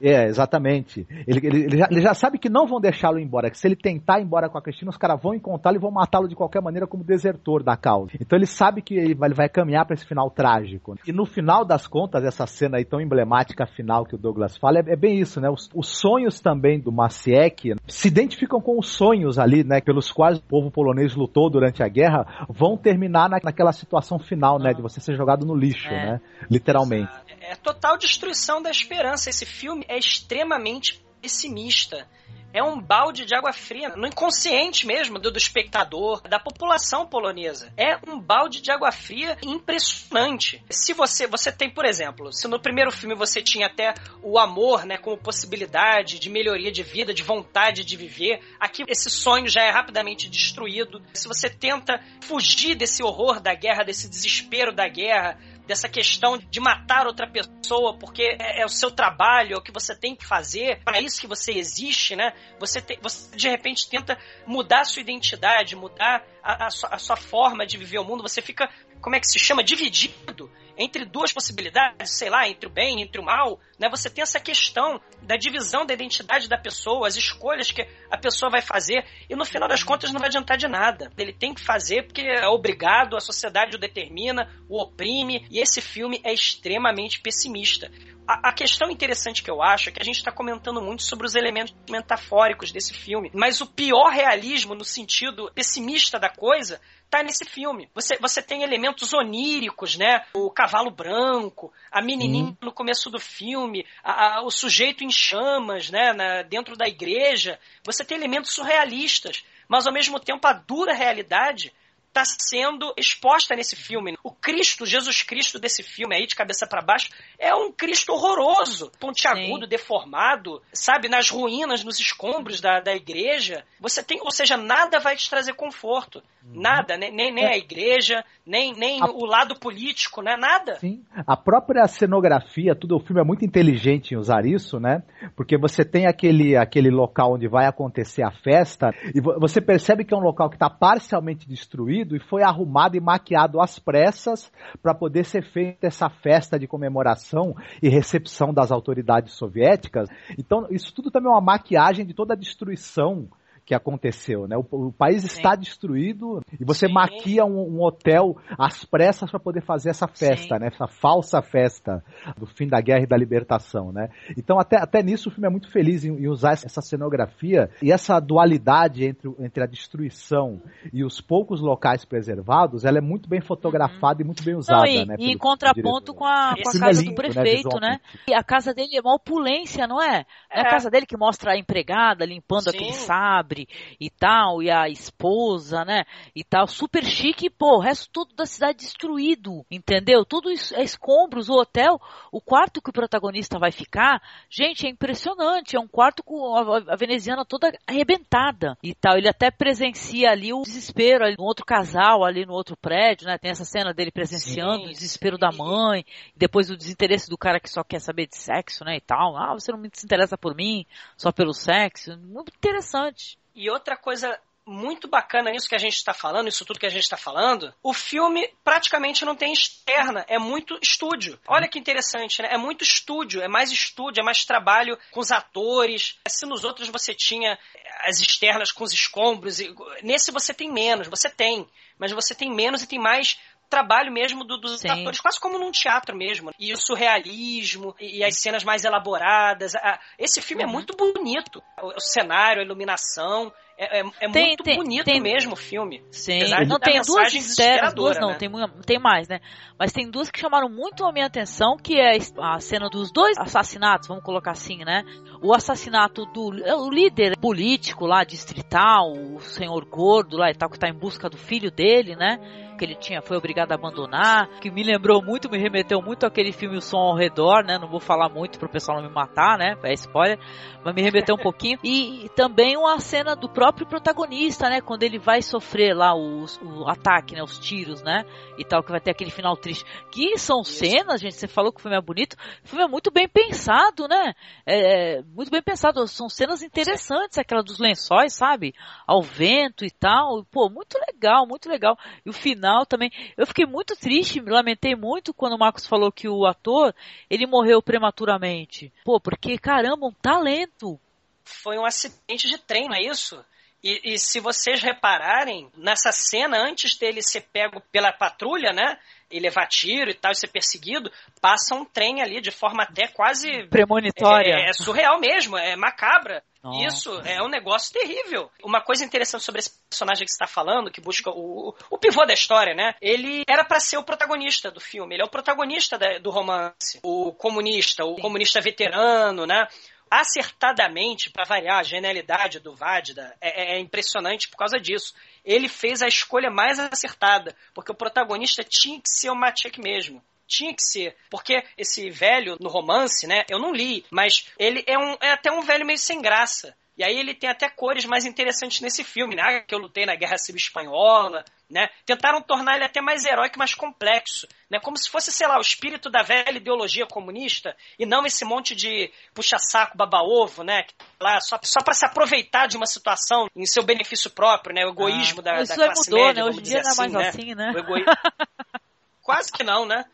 É, 0.01 0.25
exatamente. 0.25 1.07
Ele, 1.27 1.39
ele, 1.43 1.63
ele, 1.63 1.77
já, 1.77 1.87
ele, 1.89 2.01
já, 2.01 2.13
sabe 2.13 2.37
que 2.37 2.49
não 2.49 2.67
vão 2.67 2.79
deixá-lo 2.79 3.19
embora, 3.19 3.49
que 3.49 3.57
se 3.57 3.67
ele 3.67 3.75
tentar 3.75 4.19
ir 4.19 4.23
embora 4.23 4.49
com 4.49 4.57
a 4.57 4.61
Cristina, 4.61 4.89
os 4.89 4.97
caras 4.97 5.21
vão 5.21 5.33
encontrá-lo 5.33 5.77
e 5.77 5.79
vão 5.79 5.91
matá-lo 5.91 6.27
de 6.27 6.35
qualquer 6.35 6.61
maneira 6.61 6.87
como 6.87 7.03
desertor 7.03 7.63
da 7.63 7.75
causa. 7.75 8.11
Então 8.19 8.37
ele 8.37 8.45
sabe 8.45 8.81
que 8.81 8.95
ele 8.95 9.15
vai, 9.15 9.29
ele 9.29 9.35
vai 9.35 9.49
caminhar 9.49 9.85
para 9.85 9.95
esse 9.95 10.05
final 10.05 10.29
trágico. 10.29 10.95
E 11.05 11.11
no 11.11 11.25
final 11.25 11.65
das 11.65 11.87
contas, 11.87 12.23
essa 12.23 12.45
cena 12.45 12.77
aí 12.77 12.85
tão 12.85 13.01
emblemática 13.01 13.65
final 13.65 14.05
que 14.05 14.15
o 14.15 14.17
Douglas 14.17 14.57
fala, 14.57 14.79
é, 14.79 14.93
é 14.93 14.95
bem 14.95 15.19
isso, 15.19 15.41
né? 15.41 15.49
Os, 15.49 15.69
os, 15.73 15.87
sonhos 15.97 16.39
também 16.39 16.79
do 16.79 16.91
Maciek 16.91 17.73
se 17.87 18.07
identificam 18.07 18.61
com 18.61 18.77
os 18.77 18.89
sonhos 18.89 19.39
ali, 19.39 19.63
né? 19.63 19.81
Pelos 19.81 20.11
quais 20.11 20.37
o 20.37 20.43
povo 20.43 20.69
polonês 20.69 21.15
lutou 21.15 21.49
durante 21.49 21.81
a 21.81 21.87
guerra, 21.87 22.45
vão 22.49 22.77
terminar 22.77 23.29
na, 23.29 23.39
naquela 23.43 23.71
situação 23.71 24.19
final, 24.19 24.59
né? 24.59 24.73
De 24.73 24.81
você 24.81 24.99
ser 24.99 25.15
jogado 25.15 25.45
no 25.45 25.55
lixo, 25.55 25.87
é. 25.87 26.11
né? 26.11 26.21
Literalmente. 26.49 27.11
É 27.41 27.55
total 27.55 27.97
destruição 27.97 28.61
da 28.61 28.69
esperança. 28.69 29.29
Esse 29.29 29.45
filme 29.45 29.85
é 29.87 29.97
extremamente 29.97 31.03
pessimista. 31.21 32.07
É 32.53 32.63
um 32.63 32.79
balde 32.79 33.25
de 33.25 33.35
água 33.35 33.51
fria 33.51 33.89
no 33.89 34.07
inconsciente 34.07 34.87
mesmo 34.87 35.19
do, 35.19 35.29
do, 35.29 35.37
espectador, 35.37 36.21
da 36.21 36.39
população 36.39 37.05
polonesa. 37.05 37.71
É 37.75 37.99
um 38.09 38.19
balde 38.19 38.61
de 38.61 38.71
água 38.71 38.91
fria 38.91 39.37
impressionante. 39.43 40.63
Se 40.69 40.93
você 40.93 41.27
você 41.27 41.51
tem, 41.51 41.69
por 41.69 41.85
exemplo, 41.85 42.31
se 42.31 42.47
no 42.47 42.59
primeiro 42.59 42.91
filme 42.91 43.13
você 43.15 43.41
tinha 43.41 43.67
até 43.67 43.93
o 44.23 44.39
amor, 44.39 44.85
né, 44.85 44.97
como 44.97 45.17
possibilidade 45.17 46.19
de 46.19 46.29
melhoria 46.29 46.71
de 46.71 46.83
vida, 46.83 47.13
de 47.13 47.21
vontade 47.21 47.83
de 47.83 47.97
viver, 47.97 48.39
aqui 48.59 48.83
esse 48.87 49.09
sonho 49.09 49.47
já 49.47 49.63
é 49.63 49.69
rapidamente 49.69 50.29
destruído. 50.29 51.01
Se 51.13 51.27
você 51.27 51.49
tenta 51.49 52.01
fugir 52.21 52.75
desse 52.75 53.03
horror 53.03 53.41
da 53.41 53.53
guerra, 53.53 53.83
desse 53.83 54.09
desespero 54.09 54.73
da 54.73 54.87
guerra, 54.87 55.37
dessa 55.67 55.89
questão 55.89 56.37
de 56.37 56.59
matar 56.59 57.05
outra 57.05 57.27
pessoa 57.27 57.97
porque 57.99 58.23
é, 58.39 58.61
é, 58.61 58.65
o 58.65 58.69
seu 58.69 58.89
trabalho, 58.89 59.53
é 59.53 59.57
o 59.57 59.61
que 59.61 59.71
você 59.71 59.93
tem 59.93 60.15
que 60.15 60.25
fazer, 60.25 60.81
para 60.83 60.99
isso 61.01 61.19
que 61.19 61.27
você 61.27 61.51
existe, 61.51 62.15
né? 62.15 62.33
Você, 62.59 62.81
te, 62.81 62.97
você 63.01 63.35
de 63.35 63.49
repente 63.49 63.89
tenta 63.89 64.17
mudar 64.47 64.81
a 64.81 64.85
sua 64.85 65.01
identidade, 65.01 65.75
mudar 65.75 66.25
a, 66.41 66.67
a, 66.67 66.69
sua, 66.71 66.89
a 66.89 66.97
sua 66.97 67.17
forma 67.17 67.65
de 67.65 67.77
viver 67.77 67.99
o 67.99 68.05
mundo, 68.05 68.23
você 68.23 68.41
fica, 68.41 68.69
como 69.01 69.15
é 69.15 69.19
que 69.19 69.27
se 69.27 69.37
chama? 69.37 69.63
Dividido 69.63 70.49
entre 70.77 71.05
duas 71.05 71.33
possibilidades, 71.33 72.11
sei 72.11 72.29
lá, 72.29 72.47
entre 72.47 72.67
o 72.67 72.69
bem, 72.69 73.01
entre 73.01 73.19
o 73.19 73.23
mal, 73.23 73.59
né? 73.79 73.89
Você 73.89 74.09
tem 74.09 74.21
essa 74.21 74.39
questão 74.39 75.01
da 75.21 75.35
divisão 75.35 75.85
da 75.85 75.93
identidade 75.93 76.47
da 76.47 76.57
pessoa, 76.57 77.07
as 77.07 77.15
escolhas 77.15 77.71
que 77.71 77.87
a 78.09 78.17
pessoa 78.17 78.49
vai 78.49 78.61
fazer, 78.61 79.05
e 79.29 79.35
no 79.35 79.45
final 79.45 79.67
das 79.67 79.83
contas 79.83 80.11
não 80.11 80.19
vai 80.19 80.29
adiantar 80.29 80.57
de 80.57 80.67
nada. 80.67 81.11
Ele 81.17 81.33
tem 81.33 81.53
que 81.53 81.61
fazer 81.61 82.03
porque 82.03 82.21
é 82.21 82.47
obrigado, 82.47 83.15
a 83.15 83.21
sociedade 83.21 83.75
o 83.75 83.79
determina, 83.79 84.51
o 84.69 84.81
oprime, 84.81 85.47
e 85.49 85.59
esse 85.59 85.81
filme 85.81 86.21
é 86.23 86.33
extremamente 86.33 87.19
pessimista. 87.19 87.91
A, 88.27 88.49
a 88.49 88.53
questão 88.53 88.91
interessante 88.91 89.41
que 89.41 89.49
eu 89.49 89.63
acho 89.63 89.87
é 89.87 89.91
que 89.91 90.01
a 90.01 90.05
gente 90.05 90.17
está 90.17 90.31
comentando 90.31 90.81
muito 90.81 91.01
sobre 91.01 91.25
os 91.25 91.33
elementos 91.33 91.73
metafóricos 91.89 92.71
desse 92.73 92.93
filme, 92.93 93.31
mas 93.33 93.61
o 93.61 93.67
pior 93.67 94.11
realismo, 94.11 94.75
no 94.75 94.83
sentido 94.83 95.49
pessimista 95.55 96.19
da 96.19 96.29
coisa, 96.29 96.81
tá 97.09 97.23
nesse 97.23 97.45
filme. 97.45 97.89
Você, 97.93 98.17
você 98.17 98.41
tem 98.41 98.63
elementos 98.63 99.13
oníricos, 99.13 99.97
né? 99.97 100.25
O 100.33 100.49
cavalo 100.49 100.91
branco, 100.91 101.71
a 101.91 102.01
menininha 102.01 102.51
hum. 102.51 102.57
no 102.61 102.71
começo 102.71 103.09
do 103.09 103.19
filme, 103.19 103.85
a, 104.03 104.37
a, 104.37 104.41
o 104.43 104.51
sujeito 104.51 105.03
em 105.03 105.11
chamas, 105.11 105.89
né? 105.89 106.13
Na, 106.13 106.41
dentro 106.43 106.75
da 106.75 106.87
igreja. 106.87 107.59
Você 107.83 108.03
tem 108.03 108.17
elementos 108.17 108.53
surrealistas, 108.53 109.45
mas 109.67 109.87
ao 109.87 109.93
mesmo 109.93 110.19
tempo 110.19 110.45
a 110.47 110.53
dura 110.53 110.93
realidade 110.93 111.73
está 112.17 112.23
sendo 112.25 112.93
exposta 112.97 113.55
nesse 113.55 113.75
filme. 113.75 114.17
O 114.23 114.31
Cristo, 114.31 114.85
Jesus 114.85 115.21
Cristo 115.21 115.59
desse 115.59 115.83
filme 115.83 116.15
aí, 116.15 116.25
de 116.25 116.35
cabeça 116.35 116.65
para 116.65 116.81
baixo, 116.81 117.09
é 117.37 117.53
um 117.53 117.71
Cristo 117.71 118.11
horroroso, 118.13 118.91
pontiagudo, 118.99 119.65
Sim. 119.65 119.69
deformado, 119.69 120.61
sabe, 120.73 121.07
nas 121.07 121.29
ruínas, 121.29 121.83
nos 121.83 121.99
escombros 121.99 122.59
da, 122.59 122.79
da 122.79 122.95
igreja. 122.95 123.63
Você 123.79 124.01
tem, 124.03 124.19
ou 124.21 124.31
seja, 124.31 124.57
nada 124.57 124.99
vai 124.99 125.15
te 125.15 125.29
trazer 125.29 125.53
conforto. 125.53 126.23
Uhum. 126.43 126.61
Nada, 126.61 126.97
nem, 126.97 127.13
nem, 127.13 127.31
nem 127.31 127.45
é. 127.45 127.53
a 127.53 127.57
igreja, 127.57 128.23
nem, 128.45 128.73
nem 128.73 129.01
a... 129.01 129.05
o 129.05 129.25
lado 129.25 129.59
político, 129.59 130.21
né? 130.21 130.35
Nada. 130.37 130.75
Sim. 130.75 131.03
A 131.25 131.35
própria 131.35 131.85
cenografia, 131.87 132.73
tudo, 132.73 132.95
o 132.95 132.99
filme 132.99 133.21
é 133.21 133.25
muito 133.25 133.45
inteligente 133.45 134.11
em 134.13 134.17
usar 134.17 134.45
isso, 134.45 134.79
né? 134.79 135.03
Porque 135.35 135.57
você 135.57 135.83
tem 135.83 136.07
aquele, 136.07 136.55
aquele 136.55 136.89
local 136.89 137.33
onde 137.33 137.47
vai 137.47 137.65
acontecer 137.65 138.23
a 138.23 138.31
festa, 138.31 138.91
e 139.13 139.19
você 139.21 139.59
percebe 139.59 140.05
que 140.05 140.13
é 140.13 140.17
um 140.17 140.21
local 140.21 140.49
que 140.49 140.55
está 140.55 140.69
parcialmente 140.69 141.47
destruído 141.47 142.06
e 142.15 142.19
foi 142.19 142.43
arrumado 142.43 142.95
e 142.95 142.99
maquiado 142.99 143.61
às 143.61 143.79
pressas 143.79 144.51
para 144.81 144.93
poder 144.93 145.25
ser 145.25 145.43
feita 145.51 145.87
essa 145.87 146.09
festa 146.09 146.57
de 146.59 146.67
comemoração 146.67 147.55
e 147.81 147.89
recepção 147.89 148.53
das 148.53 148.71
autoridades 148.71 149.33
soviéticas. 149.33 150.09
Então, 150.37 150.67
isso 150.69 150.93
tudo 150.93 151.11
também 151.11 151.29
é 151.29 151.33
uma 151.33 151.41
maquiagem 151.41 152.05
de 152.05 152.13
toda 152.13 152.33
a 152.33 152.37
destruição 152.37 153.27
que 153.67 153.75
aconteceu, 153.75 154.47
né? 154.47 154.55
O, 154.55 154.87
o 154.87 154.93
país 154.93 155.23
Sim. 155.23 155.27
está 155.27 155.53
destruído 155.53 156.39
e 156.57 156.63
você 156.63 156.87
Sim. 156.87 156.93
maquia 156.93 157.43
um, 157.43 157.75
um, 157.75 157.83
hotel 157.83 158.37
às 158.57 158.85
pressas 158.85 159.29
para 159.29 159.41
poder 159.41 159.61
fazer 159.61 159.89
essa 159.89 160.07
festa, 160.07 160.55
Sim. 160.55 160.61
né? 160.61 160.67
Essa 160.67 160.87
falsa 160.87 161.41
festa 161.41 162.01
do 162.37 162.45
fim 162.45 162.65
da 162.65 162.79
guerra 162.79 163.03
e 163.03 163.07
da 163.07 163.17
libertação, 163.17 163.91
né? 163.91 164.09
Então 164.37 164.57
até, 164.57 164.77
até 164.77 165.03
nisso 165.03 165.27
o 165.27 165.31
filme 165.33 165.47
é 165.47 165.51
muito 165.51 165.69
feliz 165.69 166.05
em, 166.05 166.13
em 166.13 166.29
usar 166.29 166.53
essa 166.53 166.81
cenografia 166.81 167.69
e 167.83 167.91
essa 167.91 168.17
dualidade 168.21 169.03
entre, 169.03 169.29
entre 169.37 169.61
a 169.61 169.67
destruição 169.67 170.61
e 170.93 171.03
os 171.03 171.19
poucos 171.19 171.59
locais 171.59 172.05
preservados, 172.05 172.85
ela 172.85 172.99
é 172.99 173.01
muito 173.01 173.27
bem 173.27 173.41
fotografada 173.41 174.19
uhum. 174.19 174.21
e 174.21 174.23
muito 174.23 174.45
bem 174.45 174.55
usada, 174.55 174.83
não, 174.83 174.87
e, 174.87 175.05
né? 175.05 175.15
E 175.19 175.29
em 175.29 175.37
contraponto 175.37 176.13
com 176.13 176.23
a, 176.23 176.53
com 176.55 176.69
a 176.69 176.79
casa 176.79 177.01
é 177.01 177.03
lindo, 177.03 177.11
do 177.11 177.15
prefeito, 177.15 177.79
né? 177.81 177.89
né? 177.89 177.99
E 178.29 178.33
a 178.33 178.41
casa 178.41 178.73
dele 178.73 178.95
é 178.95 179.01
uma 179.01 179.15
opulência, 179.15 179.85
não 179.85 180.01
é? 180.01 180.25
É, 180.49 180.59
é 180.59 180.61
a 180.61 180.69
casa 180.69 180.89
dele 180.89 181.05
que 181.05 181.17
mostra 181.17 181.51
a 181.51 181.57
empregada 181.57 182.25
limpando 182.25 182.69
aquele 182.69 182.93
sabre 182.93 183.56
e 183.99 184.09
tal, 184.09 184.61
e 184.61 184.69
a 184.69 184.89
esposa, 184.89 185.85
né? 185.85 186.03
E 186.35 186.43
tal, 186.43 186.67
super 186.67 187.03
chique, 187.05 187.47
e, 187.47 187.49
pô, 187.49 187.77
o 187.77 187.81
resto 187.81 188.09
todo 188.11 188.35
da 188.35 188.45
cidade 188.45 188.79
destruído, 188.79 189.65
entendeu? 189.71 190.25
Tudo 190.25 190.51
isso 190.51 190.75
é 190.75 190.83
escombros, 190.83 191.49
o 191.49 191.53
hotel, 191.53 191.99
o 192.31 192.41
quarto 192.41 192.81
que 192.81 192.89
o 192.89 192.93
protagonista 192.93 193.57
vai 193.57 193.71
ficar, 193.71 194.21
gente, 194.49 194.85
é 194.85 194.89
impressionante, 194.89 195.75
é 195.75 195.79
um 195.79 195.87
quarto 195.87 196.23
com 196.23 196.55
a, 196.55 196.93
a 196.93 196.95
veneziana 196.95 197.45
toda 197.45 197.71
arrebentada 197.87 198.77
e 198.83 198.93
tal. 198.93 199.17
Ele 199.17 199.29
até 199.29 199.49
presencia 199.49 200.29
ali 200.29 200.53
o 200.53 200.61
desespero 200.61 201.25
ali 201.25 201.35
no 201.37 201.43
outro 201.43 201.65
casal, 201.65 202.23
ali 202.23 202.45
no 202.45 202.53
outro 202.53 202.75
prédio, 202.75 203.27
né? 203.27 203.37
Tem 203.37 203.51
essa 203.51 203.65
cena 203.65 203.93
dele 203.93 204.11
presenciando 204.11 204.83
sim, 204.83 204.89
o 204.89 204.91
desespero 204.91 205.35
sim. 205.35 205.41
da 205.41 205.51
mãe, 205.51 206.05
depois 206.35 206.69
o 206.69 206.77
desinteresse 206.77 207.29
do 207.29 207.37
cara 207.37 207.59
que 207.59 207.69
só 207.69 207.83
quer 207.83 207.99
saber 207.99 208.27
de 208.27 208.37
sexo, 208.37 208.83
né? 208.83 208.97
E 208.97 209.01
tal. 209.01 209.37
Ah, 209.37 209.53
você 209.53 209.71
não 209.71 209.79
me 209.79 209.89
se 209.93 210.05
interessa 210.05 210.37
por 210.37 210.55
mim, 210.55 210.85
só 211.15 211.31
pelo 211.31 211.53
sexo. 211.53 212.17
Muito 212.17 212.51
interessante. 212.55 213.37
E 213.57 213.71
outra 213.71 213.97
coisa 213.97 214.39
muito 214.67 215.07
bacana 215.07 215.49
nisso 215.49 215.67
que 215.67 215.73
a 215.73 215.79
gente 215.79 215.95
está 215.95 216.13
falando, 216.13 216.47
isso 216.47 216.63
tudo 216.63 216.79
que 216.79 216.85
a 216.85 216.91
gente 216.91 217.01
está 217.01 217.17
falando, 217.17 217.73
o 217.81 217.91
filme 217.91 218.47
praticamente 218.63 219.25
não 219.25 219.35
tem 219.35 219.51
externa, 219.51 220.23
é 220.27 220.37
muito 220.37 220.77
estúdio. 220.79 221.39
Olha 221.47 221.67
que 221.67 221.79
interessante, 221.79 222.43
né? 222.43 222.49
É 222.51 222.57
muito 222.57 222.83
estúdio, 222.83 223.41
é 223.41 223.47
mais 223.47 223.71
estúdio, 223.71 224.21
é 224.21 224.23
mais 224.23 224.45
trabalho 224.45 224.95
com 225.09 225.21
os 225.21 225.31
atores. 225.31 226.19
Se 226.27 226.45
nos 226.45 226.63
outros 226.63 226.87
você 226.89 227.15
tinha 227.15 227.57
as 228.01 228.19
externas 228.19 228.71
com 228.71 228.83
os 228.83 228.93
escombros, 228.93 229.57
nesse 230.03 230.31
você 230.31 230.53
tem 230.53 230.71
menos, 230.71 231.07
você 231.07 231.27
tem, 231.27 231.67
mas 231.97 232.11
você 232.11 232.35
tem 232.35 232.53
menos 232.53 232.83
e 232.83 232.87
tem 232.87 232.99
mais 232.99 233.39
trabalho 233.69 234.11
mesmo 234.11 234.43
do, 234.43 234.57
dos 234.57 234.79
Sim. 234.79 234.89
atores, 234.89 235.19
quase 235.19 235.39
como 235.39 235.59
num 235.59 235.71
teatro 235.71 236.15
mesmo. 236.15 236.51
E 236.57 236.73
o 236.73 236.77
surrealismo, 236.77 237.95
e, 237.99 238.19
e 238.19 238.23
as 238.23 238.37
cenas 238.37 238.63
mais 238.63 238.83
elaboradas. 238.85 239.75
A, 239.75 239.99
esse 240.17 240.41
filme 240.41 240.63
é 240.63 240.65
uhum. 240.65 240.71
é 240.71 240.73
muito 240.73 240.95
bonito. 240.95 241.61
O, 241.81 241.87
o 241.95 241.99
cenário, 241.99 242.61
a 242.61 242.65
iluminação. 242.65 243.51
É, 243.79 243.99
é, 243.99 244.03
é 244.21 244.29
tem, 244.31 244.47
muito 244.47 244.63
tem, 244.63 244.75
bonito 244.75 245.05
tem, 245.05 245.21
mesmo 245.21 245.53
o 245.53 245.55
filme. 245.55 246.03
Sim, 246.09 246.39
não 246.67 246.79
tem 246.79 246.99
duas 247.03 247.31
externas, 247.31 247.93
duas 247.93 248.19
não, 248.19 248.29
né? 248.29 248.35
tem, 248.35 248.49
tem 248.83 248.99
mais, 248.99 249.27
né? 249.27 249.39
Mas 249.77 249.93
tem 249.93 250.09
duas 250.09 250.31
que 250.31 250.39
chamaram 250.39 250.67
muito 250.67 251.05
a 251.05 251.11
minha 251.11 251.27
atenção, 251.27 251.77
que 251.77 251.99
é 251.99 252.17
a 252.41 252.59
cena 252.59 252.89
dos 252.89 253.11
dois 253.11 253.37
assassinatos, 253.37 254.07
vamos 254.07 254.23
colocar 254.23 254.51
assim, 254.51 254.83
né? 254.83 255.03
O 255.43 255.53
assassinato 255.53 256.25
do 256.25 256.65
é 256.65 256.73
o 256.73 256.89
líder 256.89 257.37
político 257.37 258.07
lá, 258.07 258.23
distrital, 258.23 259.11
o 259.11 259.39
senhor 259.41 259.85
gordo 259.85 260.37
lá 260.37 260.49
e 260.49 260.55
tal, 260.55 260.71
que 260.71 260.79
tá 260.79 260.89
em 260.89 260.97
busca 260.97 261.29
do 261.29 261.37
filho 261.37 261.69
dele, 261.69 262.15
né? 262.15 262.39
Que 262.79 262.85
ele 262.85 262.95
tinha, 262.95 263.21
foi 263.21 263.37
obrigado 263.37 263.71
a 263.71 263.75
abandonar, 263.75 264.49
que 264.59 264.71
me 264.71 264.83
lembrou 264.83 265.23
muito, 265.23 265.49
me 265.49 265.57
remeteu 265.59 266.01
muito 266.01 266.25
àquele 266.25 266.51
filme 266.51 266.77
O 266.77 266.81
Som 266.81 266.97
ao 266.97 267.15
Redor, 267.15 267.63
né? 267.63 267.77
Não 267.77 267.87
vou 267.87 267.99
falar 267.99 268.29
muito 268.29 268.57
pro 268.57 268.69
pessoal 268.69 268.99
não 268.99 269.07
me 269.07 269.13
matar, 269.13 269.57
né? 269.57 269.77
É 269.83 269.93
spoiler, 269.93 270.39
mas 270.83 270.95
me 270.95 271.01
remeteu 271.03 271.35
um 271.35 271.39
pouquinho. 271.39 271.77
E, 271.83 272.25
e 272.25 272.29
também 272.29 272.75
uma 272.75 272.99
cena 272.99 273.35
do 273.35 273.47
próprio 273.47 273.66
protagonista, 273.71 274.69
né? 274.69 274.81
Quando 274.81 275.03
ele 275.03 275.17
vai 275.17 275.41
sofrer 275.41 275.95
lá 275.95 276.15
o, 276.15 276.45
o 276.61 276.89
ataque, 276.89 277.35
né? 277.35 277.43
Os 277.43 277.59
tiros, 277.59 278.01
né? 278.01 278.25
E 278.57 278.65
tal, 278.65 278.83
que 278.83 278.91
vai 278.91 278.99
ter 278.99 279.11
aquele 279.11 279.31
final 279.31 279.55
triste. 279.55 279.85
Que 280.11 280.37
são 280.37 280.61
Isso. 280.61 280.73
cenas, 280.73 281.21
gente, 281.21 281.35
você 281.35 281.47
falou 281.47 281.71
que 281.71 281.79
o 281.79 281.81
filme 281.81 281.97
é 281.97 282.01
bonito. 282.01 282.35
O 282.63 282.67
filme 282.67 282.83
é 282.83 282.87
muito 282.87 283.11
bem 283.11 283.27
pensado, 283.27 284.07
né? 284.07 284.33
É, 284.65 285.21
muito 285.23 285.51
bem 285.51 285.61
pensado. 285.61 286.07
São 286.07 286.29
cenas 286.29 286.61
interessantes, 286.61 287.37
aquela 287.37 287.63
dos 287.63 287.79
lençóis, 287.79 288.33
sabe? 288.33 288.73
Ao 289.05 289.21
vento 289.21 289.85
e 289.85 289.91
tal. 289.91 290.45
Pô, 290.51 290.69
muito 290.69 290.97
legal, 291.07 291.45
muito 291.47 291.69
legal. 291.69 291.97
E 292.25 292.29
o 292.29 292.33
final 292.33 292.85
também. 292.85 293.11
Eu 293.35 293.45
fiquei 293.45 293.65
muito 293.65 293.95
triste, 293.95 294.41
me 294.41 294.51
lamentei 294.51 294.95
muito 294.95 295.33
quando 295.33 295.53
o 295.53 295.59
Marcos 295.59 295.85
falou 295.85 296.11
que 296.11 296.27
o 296.27 296.45
ator, 296.45 296.93
ele 297.29 297.45
morreu 297.45 297.81
prematuramente. 297.81 298.91
Pô, 299.03 299.19
porque 299.19 299.57
caramba, 299.57 300.07
um 300.07 300.13
talento. 300.13 300.99
Foi 301.43 301.77
um 301.77 301.85
acidente 301.85 302.47
de 302.47 302.57
trem, 302.57 302.87
não 302.87 302.95
é 302.95 303.01
isso? 303.01 303.43
E, 303.87 304.01
e, 304.03 304.19
se 304.19 304.41
vocês 304.41 304.83
repararem, 304.83 305.71
nessa 305.77 306.11
cena, 306.11 306.57
antes 306.57 306.97
dele 306.97 307.21
ser 307.21 307.41
pego 307.53 307.81
pela 307.89 308.11
patrulha, 308.11 308.73
né? 308.73 308.99
E 309.31 309.39
levar 309.39 309.65
tiro 309.67 310.11
e 310.11 310.13
tal, 310.13 310.33
e 310.33 310.35
ser 310.35 310.49
perseguido, 310.49 311.09
passa 311.39 311.73
um 311.73 311.85
trem 311.85 312.21
ali 312.21 312.41
de 312.41 312.51
forma 312.51 312.83
até 312.83 313.07
quase. 313.07 313.65
Premonitória. 313.69 314.55
É, 314.55 314.69
é 314.69 314.73
surreal 314.73 315.21
mesmo, 315.21 315.57
é 315.57 315.77
macabra. 315.77 316.43
Nossa. 316.61 316.85
Isso 316.85 317.21
é 317.21 317.41
um 317.41 317.47
negócio 317.47 317.93
terrível. 317.93 318.51
Uma 318.61 318.81
coisa 318.81 319.05
interessante 319.05 319.45
sobre 319.45 319.59
esse 319.59 319.79
personagem 319.89 320.25
que 320.25 320.31
você 320.31 320.43
está 320.43 320.47
falando, 320.47 320.91
que 320.91 320.99
busca 320.99 321.29
o, 321.29 321.73
o 321.89 321.97
pivô 321.97 322.25
da 322.25 322.33
história, 322.33 322.75
né? 322.75 322.93
Ele 323.01 323.43
era 323.47 323.63
para 323.63 323.79
ser 323.79 323.97
o 323.97 324.03
protagonista 324.03 324.69
do 324.69 324.81
filme. 324.81 325.15
Ele 325.15 325.21
é 325.21 325.25
o 325.25 325.29
protagonista 325.29 325.97
da, 325.97 326.19
do 326.19 326.29
romance. 326.29 326.99
O 327.03 327.31
comunista, 327.31 328.03
o 328.03 328.17
comunista 328.17 328.59
veterano, 328.59 329.45
né? 329.45 329.65
Acertadamente, 330.09 331.29
para 331.29 331.43
variar 331.43 331.79
a 331.79 331.83
genialidade 331.83 332.59
do 332.59 332.75
Vadda, 332.75 333.35
é, 333.41 333.75
é, 333.75 333.75
é, 333.75 333.79
impressionante 333.79 334.49
por 334.49 334.57
causa 334.57 334.79
disso. 334.79 335.13
Ele 335.43 335.67
fez 335.67 336.01
a 336.01 336.07
escolha 336.07 336.49
mais 336.49 336.79
acertada, 336.79 337.55
porque 337.73 337.91
o 337.91 337.95
protagonista 337.95 338.63
tinha 338.63 338.99
que 338.99 339.09
ser 339.09 339.29
o 339.29 339.35
Maciek 339.35 339.79
mesmo. 339.79 340.23
Tinha 340.47 340.73
que 340.73 340.81
ser. 340.81 341.15
Porque 341.29 341.61
esse 341.77 342.09
velho 342.09 342.57
no 342.59 342.69
romance, 342.69 343.27
né? 343.27 343.43
Eu 343.49 343.59
não 343.59 343.73
li, 343.73 344.05
mas 344.09 344.47
ele 344.57 344.83
é, 344.87 344.97
um, 344.97 345.17
é 345.21 345.31
até 345.31 345.51
um 345.51 345.61
velho 345.61 345.85
meio 345.85 345.99
sem 345.99 346.21
graça. 346.21 346.75
E 346.97 347.03
aí 347.03 347.19
ele 347.19 347.35
tem 347.35 347.49
até 347.49 347.69
cores 347.69 348.05
mais 348.05 348.25
interessantes 348.25 348.81
nesse 348.81 349.03
filme, 349.03 349.35
né? 349.35 349.61
Que 349.67 349.75
eu 349.75 349.79
lutei 349.79 350.05
na 350.05 350.15
Guerra 350.15 350.37
Civil 350.37 350.57
Espanhola, 350.57 351.45
né? 351.69 351.89
Tentaram 352.05 352.41
tornar 352.41 352.75
ele 352.75 352.85
até 352.85 353.01
mais 353.01 353.25
heróico, 353.25 353.59
mais 353.59 353.73
complexo, 353.73 354.47
né? 354.69 354.79
Como 354.79 354.97
se 354.97 355.09
fosse, 355.09 355.31
sei 355.31 355.47
lá, 355.47 355.57
o 355.57 355.61
espírito 355.61 356.09
da 356.09 356.21
velha 356.21 356.57
ideologia 356.57 357.05
comunista 357.05 357.75
e 357.99 358.05
não 358.05 358.25
esse 358.25 358.45
monte 358.45 358.73
de 358.75 359.11
puxa-saco, 359.33 359.97
baba-ovo, 359.97 360.63
né? 360.63 360.83
Que 360.83 360.93
tá 360.95 361.05
lá 361.19 361.41
só, 361.41 361.59
só 361.63 361.83
para 361.83 361.93
se 361.93 362.05
aproveitar 362.05 362.67
de 362.67 362.77
uma 362.77 362.85
situação 362.85 363.47
em 363.55 363.65
seu 363.65 363.83
benefício 363.83 364.29
próprio, 364.31 364.73
né? 364.73 364.85
O 364.85 364.89
egoísmo 364.89 365.41
ah, 365.41 365.43
da, 365.43 365.63
da 365.63 365.75
classe 365.75 366.09
mudou, 366.09 366.25
média, 366.25 366.43
né? 366.43 366.49
Hoje 366.49 366.59
em 366.59 366.63
dia 366.63 366.81
não 366.83 366.91
é 366.91 366.95
mais 366.95 367.15
assim, 367.15 367.17
né? 367.17 367.27
assim, 367.29 367.55
né? 367.55 367.73
Egoí... 367.75 368.05
Quase 369.21 369.51
que 369.51 369.61
não, 369.61 369.85
né? 369.85 370.05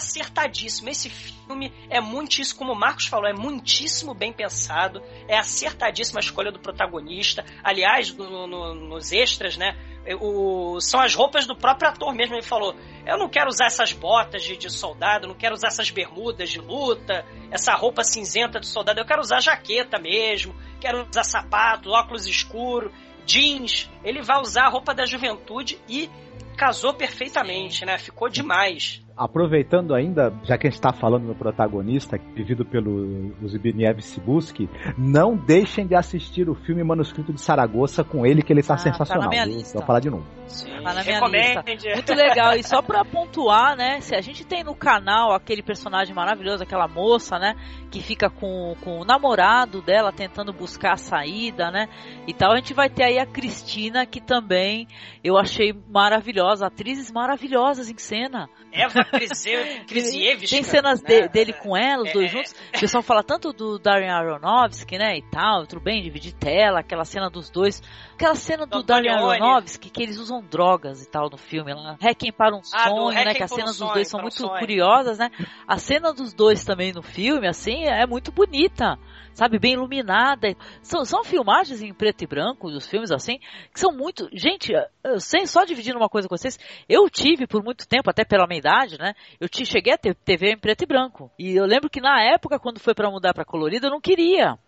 Acertadíssimo. 0.00 0.88
Esse 0.88 1.08
filme 1.08 1.72
é 1.88 2.00
muitíssimo, 2.00 2.58
como 2.58 2.72
o 2.72 2.78
Marcos 2.78 3.06
falou, 3.06 3.28
é 3.28 3.32
muitíssimo 3.32 4.14
bem 4.14 4.32
pensado. 4.32 5.02
É 5.28 5.38
acertadíssima 5.38 6.18
a 6.18 6.24
escolha 6.24 6.50
do 6.50 6.58
protagonista. 6.58 7.44
Aliás, 7.62 8.12
no, 8.12 8.46
no, 8.46 8.74
nos 8.74 9.12
extras, 9.12 9.56
né? 9.56 9.76
O, 10.18 10.80
são 10.80 10.98
as 10.98 11.14
roupas 11.14 11.46
do 11.46 11.54
próprio 11.54 11.88
ator 11.90 12.14
mesmo. 12.14 12.34
Ele 12.34 12.42
falou: 12.42 12.74
Eu 13.06 13.18
não 13.18 13.28
quero 13.28 13.48
usar 13.48 13.66
essas 13.66 13.92
botas 13.92 14.42
de, 14.42 14.56
de 14.56 14.70
soldado, 14.70 15.28
não 15.28 15.34
quero 15.34 15.54
usar 15.54 15.68
essas 15.68 15.90
bermudas 15.90 16.50
de 16.50 16.58
luta, 16.58 17.24
essa 17.50 17.74
roupa 17.74 18.02
cinzenta 18.02 18.58
de 18.58 18.66
soldado. 18.66 18.98
Eu 18.98 19.06
quero 19.06 19.20
usar 19.20 19.40
jaqueta 19.40 19.98
mesmo, 19.98 20.54
quero 20.80 21.06
usar 21.08 21.24
sapato, 21.24 21.90
óculos 21.90 22.26
escuro, 22.26 22.90
jeans. 23.26 23.90
Ele 24.02 24.22
vai 24.22 24.40
usar 24.40 24.64
a 24.64 24.70
roupa 24.70 24.94
da 24.94 25.04
juventude 25.04 25.78
e 25.86 26.10
casou 26.56 26.94
perfeitamente, 26.94 27.84
né? 27.84 27.98
Ficou 27.98 28.28
demais 28.28 29.02
aproveitando 29.20 29.94
ainda, 29.94 30.32
já 30.44 30.56
que 30.56 30.66
a 30.66 30.70
gente 30.70 30.78
está 30.78 30.94
falando 30.94 31.24
no 31.24 31.34
protagonista, 31.34 32.18
vivido 32.34 32.64
pelo 32.64 33.30
Zbigniew 33.46 34.00
Sibuski, 34.00 34.66
não 34.96 35.36
deixem 35.36 35.86
de 35.86 35.94
assistir 35.94 36.48
o 36.48 36.54
filme 36.54 36.82
Manuscrito 36.82 37.30
de 37.30 37.40
Saragossa 37.40 38.02
com 38.02 38.24
ele, 38.24 38.42
que 38.42 38.50
ele 38.50 38.60
está 38.60 38.74
ah, 38.74 38.78
sensacional. 38.78 39.28
Tá 39.28 39.36
na 39.36 39.44
minha 39.44 39.44
lista. 39.44 39.76
Vou 39.76 39.86
falar 39.86 40.00
de 40.00 40.08
novo. 40.08 40.24
Sim, 40.46 40.70
tá 40.82 40.94
na 40.94 41.04
minha 41.04 41.20
lista. 41.20 41.64
Muito 41.94 42.14
legal. 42.14 42.54
E 42.54 42.62
só 42.62 42.80
para 42.80 43.04
pontuar, 43.04 43.76
né, 43.76 44.00
se 44.00 44.14
a 44.14 44.22
gente 44.22 44.42
tem 44.42 44.64
no 44.64 44.74
canal 44.74 45.34
aquele 45.34 45.62
personagem 45.62 46.14
maravilhoso, 46.14 46.62
aquela 46.62 46.88
moça, 46.88 47.38
né, 47.38 47.56
que 47.90 48.00
fica 48.00 48.30
com, 48.30 48.74
com 48.80 49.00
o 49.00 49.04
namorado 49.04 49.82
dela 49.82 50.10
tentando 50.10 50.50
buscar 50.50 50.94
a 50.94 50.96
saída, 50.96 51.70
né, 51.70 51.90
e 52.26 52.32
tal, 52.32 52.52
a 52.52 52.56
gente 52.56 52.72
vai 52.72 52.88
ter 52.88 53.04
aí 53.04 53.18
a 53.18 53.26
Cristina, 53.26 54.06
que 54.06 54.20
também 54.20 54.88
eu 55.22 55.36
achei 55.36 55.74
maravilhosa, 55.90 56.66
atrizes 56.66 57.12
maravilhosas 57.12 57.90
em 57.90 57.98
cena. 57.98 58.48
Eva 58.72 59.09
Krisiewicz. 59.10 60.48
Tem 60.50 60.62
cenas 60.62 61.02
né? 61.02 61.22
de, 61.22 61.28
dele 61.28 61.52
com 61.52 61.76
ela, 61.76 62.04
os 62.04 62.12
dois 62.12 62.26
é, 62.26 62.28
juntos. 62.28 62.54
O 62.74 62.80
pessoal 62.80 63.02
fala 63.02 63.22
tanto 63.22 63.52
do 63.52 63.78
Darren 63.78 64.10
Aronofsky, 64.10 64.98
né, 64.98 65.18
e 65.18 65.22
tal, 65.22 65.66
tudo 65.66 65.80
bem, 65.80 66.02
dividir 66.02 66.32
tela, 66.32 66.80
aquela 66.80 67.04
cena 67.04 67.28
dos 67.28 67.50
dois. 67.50 67.82
Aquela 68.14 68.34
cena 68.34 68.66
do, 68.66 68.78
do 68.78 68.82
Darren 68.82 69.10
Aronofsky, 69.10 69.90
que 69.90 70.02
eles 70.02 70.18
usam 70.18 70.42
drogas 70.42 71.02
e 71.02 71.08
tal 71.08 71.28
no 71.30 71.36
filme 71.36 71.72
lá. 71.74 71.96
Requiem 72.00 72.32
para 72.32 72.54
um 72.54 72.60
ah, 72.72 72.88
sonho, 72.88 73.14
né, 73.14 73.34
que 73.34 73.42
as 73.42 73.50
cenas 73.50 73.78
dos 73.78 73.92
dois 73.92 74.08
são 74.08 74.20
muito 74.20 74.48
curiosas, 74.48 75.18
né. 75.18 75.30
A 75.66 75.78
cena 75.78 76.12
dos 76.12 76.32
dois 76.32 76.64
também 76.64 76.92
no 76.92 77.02
filme, 77.02 77.46
assim, 77.46 77.84
é 77.84 78.06
muito 78.06 78.30
bonita 78.32 78.98
sabe, 79.34 79.58
bem 79.58 79.74
iluminada. 79.74 80.54
São, 80.82 81.04
são 81.04 81.24
filmagens 81.24 81.82
em 81.82 81.92
preto 81.92 82.22
e 82.22 82.26
branco 82.26 82.70
dos 82.70 82.86
filmes 82.86 83.10
assim, 83.10 83.38
que 83.72 83.80
são 83.80 83.92
muito. 83.92 84.28
Gente, 84.32 84.72
sem 85.18 85.46
só 85.46 85.64
dividir 85.64 85.96
uma 85.96 86.08
coisa 86.08 86.28
com 86.28 86.36
vocês, 86.36 86.58
eu 86.88 87.08
tive 87.08 87.46
por 87.46 87.62
muito 87.62 87.86
tempo, 87.88 88.10
até 88.10 88.24
pela 88.24 88.46
minha 88.46 88.58
idade, 88.58 88.98
né? 88.98 89.14
Eu 89.40 89.48
te, 89.48 89.64
cheguei 89.64 89.92
a 89.92 89.98
ter 89.98 90.14
TV 90.14 90.52
em 90.52 90.58
preto 90.58 90.82
e 90.82 90.86
branco. 90.86 91.30
E 91.38 91.56
eu 91.56 91.64
lembro 91.64 91.90
que 91.90 92.00
na 92.00 92.22
época, 92.22 92.58
quando 92.58 92.80
foi 92.80 92.94
para 92.94 93.10
mudar 93.10 93.34
para 93.34 93.44
colorido, 93.44 93.86
eu 93.86 93.90
não 93.90 94.00
queria. 94.00 94.58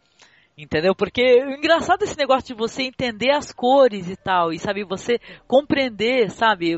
Entendeu? 0.56 0.94
Porque 0.94 1.22
o 1.42 1.50
engraçado 1.50 2.02
é 2.02 2.04
esse 2.04 2.16
negócio 2.16 2.48
de 2.48 2.54
você 2.54 2.82
entender 2.82 3.30
as 3.30 3.52
cores 3.52 4.10
e 4.10 4.16
tal, 4.16 4.52
e 4.52 4.58
sabe, 4.58 4.84
você 4.84 5.18
compreender, 5.46 6.30
sabe? 6.30 6.76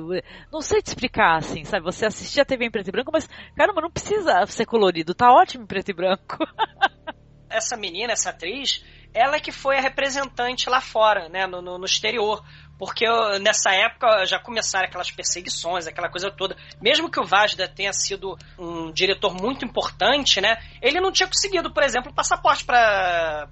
Não 0.52 0.60
sei 0.60 0.80
te 0.80 0.86
explicar 0.86 1.38
assim, 1.38 1.64
sabe? 1.64 1.84
Você 1.84 2.06
assistir 2.06 2.40
a 2.40 2.44
TV 2.44 2.66
em 2.66 2.70
preto 2.70 2.88
e 2.88 2.92
branco, 2.92 3.10
mas 3.12 3.28
caramba, 3.56 3.80
não 3.80 3.90
precisa 3.90 4.46
ser 4.46 4.64
colorido, 4.64 5.12
tá 5.12 5.32
ótimo 5.32 5.64
em 5.64 5.66
preto 5.66 5.90
e 5.90 5.94
branco. 5.94 6.38
essa 7.48 7.76
menina, 7.76 8.12
essa 8.12 8.30
atriz, 8.30 8.84
ela 9.14 9.38
que 9.38 9.52
foi 9.52 9.78
a 9.78 9.80
representante 9.80 10.68
lá 10.68 10.80
fora, 10.80 11.28
né, 11.28 11.46
no, 11.46 11.62
no, 11.62 11.78
no 11.78 11.84
exterior. 11.84 12.44
Porque 12.76 13.06
eu, 13.06 13.38
nessa 13.38 13.72
época 13.72 14.26
já 14.26 14.38
começaram 14.38 14.86
aquelas 14.88 15.10
perseguições, 15.10 15.86
aquela 15.86 16.10
coisa 16.10 16.28
toda. 16.30 16.56
Mesmo 16.82 17.08
que 17.08 17.20
o 17.20 17.24
Vajda 17.24 17.68
tenha 17.68 17.92
sido 17.92 18.36
um 18.58 18.90
diretor 18.90 19.32
muito 19.32 19.64
importante, 19.64 20.40
né? 20.40 20.56
Ele 20.82 21.00
não 21.00 21.12
tinha 21.12 21.28
conseguido, 21.28 21.72
por 21.72 21.84
exemplo, 21.84 22.12
passaporte 22.12 22.64
para 22.64 23.48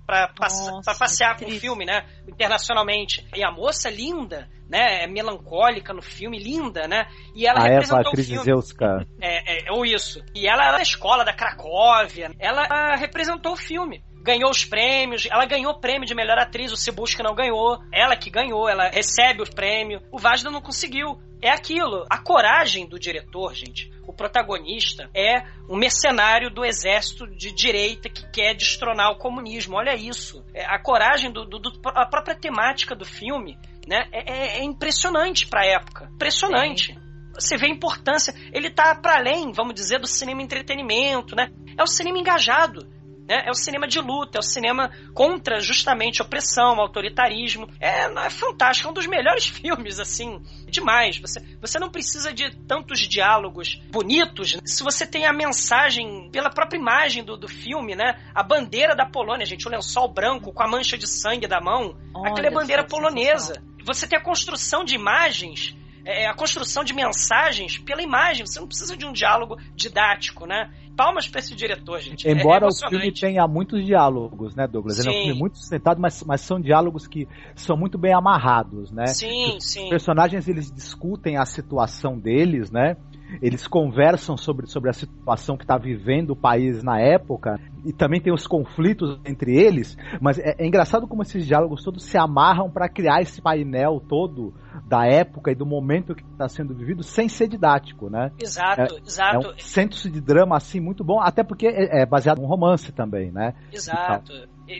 passear 0.98 1.38
com 1.38 1.46
o 1.46 1.50
filme, 1.50 1.84
né? 1.84 2.04
Internacionalmente. 2.26 3.24
E 3.34 3.44
a 3.44 3.52
moça 3.52 3.88
linda, 3.88 4.48
né? 4.68 5.04
É 5.04 5.06
melancólica 5.06 5.94
no 5.94 6.02
filme, 6.02 6.42
linda, 6.42 6.88
né? 6.88 7.06
E 7.32 7.46
ela 7.46 7.60
a 7.60 7.62
representou 7.62 8.00
Eva 8.00 8.10
o 8.10 8.16
filme. 8.16 8.40
Krzyzewska. 8.40 9.06
É, 9.20 9.68
é, 9.68 9.72
ou 9.72 9.86
isso. 9.86 10.20
E 10.34 10.48
ela 10.48 10.64
era 10.64 10.78
da 10.78 10.82
escola 10.82 11.24
da 11.24 11.32
Cracóvia. 11.32 12.32
Ela 12.40 12.96
representou 12.96 13.52
o 13.52 13.56
filme 13.56 14.02
ganhou 14.22 14.50
os 14.50 14.64
prêmios, 14.64 15.26
ela 15.30 15.44
ganhou 15.44 15.72
o 15.72 15.80
prêmio 15.80 16.06
de 16.06 16.14
melhor 16.14 16.38
atriz, 16.38 16.72
o 16.72 16.76
Cibusca 16.76 17.22
não 17.22 17.34
ganhou, 17.34 17.78
ela 17.92 18.16
que 18.16 18.30
ganhou, 18.30 18.68
ela 18.68 18.88
recebe 18.88 19.42
o 19.42 19.54
prêmio, 19.54 20.00
o 20.10 20.18
Vajda 20.18 20.50
não 20.50 20.60
conseguiu. 20.60 21.20
É 21.42 21.50
aquilo, 21.50 22.06
a 22.08 22.18
coragem 22.18 22.86
do 22.86 22.98
diretor, 22.98 23.52
gente. 23.52 23.90
O 24.06 24.12
protagonista 24.12 25.10
é 25.12 25.42
um 25.68 25.76
mercenário 25.76 26.50
do 26.50 26.64
exército 26.64 27.26
de 27.26 27.52
direita 27.52 28.08
que 28.08 28.30
quer 28.30 28.54
destronar 28.54 29.10
o 29.10 29.18
comunismo. 29.18 29.76
Olha 29.76 29.94
isso. 29.96 30.44
É, 30.54 30.64
a 30.64 30.80
coragem 30.80 31.32
do, 31.32 31.44
do, 31.44 31.58
do, 31.58 31.72
a 31.86 32.06
própria 32.06 32.36
temática 32.36 32.94
do 32.94 33.04
filme, 33.04 33.58
né, 33.88 34.08
é, 34.12 34.32
é, 34.32 34.58
é 34.58 34.62
impressionante 34.62 35.48
para 35.48 35.62
a 35.62 35.66
época. 35.66 36.08
Impressionante. 36.14 36.94
Sim 36.94 37.12
você 37.34 37.56
vê 37.56 37.66
a 37.66 37.70
importância. 37.70 38.34
Ele 38.52 38.70
tá 38.70 38.94
para 38.94 39.16
além, 39.16 39.52
vamos 39.52 39.74
dizer, 39.74 39.98
do 39.98 40.06
cinema 40.06 40.42
entretenimento, 40.42 41.34
né? 41.34 41.50
É 41.76 41.82
o 41.82 41.86
cinema 41.86 42.18
engajado. 42.18 42.86
Né? 43.28 43.44
É 43.46 43.50
o 43.50 43.54
cinema 43.54 43.86
de 43.86 44.00
luta, 44.00 44.38
é 44.38 44.40
o 44.40 44.42
cinema 44.42 44.90
contra 45.14 45.60
justamente 45.60 46.22
opressão, 46.22 46.80
autoritarismo. 46.80 47.68
É, 47.80 48.04
é 48.04 48.30
fantástico, 48.30 48.88
é 48.88 48.90
um 48.90 48.94
dos 48.94 49.06
melhores 49.06 49.46
filmes, 49.48 49.98
assim, 49.98 50.42
demais. 50.66 51.18
Você, 51.18 51.40
você 51.60 51.78
não 51.78 51.90
precisa 51.90 52.32
de 52.32 52.50
tantos 52.66 53.00
diálogos 53.00 53.80
bonitos 53.90 54.58
se 54.64 54.82
você 54.82 55.06
tem 55.06 55.26
a 55.26 55.32
mensagem 55.32 56.30
pela 56.30 56.50
própria 56.50 56.78
imagem 56.78 57.24
do, 57.24 57.36
do 57.36 57.48
filme, 57.48 57.94
né? 57.94 58.20
A 58.34 58.42
bandeira 58.42 58.94
da 58.94 59.06
Polônia, 59.06 59.46
gente, 59.46 59.66
o 59.66 59.70
lençol 59.70 60.08
branco 60.08 60.52
com 60.52 60.62
a 60.62 60.68
mancha 60.68 60.96
de 60.98 61.06
sangue 61.06 61.46
da 61.46 61.60
mão, 61.60 61.96
Olha, 62.14 62.30
aquela 62.30 62.48
é 62.48 62.50
bandeira 62.50 62.84
polonesa. 62.84 63.62
Você 63.84 64.06
tem 64.06 64.18
a 64.18 64.22
construção 64.22 64.84
de 64.84 64.94
imagens 64.94 65.76
é, 66.04 66.26
a 66.26 66.34
construção 66.34 66.82
de 66.82 66.92
mensagens 66.92 67.78
pela 67.78 68.02
imagem. 68.02 68.46
Você 68.46 68.58
não 68.58 68.66
precisa 68.66 68.96
de 68.96 69.06
um 69.06 69.12
diálogo 69.12 69.56
didático, 69.74 70.46
né? 70.46 70.70
Palmas 70.96 71.28
pra 71.28 71.40
esse 71.40 71.54
diretor, 71.54 72.00
gente. 72.00 72.28
É 72.28 72.32
Embora 72.32 72.66
é 72.66 72.68
o 72.68 72.88
filme 72.88 73.12
tenha 73.12 73.46
muitos 73.46 73.84
diálogos, 73.84 74.54
né, 74.54 74.66
Douglas? 74.66 74.96
Sim. 74.96 75.02
Ele 75.02 75.08
é 75.08 75.12
um 75.12 75.24
filme 75.24 75.40
muito 75.40 75.58
sustentado, 75.58 76.00
mas, 76.00 76.22
mas 76.24 76.40
são 76.40 76.60
diálogos 76.60 77.06
que 77.06 77.26
são 77.54 77.76
muito 77.76 77.98
bem 77.98 78.14
amarrados, 78.14 78.90
né? 78.90 79.06
Sim, 79.06 79.56
Os 79.56 79.64
sim. 79.72 79.84
Os 79.84 79.90
personagens, 79.90 80.48
eles 80.48 80.70
discutem 80.70 81.36
a 81.36 81.44
situação 81.44 82.18
deles, 82.18 82.70
né? 82.70 82.96
Eles 83.40 83.66
conversam 83.66 84.36
sobre, 84.36 84.66
sobre 84.66 84.90
a 84.90 84.92
situação 84.92 85.56
que 85.56 85.64
está 85.64 85.78
vivendo 85.78 86.30
o 86.30 86.36
país 86.36 86.82
na 86.82 87.00
época 87.00 87.58
e 87.84 87.92
também 87.92 88.20
tem 88.20 88.32
os 88.32 88.46
conflitos 88.46 89.20
entre 89.24 89.56
eles, 89.56 89.96
mas 90.20 90.38
é, 90.38 90.56
é 90.58 90.66
engraçado 90.66 91.06
como 91.06 91.22
esses 91.22 91.46
diálogos 91.46 91.82
todos 91.82 92.04
se 92.04 92.16
amarram 92.16 92.70
para 92.70 92.88
criar 92.88 93.20
esse 93.20 93.40
painel 93.40 94.00
todo 94.08 94.54
da 94.86 95.06
época 95.06 95.50
e 95.50 95.54
do 95.54 95.66
momento 95.66 96.14
que 96.14 96.22
está 96.22 96.48
sendo 96.48 96.74
vivido 96.74 97.02
sem 97.02 97.28
ser 97.28 97.48
didático, 97.48 98.08
né? 98.08 98.30
Exato, 98.38 98.94
é, 98.94 99.00
exato. 99.06 99.46
É 99.48 99.50
um 99.50 99.58
centro 99.58 100.10
de 100.10 100.20
drama 100.20 100.56
assim 100.56 100.80
muito 100.80 101.04
bom, 101.04 101.20
até 101.20 101.42
porque 101.42 101.66
é, 101.66 102.02
é 102.02 102.06
baseado 102.06 102.40
num 102.40 102.46
romance 102.46 102.92
também, 102.92 103.30
né? 103.30 103.54
Exato. 103.72 104.32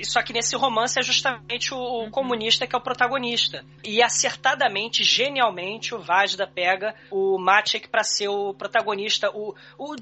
Só 0.05 0.23
que 0.23 0.33
nesse 0.33 0.57
romance 0.57 0.99
é 0.99 1.03
justamente 1.03 1.75
o, 1.75 2.05
o, 2.05 2.11
comunista 2.11 2.67
que 2.67 2.75
é 2.75 2.79
o 2.79 2.83
protagonista. 2.83 3.65
E 3.85 4.03
acertadamente, 4.03 5.03
genialmente, 5.03 5.95
o 5.95 6.01
Vajda 6.01 6.47
pega 6.47 6.95
o 7.11 7.39
Maciek 7.39 7.89
para 7.89 8.05
ser 8.05 8.29
o 8.29 8.55
protagonista, 8.55 9.31
o, 9.31 9.55
o, 9.77 9.97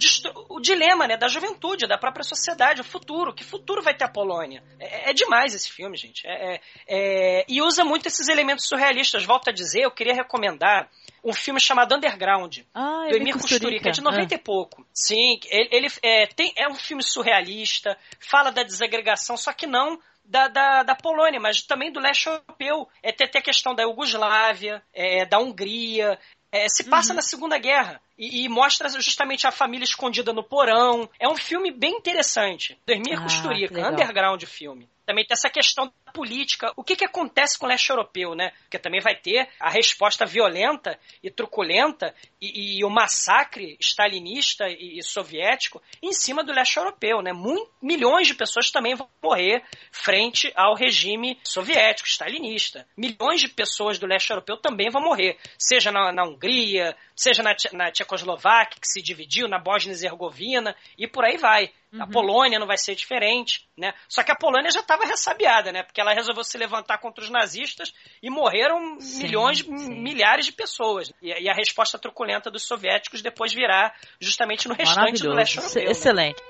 o, 0.49 0.61
dilema 0.61 1.07
né, 1.07 1.17
da 1.17 1.29
juventude, 1.29 1.87
da 1.87 1.99
própria 1.99 2.25
sociedade, 2.25 2.81
o 2.81 2.85
futuro. 2.85 3.33
Que 3.33 3.45
futuro 3.45 3.83
vai 3.83 3.95
ter 3.95 4.05
a 4.05 4.09
Polônia? 4.09 4.63
É, 4.79 5.11
é 5.11 5.13
demais 5.13 5.55
esse 5.55 5.71
filme, 5.71 5.97
gente. 5.97 6.27
É, 6.27 6.55
é, 6.55 6.61
é 6.89 7.45
e 7.49 7.63
usa 7.63 7.85
muito 7.85 8.07
esses 8.07 8.29
elementos 8.29 8.67
surrealistas. 8.69 9.25
Volto 9.25 9.49
a 9.49 9.53
dizer, 9.53 9.83
eu 9.83 9.91
queria 9.91 10.15
recomendar 10.15 10.89
um 11.25 11.33
filme 11.33 11.61
chamado 11.61 11.95
Underground, 11.95 12.59
ah, 12.75 13.07
do 13.09 13.17
Emir 13.17 13.35
Kusturica, 13.35 13.91
de 13.91 14.01
90 14.01 14.35
é. 14.35 14.37
e 14.37 14.41
pouco. 14.41 14.87
Sim, 14.93 15.39
ele, 15.51 15.69
ele 15.73 15.89
é, 16.03 16.27
tem, 16.27 16.53
é 16.57 16.69
um 16.69 16.75
filme 16.75 17.03
surrealista, 17.03 17.97
fala 18.19 18.51
da 18.51 18.63
desagregação, 18.63 19.37
só 19.37 19.53
que 19.53 19.67
não 19.67 19.99
da, 20.25 20.49
da, 20.49 20.83
da, 20.85 20.95
Polônia, 20.95 21.41
mas 21.41 21.63
também 21.63 21.93
do 21.93 22.01
leste 22.01 22.27
europeu. 22.27 22.89
É, 23.03 23.11
tem, 23.11 23.29
tem 23.29 23.41
a 23.41 23.45
questão 23.45 23.75
da 23.75 23.83
Iugoslávia, 23.83 24.83
é, 24.95 25.27
da 25.27 25.39
Hungria. 25.39 26.19
É, 26.53 26.69
se 26.69 26.85
passa 26.85 27.11
uhum. 27.11 27.17
na 27.17 27.23
Segunda 27.23 27.59
Guerra 27.59 28.01
e, 28.19 28.45
e, 28.45 28.49
mostra 28.49 28.89
justamente 28.89 29.47
a 29.47 29.53
família 29.53 29.85
escondida 29.85 30.33
no 30.33 30.43
porão. 30.43 31.09
É 31.19 31.29
um 31.29 31.37
filme 31.37 31.71
bem 31.71 31.97
interessante. 31.97 32.77
Do 32.87 32.93
Emir 32.93 33.19
ah, 33.19 33.23
Kusturica, 33.23 33.89
underground 33.89 34.43
filme. 34.45 34.89
Também 35.07 35.25
tem 35.25 35.35
essa 35.35 35.49
questão 35.49 35.93
política, 36.11 36.73
o 36.77 36.85
que, 36.85 36.97
que 36.97 37.05
acontece 37.05 37.59
com 37.59 37.67
o 37.67 37.69
leste 37.69 37.91
europeu, 37.91 38.35
né? 38.35 38.53
Porque 38.63 38.79
também 38.79 39.01
vai 39.01 39.15
ter 39.15 39.49
a 39.59 39.71
resposta 39.71 40.27
violenta 40.27 40.99
e 41.23 41.31
truculenta 41.31 42.15
e, 42.41 42.79
e 42.79 42.85
o 42.85 42.91
massacre 42.91 43.77
stalinista 43.81 44.69
e, 44.69 44.99
e, 44.99 45.03
soviético 45.03 45.83
em 46.03 46.13
cima 46.13 46.43
do 46.43 46.53
leste 46.53 46.77
europeu, 46.77 47.23
né? 47.23 47.33
Muito, 47.33 47.71
milhões 47.83 48.27
de 48.27 48.35
pessoas 48.35 48.71
também 48.71 48.95
vão 48.95 49.09
morrer 49.23 49.63
frente 49.91 50.53
ao 50.55 50.75
regime 50.75 51.39
soviético, 51.45 52.09
stalinista. 52.09 52.87
Milhões 52.97 53.41
de 53.41 53.49
pessoas 53.49 53.99
do 53.99 54.07
leste 54.07 54.31
europeu 54.31 54.57
também 54.57 54.91
vão 54.91 55.03
morrer, 55.03 55.39
seja 55.59 55.91
na, 55.91 56.13
na 56.13 56.25
Hungria, 56.25 56.97
seja 57.15 57.43
na, 57.43 57.55
na 57.73 57.91
Tchecoslováquia, 57.91 58.81
que 58.81 58.89
se 58.89 59.03
dividiu, 59.03 59.47
na 59.47 59.59
Bósnia 59.59 59.93
e 59.93 59.95
Herzegovina, 59.95 60.75
e 60.97 61.07
por 61.07 61.25
aí 61.25 61.37
vai. 61.37 61.71
Uhum. 61.93 62.03
A 62.03 62.07
Polônia 62.07 62.59
não 62.59 62.67
vai 62.67 62.79
ser 62.79 62.95
diferente, 62.95 63.69
né? 63.77 63.93
Só 64.09 64.23
que 64.23 64.31
a 64.31 64.37
Polônia 64.37 64.71
já 64.71 64.81
estava 64.81 65.05
ressabiada, 65.05 65.73
né? 65.73 65.83
Porque 65.83 66.00
ela 66.01 66.13
resolveu 66.13 66.43
se 66.45 66.57
levantar 66.59 66.99
contra 66.99 67.23
os 67.23 67.31
nazistas 67.31 67.93
e 68.23 68.31
morreram 68.31 69.01
sim, 69.01 69.23
milhões, 69.23 69.59
sim. 69.59 70.03
milhares 70.03 70.47
de 70.47 70.53
pessoas. 70.53 71.13
E, 71.23 71.29
e, 71.29 71.49
a 71.49 71.55
resposta 71.55 71.99
truculenta 71.99 72.51
dos 72.51 72.63
soviéticos 72.63 73.23
depois 73.23 73.53
virá 73.53 73.95
justamente 74.19 74.69
no 74.69 74.75
restante 74.75 75.23
do 75.23 75.33
leste 75.33 75.59
europeu. 75.59 75.91
Excelente. 75.91 76.43
Né? 76.43 76.50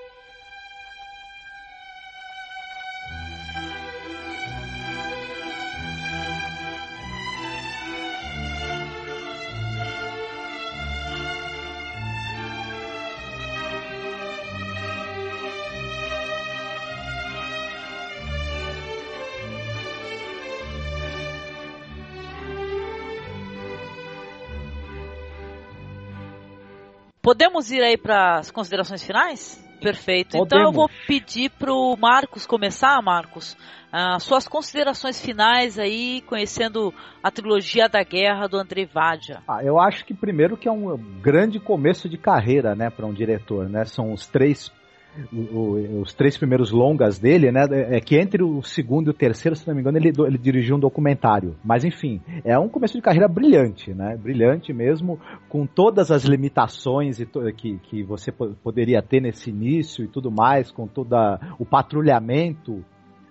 Podemos 27.31 27.71
ir 27.71 27.81
aí 27.81 27.97
para 27.97 28.41
as 28.41 28.51
considerações 28.51 29.05
finais? 29.05 29.65
Perfeito. 29.81 30.37
Podemos. 30.37 30.47
Então 30.47 30.61
eu 30.63 30.73
vou 30.73 30.91
pedir 31.07 31.49
pro 31.49 31.97
Marcos 31.97 32.45
começar, 32.45 33.01
Marcos. 33.01 33.57
Uh, 33.93 34.19
suas 34.19 34.49
considerações 34.49 35.25
finais 35.25 35.79
aí, 35.79 36.23
conhecendo 36.23 36.93
a 37.23 37.31
trilogia 37.31 37.89
da 37.89 38.03
guerra 38.03 38.49
do 38.49 38.57
Andrei 38.57 38.85
Vadia. 38.85 39.45
Ah, 39.47 39.63
eu 39.63 39.79
acho 39.79 40.05
que 40.05 40.13
primeiro 40.13 40.57
que 40.57 40.67
é 40.67 40.73
um 40.73 40.97
grande 41.23 41.61
começo 41.61 42.09
de 42.09 42.19
carreira, 42.19 42.75
né, 42.75 42.91
para 42.91 43.07
um 43.07 43.15
diretor, 43.15 43.69
né? 43.69 43.85
São 43.85 44.13
os 44.13 44.27
três 44.27 44.73
o, 45.33 46.01
os 46.01 46.13
três 46.15 46.37
primeiros 46.37 46.71
longas 46.71 47.19
dele, 47.19 47.51
né? 47.51 47.67
É 47.91 48.01
que 48.01 48.17
entre 48.17 48.43
o 48.43 48.63
segundo 48.63 49.09
e 49.09 49.11
o 49.11 49.15
terceiro, 49.15 49.57
se 49.57 49.67
não 49.67 49.75
me 49.75 49.81
engano, 49.81 49.99
ele, 49.99 50.13
ele 50.27 50.39
dirigiu 50.39 50.77
um 50.77 50.81
documentário. 50.81 51.57
Mas 51.65 51.85
enfim, 51.85 52.21
é 52.45 52.59
um 52.59 52.69
começo 52.69 52.95
de 52.95 53.03
carreira 53.03 53.29
brilhante, 53.29 53.93
né? 53.93 54.17
Brilhante 54.17 54.73
mesmo, 54.73 55.19
com 55.49 55.67
todas 55.67 56.11
as 56.11 56.25
limitações 56.25 57.21
e 57.21 57.27
que, 57.57 57.79
que 57.79 58.03
você 58.03 58.33
poderia 58.33 59.03
ter 59.03 59.21
nesse 59.21 59.51
início 59.51 60.05
e 60.05 60.09
tudo 60.09 60.31
mais, 60.31 60.71
com 60.71 60.87
todo 60.87 61.17
o 61.59 61.65
patrulhamento 61.65 62.85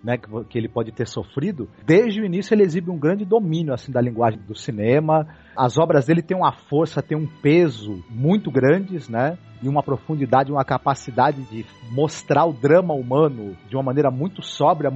né, 0.03 0.17
que, 0.17 0.27
que, 0.45 0.57
ele 0.57 0.69
pode 0.69 0.91
ter 0.91 1.07
sofrido, 1.07 1.69
desde 1.85 2.21
o 2.21 2.25
início 2.25 2.53
ele 2.53 2.63
exibe 2.63 2.89
um 2.89 2.97
grande 2.97 3.25
domínio 3.25 3.73
assim 3.73 3.91
da 3.91 4.01
linguagem 4.01 4.39
do 4.39 4.55
cinema. 4.55 5.27
As 5.55 5.77
obras 5.77 6.05
dele 6.05 6.21
têm 6.21 6.37
uma 6.37 6.53
força, 6.53 7.01
têm 7.01 7.17
um 7.17 7.27
peso 7.41 8.03
muito 8.09 8.49
grandes, 8.49 9.09
né? 9.09 9.37
E 9.61 9.67
uma 9.67 9.83
profundidade, 9.83 10.53
uma 10.53 10.63
capacidade 10.63 11.41
de 11.43 11.65
mostrar 11.91 12.45
o 12.45 12.53
drama 12.53 12.93
humano 12.93 13.57
de 13.67 13.75
uma 13.75 13.83
maneira 13.83 14.09
muito 14.09 14.41
sóbria. 14.41 14.89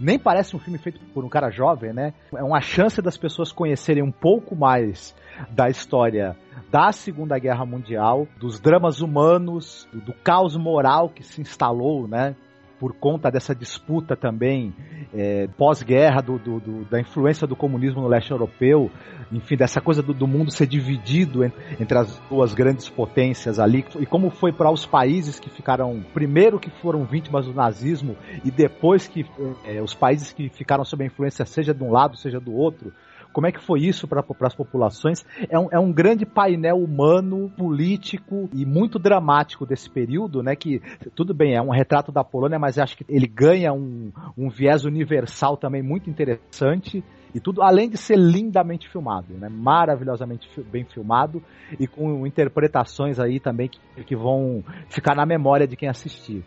Nem 0.00 0.18
parece 0.18 0.56
um 0.56 0.58
filme 0.58 0.78
feito 0.78 0.98
por 1.12 1.22
um 1.22 1.28
cara 1.28 1.50
jovem, 1.50 1.92
né? 1.92 2.14
É 2.34 2.42
uma 2.42 2.62
chance 2.62 3.02
das 3.02 3.18
pessoas 3.18 3.52
conhecerem 3.52 4.02
um 4.02 4.10
pouco 4.10 4.56
mais 4.56 5.14
da 5.50 5.68
história 5.68 6.34
da 6.70 6.90
Segunda 6.92 7.38
Guerra 7.38 7.64
Mundial, 7.64 8.26
dos 8.38 8.58
dramas 8.58 9.00
humanos, 9.00 9.86
do, 9.92 10.00
do 10.00 10.12
caos 10.14 10.56
moral 10.56 11.10
que 11.10 11.22
se 11.22 11.40
instalou, 11.40 12.08
né? 12.08 12.34
Por 12.78 12.92
conta 12.94 13.30
dessa 13.30 13.54
disputa 13.54 14.16
também 14.16 14.74
é, 15.14 15.48
pós-guerra, 15.56 16.20
do, 16.20 16.38
do, 16.38 16.60
do, 16.60 16.84
da 16.84 17.00
influência 17.00 17.46
do 17.46 17.56
comunismo 17.56 18.02
no 18.02 18.08
leste 18.08 18.30
europeu, 18.30 18.90
enfim, 19.32 19.56
dessa 19.56 19.80
coisa 19.80 20.02
do, 20.02 20.12
do 20.12 20.26
mundo 20.26 20.50
ser 20.50 20.66
dividido 20.66 21.44
entre, 21.44 21.60
entre 21.80 21.98
as 21.98 22.18
duas 22.28 22.54
grandes 22.54 22.88
potências 22.88 23.58
ali, 23.58 23.84
e 23.98 24.06
como 24.06 24.30
foi 24.30 24.52
para 24.52 24.70
os 24.70 24.86
países 24.86 25.40
que 25.40 25.50
ficaram, 25.50 26.04
primeiro 26.12 26.58
que 26.58 26.70
foram 26.70 27.04
vítimas 27.04 27.46
do 27.46 27.54
nazismo, 27.54 28.16
e 28.44 28.50
depois 28.50 29.06
que 29.06 29.24
é, 29.64 29.80
os 29.82 29.94
países 29.94 30.32
que 30.32 30.48
ficaram 30.48 30.84
sob 30.84 31.02
a 31.02 31.06
influência, 31.06 31.44
seja 31.44 31.72
de 31.72 31.82
um 31.82 31.90
lado, 31.90 32.16
seja 32.16 32.38
do 32.38 32.54
outro, 32.54 32.92
como 33.36 33.46
é 33.46 33.52
que 33.52 33.60
foi 33.60 33.80
isso 33.80 34.08
para 34.08 34.24
as 34.40 34.54
populações. 34.54 35.22
É 35.50 35.58
um, 35.58 35.68
é 35.70 35.78
um 35.78 35.92
grande 35.92 36.24
painel 36.24 36.78
humano, 36.78 37.52
político 37.54 38.48
e 38.50 38.64
muito 38.64 38.98
dramático 38.98 39.66
desse 39.66 39.90
período, 39.90 40.42
né? 40.42 40.56
Que 40.56 40.80
tudo 41.14 41.34
bem, 41.34 41.54
é 41.54 41.60
um 41.60 41.68
retrato 41.68 42.10
da 42.10 42.24
Polônia, 42.24 42.58
mas 42.58 42.78
acho 42.78 42.96
que 42.96 43.04
ele 43.06 43.26
ganha 43.26 43.74
um, 43.74 44.10
um 44.38 44.48
viés 44.48 44.86
universal 44.86 45.58
também 45.58 45.82
muito 45.82 46.08
interessante 46.08 47.04
e 47.34 47.38
tudo 47.38 47.60
além 47.60 47.90
de 47.90 47.98
ser 47.98 48.16
lindamente 48.16 48.88
filmado, 48.88 49.34
né? 49.34 49.50
Maravilhosamente 49.50 50.48
bem 50.72 50.86
filmado 50.86 51.42
e 51.78 51.86
com 51.86 52.26
interpretações 52.26 53.20
aí 53.20 53.38
também 53.38 53.68
que, 53.68 53.78
que 54.04 54.16
vão 54.16 54.64
ficar 54.88 55.14
na 55.14 55.26
memória 55.26 55.66
de 55.66 55.76
quem 55.76 55.90
assistir. 55.90 56.42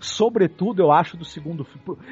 Sobretudo, 0.00 0.82
eu 0.82 0.90
acho 0.90 1.16
do 1.16 1.24
segundo. 1.24 1.66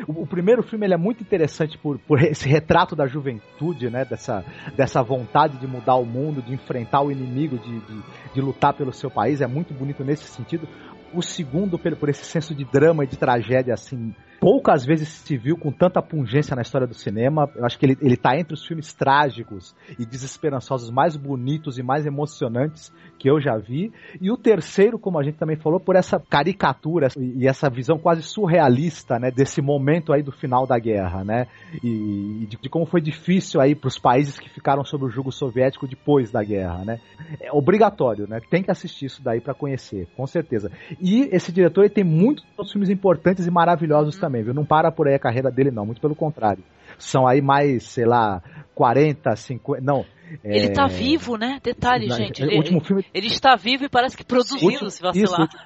O, 0.06 0.22
o, 0.22 0.26
primeiro 0.26 0.62
filme 0.62 0.86
ele 0.86 0.94
é 0.94 0.98
muito 0.98 1.22
interessante 1.22 1.78
por, 1.78 1.98
por 1.98 2.22
esse 2.22 2.48
retrato 2.48 2.94
da 2.94 3.06
juventude, 3.06 3.90
né? 3.90 4.04
Dessa, 4.04 4.44
dessa 4.76 5.02
vontade 5.02 5.56
de 5.58 5.66
mudar 5.66 5.96
o 5.96 6.04
mundo, 6.04 6.42
de 6.42 6.52
enfrentar 6.52 7.00
o 7.00 7.10
inimigo, 7.10 7.58
de, 7.58 7.80
de, 7.80 8.02
de 8.34 8.40
lutar 8.40 8.74
pelo 8.74 8.92
seu 8.92 9.10
país. 9.10 9.40
É 9.40 9.46
muito 9.46 9.72
bonito 9.74 10.04
nesse 10.04 10.24
sentido. 10.24 10.68
O 11.12 11.22
segundo, 11.22 11.78
por, 11.78 11.96
por 11.96 12.08
esse 12.08 12.24
senso 12.24 12.54
de 12.54 12.64
drama 12.64 13.04
e 13.04 13.06
de 13.06 13.16
tragédia, 13.16 13.74
assim, 13.74 14.14
poucas 14.40 14.86
vezes 14.86 15.08
se 15.08 15.36
viu 15.36 15.56
com 15.56 15.70
tanta 15.70 16.00
pungência 16.00 16.56
na 16.56 16.62
história 16.62 16.86
do 16.86 16.94
cinema. 16.94 17.48
Eu 17.54 17.66
acho 17.66 17.78
que 17.78 17.84
ele, 17.84 17.98
ele 18.00 18.16
tá 18.16 18.36
entre 18.36 18.54
os 18.54 18.66
filmes 18.66 18.94
trágicos 18.94 19.76
e 19.98 20.06
desesperançosos 20.06 20.90
mais 20.90 21.14
bonitos 21.14 21.78
e 21.78 21.82
mais 21.82 22.06
emocionantes 22.06 22.90
que 23.18 23.28
eu 23.30 23.38
já 23.38 23.58
vi. 23.58 23.92
E 24.18 24.30
o 24.30 24.38
terceiro, 24.38 24.98
como 24.98 25.18
a 25.18 25.22
gente 25.22 25.36
também 25.36 25.56
falou, 25.56 25.78
por 25.78 25.94
essa 25.94 26.18
caricatura 26.18 27.08
e 27.18 27.46
essa 27.46 27.68
visão 27.68 27.98
quase 27.98 28.22
surrealista, 28.22 29.18
né, 29.18 29.30
desse 29.30 29.60
momento 29.60 30.12
aí 30.12 30.22
do 30.22 30.32
final 30.32 30.66
da 30.66 30.78
guerra, 30.78 31.22
né? 31.22 31.46
E, 31.84 32.46
de, 32.48 32.56
de 32.56 32.68
como 32.70 32.86
foi 32.86 33.02
difícil 33.02 33.60
aí 33.60 33.74
para 33.74 33.88
os 33.88 33.98
países 33.98 34.38
que 34.38 34.48
ficaram 34.48 34.82
sob 34.84 35.04
o 35.04 35.10
jugo 35.10 35.30
soviético 35.30 35.86
depois 35.86 36.30
da 36.30 36.42
guerra, 36.42 36.82
né? 36.84 37.00
É 37.40 37.52
obrigatório, 37.52 38.26
né? 38.26 38.40
Tem 38.48 38.62
que 38.62 38.70
assistir 38.70 39.04
isso 39.06 39.22
daí 39.22 39.40
para 39.40 39.52
conhecer, 39.52 40.08
com 40.16 40.26
certeza. 40.26 40.70
E 40.98 41.28
esse 41.30 41.52
diretor 41.52 41.82
ele 41.82 41.90
tem 41.90 42.04
muitos 42.04 42.72
filmes 42.72 42.88
importantes 42.88 43.46
e 43.46 43.50
maravilhosos 43.50 44.16
também 44.16 44.29
também, 44.30 44.44
viu? 44.44 44.54
Não 44.54 44.64
para 44.64 44.92
por 44.92 45.08
aí 45.08 45.14
a 45.14 45.18
carreira 45.18 45.50
dele, 45.50 45.70
não. 45.70 45.84
Muito 45.84 46.00
pelo 46.00 46.14
contrário. 46.14 46.62
São 46.98 47.26
aí 47.26 47.42
mais, 47.42 47.82
sei 47.82 48.06
lá, 48.06 48.42
40, 48.74 49.34
50. 49.34 49.82
Não. 49.82 50.06
Ele 50.44 50.66
está 50.66 50.84
é... 50.84 50.88
vivo, 50.88 51.36
né? 51.36 51.60
Detalhe, 51.62 52.08
gente. 52.08 52.40
Ele, 52.40 52.56
último 52.56 52.80
filme... 52.80 53.04
ele 53.12 53.26
está 53.26 53.56
vivo 53.56 53.84
e 53.84 53.88
parece 53.88 54.16
que 54.16 54.24
produzindo, 54.24 54.64
último, 54.64 54.90
se 54.90 55.02
vacilar. 55.02 55.48
Isso, 55.48 55.58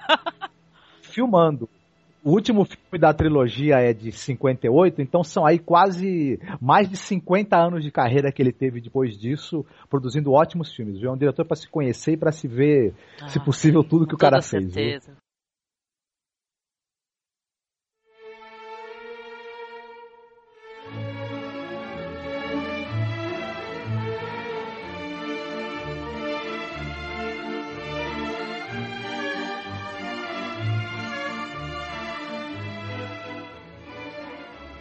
filmando. 1.13 1.69
O 2.25 2.31
último 2.31 2.65
filme 2.65 2.99
da 2.99 3.13
trilogia 3.13 3.75
é 3.77 3.93
de 3.93 4.11
58, 4.11 5.03
então 5.03 5.23
são 5.23 5.45
aí 5.45 5.59
quase 5.59 6.41
mais 6.59 6.89
de 6.89 6.97
50 6.97 7.55
anos 7.55 7.85
de 7.85 7.91
carreira 7.91 8.33
que 8.33 8.41
ele 8.41 8.51
teve 8.51 8.81
depois 8.81 9.19
disso, 9.19 9.67
produzindo 9.91 10.33
ótimos 10.33 10.75
filmes. 10.75 10.99
Viu? 10.99 11.11
É 11.11 11.13
um 11.13 11.19
diretor 11.19 11.45
para 11.45 11.57
se 11.57 11.69
conhecer 11.69 12.13
e 12.13 12.17
para 12.17 12.33
se 12.33 12.49
ver, 12.49 12.95
ah, 13.21 13.29
se 13.29 13.39
possível, 13.45 13.85
tudo 13.85 14.07
que 14.07 14.15
o 14.15 14.19
cara 14.19 14.41
fez. 14.41 14.73
Certeza. 14.73 15.13
Viu? 15.13 15.24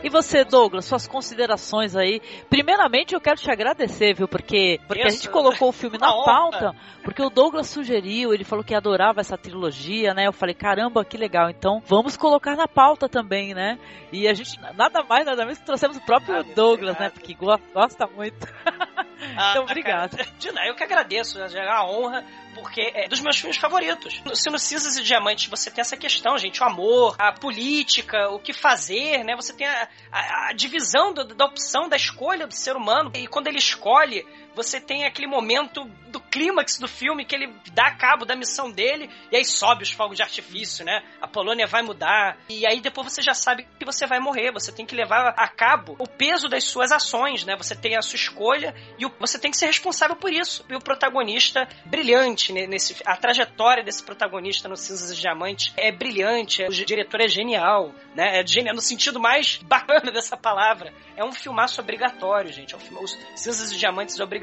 E 0.03 0.09
você, 0.09 0.43
Douglas, 0.43 0.83
suas 0.83 1.07
considerações 1.07 1.95
aí. 1.95 2.21
Primeiramente, 2.49 3.15
eu 3.15 3.21
quero 3.21 3.39
te 3.39 3.49
agradecer, 3.49 4.13
viu? 4.13 4.27
Porque, 4.27 4.79
porque 4.85 5.01
a 5.01 5.09
gente 5.09 5.29
colocou 5.29 5.69
o 5.69 5.71
filme 5.71 5.97
na 5.99 6.11
pauta, 6.11 6.75
porque 7.03 7.21
o 7.21 7.29
Douglas 7.29 7.67
sugeriu, 7.67 8.33
ele 8.33 8.43
falou 8.43 8.65
que 8.65 8.75
adorava 8.75 9.21
essa 9.21 9.37
trilogia, 9.37 10.13
né? 10.13 10.27
Eu 10.27 10.33
falei, 10.33 10.53
caramba, 10.53 11.05
que 11.05 11.17
legal. 11.17 11.49
Então, 11.49 11.81
vamos 11.85 12.17
colocar 12.17 12.57
na 12.57 12.67
pauta 12.67 13.07
também, 13.07 13.53
né? 13.53 13.79
E 14.11 14.27
a 14.27 14.33
gente, 14.33 14.59
nada 14.75 15.03
mais, 15.03 15.25
nada 15.25 15.43
menos 15.45 15.59
que 15.59 15.65
trouxemos 15.65 15.95
o 15.95 16.01
próprio 16.01 16.35
ah, 16.35 16.43
Douglas, 16.53 16.99
né? 16.99 17.09
Porque 17.09 17.33
gosta 17.73 18.05
muito. 18.07 18.45
Ah, 19.37 19.51
então, 19.51 19.63
obrigado. 19.63 20.17
Dina, 20.37 20.65
eu 20.67 20.75
que 20.75 20.83
agradeço, 20.83 21.39
é 21.39 21.63
uma 21.63 21.89
honra, 21.89 22.25
porque 22.53 22.91
é 22.93 23.07
dos 23.07 23.19
meus 23.19 23.37
filmes 23.37 23.57
favoritos. 23.57 24.21
Se 24.33 24.49
no 24.49 24.59
Cinzas 24.59 24.97
e 24.97 25.03
Diamantes 25.03 25.47
você 25.47 25.69
tem 25.71 25.81
essa 25.81 25.97
questão, 25.97 26.37
gente, 26.37 26.61
o 26.61 26.65
amor, 26.65 27.15
a 27.17 27.31
política, 27.31 28.29
o 28.29 28.39
que 28.39 28.53
fazer, 28.53 29.23
né? 29.23 29.35
Você 29.35 29.53
tem 29.53 29.67
a, 29.67 29.87
a, 30.11 30.49
a 30.49 30.53
divisão 30.53 31.13
do, 31.13 31.23
da 31.25 31.45
opção, 31.45 31.89
da 31.89 31.95
escolha 31.95 32.47
do 32.47 32.53
ser 32.53 32.75
humano. 32.75 33.11
E 33.13 33.27
quando 33.27 33.47
ele 33.47 33.57
escolhe, 33.57 34.25
você 34.55 34.79
tem 34.79 35.05
aquele 35.05 35.27
momento 35.27 35.85
do 36.07 36.19
clímax 36.19 36.77
do 36.77 36.87
filme 36.87 37.25
que 37.25 37.35
ele 37.35 37.51
dá 37.73 37.91
cabo 37.91 38.23
da 38.23 38.35
missão 38.35 38.71
dele 38.71 39.09
e 39.31 39.35
aí 39.35 39.43
sobe 39.43 39.83
os 39.83 39.91
fogos 39.91 40.15
de 40.15 40.21
artifício, 40.21 40.85
né? 40.85 41.03
A 41.19 41.27
Polônia 41.27 41.65
vai 41.65 41.81
mudar 41.81 42.37
e 42.47 42.65
aí 42.65 42.79
depois 42.79 43.11
você 43.11 43.21
já 43.21 43.33
sabe 43.33 43.67
que 43.79 43.85
você 43.85 44.05
vai 44.05 44.19
morrer. 44.19 44.51
Você 44.51 44.71
tem 44.71 44.85
que 44.85 44.95
levar 44.95 45.33
a 45.35 45.47
cabo 45.47 45.95
o 45.97 46.07
peso 46.07 46.47
das 46.47 46.63
suas 46.65 46.91
ações, 46.91 47.43
né? 47.43 47.55
Você 47.57 47.75
tem 47.75 47.97
a 47.97 48.01
sua 48.01 48.15
escolha 48.15 48.75
e 48.99 49.05
você 49.19 49.39
tem 49.39 49.49
que 49.49 49.57
ser 49.57 49.65
responsável 49.65 50.15
por 50.15 50.31
isso. 50.31 50.63
E 50.69 50.75
o 50.75 50.79
protagonista 50.79 51.67
brilhante 51.85 52.53
nesse 52.53 52.95
a 53.05 53.17
trajetória 53.17 53.83
desse 53.83 54.03
protagonista 54.03 54.69
no 54.69 54.77
Cinzas 54.77 55.11
e 55.11 55.19
Diamantes 55.19 55.73
é 55.75 55.91
brilhante. 55.91 56.63
O 56.63 56.69
diretor 56.69 57.21
é 57.21 57.27
genial, 57.27 57.91
né? 58.15 58.39
É 58.39 58.45
genial 58.45 58.75
no 58.75 58.81
sentido 58.81 59.19
mais 59.19 59.57
bacana 59.65 60.11
dessa 60.11 60.37
palavra. 60.37 60.93
É 61.15 61.23
um 61.23 61.31
filmaço 61.31 61.81
obrigatório, 61.81 62.53
gente. 62.53 62.73
É 62.75 62.77
um 62.77 62.79
filme, 62.79 63.03
os 63.03 63.17
Cinzas 63.35 63.71
e 63.71 63.77
Diamantes 63.77 64.19
é 64.19 64.23
obrigatório. 64.23 64.42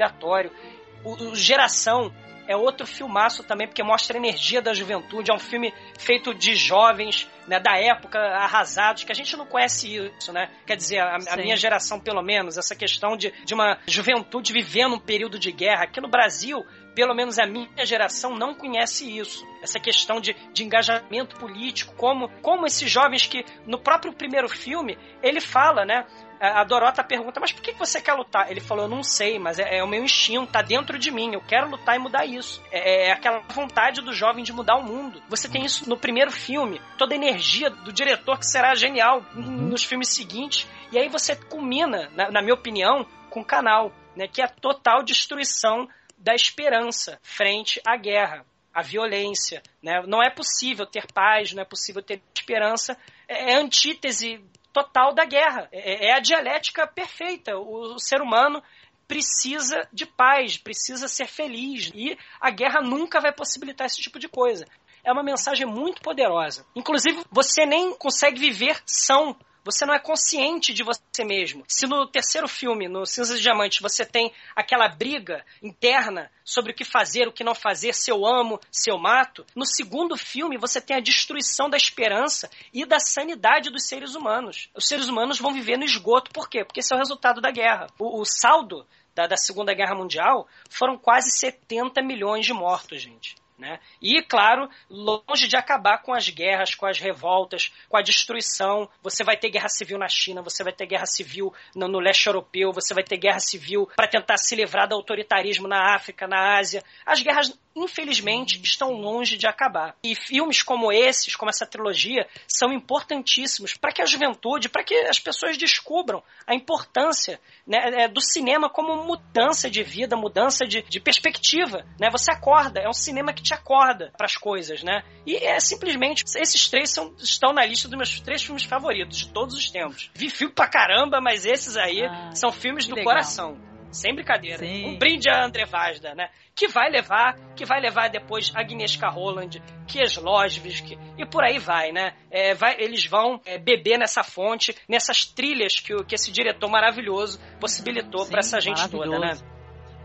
O, 1.05 1.31
o 1.31 1.37
Geração 1.37 2.13
é 2.51 2.57
outro 2.57 2.85
filmaço 2.85 3.45
também, 3.45 3.69
porque 3.69 3.81
mostra 3.81 4.17
a 4.17 4.19
energia 4.19 4.61
da 4.61 4.75
juventude. 4.75 5.31
É 5.31 5.35
um 5.35 5.39
filme 5.39 5.73
feito 5.97 6.35
de 6.35 6.57
jovens, 6.57 7.29
né, 7.47 7.61
da 7.61 7.79
época, 7.79 8.19
arrasados, 8.19 9.05
que 9.05 9.13
a 9.13 9.15
gente 9.15 9.37
não 9.37 9.47
conhece 9.47 9.97
isso, 9.97 10.33
né? 10.33 10.51
Quer 10.67 10.77
dizer, 10.77 10.99
a, 10.99 11.17
a 11.31 11.37
minha 11.37 11.57
geração, 11.57 12.01
pelo 12.01 12.21
menos, 12.23 12.59
essa 12.59 12.75
questão 12.75 13.17
de, 13.17 13.31
de 13.45 13.55
uma 13.55 13.79
juventude 13.87 14.53
vivendo 14.53 14.97
um 14.97 14.99
período 14.99 15.39
de 15.39 15.53
guerra. 15.53 15.85
Aqui 15.85 16.01
no 16.01 16.09
Brasil, 16.09 16.67
pelo 16.93 17.15
menos 17.15 17.39
a 17.39 17.47
minha 17.47 17.87
geração 17.87 18.35
não 18.37 18.53
conhece 18.53 19.17
isso. 19.17 19.47
Essa 19.63 19.79
questão 19.79 20.21
de, 20.21 20.35
de 20.53 20.65
engajamento 20.65 21.37
político, 21.37 21.95
como, 21.95 22.29
como 22.43 22.67
esses 22.67 22.91
jovens 22.91 23.27
que, 23.27 23.45
no 23.65 23.79
próprio 23.79 24.13
primeiro 24.13 24.49
filme, 24.49 24.99
ele 25.23 25.41
fala, 25.41 25.85
né? 25.85 26.05
A 26.41 26.65
Dorota 26.65 27.05
pergunta, 27.05 27.39
mas 27.39 27.53
por 27.53 27.63
que 27.63 27.73
você 27.73 28.01
quer 28.01 28.15
lutar? 28.15 28.51
Ele 28.51 28.61
falou, 28.61 28.85
eu 28.85 28.89
não 28.89 29.03
sei, 29.03 29.39
mas 29.39 29.59
é, 29.59 29.79
é 29.79 29.85
o 29.85 29.87
meu 29.87 30.03
instinto, 30.03 30.51
tá 30.51 30.63
dentro 30.63 30.99
de 30.99 31.11
mim, 31.11 31.35
eu 31.35 31.41
quero 31.43 31.69
lutar 31.69 31.97
e 31.97 31.99
mudar 31.99 32.25
isso. 32.25 32.63
É, 32.73 33.09
é, 33.09 33.13
aquela 33.13 33.41
vontade 33.41 34.01
do 34.01 34.13
jovem 34.15 34.43
de 34.43 34.53
mudar 34.53 34.77
o 34.77 34.83
mundo. 34.83 35.23
Você 35.29 35.51
tem 35.51 35.65
isso 35.65 35.89
no 35.89 35.99
primeiro 35.99 36.31
filme, 36.31 36.81
toda 36.97 37.15
a 37.15 37.17
energia 37.17 37.69
do 37.69 37.93
diretor 37.93 38.39
que 38.39 38.47
será 38.47 38.75
genial 38.75 39.23
uhum. 39.35 39.69
nos 39.69 39.85
filmes 39.85 40.09
seguintes, 40.09 40.67
e 40.91 40.99
aí 40.99 41.11
você 41.11 41.37
culmina, 41.37 42.11
na, 42.15 42.31
na 42.31 42.41
minha 42.41 42.55
opinião, 42.55 43.07
com 43.29 43.41
o 43.41 43.45
canal, 43.45 43.93
né, 44.17 44.27
que 44.27 44.41
é 44.41 44.45
a 44.47 44.49
total 44.49 45.03
destruição 45.03 45.87
da 46.17 46.35
esperança 46.35 47.19
frente 47.23 47.81
à 47.87 47.97
guerra, 47.97 48.47
à 48.73 48.83
violência. 48.83 49.63
Né? 49.83 50.03
Não 50.07 50.23
é 50.23 50.31
possível 50.31 50.87
ter 50.87 51.07
paz, 51.13 51.53
não 51.53 51.63
é 51.63 51.67
possível 51.67 52.03
ter 52.03 52.23
esperança. 52.35 52.97
É, 53.29 53.53
é 53.53 53.57
antítese 53.57 54.43
total 54.73 55.15
da 55.15 55.25
guerra. 55.25 55.69
É, 55.73 56.09
é 56.09 56.13
a 56.15 56.21
dialética 56.21 56.87
perfeita. 56.87 57.57
O 57.57 57.99
ser 57.99 58.21
humano 58.21 58.63
precisa 59.07 59.89
de 59.93 60.07
paz, 60.07 60.57
precisa 60.57 61.09
ser 61.09 61.27
feliz. 61.27 61.91
E 61.95 62.17
a 62.41 62.51
guerra 62.51 62.81
nunca 62.81 63.21
vai 63.21 63.33
possibilitar 63.33 63.87
esse 63.87 64.01
tipo 64.01 64.19
de 64.19 64.29
coisa. 64.29 64.65
É 65.03 65.13
uma 65.13 65.23
mensagem 65.23 65.67
muito 65.67 66.01
poderosa. 66.01 66.65
Inclusive, 66.77 67.25
você 67.31 67.67
nem 67.67 67.95
consegue 67.95 68.39
viver 68.39 68.81
são 68.87 69.37
você 69.65 69.85
não 69.85 69.95
é 69.95 69.99
consciente 69.99 70.73
de 70.73 70.83
você 70.83 71.25
mesmo. 71.25 71.65
Se 71.69 71.87
no 71.87 72.07
terceiro 72.07 72.49
filme, 72.49 72.89
no 72.89 73.05
Cinzas 73.07 73.39
e 73.39 73.43
Diamantes, 73.43 73.81
você 73.81 74.05
tem 74.05 74.33
aquela 74.55 74.89
briga 74.89 75.45
interna 75.63 76.31
sobre 76.45 76.73
o 76.73 76.75
que 76.75 76.85
fazer, 76.85 77.29
o 77.29 77.33
que 77.33 77.45
não 77.45 77.55
fazer, 77.55 77.95
se 77.95 78.11
eu 78.11 78.27
amo, 78.27 78.61
se 78.71 78.91
eu 78.91 78.99
mato, 78.99 79.45
no 79.55 79.65
segundo 79.65 80.17
filme 80.17 80.59
você 80.59 80.81
tem 80.81 80.97
a 80.97 81.01
destruição 81.01 81.69
da 81.69 81.77
esperança 81.77 82.51
e 82.73 82.85
da 82.85 82.99
sanidade 82.99 83.71
dos 83.71 83.87
seres 83.87 84.15
humanos. 84.15 84.69
Os 84.75 84.87
seres 84.87 85.09
humanos 85.09 85.39
vão 85.39 85.53
viver 85.53 85.77
no 85.77 85.85
esgoto, 85.85 86.31
por 86.33 86.49
quê? 86.49 86.65
Porque 86.65 86.81
esse 86.81 86.93
é 86.93 86.97
o 86.97 86.99
resultado 86.99 87.41
da 87.41 87.51
guerra. 87.51 87.87
O, 87.99 88.21
o 88.21 88.25
saldo 88.25 88.87
da, 89.15 89.27
da 89.27 89.37
Segunda 89.37 89.75
Guerra 89.75 89.95
Mundial 89.95 90.47
foram 90.69 90.97
quase 90.97 91.31
70 91.31 92.03
milhões 92.03 92.47
de 92.47 92.53
mortos, 92.53 93.03
gente. 93.03 93.35
Né? 93.61 93.79
E, 94.01 94.23
claro, 94.23 94.71
longe 94.89 95.47
de 95.47 95.55
acabar 95.55 95.99
com 95.99 96.15
as 96.15 96.31
guerras, 96.31 96.75
com 96.75 96.87
as 96.87 96.99
revoltas, 96.99 97.71
com 97.91 97.97
a 97.99 98.01
destruição. 98.01 98.89
Você 99.03 99.23
vai 99.23 99.37
ter 99.37 99.51
guerra 99.51 99.69
civil 99.69 99.99
na 99.99 100.09
China, 100.09 100.41
você 100.41 100.65
vai 100.65 100.73
ter 100.73 100.87
guerra 100.87 101.05
civil 101.05 101.53
no, 101.77 101.87
no 101.87 102.01
leste 102.01 102.27
europeu, 102.27 102.73
você 102.73 102.95
vai 102.95 103.05
ter 103.05 103.19
guerra 103.19 103.39
civil 103.39 103.87
para 103.95 104.09
tentar 104.09 104.39
se 104.39 104.57
livrar 104.57 104.89
do 104.89 104.95
autoritarismo 104.95 105.69
na 105.69 105.95
África, 105.95 106.27
na 106.27 106.59
Ásia. 106.59 106.83
As 107.05 107.21
guerras 107.21 107.53
infelizmente, 107.75 108.61
estão 108.63 108.93
longe 108.93 109.37
de 109.37 109.47
acabar. 109.47 109.95
E 110.03 110.15
filmes 110.15 110.63
como 110.63 110.93
esses, 110.93 111.37
como 111.37 111.51
essa 111.51 111.67
trilogia, 111.67 112.27
são 112.47 112.73
importantíssimos 112.73 113.77
para 113.77 113.93
que 113.93 114.03
a 114.03 114.07
juventude, 114.07 114.69
para 114.69 114.85
que 114.85 114.95
as 114.95 115.19
pessoas 115.19 115.57
descubram 115.57 116.23
a 116.47 116.55
importância 116.55 117.41
né, 117.67 118.05
é, 118.05 118.09
do 118.09 118.21
cinema 118.21 118.69
como 118.69 119.05
mudança 119.05 119.71
de 119.71 119.83
vida, 119.83 120.17
mudança 120.17 120.67
de, 120.67 120.83
de 120.83 121.01
perspectiva. 121.01 121.85
Né? 121.99 122.11
Você 122.11 122.31
acorda, 122.31 122.81
é 122.81 122.89
um 122.89 122.93
cinema 122.93 123.33
que 123.33 123.43
te 123.43 123.55
acorda 123.55 124.13
para 124.17 124.27
as 124.27 124.37
coisas. 124.37 124.83
Né? 124.83 125.03
E 125.27 125.37
é 125.37 125.59
simplesmente, 125.61 126.25
esses 126.37 126.69
três 126.69 126.91
são, 126.91 127.15
estão 127.19 127.53
na 127.53 127.65
lista 127.65 127.89
dos 127.89 127.97
meus 127.97 128.21
três 128.21 128.43
filmes 128.43 128.65
favoritos 128.65 129.19
de 129.19 129.29
todos 129.29 129.57
os 129.57 129.71
tempos. 129.71 130.11
Vi 130.15 130.29
filme 130.31 130.53
pra 130.53 130.69
caramba, 130.69 131.21
mas 131.21 131.45
esses 131.47 131.77
aí 131.77 132.05
ah, 132.05 132.31
são 132.35 132.51
filmes 132.51 132.87
do 132.87 132.95
legal. 132.95 133.13
coração. 133.13 133.70
Sem 133.93 134.15
brincadeira. 134.15 134.59
Sim. 134.59 134.87
Um 134.87 134.99
brinde 134.99 135.29
a 135.29 135.45
André 135.45 135.65
Vazda, 135.65 136.15
né? 136.15 136.29
Que 136.55 136.69
vai 136.69 136.91
levar, 136.91 137.35
que 137.57 137.65
vai 137.65 137.81
levar 137.81 138.09
depois 138.09 138.53
Agnieszka 138.55 139.09
Holland, 139.09 139.61
Kieslowski 139.87 140.99
e 141.19 141.27
por 141.27 141.43
aí 141.45 141.59
vai, 141.59 141.91
né? 141.91 142.13
É, 142.31 142.55
vai, 142.55 142.77
eles 142.79 143.07
vão 143.07 143.41
é, 143.45 143.59
beber 143.59 143.99
nessa 143.99 144.23
fonte, 144.23 144.75
nessas 144.89 145.25
trilhas 145.25 145.81
que, 145.81 145.95
que 146.05 146.15
esse 146.15 146.31
diretor 146.31 146.69
maravilhoso 146.69 147.41
possibilitou 147.59 148.27
para 148.27 148.41
essa 148.41 148.61
gente 148.61 148.89
toda, 148.89 149.19
né? 149.19 149.33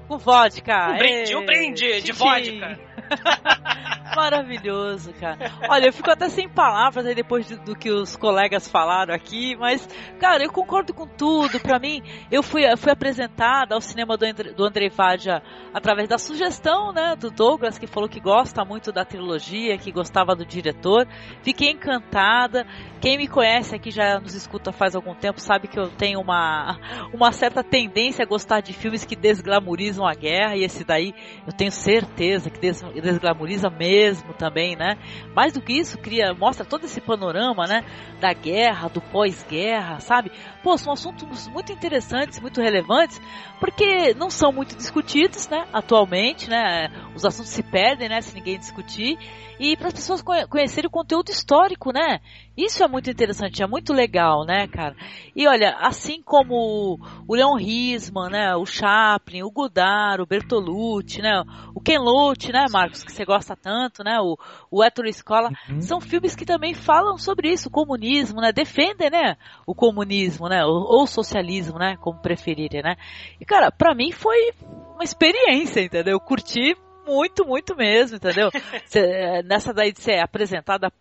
Com 0.07 0.17
vodka. 0.17 0.91
Um 0.91 0.97
brinde, 0.97 1.35
um 1.35 1.45
brinde 1.45 2.01
de 2.01 2.11
vodka. 2.11 2.79
Maravilhoso, 4.13 5.13
cara. 5.13 5.51
Olha, 5.67 5.87
eu 5.87 5.93
fico 5.93 6.11
até 6.11 6.29
sem 6.29 6.47
palavras 6.47 7.05
aí 7.05 7.15
depois 7.15 7.47
do, 7.49 7.57
do, 7.57 7.75
que 7.75 7.89
os 7.89 8.15
colegas 8.15 8.67
falaram 8.67 9.13
aqui, 9.13 9.55
mas, 9.55 9.87
cara, 10.19 10.43
eu 10.43 10.51
concordo 10.51 10.93
com 10.93 11.07
tudo. 11.07 11.59
Para 11.59 11.79
mim, 11.79 12.03
eu 12.31 12.43
fui, 12.43 12.63
fui 12.77 12.91
apresentada 12.91 13.73
ao 13.73 13.81
cinema 13.81 14.15
do, 14.15 14.25
André, 14.25 14.51
do 14.51 14.63
Andrei 14.63 14.89
Vadia 14.89 15.41
através 15.73 16.07
da 16.07 16.17
sugestão, 16.17 16.93
né, 16.93 17.15
do 17.15 17.31
Douglas, 17.31 17.79
que 17.79 17.87
falou 17.87 18.07
que 18.07 18.19
gosta 18.19 18.63
muito 18.63 18.91
da 18.91 19.03
trilogia, 19.03 19.77
que 19.77 19.91
gostava 19.91 20.35
do 20.35 20.45
diretor. 20.45 21.07
Fiquei 21.41 21.71
encantada. 21.71 22.65
Quem 23.01 23.17
me 23.17 23.27
conhece 23.27 23.75
aqui 23.75 23.89
já 23.89 24.19
nos 24.19 24.35
escuta 24.35 24.71
faz 24.71 24.95
algum 24.95 25.15
tempo 25.15 25.39
sabe 25.39 25.67
que 25.67 25.79
eu 25.79 25.89
tenho 25.89 26.19
uma, 26.19 26.77
uma 27.13 27.31
certa 27.31 27.63
tendência 27.63 28.23
a 28.23 28.27
gostar 28.27 28.61
de 28.61 28.73
filmes 28.73 29.03
que 29.03 29.15
desglamorizam 29.15 30.05
a 30.05 30.13
guerra, 30.13 30.55
e 30.55 30.63
esse 30.63 30.83
daí 30.83 31.13
eu 31.45 31.53
tenho 31.53 31.71
certeza 31.71 32.49
que 32.49 32.59
des, 32.59 32.81
desglamoriza 32.81 33.69
mesmo 33.69 33.94
também, 34.37 34.75
né? 34.75 34.97
Mais 35.33 35.53
do 35.53 35.61
que 35.61 35.73
isso, 35.73 35.97
cria, 35.97 36.33
mostra 36.33 36.65
todo 36.65 36.85
esse 36.85 37.01
panorama, 37.01 37.65
né? 37.67 37.83
Da 38.19 38.33
guerra, 38.33 38.87
do 38.89 39.01
pós-guerra, 39.01 39.99
sabe? 39.99 40.31
Pô, 40.63 40.77
são 40.77 40.93
assuntos 40.93 41.47
muito 41.47 41.71
interessantes, 41.71 42.39
muito 42.39 42.61
relevantes, 42.61 43.21
porque 43.59 44.13
não 44.13 44.29
são 44.29 44.51
muito 44.51 44.75
discutidos, 44.75 45.47
né? 45.47 45.65
Atualmente, 45.71 46.49
né? 46.49 46.91
Os 47.15 47.25
assuntos 47.25 47.51
se 47.51 47.63
perdem, 47.63 48.09
né? 48.09 48.21
Se 48.21 48.35
ninguém 48.35 48.57
discutir 48.57 49.17
e 49.59 49.77
para 49.77 49.87
as 49.87 49.93
pessoas 49.93 50.21
conhecerem 50.21 50.87
o 50.87 50.91
conteúdo 50.91 51.29
histórico, 51.29 51.91
né? 51.91 52.19
Isso 52.57 52.83
é 52.83 52.87
muito 52.87 53.09
interessante, 53.09 53.61
é 53.61 53.67
muito 53.67 53.91
legal, 53.91 54.45
né, 54.45 54.67
cara? 54.67 54.95
E 55.35 55.45
olha, 55.47 55.75
assim 55.79 56.21
como 56.21 56.97
o 57.27 57.35
Leon 57.35 57.55
Risman, 57.55 58.29
né, 58.29 58.55
o 58.55 58.65
Chaplin, 58.65 59.43
o 59.43 59.51
Godard, 59.51 60.21
o 60.21 60.25
Bertolucci, 60.25 61.21
né, 61.21 61.43
o 61.73 61.81
Ken 61.81 61.99
Loach, 61.99 62.51
né, 62.53 62.65
Marcos, 62.71 63.03
que 63.03 63.11
você 63.11 63.25
gosta 63.25 63.55
tanto, 63.55 64.03
né, 64.03 64.19
o, 64.21 64.37
o 64.71 64.83
Ettore 64.83 65.11
Scola, 65.11 65.49
uhum. 65.69 65.81
são 65.81 65.99
filmes 65.99 66.33
que 66.33 66.45
também 66.45 66.73
falam 66.73 67.17
sobre 67.17 67.51
isso, 67.51 67.67
o 67.67 67.71
comunismo, 67.71 68.39
né, 68.39 68.53
defendem, 68.53 69.09
né, 69.09 69.35
o 69.67 69.75
comunismo, 69.75 70.47
né, 70.47 70.63
ou, 70.63 70.99
ou 70.99 71.07
socialismo, 71.07 71.77
né, 71.77 71.97
como 71.97 72.21
preferirem, 72.21 72.81
né? 72.81 72.95
E 73.39 73.45
cara, 73.45 73.69
para 73.71 73.93
mim 73.93 74.11
foi 74.11 74.53
uma 74.93 75.03
experiência, 75.03 75.81
entendeu? 75.81 76.13
Eu 76.13 76.19
curti 76.19 76.75
muito, 77.05 77.45
muito 77.45 77.75
mesmo, 77.75 78.17
entendeu? 78.17 78.49
Cê, 78.85 79.41
nessa 79.43 79.73
daí 79.73 79.91
de 79.91 80.01
ser 80.01 80.19
apresentada 80.19 80.91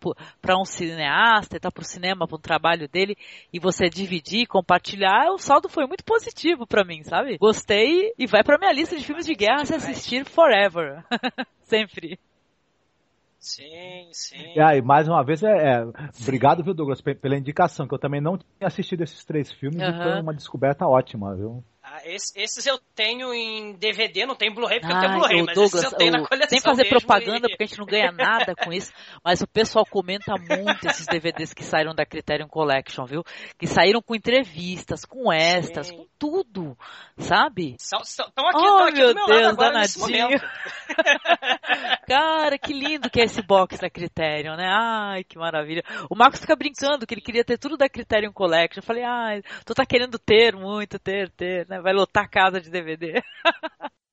para 0.40 0.58
um 0.58 0.64
cineasta, 0.64 1.58
tá 1.58 1.70
pro 1.70 1.84
cinema, 1.84 2.26
para 2.26 2.36
um 2.36 2.40
trabalho 2.40 2.88
dele, 2.88 3.16
e 3.52 3.58
você 3.58 3.88
dividir, 3.88 4.46
compartilhar, 4.46 5.30
o 5.32 5.38
saldo 5.38 5.68
foi 5.68 5.86
muito 5.86 6.04
positivo 6.04 6.66
para 6.66 6.84
mim, 6.84 7.02
sabe? 7.02 7.38
Gostei 7.38 8.12
e 8.18 8.26
vai 8.26 8.42
para 8.42 8.58
minha 8.58 8.72
lista 8.72 8.96
de 8.96 9.04
filmes 9.04 9.26
de 9.26 9.34
guerra 9.34 9.64
se 9.64 9.74
assistir 9.74 10.24
forever. 10.24 11.04
Sempre. 11.64 12.18
Sim, 13.38 14.08
sim. 14.10 14.54
E 14.56 14.60
aí, 14.60 14.80
mais 14.80 15.06
uma 15.06 15.22
vez, 15.22 15.42
é, 15.42 15.50
é 15.50 15.84
obrigado, 16.22 16.64
viu, 16.64 16.72
Douglas, 16.72 17.02
pela 17.02 17.36
indicação, 17.36 17.86
que 17.86 17.92
eu 17.92 17.98
também 17.98 18.18
não 18.18 18.38
tinha 18.38 18.66
assistido 18.66 19.02
esses 19.02 19.22
três 19.22 19.52
filmes 19.52 19.82
uhum. 19.82 19.88
e 19.90 20.02
foi 20.02 20.20
uma 20.22 20.32
descoberta 20.32 20.86
ótima, 20.86 21.36
viu? 21.36 21.62
Esses 22.04 22.66
eu 22.66 22.78
tenho 22.94 23.32
em 23.32 23.74
DVD, 23.74 24.26
não 24.26 24.34
tem 24.34 24.52
Blu-ray 24.52 24.80
porque 24.80 24.94
ah, 24.94 24.96
eu 24.96 25.00
tenho 25.00 25.18
Blu-ray, 25.18 25.42
mas 25.42 25.54
Douglas, 25.54 25.74
esses 25.74 25.92
eu 25.92 25.98
tenho 25.98 26.12
na 26.12 26.26
coleção. 26.26 26.48
Sem 26.48 26.60
fazer 26.60 26.88
propaganda, 26.88 27.46
e... 27.46 27.50
porque 27.50 27.62
a 27.62 27.66
gente 27.66 27.78
não 27.78 27.86
ganha 27.86 28.12
nada 28.12 28.54
com 28.54 28.72
isso, 28.72 28.92
mas 29.24 29.40
o 29.40 29.46
pessoal 29.46 29.84
comenta 29.84 30.34
muito 30.36 30.86
esses 30.86 31.06
DVDs 31.06 31.52
que 31.52 31.62
saíram 31.62 31.94
da 31.94 32.04
Criterion 32.04 32.48
Collection, 32.48 33.04
viu? 33.04 33.22
Que 33.58 33.66
saíram 33.66 34.02
com 34.02 34.14
entrevistas, 34.14 35.04
com 35.04 35.32
extras, 35.32 35.88
Sim. 35.88 35.96
com 35.96 36.06
tudo, 36.18 36.76
sabe? 37.18 37.76
Estão 37.78 38.48
aqui, 38.48 38.58
oh, 38.58 38.76
aqui 38.84 38.98
meu, 38.98 39.14
meu 39.14 39.26
Deus, 39.26 39.56
danadinho. 39.56 40.28
Cara, 42.06 42.58
que 42.58 42.72
lindo 42.72 43.10
que 43.10 43.20
é 43.20 43.24
esse 43.24 43.42
box 43.42 43.78
da 43.78 43.90
Criterion, 43.90 44.56
né? 44.56 44.66
Ai, 44.68 45.24
que 45.24 45.38
maravilha. 45.38 45.82
O 46.10 46.16
Marcos 46.16 46.40
fica 46.40 46.56
brincando 46.56 47.06
que 47.06 47.14
ele 47.14 47.20
queria 47.20 47.44
ter 47.44 47.58
tudo 47.58 47.76
da 47.76 47.88
Criterion 47.88 48.32
Collection. 48.32 48.80
Eu 48.80 48.86
falei, 48.86 49.04
ai, 49.04 49.42
tu 49.64 49.74
tá 49.74 49.84
querendo 49.84 50.18
ter 50.18 50.54
muito, 50.54 50.98
ter, 50.98 51.30
ter, 51.30 51.66
né? 51.68 51.80
Vai 51.84 51.92
lotar 51.92 52.24
a 52.24 52.28
casa 52.28 52.62
de 52.62 52.70
DVD. 52.70 53.22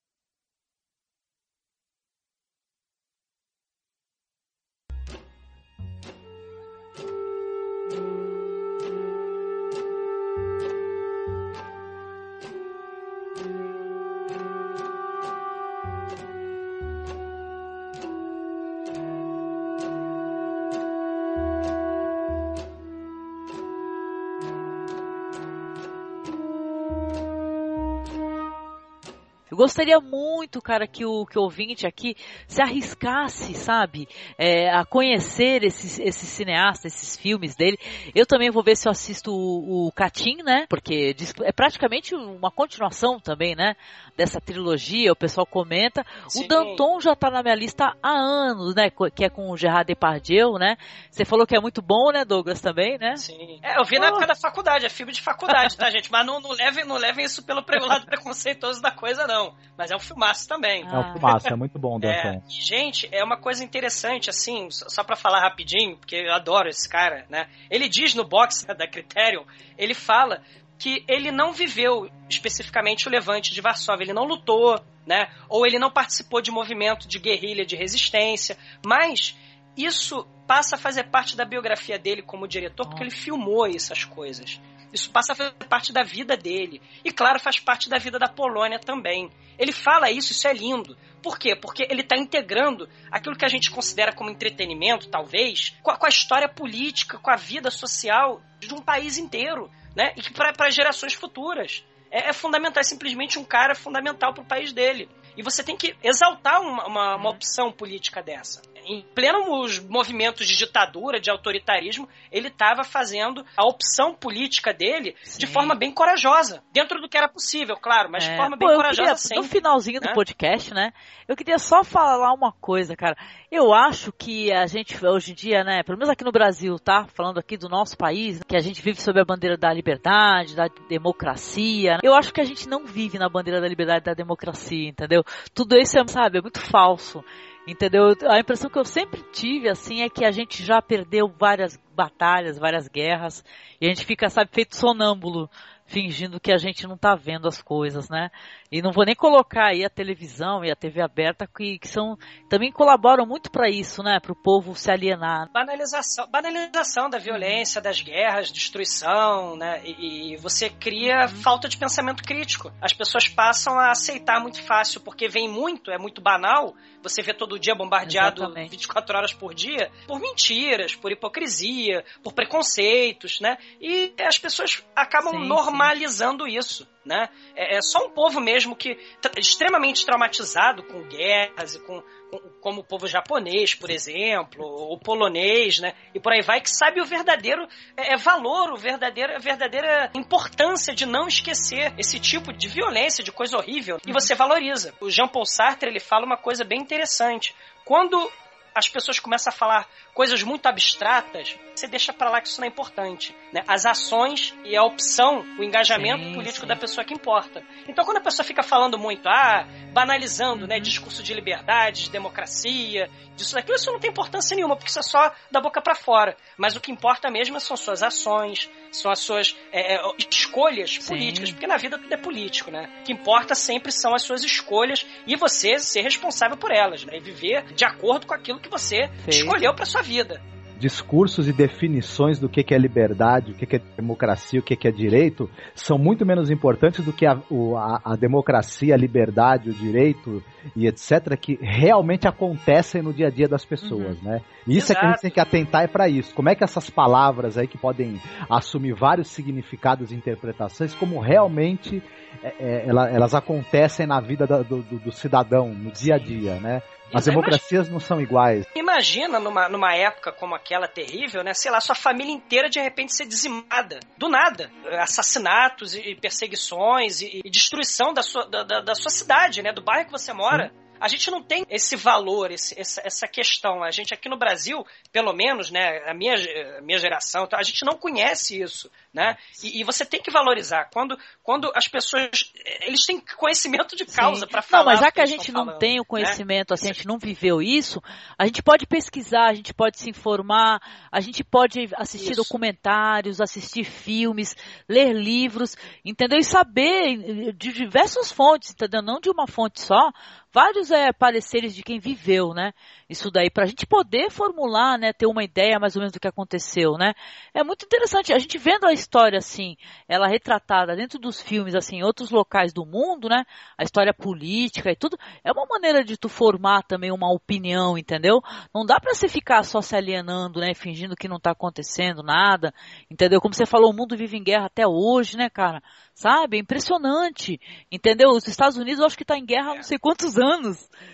gostaria 29.62 30.00
muito, 30.00 30.60
cara, 30.60 30.88
que 30.88 31.06
o, 31.06 31.24
que 31.24 31.38
o 31.38 31.42
ouvinte 31.42 31.86
aqui 31.86 32.16
se 32.48 32.60
arriscasse, 32.60 33.54
sabe, 33.54 34.08
é, 34.36 34.68
a 34.68 34.84
conhecer 34.84 35.62
esses, 35.62 36.00
esses 36.00 36.28
cineastas, 36.28 36.92
esses 36.92 37.16
filmes 37.16 37.54
dele. 37.54 37.78
Eu 38.12 38.26
também 38.26 38.50
vou 38.50 38.64
ver 38.64 38.76
se 38.76 38.88
eu 38.88 38.90
assisto 38.90 39.30
o, 39.30 39.86
o 39.86 39.92
Catim, 39.92 40.38
né? 40.42 40.66
Porque 40.68 41.14
é 41.44 41.52
praticamente 41.52 42.12
uma 42.12 42.50
continuação 42.50 43.20
também, 43.20 43.54
né? 43.54 43.76
Dessa 44.16 44.40
trilogia, 44.40 45.12
o 45.12 45.16
pessoal 45.16 45.46
comenta. 45.46 46.04
Sim. 46.26 46.44
O 46.44 46.48
Danton 46.48 47.00
já 47.00 47.14
tá 47.14 47.30
na 47.30 47.40
minha 47.40 47.54
lista 47.54 47.96
há 48.02 48.10
anos, 48.10 48.74
né? 48.74 48.90
Que 49.14 49.26
é 49.26 49.30
com 49.30 49.48
o 49.48 49.56
Gerard 49.56 49.86
Depardieu, 49.86 50.54
né? 50.54 50.76
Você 51.08 51.24
falou 51.24 51.46
que 51.46 51.56
é 51.56 51.60
muito 51.60 51.80
bom, 51.80 52.10
né, 52.10 52.24
Douglas, 52.24 52.60
também, 52.60 52.98
né? 52.98 53.14
Sim. 53.14 53.60
É, 53.62 53.78
eu 53.78 53.84
vi 53.84 53.96
oh. 53.98 54.00
na 54.00 54.08
época 54.08 54.26
da 54.26 54.34
faculdade, 54.34 54.86
é 54.86 54.88
filme 54.88 55.12
de 55.12 55.22
faculdade, 55.22 55.76
tá, 55.76 55.88
gente? 55.90 56.10
Mas 56.10 56.26
não, 56.26 56.40
não, 56.40 56.50
levem, 56.50 56.84
não 56.84 56.96
levem 56.96 57.24
isso 57.24 57.44
pelo 57.44 57.86
lado 57.86 58.06
preconceituoso 58.06 58.82
da 58.82 58.90
coisa, 58.90 59.24
não 59.24 59.51
mas 59.76 59.90
é 59.90 59.96
um 59.96 60.00
filmaço 60.00 60.48
também. 60.48 60.82
É 60.82 60.98
um 60.98 61.12
filmaço, 61.12 61.48
é 61.48 61.56
muito 61.56 61.78
bom, 61.78 61.98
é, 62.02 62.40
e, 62.48 62.62
gente, 62.62 63.08
é 63.12 63.22
uma 63.24 63.36
coisa 63.36 63.64
interessante, 63.64 64.30
assim, 64.30 64.68
só 64.70 65.02
para 65.02 65.16
falar 65.16 65.40
rapidinho, 65.40 65.96
porque 65.96 66.16
eu 66.16 66.32
adoro 66.32 66.68
esse 66.68 66.88
cara, 66.88 67.26
né? 67.28 67.48
Ele 67.70 67.88
diz 67.88 68.14
no 68.14 68.24
box 68.24 68.66
da 68.66 68.86
Criterion, 68.86 69.44
ele 69.76 69.94
fala 69.94 70.42
que 70.78 71.04
ele 71.08 71.30
não 71.30 71.52
viveu 71.52 72.10
especificamente 72.28 73.06
o 73.06 73.10
levante 73.10 73.54
de 73.54 73.60
Varsóvia, 73.60 74.04
ele 74.04 74.12
não 74.12 74.24
lutou, 74.24 74.80
né? 75.06 75.28
Ou 75.48 75.66
ele 75.66 75.78
não 75.78 75.90
participou 75.90 76.40
de 76.40 76.50
movimento 76.50 77.06
de 77.06 77.18
guerrilha, 77.18 77.64
de 77.64 77.76
resistência, 77.76 78.56
mas 78.84 79.36
isso 79.76 80.26
passa 80.46 80.76
a 80.76 80.78
fazer 80.78 81.04
parte 81.04 81.36
da 81.36 81.44
biografia 81.44 81.98
dele 81.98 82.22
como 82.22 82.48
diretor, 82.48 82.86
porque 82.86 83.02
ele 83.02 83.10
filmou 83.10 83.66
essas 83.66 84.04
coisas. 84.04 84.60
Isso 84.92 85.10
passa 85.10 85.32
a 85.32 85.36
fazer 85.36 85.52
parte 85.68 85.92
da 85.92 86.02
vida 86.02 86.36
dele. 86.36 86.82
E, 87.04 87.10
claro, 87.10 87.40
faz 87.40 87.58
parte 87.58 87.88
da 87.88 87.98
vida 87.98 88.18
da 88.18 88.28
Polônia 88.28 88.78
também. 88.78 89.30
Ele 89.58 89.72
fala 89.72 90.10
isso, 90.10 90.32
isso 90.32 90.46
é 90.46 90.52
lindo. 90.52 90.96
Por 91.22 91.38
quê? 91.38 91.54
Porque 91.54 91.86
ele 91.88 92.02
está 92.02 92.16
integrando 92.16 92.88
aquilo 93.10 93.36
que 93.36 93.44
a 93.44 93.48
gente 93.48 93.70
considera 93.70 94.12
como 94.12 94.30
entretenimento, 94.30 95.08
talvez, 95.08 95.70
com 95.82 95.90
a, 95.90 95.96
com 95.96 96.06
a 96.06 96.08
história 96.08 96.48
política, 96.48 97.18
com 97.18 97.30
a 97.30 97.36
vida 97.36 97.70
social 97.70 98.42
de 98.58 98.74
um 98.74 98.80
país 98.80 99.18
inteiro, 99.18 99.70
né? 99.96 100.12
E 100.16 100.22
para 100.32 100.70
gerações 100.70 101.14
futuras. 101.14 101.84
É, 102.10 102.28
é 102.28 102.32
fundamental, 102.32 102.80
é 102.80 102.84
simplesmente 102.84 103.38
um 103.38 103.44
cara 103.44 103.74
fundamental 103.74 104.34
para 104.34 104.42
o 104.42 104.46
país 104.46 104.72
dele. 104.72 105.08
E 105.36 105.42
você 105.42 105.62
tem 105.62 105.76
que 105.76 105.96
exaltar 106.02 106.60
uma, 106.60 106.86
uma, 106.86 107.16
uma 107.16 107.30
opção 107.30 107.72
política 107.72 108.22
dessa. 108.22 108.60
Em 108.86 109.02
plenos 109.14 109.78
movimentos 109.78 110.46
de 110.46 110.56
ditadura, 110.56 111.20
de 111.20 111.30
autoritarismo, 111.30 112.08
ele 112.30 112.48
estava 112.48 112.84
fazendo 112.84 113.44
a 113.56 113.64
opção 113.64 114.14
política 114.14 114.72
dele 114.72 115.14
Sim. 115.22 115.38
de 115.38 115.46
forma 115.46 115.74
bem 115.74 115.92
corajosa. 115.92 116.62
Dentro 116.72 117.00
do 117.00 117.08
que 117.08 117.16
era 117.16 117.28
possível, 117.28 117.76
claro, 117.76 118.10
mas 118.10 118.24
é. 118.24 118.30
de 118.30 118.36
forma 118.36 118.56
bem 118.56 118.68
Pô, 118.68 118.74
corajosa 118.74 119.02
queria, 119.02 119.16
sempre. 119.16 119.42
No 119.42 119.48
finalzinho 119.48 120.00
do 120.00 120.06
né? 120.06 120.14
podcast, 120.14 120.74
né? 120.74 120.92
Eu 121.28 121.36
queria 121.36 121.58
só 121.58 121.84
falar 121.84 122.32
uma 122.32 122.52
coisa, 122.52 122.96
cara. 122.96 123.16
Eu 123.50 123.72
acho 123.72 124.12
que 124.12 124.52
a 124.52 124.66
gente, 124.66 125.04
hoje 125.04 125.32
em 125.32 125.34
dia, 125.34 125.62
né, 125.62 125.82
pelo 125.82 125.98
menos 125.98 126.10
aqui 126.10 126.24
no 126.24 126.32
Brasil, 126.32 126.78
tá? 126.78 127.06
Falando 127.14 127.38
aqui 127.38 127.56
do 127.56 127.68
nosso 127.68 127.96
país, 127.96 128.40
que 128.46 128.56
a 128.56 128.60
gente 128.60 128.82
vive 128.82 129.00
sob 129.00 129.20
a 129.20 129.24
bandeira 129.24 129.56
da 129.56 129.72
liberdade, 129.72 130.56
da 130.56 130.68
democracia. 130.88 131.98
Eu 132.02 132.14
acho 132.14 132.32
que 132.32 132.40
a 132.40 132.44
gente 132.44 132.68
não 132.68 132.84
vive 132.84 133.18
na 133.18 133.28
bandeira 133.28 133.60
da 133.60 133.68
liberdade 133.68 134.02
e 134.02 134.06
da 134.06 134.14
democracia, 134.14 134.88
entendeu? 134.88 135.22
Tudo 135.54 135.76
isso, 135.76 135.98
é, 135.98 136.06
sabe, 136.06 136.38
é 136.38 136.42
muito 136.42 136.60
falso. 136.60 137.24
Entendeu? 137.66 138.14
A 138.28 138.40
impressão 138.40 138.68
que 138.68 138.78
eu 138.78 138.84
sempre 138.84 139.22
tive, 139.32 139.68
assim, 139.68 140.02
é 140.02 140.08
que 140.08 140.24
a 140.24 140.32
gente 140.32 140.64
já 140.64 140.82
perdeu 140.82 141.28
várias 141.28 141.78
batalhas, 141.94 142.58
várias 142.58 142.88
guerras, 142.88 143.44
e 143.80 143.86
a 143.86 143.88
gente 143.88 144.04
fica, 144.04 144.28
sabe, 144.28 144.50
feito 144.52 144.74
sonâmbulo 144.74 145.48
fingindo 145.86 146.40
que 146.40 146.52
a 146.52 146.56
gente 146.56 146.86
não 146.86 146.94
está 146.94 147.14
vendo 147.14 147.46
as 147.46 147.62
coisas, 147.62 148.08
né? 148.08 148.30
E 148.72 148.80
não 148.80 148.90
vou 148.90 149.04
nem 149.04 149.14
colocar 149.14 149.66
aí 149.66 149.84
a 149.84 149.90
televisão 149.90 150.64
e 150.64 150.70
a 150.70 150.74
TV 150.74 151.02
aberta 151.02 151.46
que, 151.46 151.78
que 151.78 151.86
são 151.86 152.16
também 152.48 152.72
colaboram 152.72 153.26
muito 153.26 153.50
para 153.50 153.68
isso, 153.68 154.02
né? 154.02 154.18
Para 154.18 154.32
o 154.32 154.42
povo 154.42 154.74
se 154.74 154.90
alienar. 154.90 155.52
Banalização, 155.52 156.26
banalização 156.30 157.10
da 157.10 157.18
violência, 157.18 157.82
das 157.82 158.00
guerras, 158.00 158.50
destruição, 158.50 159.56
né? 159.56 159.82
E, 159.84 160.32
e 160.32 160.36
você 160.38 160.70
cria 160.70 161.26
uhum. 161.26 161.28
falta 161.28 161.68
de 161.68 161.76
pensamento 161.76 162.22
crítico. 162.22 162.72
As 162.80 162.94
pessoas 162.94 163.28
passam 163.28 163.78
a 163.78 163.90
aceitar 163.90 164.40
muito 164.40 164.62
fácil 164.62 165.02
porque 165.02 165.28
vem 165.28 165.50
muito, 165.50 165.90
é 165.90 165.98
muito 165.98 166.22
banal. 166.22 166.74
Você 167.02 167.20
vê 167.20 167.34
todo 167.34 167.58
dia 167.58 167.74
bombardeado 167.74 168.42
Exatamente. 168.42 168.70
24 168.70 169.16
horas 169.18 169.34
por 169.34 169.52
dia 169.52 169.90
por 170.06 170.18
mentiras, 170.18 170.94
por 170.94 171.12
hipocrisia, 171.12 172.06
por 172.22 172.32
preconceitos, 172.32 173.38
né? 173.38 173.58
E 173.78 174.14
as 174.18 174.38
pessoas 174.38 174.82
acabam 174.96 175.42
sim, 175.42 175.46
normalizando 175.46 176.46
sim. 176.46 176.56
isso 176.56 176.91
né? 177.04 177.28
É, 177.54 177.76
é, 177.76 177.82
só 177.82 178.06
um 178.06 178.10
povo 178.10 178.40
mesmo 178.40 178.76
que 178.76 178.96
extremamente 179.36 180.04
traumatizado 180.04 180.82
com 180.84 181.02
guerras 181.02 181.74
e 181.74 181.80
com, 181.80 182.02
com, 182.30 182.38
como 182.60 182.80
o 182.80 182.84
povo 182.84 183.06
japonês, 183.06 183.74
por 183.74 183.90
exemplo, 183.90 184.64
o 184.64 184.98
polonês, 184.98 185.78
né? 185.80 185.94
E 186.14 186.20
por 186.20 186.32
aí 186.32 186.42
vai 186.42 186.60
que 186.60 186.70
sabe 186.70 187.00
o 187.00 187.06
verdadeiro 187.06 187.66
é, 187.96 188.14
é 188.14 188.16
valor, 188.16 188.72
o 188.72 188.76
verdadeiro, 188.76 189.34
a 189.34 189.38
verdadeira 189.38 190.10
importância 190.14 190.94
de 190.94 191.06
não 191.06 191.26
esquecer 191.26 191.92
esse 191.98 192.20
tipo 192.20 192.52
de 192.52 192.68
violência, 192.68 193.24
de 193.24 193.32
coisa 193.32 193.56
horrível 193.56 193.98
e 194.06 194.12
você 194.12 194.34
valoriza. 194.34 194.94
O 195.00 195.10
Jean 195.10 195.28
Paul 195.28 195.46
Sartre 195.46 195.88
ele 195.90 196.00
fala 196.00 196.24
uma 196.24 196.36
coisa 196.36 196.64
bem 196.64 196.80
interessante. 196.80 197.54
Quando 197.84 198.30
as 198.74 198.88
pessoas 198.88 199.18
começam 199.18 199.52
a 199.52 199.56
falar 199.56 199.88
coisas 200.14 200.42
muito 200.42 200.66
abstratas, 200.66 201.56
você 201.74 201.86
deixa 201.86 202.12
para 202.12 202.30
lá 202.30 202.40
que 202.40 202.48
isso 202.48 202.60
não 202.60 202.66
é 202.66 202.68
importante. 202.68 203.34
Né? 203.52 203.62
As 203.66 203.86
ações 203.86 204.54
e 204.64 204.76
a 204.76 204.82
opção, 204.82 205.44
o 205.58 205.64
engajamento 205.64 206.24
sim, 206.24 206.34
político 206.34 206.60
sim. 206.60 206.66
da 206.66 206.76
pessoa 206.76 207.04
que 207.04 207.14
importa. 207.14 207.62
Então, 207.88 208.04
quando 208.04 208.18
a 208.18 208.20
pessoa 208.20 208.44
fica 208.44 208.62
falando 208.62 208.98
muito, 208.98 209.28
ah, 209.28 209.66
banalizando, 209.92 210.66
né, 210.66 210.76
uhum. 210.76 210.82
discurso 210.82 211.22
de 211.22 211.32
liberdade, 211.34 212.04
de 212.04 212.10
democracia, 212.10 213.08
disso 213.34 213.54
daquilo, 213.54 213.76
isso 213.76 213.90
não 213.90 213.98
tem 213.98 214.10
importância 214.10 214.54
nenhuma, 214.54 214.76
porque 214.76 214.90
isso 214.90 214.98
é 214.98 215.02
só 215.02 215.32
da 215.50 215.60
boca 215.60 215.80
para 215.80 215.94
fora. 215.94 216.36
Mas 216.56 216.76
o 216.76 216.80
que 216.80 216.92
importa 216.92 217.30
mesmo 217.30 217.58
são 217.60 217.76
suas 217.76 218.02
ações, 218.02 218.70
são 218.90 219.10
as 219.10 219.18
suas 219.18 219.56
é, 219.72 219.96
é 219.96 220.00
escolhas 220.30 220.94
sim. 220.94 221.08
políticas, 221.08 221.50
porque 221.50 221.66
na 221.66 221.76
vida 221.76 221.98
tudo 221.98 222.12
é 222.12 222.16
político, 222.16 222.70
né? 222.70 222.88
O 223.00 223.04
que 223.04 223.12
importa 223.12 223.54
sempre 223.54 223.90
são 223.90 224.14
as 224.14 224.22
suas 224.22 224.44
escolhas 224.44 225.06
e 225.26 225.36
você 225.36 225.78
ser 225.78 226.02
responsável 226.02 226.56
por 226.56 226.70
elas, 226.70 227.04
né? 227.04 227.16
E 227.16 227.20
viver 227.20 227.64
de 227.74 227.84
acordo 227.84 228.26
com 228.26 228.34
aquilo 228.34 228.60
que 228.62 228.70
você 228.70 229.10
escolheu 229.26 229.74
para 229.74 229.84
sua 229.84 230.02
vida 230.02 230.40
discursos 230.82 231.46
e 231.46 231.52
definições 231.52 232.40
do 232.40 232.48
que, 232.48 232.74
é 232.74 232.76
liberdade, 232.76 233.52
o 233.52 233.54
que, 233.54 233.76
é 233.76 233.80
democracia, 233.96 234.58
o 234.58 234.62
que, 234.64 234.88
é 234.88 234.90
direito, 234.90 235.48
são 235.76 235.96
muito 235.96 236.26
menos 236.26 236.50
importantes 236.50 237.04
do 237.04 237.12
que 237.12 237.24
a, 237.24 237.34
a, 237.34 238.12
a, 238.12 238.16
democracia, 238.16 238.92
a 238.92 238.96
liberdade, 238.96 239.70
o 239.70 239.72
direito 239.72 240.42
e 240.74 240.88
etc., 240.88 241.36
que 241.40 241.56
realmente 241.62 242.26
acontecem 242.26 243.00
no 243.00 243.12
dia 243.12 243.28
a 243.28 243.30
dia 243.30 243.46
das 243.46 243.64
pessoas, 243.64 244.18
uhum. 244.18 244.24
né? 244.24 244.40
E 244.66 244.76
isso 244.76 244.90
Exato. 244.90 244.92
é 244.92 245.00
que 245.00 245.06
a 245.06 245.10
gente 245.10 245.20
tem 245.20 245.30
que 245.30 245.40
atentar 245.40 245.84
é 245.84 245.86
para 245.86 246.08
isso. 246.08 246.34
Como 246.34 246.48
é 246.48 246.54
que 246.56 246.64
essas 246.64 246.90
palavras 246.90 247.56
aí 247.56 247.68
que 247.68 247.78
podem 247.78 248.20
assumir 248.50 248.94
vários 248.94 249.28
significados 249.28 250.10
e 250.10 250.16
interpretações, 250.16 250.96
como 250.96 251.20
realmente 251.20 252.02
é, 252.42 252.54
é, 252.58 252.86
elas 252.88 253.34
acontecem 253.34 254.04
na 254.04 254.20
vida 254.20 254.46
do, 254.46 254.82
do, 254.82 254.98
do 254.98 255.12
cidadão, 255.12 255.68
no 255.68 255.92
dia 255.92 256.16
a 256.16 256.18
dia, 256.18 256.56
né? 256.56 256.82
As 257.14 257.24
democracias 257.24 257.88
não 257.88 258.00
são 258.00 258.20
iguais. 258.20 258.66
Imagina 258.74 259.38
numa, 259.38 259.68
numa 259.68 259.94
época 259.94 260.32
como 260.32 260.54
aquela 260.54 260.88
terrível, 260.88 261.42
né? 261.42 261.52
Sei 261.54 261.70
lá, 261.70 261.80
sua 261.80 261.94
família 261.94 262.32
inteira 262.32 262.68
de 262.68 262.80
repente 262.80 263.14
ser 263.14 263.26
dizimada. 263.26 264.00
Do 264.16 264.28
nada. 264.28 264.70
Assassinatos 264.98 265.94
e 265.94 266.14
perseguições 266.14 267.20
e, 267.20 267.40
e 267.44 267.50
destruição 267.50 268.12
da 268.12 268.22
sua, 268.22 268.46
da, 268.46 268.80
da, 268.80 268.94
sua 268.94 269.10
cidade, 269.10 269.62
né? 269.62 269.72
Do 269.72 269.82
bairro 269.82 270.06
que 270.06 270.12
você 270.12 270.32
mora. 270.32 270.72
A 271.02 271.08
gente 271.08 271.32
não 271.32 271.42
tem 271.42 271.66
esse 271.68 271.96
valor, 271.96 272.52
esse, 272.52 272.78
essa, 272.80 273.02
essa, 273.04 273.26
questão. 273.26 273.82
A 273.82 273.90
gente 273.90 274.14
aqui 274.14 274.28
no 274.28 274.38
Brasil, 274.38 274.86
pelo 275.10 275.32
menos, 275.32 275.68
né, 275.68 276.00
a 276.06 276.14
minha, 276.14 276.34
a 276.78 276.80
minha 276.80 276.96
geração, 276.96 277.42
então, 277.42 277.58
a 277.58 277.62
gente 277.64 277.84
não 277.84 277.98
conhece 277.98 278.62
isso, 278.62 278.88
né? 279.12 279.36
E, 279.64 279.80
e, 279.80 279.84
você 279.84 280.06
tem 280.06 280.22
que 280.22 280.30
valorizar. 280.30 280.88
Quando, 280.92 281.18
quando 281.42 281.72
as 281.74 281.88
pessoas, 281.88 282.52
eles 282.82 283.04
têm 283.04 283.20
conhecimento 283.36 283.96
de 283.96 284.06
causa 284.06 284.46
para 284.46 284.62
falar. 284.62 284.84
Não, 284.84 284.92
mas 284.92 285.00
já 285.00 285.10
que, 285.10 285.20
a 285.20 285.26
gente 285.26 285.50
não 285.50 285.64
falando, 285.64 285.80
tem 285.80 285.98
o 285.98 286.02
né? 286.02 286.06
conhecimento, 286.08 286.70
né? 286.70 286.74
assim, 286.74 286.90
a 286.90 286.92
gente 286.92 287.08
não 287.08 287.18
viveu 287.18 287.60
isso, 287.60 288.00
a 288.38 288.46
gente 288.46 288.62
pode 288.62 288.86
pesquisar, 288.86 289.48
a 289.48 289.54
gente 289.54 289.74
pode 289.74 289.98
se 289.98 290.08
informar, 290.08 290.80
a 291.10 291.18
gente 291.18 291.42
pode 291.42 291.88
assistir 291.96 292.32
isso. 292.32 292.42
documentários, 292.42 293.40
assistir 293.40 293.82
filmes, 293.82 294.54
ler 294.88 295.12
livros, 295.12 295.76
entendeu? 296.04 296.38
E 296.38 296.44
saber 296.44 297.52
de 297.54 297.72
diversas 297.72 298.30
fontes, 298.30 298.70
entendeu? 298.70 299.02
Não 299.02 299.18
de 299.18 299.28
uma 299.28 299.48
fonte 299.48 299.80
só, 299.80 300.12
vários 300.52 300.90
é, 300.90 301.12
pareceres 301.12 301.74
de 301.74 301.82
quem 301.82 301.98
viveu, 301.98 302.52
né? 302.52 302.72
Isso 303.08 303.30
daí, 303.30 303.50
para 303.50 303.64
a 303.64 303.66
gente 303.66 303.86
poder 303.86 304.30
formular, 304.30 304.98
né? 304.98 305.12
Ter 305.12 305.26
uma 305.26 305.42
ideia 305.42 305.78
mais 305.78 305.96
ou 305.96 306.00
menos 306.00 306.12
do 306.12 306.20
que 306.20 306.28
aconteceu, 306.28 306.92
né? 306.98 307.14
É 307.54 307.64
muito 307.64 307.84
interessante. 307.84 308.32
A 308.32 308.38
gente 308.38 308.58
vendo 308.58 308.86
a 308.86 308.92
história 308.92 309.38
assim, 309.38 309.76
ela 310.06 310.28
retratada 310.28 310.94
dentro 310.94 311.18
dos 311.18 311.40
filmes, 311.40 311.74
assim, 311.74 311.96
em 311.96 312.02
outros 312.02 312.30
locais 312.30 312.72
do 312.72 312.84
mundo, 312.84 313.28
né? 313.28 313.44
A 313.78 313.82
história 313.82 314.12
política 314.12 314.90
e 314.90 314.96
tudo, 314.96 315.18
é 315.42 315.50
uma 315.50 315.66
maneira 315.66 316.04
de 316.04 316.16
tu 316.16 316.28
formar 316.28 316.82
também 316.82 317.10
uma 317.10 317.32
opinião, 317.32 317.96
entendeu? 317.96 318.40
Não 318.74 318.84
dá 318.84 319.00
para 319.00 319.14
você 319.14 319.28
ficar 319.28 319.62
só 319.64 319.80
se 319.80 319.96
alienando, 319.96 320.60
né? 320.60 320.74
Fingindo 320.74 321.16
que 321.16 321.28
não 321.28 321.40
tá 321.40 321.52
acontecendo 321.52 322.22
nada, 322.22 322.74
entendeu? 323.10 323.40
Como 323.40 323.54
você 323.54 323.64
falou, 323.64 323.90
o 323.90 323.96
mundo 323.96 324.16
vive 324.16 324.36
em 324.36 324.42
guerra 324.42 324.66
até 324.66 324.86
hoje, 324.86 325.36
né, 325.36 325.48
cara? 325.48 325.82
Sabe? 326.14 326.58
É 326.58 326.60
impressionante, 326.60 327.58
entendeu? 327.90 328.30
Os 328.30 328.46
Estados 328.46 328.76
Unidos 328.76 329.00
eu 329.00 329.06
acho 329.06 329.16
que 329.16 329.24
tá 329.24 329.36
em 329.36 329.46
guerra 329.46 329.72
há 329.72 329.74
não 329.76 329.82
sei 329.82 329.98
quantos 329.98 330.38
anos, 330.38 330.41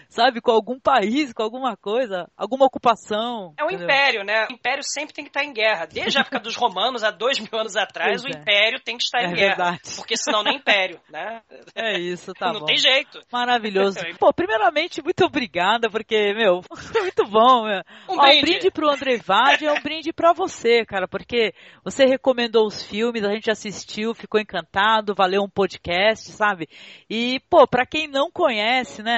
sabe? 0.09 0.40
Com 0.40 0.50
algum 0.50 0.78
país, 0.78 1.32
com 1.32 1.42
alguma 1.42 1.76
coisa, 1.76 2.28
alguma 2.36 2.66
ocupação. 2.66 3.55
É 3.59 3.62
um 3.62 3.66
entendeu? 3.66 3.84
império, 3.84 4.24
né? 4.24 4.46
O 4.50 4.52
império 4.52 4.82
sempre 4.82 5.14
tem 5.14 5.24
que 5.24 5.30
estar 5.30 5.44
em 5.44 5.52
guerra. 5.52 5.86
Desde 5.86 6.18
a 6.18 6.22
época 6.22 6.40
dos 6.40 6.56
romanos, 6.56 7.05
há 7.05 7.10
dois 7.10 7.38
mil 7.38 7.50
anos 7.52 7.76
atrás, 7.76 8.22
pois 8.22 8.24
o 8.24 8.36
é. 8.36 8.40
império 8.40 8.80
tem 8.80 8.96
que 8.96 9.05
estar 9.05 9.20
é 9.20 9.26
em 9.26 9.34
guerra. 9.34 9.48
Verdade. 9.48 9.96
Porque 9.96 10.16
senão 10.16 10.42
não 10.42 10.50
é 10.50 10.55
império, 10.55 11.00
né? 11.10 11.42
É 11.74 11.98
isso, 11.98 12.32
tá 12.34 12.52
não 12.52 12.60
bom. 12.60 12.66
tem 12.66 12.76
jeito. 12.76 13.20
Maravilhoso. 13.30 13.98
Pô, 14.18 14.32
primeiramente, 14.32 15.02
muito 15.02 15.24
obrigada, 15.24 15.88
porque, 15.88 16.34
meu, 16.34 16.60
muito 17.00 17.24
bom, 17.24 17.64
meu. 17.66 17.82
Um 18.09 18.18
Ó, 18.18 18.22
brinde. 18.22 18.38
Um 18.38 18.40
brinde 18.40 18.70
pro 18.70 18.90
André 18.90 19.18
Vade 19.18 19.66
é 19.66 19.72
um 19.72 19.80
brinde 19.80 20.12
pra 20.12 20.32
você, 20.32 20.84
cara, 20.84 21.06
porque 21.06 21.52
você 21.84 22.05
recomendou 22.05 22.66
os 22.66 22.82
filmes, 22.82 23.22
a 23.22 23.32
gente 23.32 23.50
assistiu, 23.50 24.14
ficou 24.14 24.40
encantado, 24.40 25.14
valeu 25.14 25.42
um 25.42 25.48
podcast, 25.48 26.32
sabe? 26.32 26.68
E, 27.09 27.40
pô, 27.48 27.66
pra 27.66 27.86
quem 27.86 28.09
não 28.09 28.30
conhece, 28.30 29.02
né, 29.02 29.18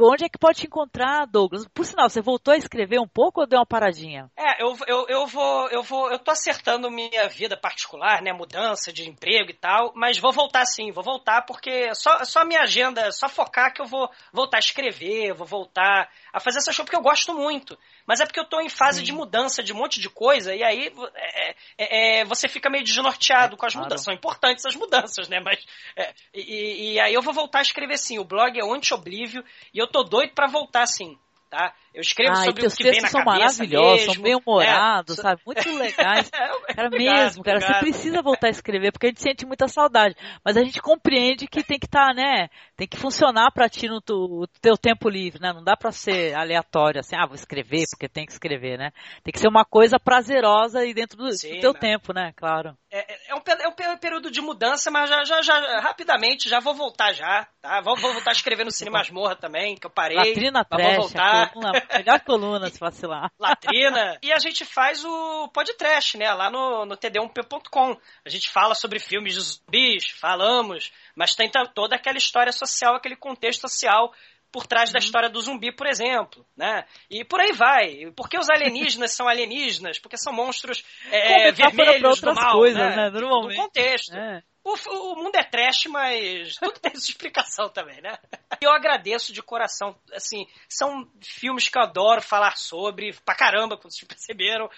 onde 0.00 0.24
é 0.24 0.28
que 0.28 0.38
pode 0.38 0.60
te 0.60 0.66
encontrar, 0.66 1.26
Douglas? 1.26 1.66
Por 1.68 1.84
sinal, 1.84 2.08
você 2.08 2.20
voltou 2.20 2.52
a 2.52 2.56
escrever 2.56 3.00
um 3.00 3.08
pouco 3.08 3.40
ou 3.40 3.46
deu 3.46 3.58
uma 3.58 3.66
paradinha? 3.66 4.30
É, 4.36 4.62
eu, 4.62 4.76
eu, 4.86 5.06
eu 5.08 5.26
vou, 5.26 5.68
eu 5.68 5.82
vou, 5.82 6.10
eu 6.10 6.18
tô 6.18 6.30
acertando 6.30 6.90
minha 6.90 7.28
vida 7.28 7.56
particular, 7.56 8.22
né, 8.22 8.32
mudança 8.32 8.92
de 8.92 9.08
emprego 9.08 9.50
e 9.50 9.54
tal, 9.54 9.92
mas 9.94 10.18
vou 10.18 10.32
voltar 10.32 10.64
sim, 10.66 10.90
vou 10.92 11.02
voltar 11.02 11.42
porque 11.42 11.94
só, 11.94 12.24
só 12.24 12.44
minha 12.44 12.62
agenda, 12.62 13.10
só 13.12 13.28
focar 13.28 13.72
que 13.72 13.80
eu 13.80 13.86
vou 13.86 14.10
voltar 14.32 14.58
a 14.58 14.60
escrever, 14.60 15.34
vou 15.34 15.46
voltar 15.46 16.10
a 16.32 16.40
fazer 16.40 16.58
essa 16.58 16.72
show 16.72 16.84
porque 16.84 16.96
eu 16.96 17.02
gosto 17.02 17.34
muito. 17.34 17.78
Mas 18.06 18.20
é 18.20 18.26
porque 18.26 18.40
eu 18.40 18.48
tô 18.48 18.60
em 18.60 18.68
fase 18.68 18.98
sim. 18.98 19.04
de 19.04 19.12
mudança 19.12 19.62
de 19.62 19.72
um 19.72 19.76
monte 19.76 20.00
de 20.00 20.10
coisa 20.10 20.54
e 20.54 20.62
aí 20.62 20.92
é, 21.14 21.54
é, 21.78 22.20
é, 22.20 22.24
você 22.24 22.48
fica 22.48 22.68
meio 22.68 22.84
desnorteado 22.84 23.54
é, 23.54 23.56
com 23.56 23.66
as 23.66 23.72
claro. 23.72 23.86
mudanças. 23.86 24.04
São 24.04 24.14
importantes 24.14 24.66
as 24.66 24.74
mudanças, 24.74 25.28
né, 25.28 25.40
mas 25.40 25.64
é, 25.96 26.12
e, 26.34 26.94
e, 26.94 27.00
aí 27.00 27.14
eu 27.14 27.22
vou 27.22 27.32
voltar 27.32 27.60
a 27.60 27.62
escrever 27.62 27.98
sim. 27.98 28.18
O 28.18 28.24
blog 28.24 28.58
é 28.58 28.64
Anti-Oblívio 28.64 29.44
e 29.72 29.78
eu 29.78 29.86
tô 29.86 30.02
doido 30.02 30.34
para 30.34 30.48
voltar 30.48 30.86
sim. 30.86 31.18
Tá? 31.50 31.74
Eu 31.92 32.00
escrevo 32.00 32.32
ah, 32.32 32.44
sobre 32.44 32.66
o 32.66 32.70
que 32.70 32.84
vem 32.84 33.02
na 33.02 33.08
são 33.08 33.24
cabeça 33.24 33.64
maravilhosos, 33.64 33.98
mesmo, 33.98 34.14
são 34.14 34.22
bem 34.22 34.36
humorados, 34.36 35.18
é, 35.18 35.22
sabe? 35.22 35.42
Muito 35.44 35.68
legais. 35.76 36.30
é, 36.32 36.74
cara, 36.74 36.86
obrigado, 36.86 37.16
mesmo, 37.16 37.42
cara, 37.42 37.56
obrigado. 37.58 37.74
você 37.74 37.90
precisa 37.90 38.22
voltar 38.22 38.46
a 38.46 38.50
escrever, 38.50 38.92
porque 38.92 39.06
a 39.06 39.08
gente 39.10 39.20
sente 39.20 39.44
muita 39.44 39.66
saudade. 39.66 40.14
Mas 40.44 40.56
a 40.56 40.62
gente 40.62 40.80
compreende 40.80 41.48
que 41.48 41.64
tem 41.64 41.78
que 41.78 41.86
estar, 41.86 42.08
tá, 42.08 42.14
né? 42.14 42.48
Tem 42.76 42.86
que 42.86 42.96
funcionar 42.96 43.50
pra 43.50 43.68
ti 43.68 43.88
no 43.88 44.00
tu, 44.00 44.46
teu 44.62 44.76
tempo 44.76 45.08
livre, 45.08 45.40
né? 45.40 45.52
Não 45.52 45.64
dá 45.64 45.76
pra 45.76 45.90
ser 45.90 46.34
aleatório, 46.34 47.00
assim, 47.00 47.16
ah, 47.16 47.26
vou 47.26 47.34
escrever, 47.34 47.84
porque 47.90 48.08
tem 48.08 48.24
que 48.24 48.32
escrever, 48.32 48.78
né? 48.78 48.92
Tem 49.24 49.32
que 49.32 49.40
ser 49.40 49.48
uma 49.48 49.64
coisa 49.64 49.98
prazerosa 49.98 50.86
e 50.86 50.94
dentro 50.94 51.18
do, 51.18 51.32
Sim, 51.32 51.56
do 51.56 51.60
teu 51.60 51.72
né? 51.72 51.80
tempo, 51.80 52.12
né? 52.14 52.32
Claro. 52.36 52.76
É, 52.92 53.30
é, 53.30 53.34
um, 53.34 53.42
é 53.48 53.88
um 53.88 53.98
período 53.98 54.30
de 54.30 54.40
mudança, 54.40 54.90
mas 54.90 55.10
já, 55.10 55.24
já, 55.24 55.42
já 55.42 55.80
rapidamente 55.80 56.48
já 56.48 56.60
vou 56.60 56.74
voltar 56.74 57.12
já, 57.12 57.46
tá? 57.60 57.80
Vou, 57.80 57.96
vou 57.96 58.12
voltar 58.12 58.30
a 58.30 58.32
escrever 58.32 58.64
no 58.64 58.70
Cinema 58.70 58.98
Masmorra 58.98 59.34
também, 59.34 59.76
que 59.76 59.86
eu 59.86 59.90
parei. 59.90 60.16
Latrina 60.16 60.64
Trash, 60.64 60.96
vou 60.96 61.08
voltar. 61.08 61.39
Coluna, 61.48 61.86
melhor 61.92 62.20
coluna, 62.20 62.70
se 62.70 62.78
vacilar. 62.78 63.30
Latrina. 63.38 64.18
E 64.22 64.32
a 64.32 64.38
gente 64.38 64.64
faz 64.64 65.04
o 65.04 65.48
podcast, 65.48 66.16
né? 66.16 66.32
Lá 66.32 66.50
no, 66.50 66.84
no 66.84 66.96
td1p.com. 66.96 67.96
A 68.24 68.28
gente 68.28 68.50
fala 68.50 68.74
sobre 68.74 68.98
filmes 68.98 69.34
de 69.34 69.40
zumbis, 69.40 70.10
falamos, 70.10 70.92
mas 71.14 71.34
tem 71.34 71.50
toda 71.74 71.96
aquela 71.96 72.18
história 72.18 72.52
social, 72.52 72.94
aquele 72.94 73.16
contexto 73.16 73.62
social 73.62 74.12
por 74.52 74.66
trás 74.66 74.92
da 74.92 74.98
história 74.98 75.28
do 75.28 75.40
zumbi, 75.40 75.72
por 75.72 75.86
exemplo, 75.86 76.44
né? 76.56 76.84
E 77.08 77.24
por 77.24 77.40
aí 77.40 77.52
vai. 77.52 78.10
Porque 78.16 78.38
os 78.38 78.50
alienígenas 78.50 79.12
são 79.14 79.28
alienígenas? 79.28 79.98
Porque 79.98 80.16
são 80.16 80.32
monstros 80.32 80.84
é, 81.10 81.52
vermelhos 81.52 82.20
do 82.20 82.34
mal, 82.34 82.54
coisas, 82.54 82.80
né? 82.80 82.96
né? 82.96 83.10
Normalmente. 83.10 83.56
Do 83.56 83.62
contexto. 83.62 84.16
É. 84.16 84.42
O, 84.62 84.74
o, 84.74 85.16
mundo 85.16 85.36
é 85.36 85.42
trash, 85.42 85.86
mas 85.86 86.56
tudo 86.56 86.78
tem 86.78 86.94
sua 86.94 87.10
explicação 87.10 87.68
também, 87.70 88.00
né? 88.02 88.18
Eu 88.60 88.70
agradeço 88.72 89.32
de 89.32 89.42
coração. 89.42 89.96
Assim, 90.12 90.46
são 90.68 91.08
filmes 91.22 91.68
que 91.68 91.78
eu 91.78 91.82
adoro 91.82 92.20
falar 92.20 92.56
sobre, 92.56 93.14
pra 93.24 93.34
caramba, 93.34 93.76
como 93.76 93.90
vocês 93.90 94.06
perceberam. 94.06 94.68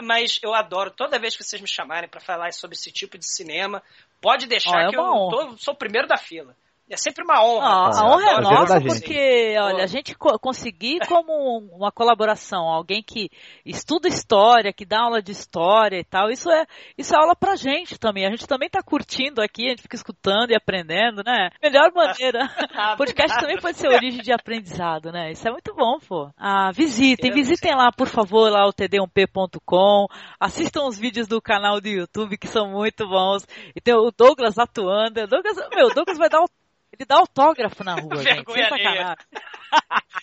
Mas 0.00 0.38
eu 0.42 0.54
adoro 0.54 0.92
toda 0.92 1.18
vez 1.18 1.36
que 1.36 1.42
vocês 1.42 1.60
me 1.60 1.66
chamarem 1.66 2.08
para 2.08 2.20
falar 2.20 2.52
sobre 2.52 2.76
esse 2.76 2.92
tipo 2.92 3.18
de 3.18 3.26
cinema. 3.26 3.82
Pode 4.20 4.46
deixar 4.46 4.76
oh, 4.76 4.78
é 4.78 4.90
que 4.90 4.96
eu 4.96 5.02
tô, 5.02 5.56
sou 5.58 5.74
o 5.74 5.78
primeiro 5.78 6.06
da 6.06 6.16
fila. 6.16 6.56
É 6.92 6.96
sempre 6.98 7.24
uma 7.24 7.42
honra. 7.42 7.66
Ah, 7.66 8.00
a 8.00 8.06
honra 8.06 8.30
é 8.32 8.40
nossa 8.42 8.80
porque, 8.82 9.56
olha, 9.58 9.82
a 9.82 9.86
gente 9.86 10.14
co 10.14 10.38
conseguir 10.38 10.98
como 11.08 11.32
uma 11.74 11.90
colaboração, 11.90 12.68
alguém 12.68 13.02
que 13.02 13.30
estuda 13.64 14.08
história, 14.08 14.74
que 14.74 14.84
dá 14.84 15.00
aula 15.00 15.22
de 15.22 15.32
história 15.32 15.98
e 15.98 16.04
tal, 16.04 16.30
isso 16.30 16.50
é, 16.50 16.66
isso 16.98 17.14
é 17.14 17.18
aula 17.18 17.34
pra 17.34 17.56
gente 17.56 17.98
também. 17.98 18.26
A 18.26 18.30
gente 18.30 18.46
também 18.46 18.68
tá 18.68 18.82
curtindo 18.82 19.40
aqui, 19.40 19.66
a 19.66 19.70
gente 19.70 19.80
fica 19.80 19.96
escutando 19.96 20.50
e 20.50 20.54
aprendendo, 20.54 21.22
né? 21.24 21.48
Melhor 21.62 21.90
maneira. 21.96 22.50
Ah, 22.74 22.94
Podcast 22.94 23.40
também 23.40 23.58
pode 23.58 23.78
ser 23.78 23.88
origem 23.88 24.20
de 24.20 24.30
aprendizado, 24.30 25.10
né? 25.10 25.32
Isso 25.32 25.48
é 25.48 25.50
muito 25.50 25.74
bom, 25.74 25.98
pô. 26.06 26.30
Ah, 26.36 26.70
visitem, 26.72 27.32
visitem 27.32 27.74
lá, 27.74 27.90
por 27.90 28.06
favor, 28.06 28.50
lá 28.50 28.66
o 28.66 28.72
td1p.com, 28.72 30.08
assistam 30.38 30.84
os 30.84 30.98
vídeos 30.98 31.26
do 31.26 31.40
canal 31.40 31.80
do 31.80 31.88
YouTube 31.88 32.36
que 32.36 32.48
são 32.48 32.68
muito 32.68 33.08
bons. 33.08 33.46
E 33.74 33.80
tem 33.80 33.94
o 33.94 34.10
Douglas 34.10 34.58
atuando. 34.58 35.26
Douglas, 35.26 35.56
meu, 35.74 35.86
o 35.86 35.94
Douglas 35.94 36.18
vai 36.18 36.28
dar 36.28 36.42
o 36.42 36.61
ele 36.92 37.06
dá 37.06 37.16
autógrafo 37.16 37.82
na 37.82 37.94
rua, 37.94 38.16
gente. 38.22 38.44
Sacanagem. 38.44 39.16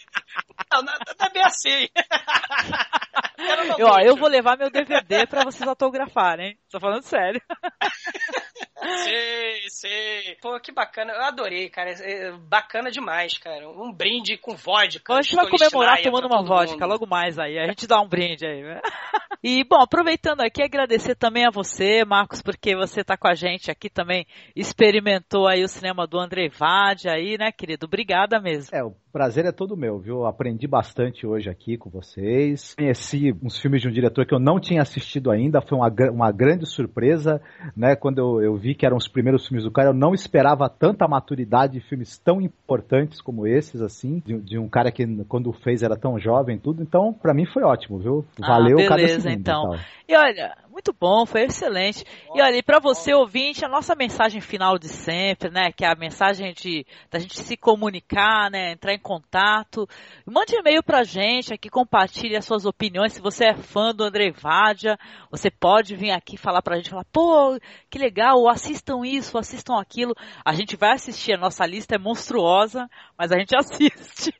Não, 0.72 0.84
não, 0.84 0.94
não 0.94 1.26
é 1.26 1.30
bem 1.32 1.44
assim. 1.44 1.88
eu, 3.80 3.88
ó, 3.88 4.00
eu 4.02 4.16
vou 4.16 4.30
levar 4.30 4.56
meu 4.56 4.70
DVD 4.70 5.26
pra 5.26 5.44
vocês 5.44 5.68
autografarem. 5.68 6.60
Tô 6.72 6.80
falando 6.80 7.04
sério. 7.04 7.42
Sei, 9.04 9.70
sei. 9.70 10.36
Pô, 10.42 10.58
que 10.60 10.72
bacana. 10.72 11.14
Eu 11.14 11.24
adorei, 11.24 11.70
cara. 11.70 11.92
É 11.92 12.32
bacana 12.32 12.90
demais, 12.90 13.38
cara. 13.38 13.70
Um 13.70 13.92
brinde 13.92 14.38
com 14.38 14.56
vodka. 14.56 15.16
a 15.16 15.22
gente 15.22 15.36
vai 15.36 15.50
comemorar 15.50 16.02
tomando 16.02 16.28
uma 16.28 16.44
vodka 16.44 16.74
mundo. 16.74 16.88
logo 16.88 17.06
mais 17.06 17.38
aí. 17.38 17.60
A 17.60 17.68
gente 17.68 17.86
dá 17.86 18.00
um 18.02 18.08
brinde 18.08 18.46
aí. 18.46 18.64
Né? 18.64 18.80
E, 19.42 19.64
bom, 19.64 19.78
aproveitando 19.78 20.42
aqui, 20.42 20.62
agradecer 20.62 21.16
também 21.16 21.46
a 21.46 21.50
você, 21.50 22.04
Marcos, 22.04 22.42
porque 22.42 22.76
você 22.76 23.06
tá 23.06 23.16
com 23.16 23.26
a 23.26 23.34
gente 23.34 23.72
aqui 23.72 23.90
também, 23.90 24.28
experimentou 24.54 25.48
aí 25.48 25.64
o 25.64 25.68
cinema 25.70 26.06
do 26.06 26.20
André 26.20 26.50
Vade 26.50 27.08
aí, 27.08 27.38
né, 27.38 27.50
querido? 27.50 27.86
Obrigada 27.86 28.42
mesmo. 28.42 28.76
É, 28.76 28.84
o 28.84 28.94
prazer 29.14 29.46
é 29.46 29.54
todo 29.54 29.78
meu, 29.78 29.98
viu? 29.98 30.26
Aprendi 30.26 30.68
bastante 30.68 31.26
hoje 31.26 31.50
aqui 31.50 31.78
com 31.78 31.90
vocês. 31.90 32.76
Conheci 32.76 33.34
uns 33.42 33.58
filmes 33.58 33.82
de 33.82 33.88
um 33.88 33.92
diretor 33.94 34.26
que 34.26 34.34
eu 34.34 34.40
não 34.40 34.60
tinha 34.60 34.82
assistido 34.82 35.32
ainda, 35.32 35.62
foi 35.62 35.78
uma, 35.78 35.90
uma 36.12 36.32
grande 36.34 36.59
surpresa, 36.66 37.42
né? 37.76 37.96
Quando 37.96 38.20
eu, 38.20 38.42
eu 38.42 38.56
vi 38.56 38.76
que 38.76 38.86
eram 38.86 38.98
os 38.98 39.08
primeiros 39.08 39.48
filmes 39.48 39.64
do 39.64 39.72
cara, 39.72 39.90
eu 39.90 39.94
não 39.94 40.14
esperava 40.14 40.70
tanta 40.70 41.08
maturidade 41.08 41.74
de 41.74 41.82
filmes 41.82 42.18
tão 42.18 42.42
importantes 42.42 43.22
como 43.22 43.48
esses, 43.48 43.82
assim, 43.82 44.22
de, 44.26 44.40
de 44.40 44.58
um 44.58 44.68
cara 44.68 44.92
que 44.92 45.06
quando 45.26 45.52
fez 45.52 45.84
era 45.84 45.96
tão 45.96 46.20
jovem 46.20 46.58
tudo. 46.58 46.82
Então, 46.82 47.14
para 47.14 47.34
mim 47.34 47.46
foi 47.46 47.64
ótimo, 47.64 48.00
viu? 48.00 48.26
Valeu 48.38 48.80
ah, 48.80 48.90
beleza, 48.90 48.90
cada 48.90 49.08
segundo. 49.08 49.40
Então. 49.40 49.76
E 50.08 50.16
olha, 50.16 50.56
muito 50.80 50.96
bom, 50.98 51.26
foi 51.26 51.44
excelente. 51.44 52.06
E 52.34 52.42
olha, 52.42 52.56
e 52.56 52.64
para 52.64 52.80
você 52.80 53.14
ouvinte, 53.14 53.66
a 53.66 53.68
nossa 53.68 53.94
mensagem 53.96 54.40
final 54.40 54.80
de 54.80 54.88
sempre, 54.88 55.50
né, 55.50 55.74
que 55.74 55.84
é 55.84 55.92
a 55.92 55.96
mensagem 55.96 56.54
de 56.54 56.86
da 57.12 57.20
gente 57.20 57.38
se 57.38 57.58
comunicar, 57.58 58.50
né, 58.50 58.72
entrar 58.72 58.94
em 58.94 59.00
contato. 59.00 59.86
Mande 60.26 60.56
um 60.56 60.60
e-mail 60.60 60.82
pra 60.82 61.04
gente 61.04 61.54
aqui, 61.54 61.70
compartilhe 61.70 62.38
as 62.38 62.46
suas 62.46 62.66
opiniões. 62.66 63.12
Se 63.12 63.22
você 63.22 63.48
é 63.48 63.56
fã 63.56 63.94
do 63.94 64.06
André 64.06 64.32
Vadia, 64.32 64.98
você 65.30 65.52
pode 65.52 65.98
vir 65.98 66.12
aqui 66.12 66.38
falar 66.38 66.62
pra 66.62 66.78
gente, 66.78 66.90
falar, 66.90 67.06
pô, 67.12 67.60
que 67.90 68.00
legal, 68.00 68.48
assistam 68.48 69.06
isso, 69.06 69.38
assistam 69.38 69.82
aquilo. 69.82 70.16
A 70.46 70.54
gente 70.54 70.78
vai 70.78 70.94
assistir, 70.94 71.34
a 71.34 71.38
nossa 71.38 71.66
lista 71.66 71.96
é 71.96 72.00
monstruosa, 72.00 72.90
mas 73.18 73.34
a 73.34 73.38
gente 73.38 73.54
assiste. 73.60 74.34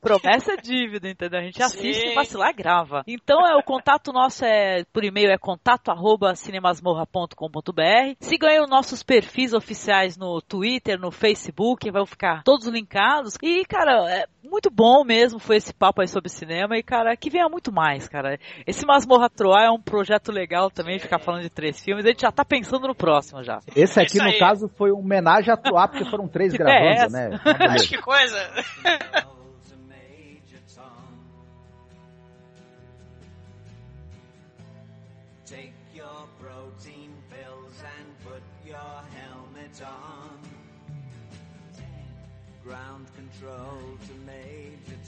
Promessa 0.00 0.52
é 0.52 0.56
dívida, 0.56 1.08
entendeu? 1.08 1.40
A 1.40 1.42
gente 1.42 1.62
assiste 1.62 2.08
e 2.08 2.14
vacilar 2.14 2.54
grava. 2.54 3.02
Então 3.06 3.46
é 3.46 3.54
o 3.54 3.62
contato 3.62 4.12
nosso 4.12 4.44
é 4.44 4.84
por 4.92 5.04
e-mail 5.04 5.30
é 5.30 5.38
contato 5.38 5.90
arroba 5.90 6.34
cinemasmorra.com.br. 6.34 8.16
Sigam 8.20 8.48
aí 8.48 8.60
os 8.60 8.70
nossos 8.70 9.02
perfis 9.02 9.52
oficiais 9.52 10.16
no 10.16 10.40
Twitter, 10.40 10.98
no 10.98 11.10
Facebook, 11.10 11.90
vão 11.90 12.06
ficar 12.06 12.42
todos 12.42 12.66
linkados. 12.66 13.34
E, 13.42 13.64
cara, 13.66 14.10
é 14.10 14.26
muito 14.42 14.70
bom 14.70 15.04
mesmo 15.04 15.38
foi 15.38 15.56
esse 15.56 15.74
papo 15.74 16.00
aí 16.00 16.08
sobre 16.08 16.28
cinema 16.28 16.76
e, 16.78 16.82
cara, 16.82 17.16
que 17.16 17.28
venha 17.28 17.48
muito 17.48 17.72
mais, 17.72 18.08
cara. 18.08 18.38
Esse 18.66 18.86
Masmorra 18.86 19.28
Troar 19.28 19.64
é 19.64 19.70
um 19.70 19.80
projeto 19.80 20.32
legal 20.32 20.70
também, 20.70 20.98
ficar 20.98 21.18
falando 21.18 21.42
de 21.42 21.50
três 21.50 21.82
filmes. 21.82 22.04
A 22.04 22.08
gente 22.08 22.22
já 22.22 22.32
tá 22.32 22.44
pensando 22.44 22.88
no 22.88 22.94
próximo 22.94 23.42
já. 23.42 23.60
Esse 23.76 24.00
aqui, 24.00 24.18
no 24.18 24.38
caso, 24.38 24.68
foi 24.68 24.90
uma 24.90 25.00
homenagem 25.00 25.52
a 25.52 25.56
Troar, 25.56 25.88
porque 25.88 26.08
foram 26.08 26.26
três 26.28 26.52
gravando, 26.56 27.16
é 27.16 27.30
né? 27.30 27.40
Mas 27.68 27.86
que 27.86 27.98
coisa! 27.98 28.38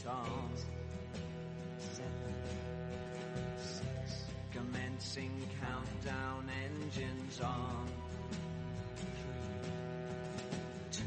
Tom. 0.05 0.51
Seven, 1.79 2.11
six, 3.57 4.25
commencing 4.51 5.47
countdown, 5.61 6.51
engines 6.65 7.41
on. 7.41 7.87
Three, 8.97 9.07
two, 10.91 11.03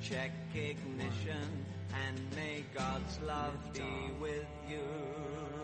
check 0.00 0.30
ignition, 0.54 1.66
and 2.06 2.20
may 2.34 2.64
God's 2.74 3.20
love 3.26 3.72
be 3.74 3.82
with 4.20 4.46
you. 4.70 5.63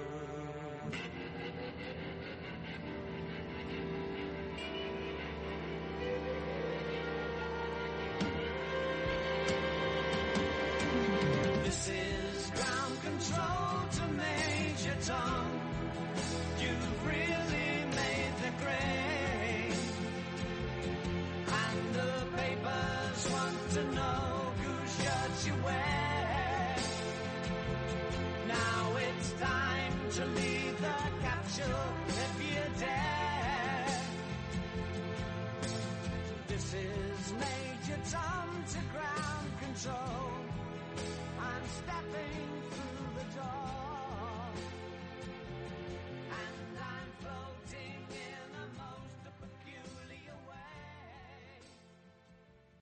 nothing. 42.09 42.50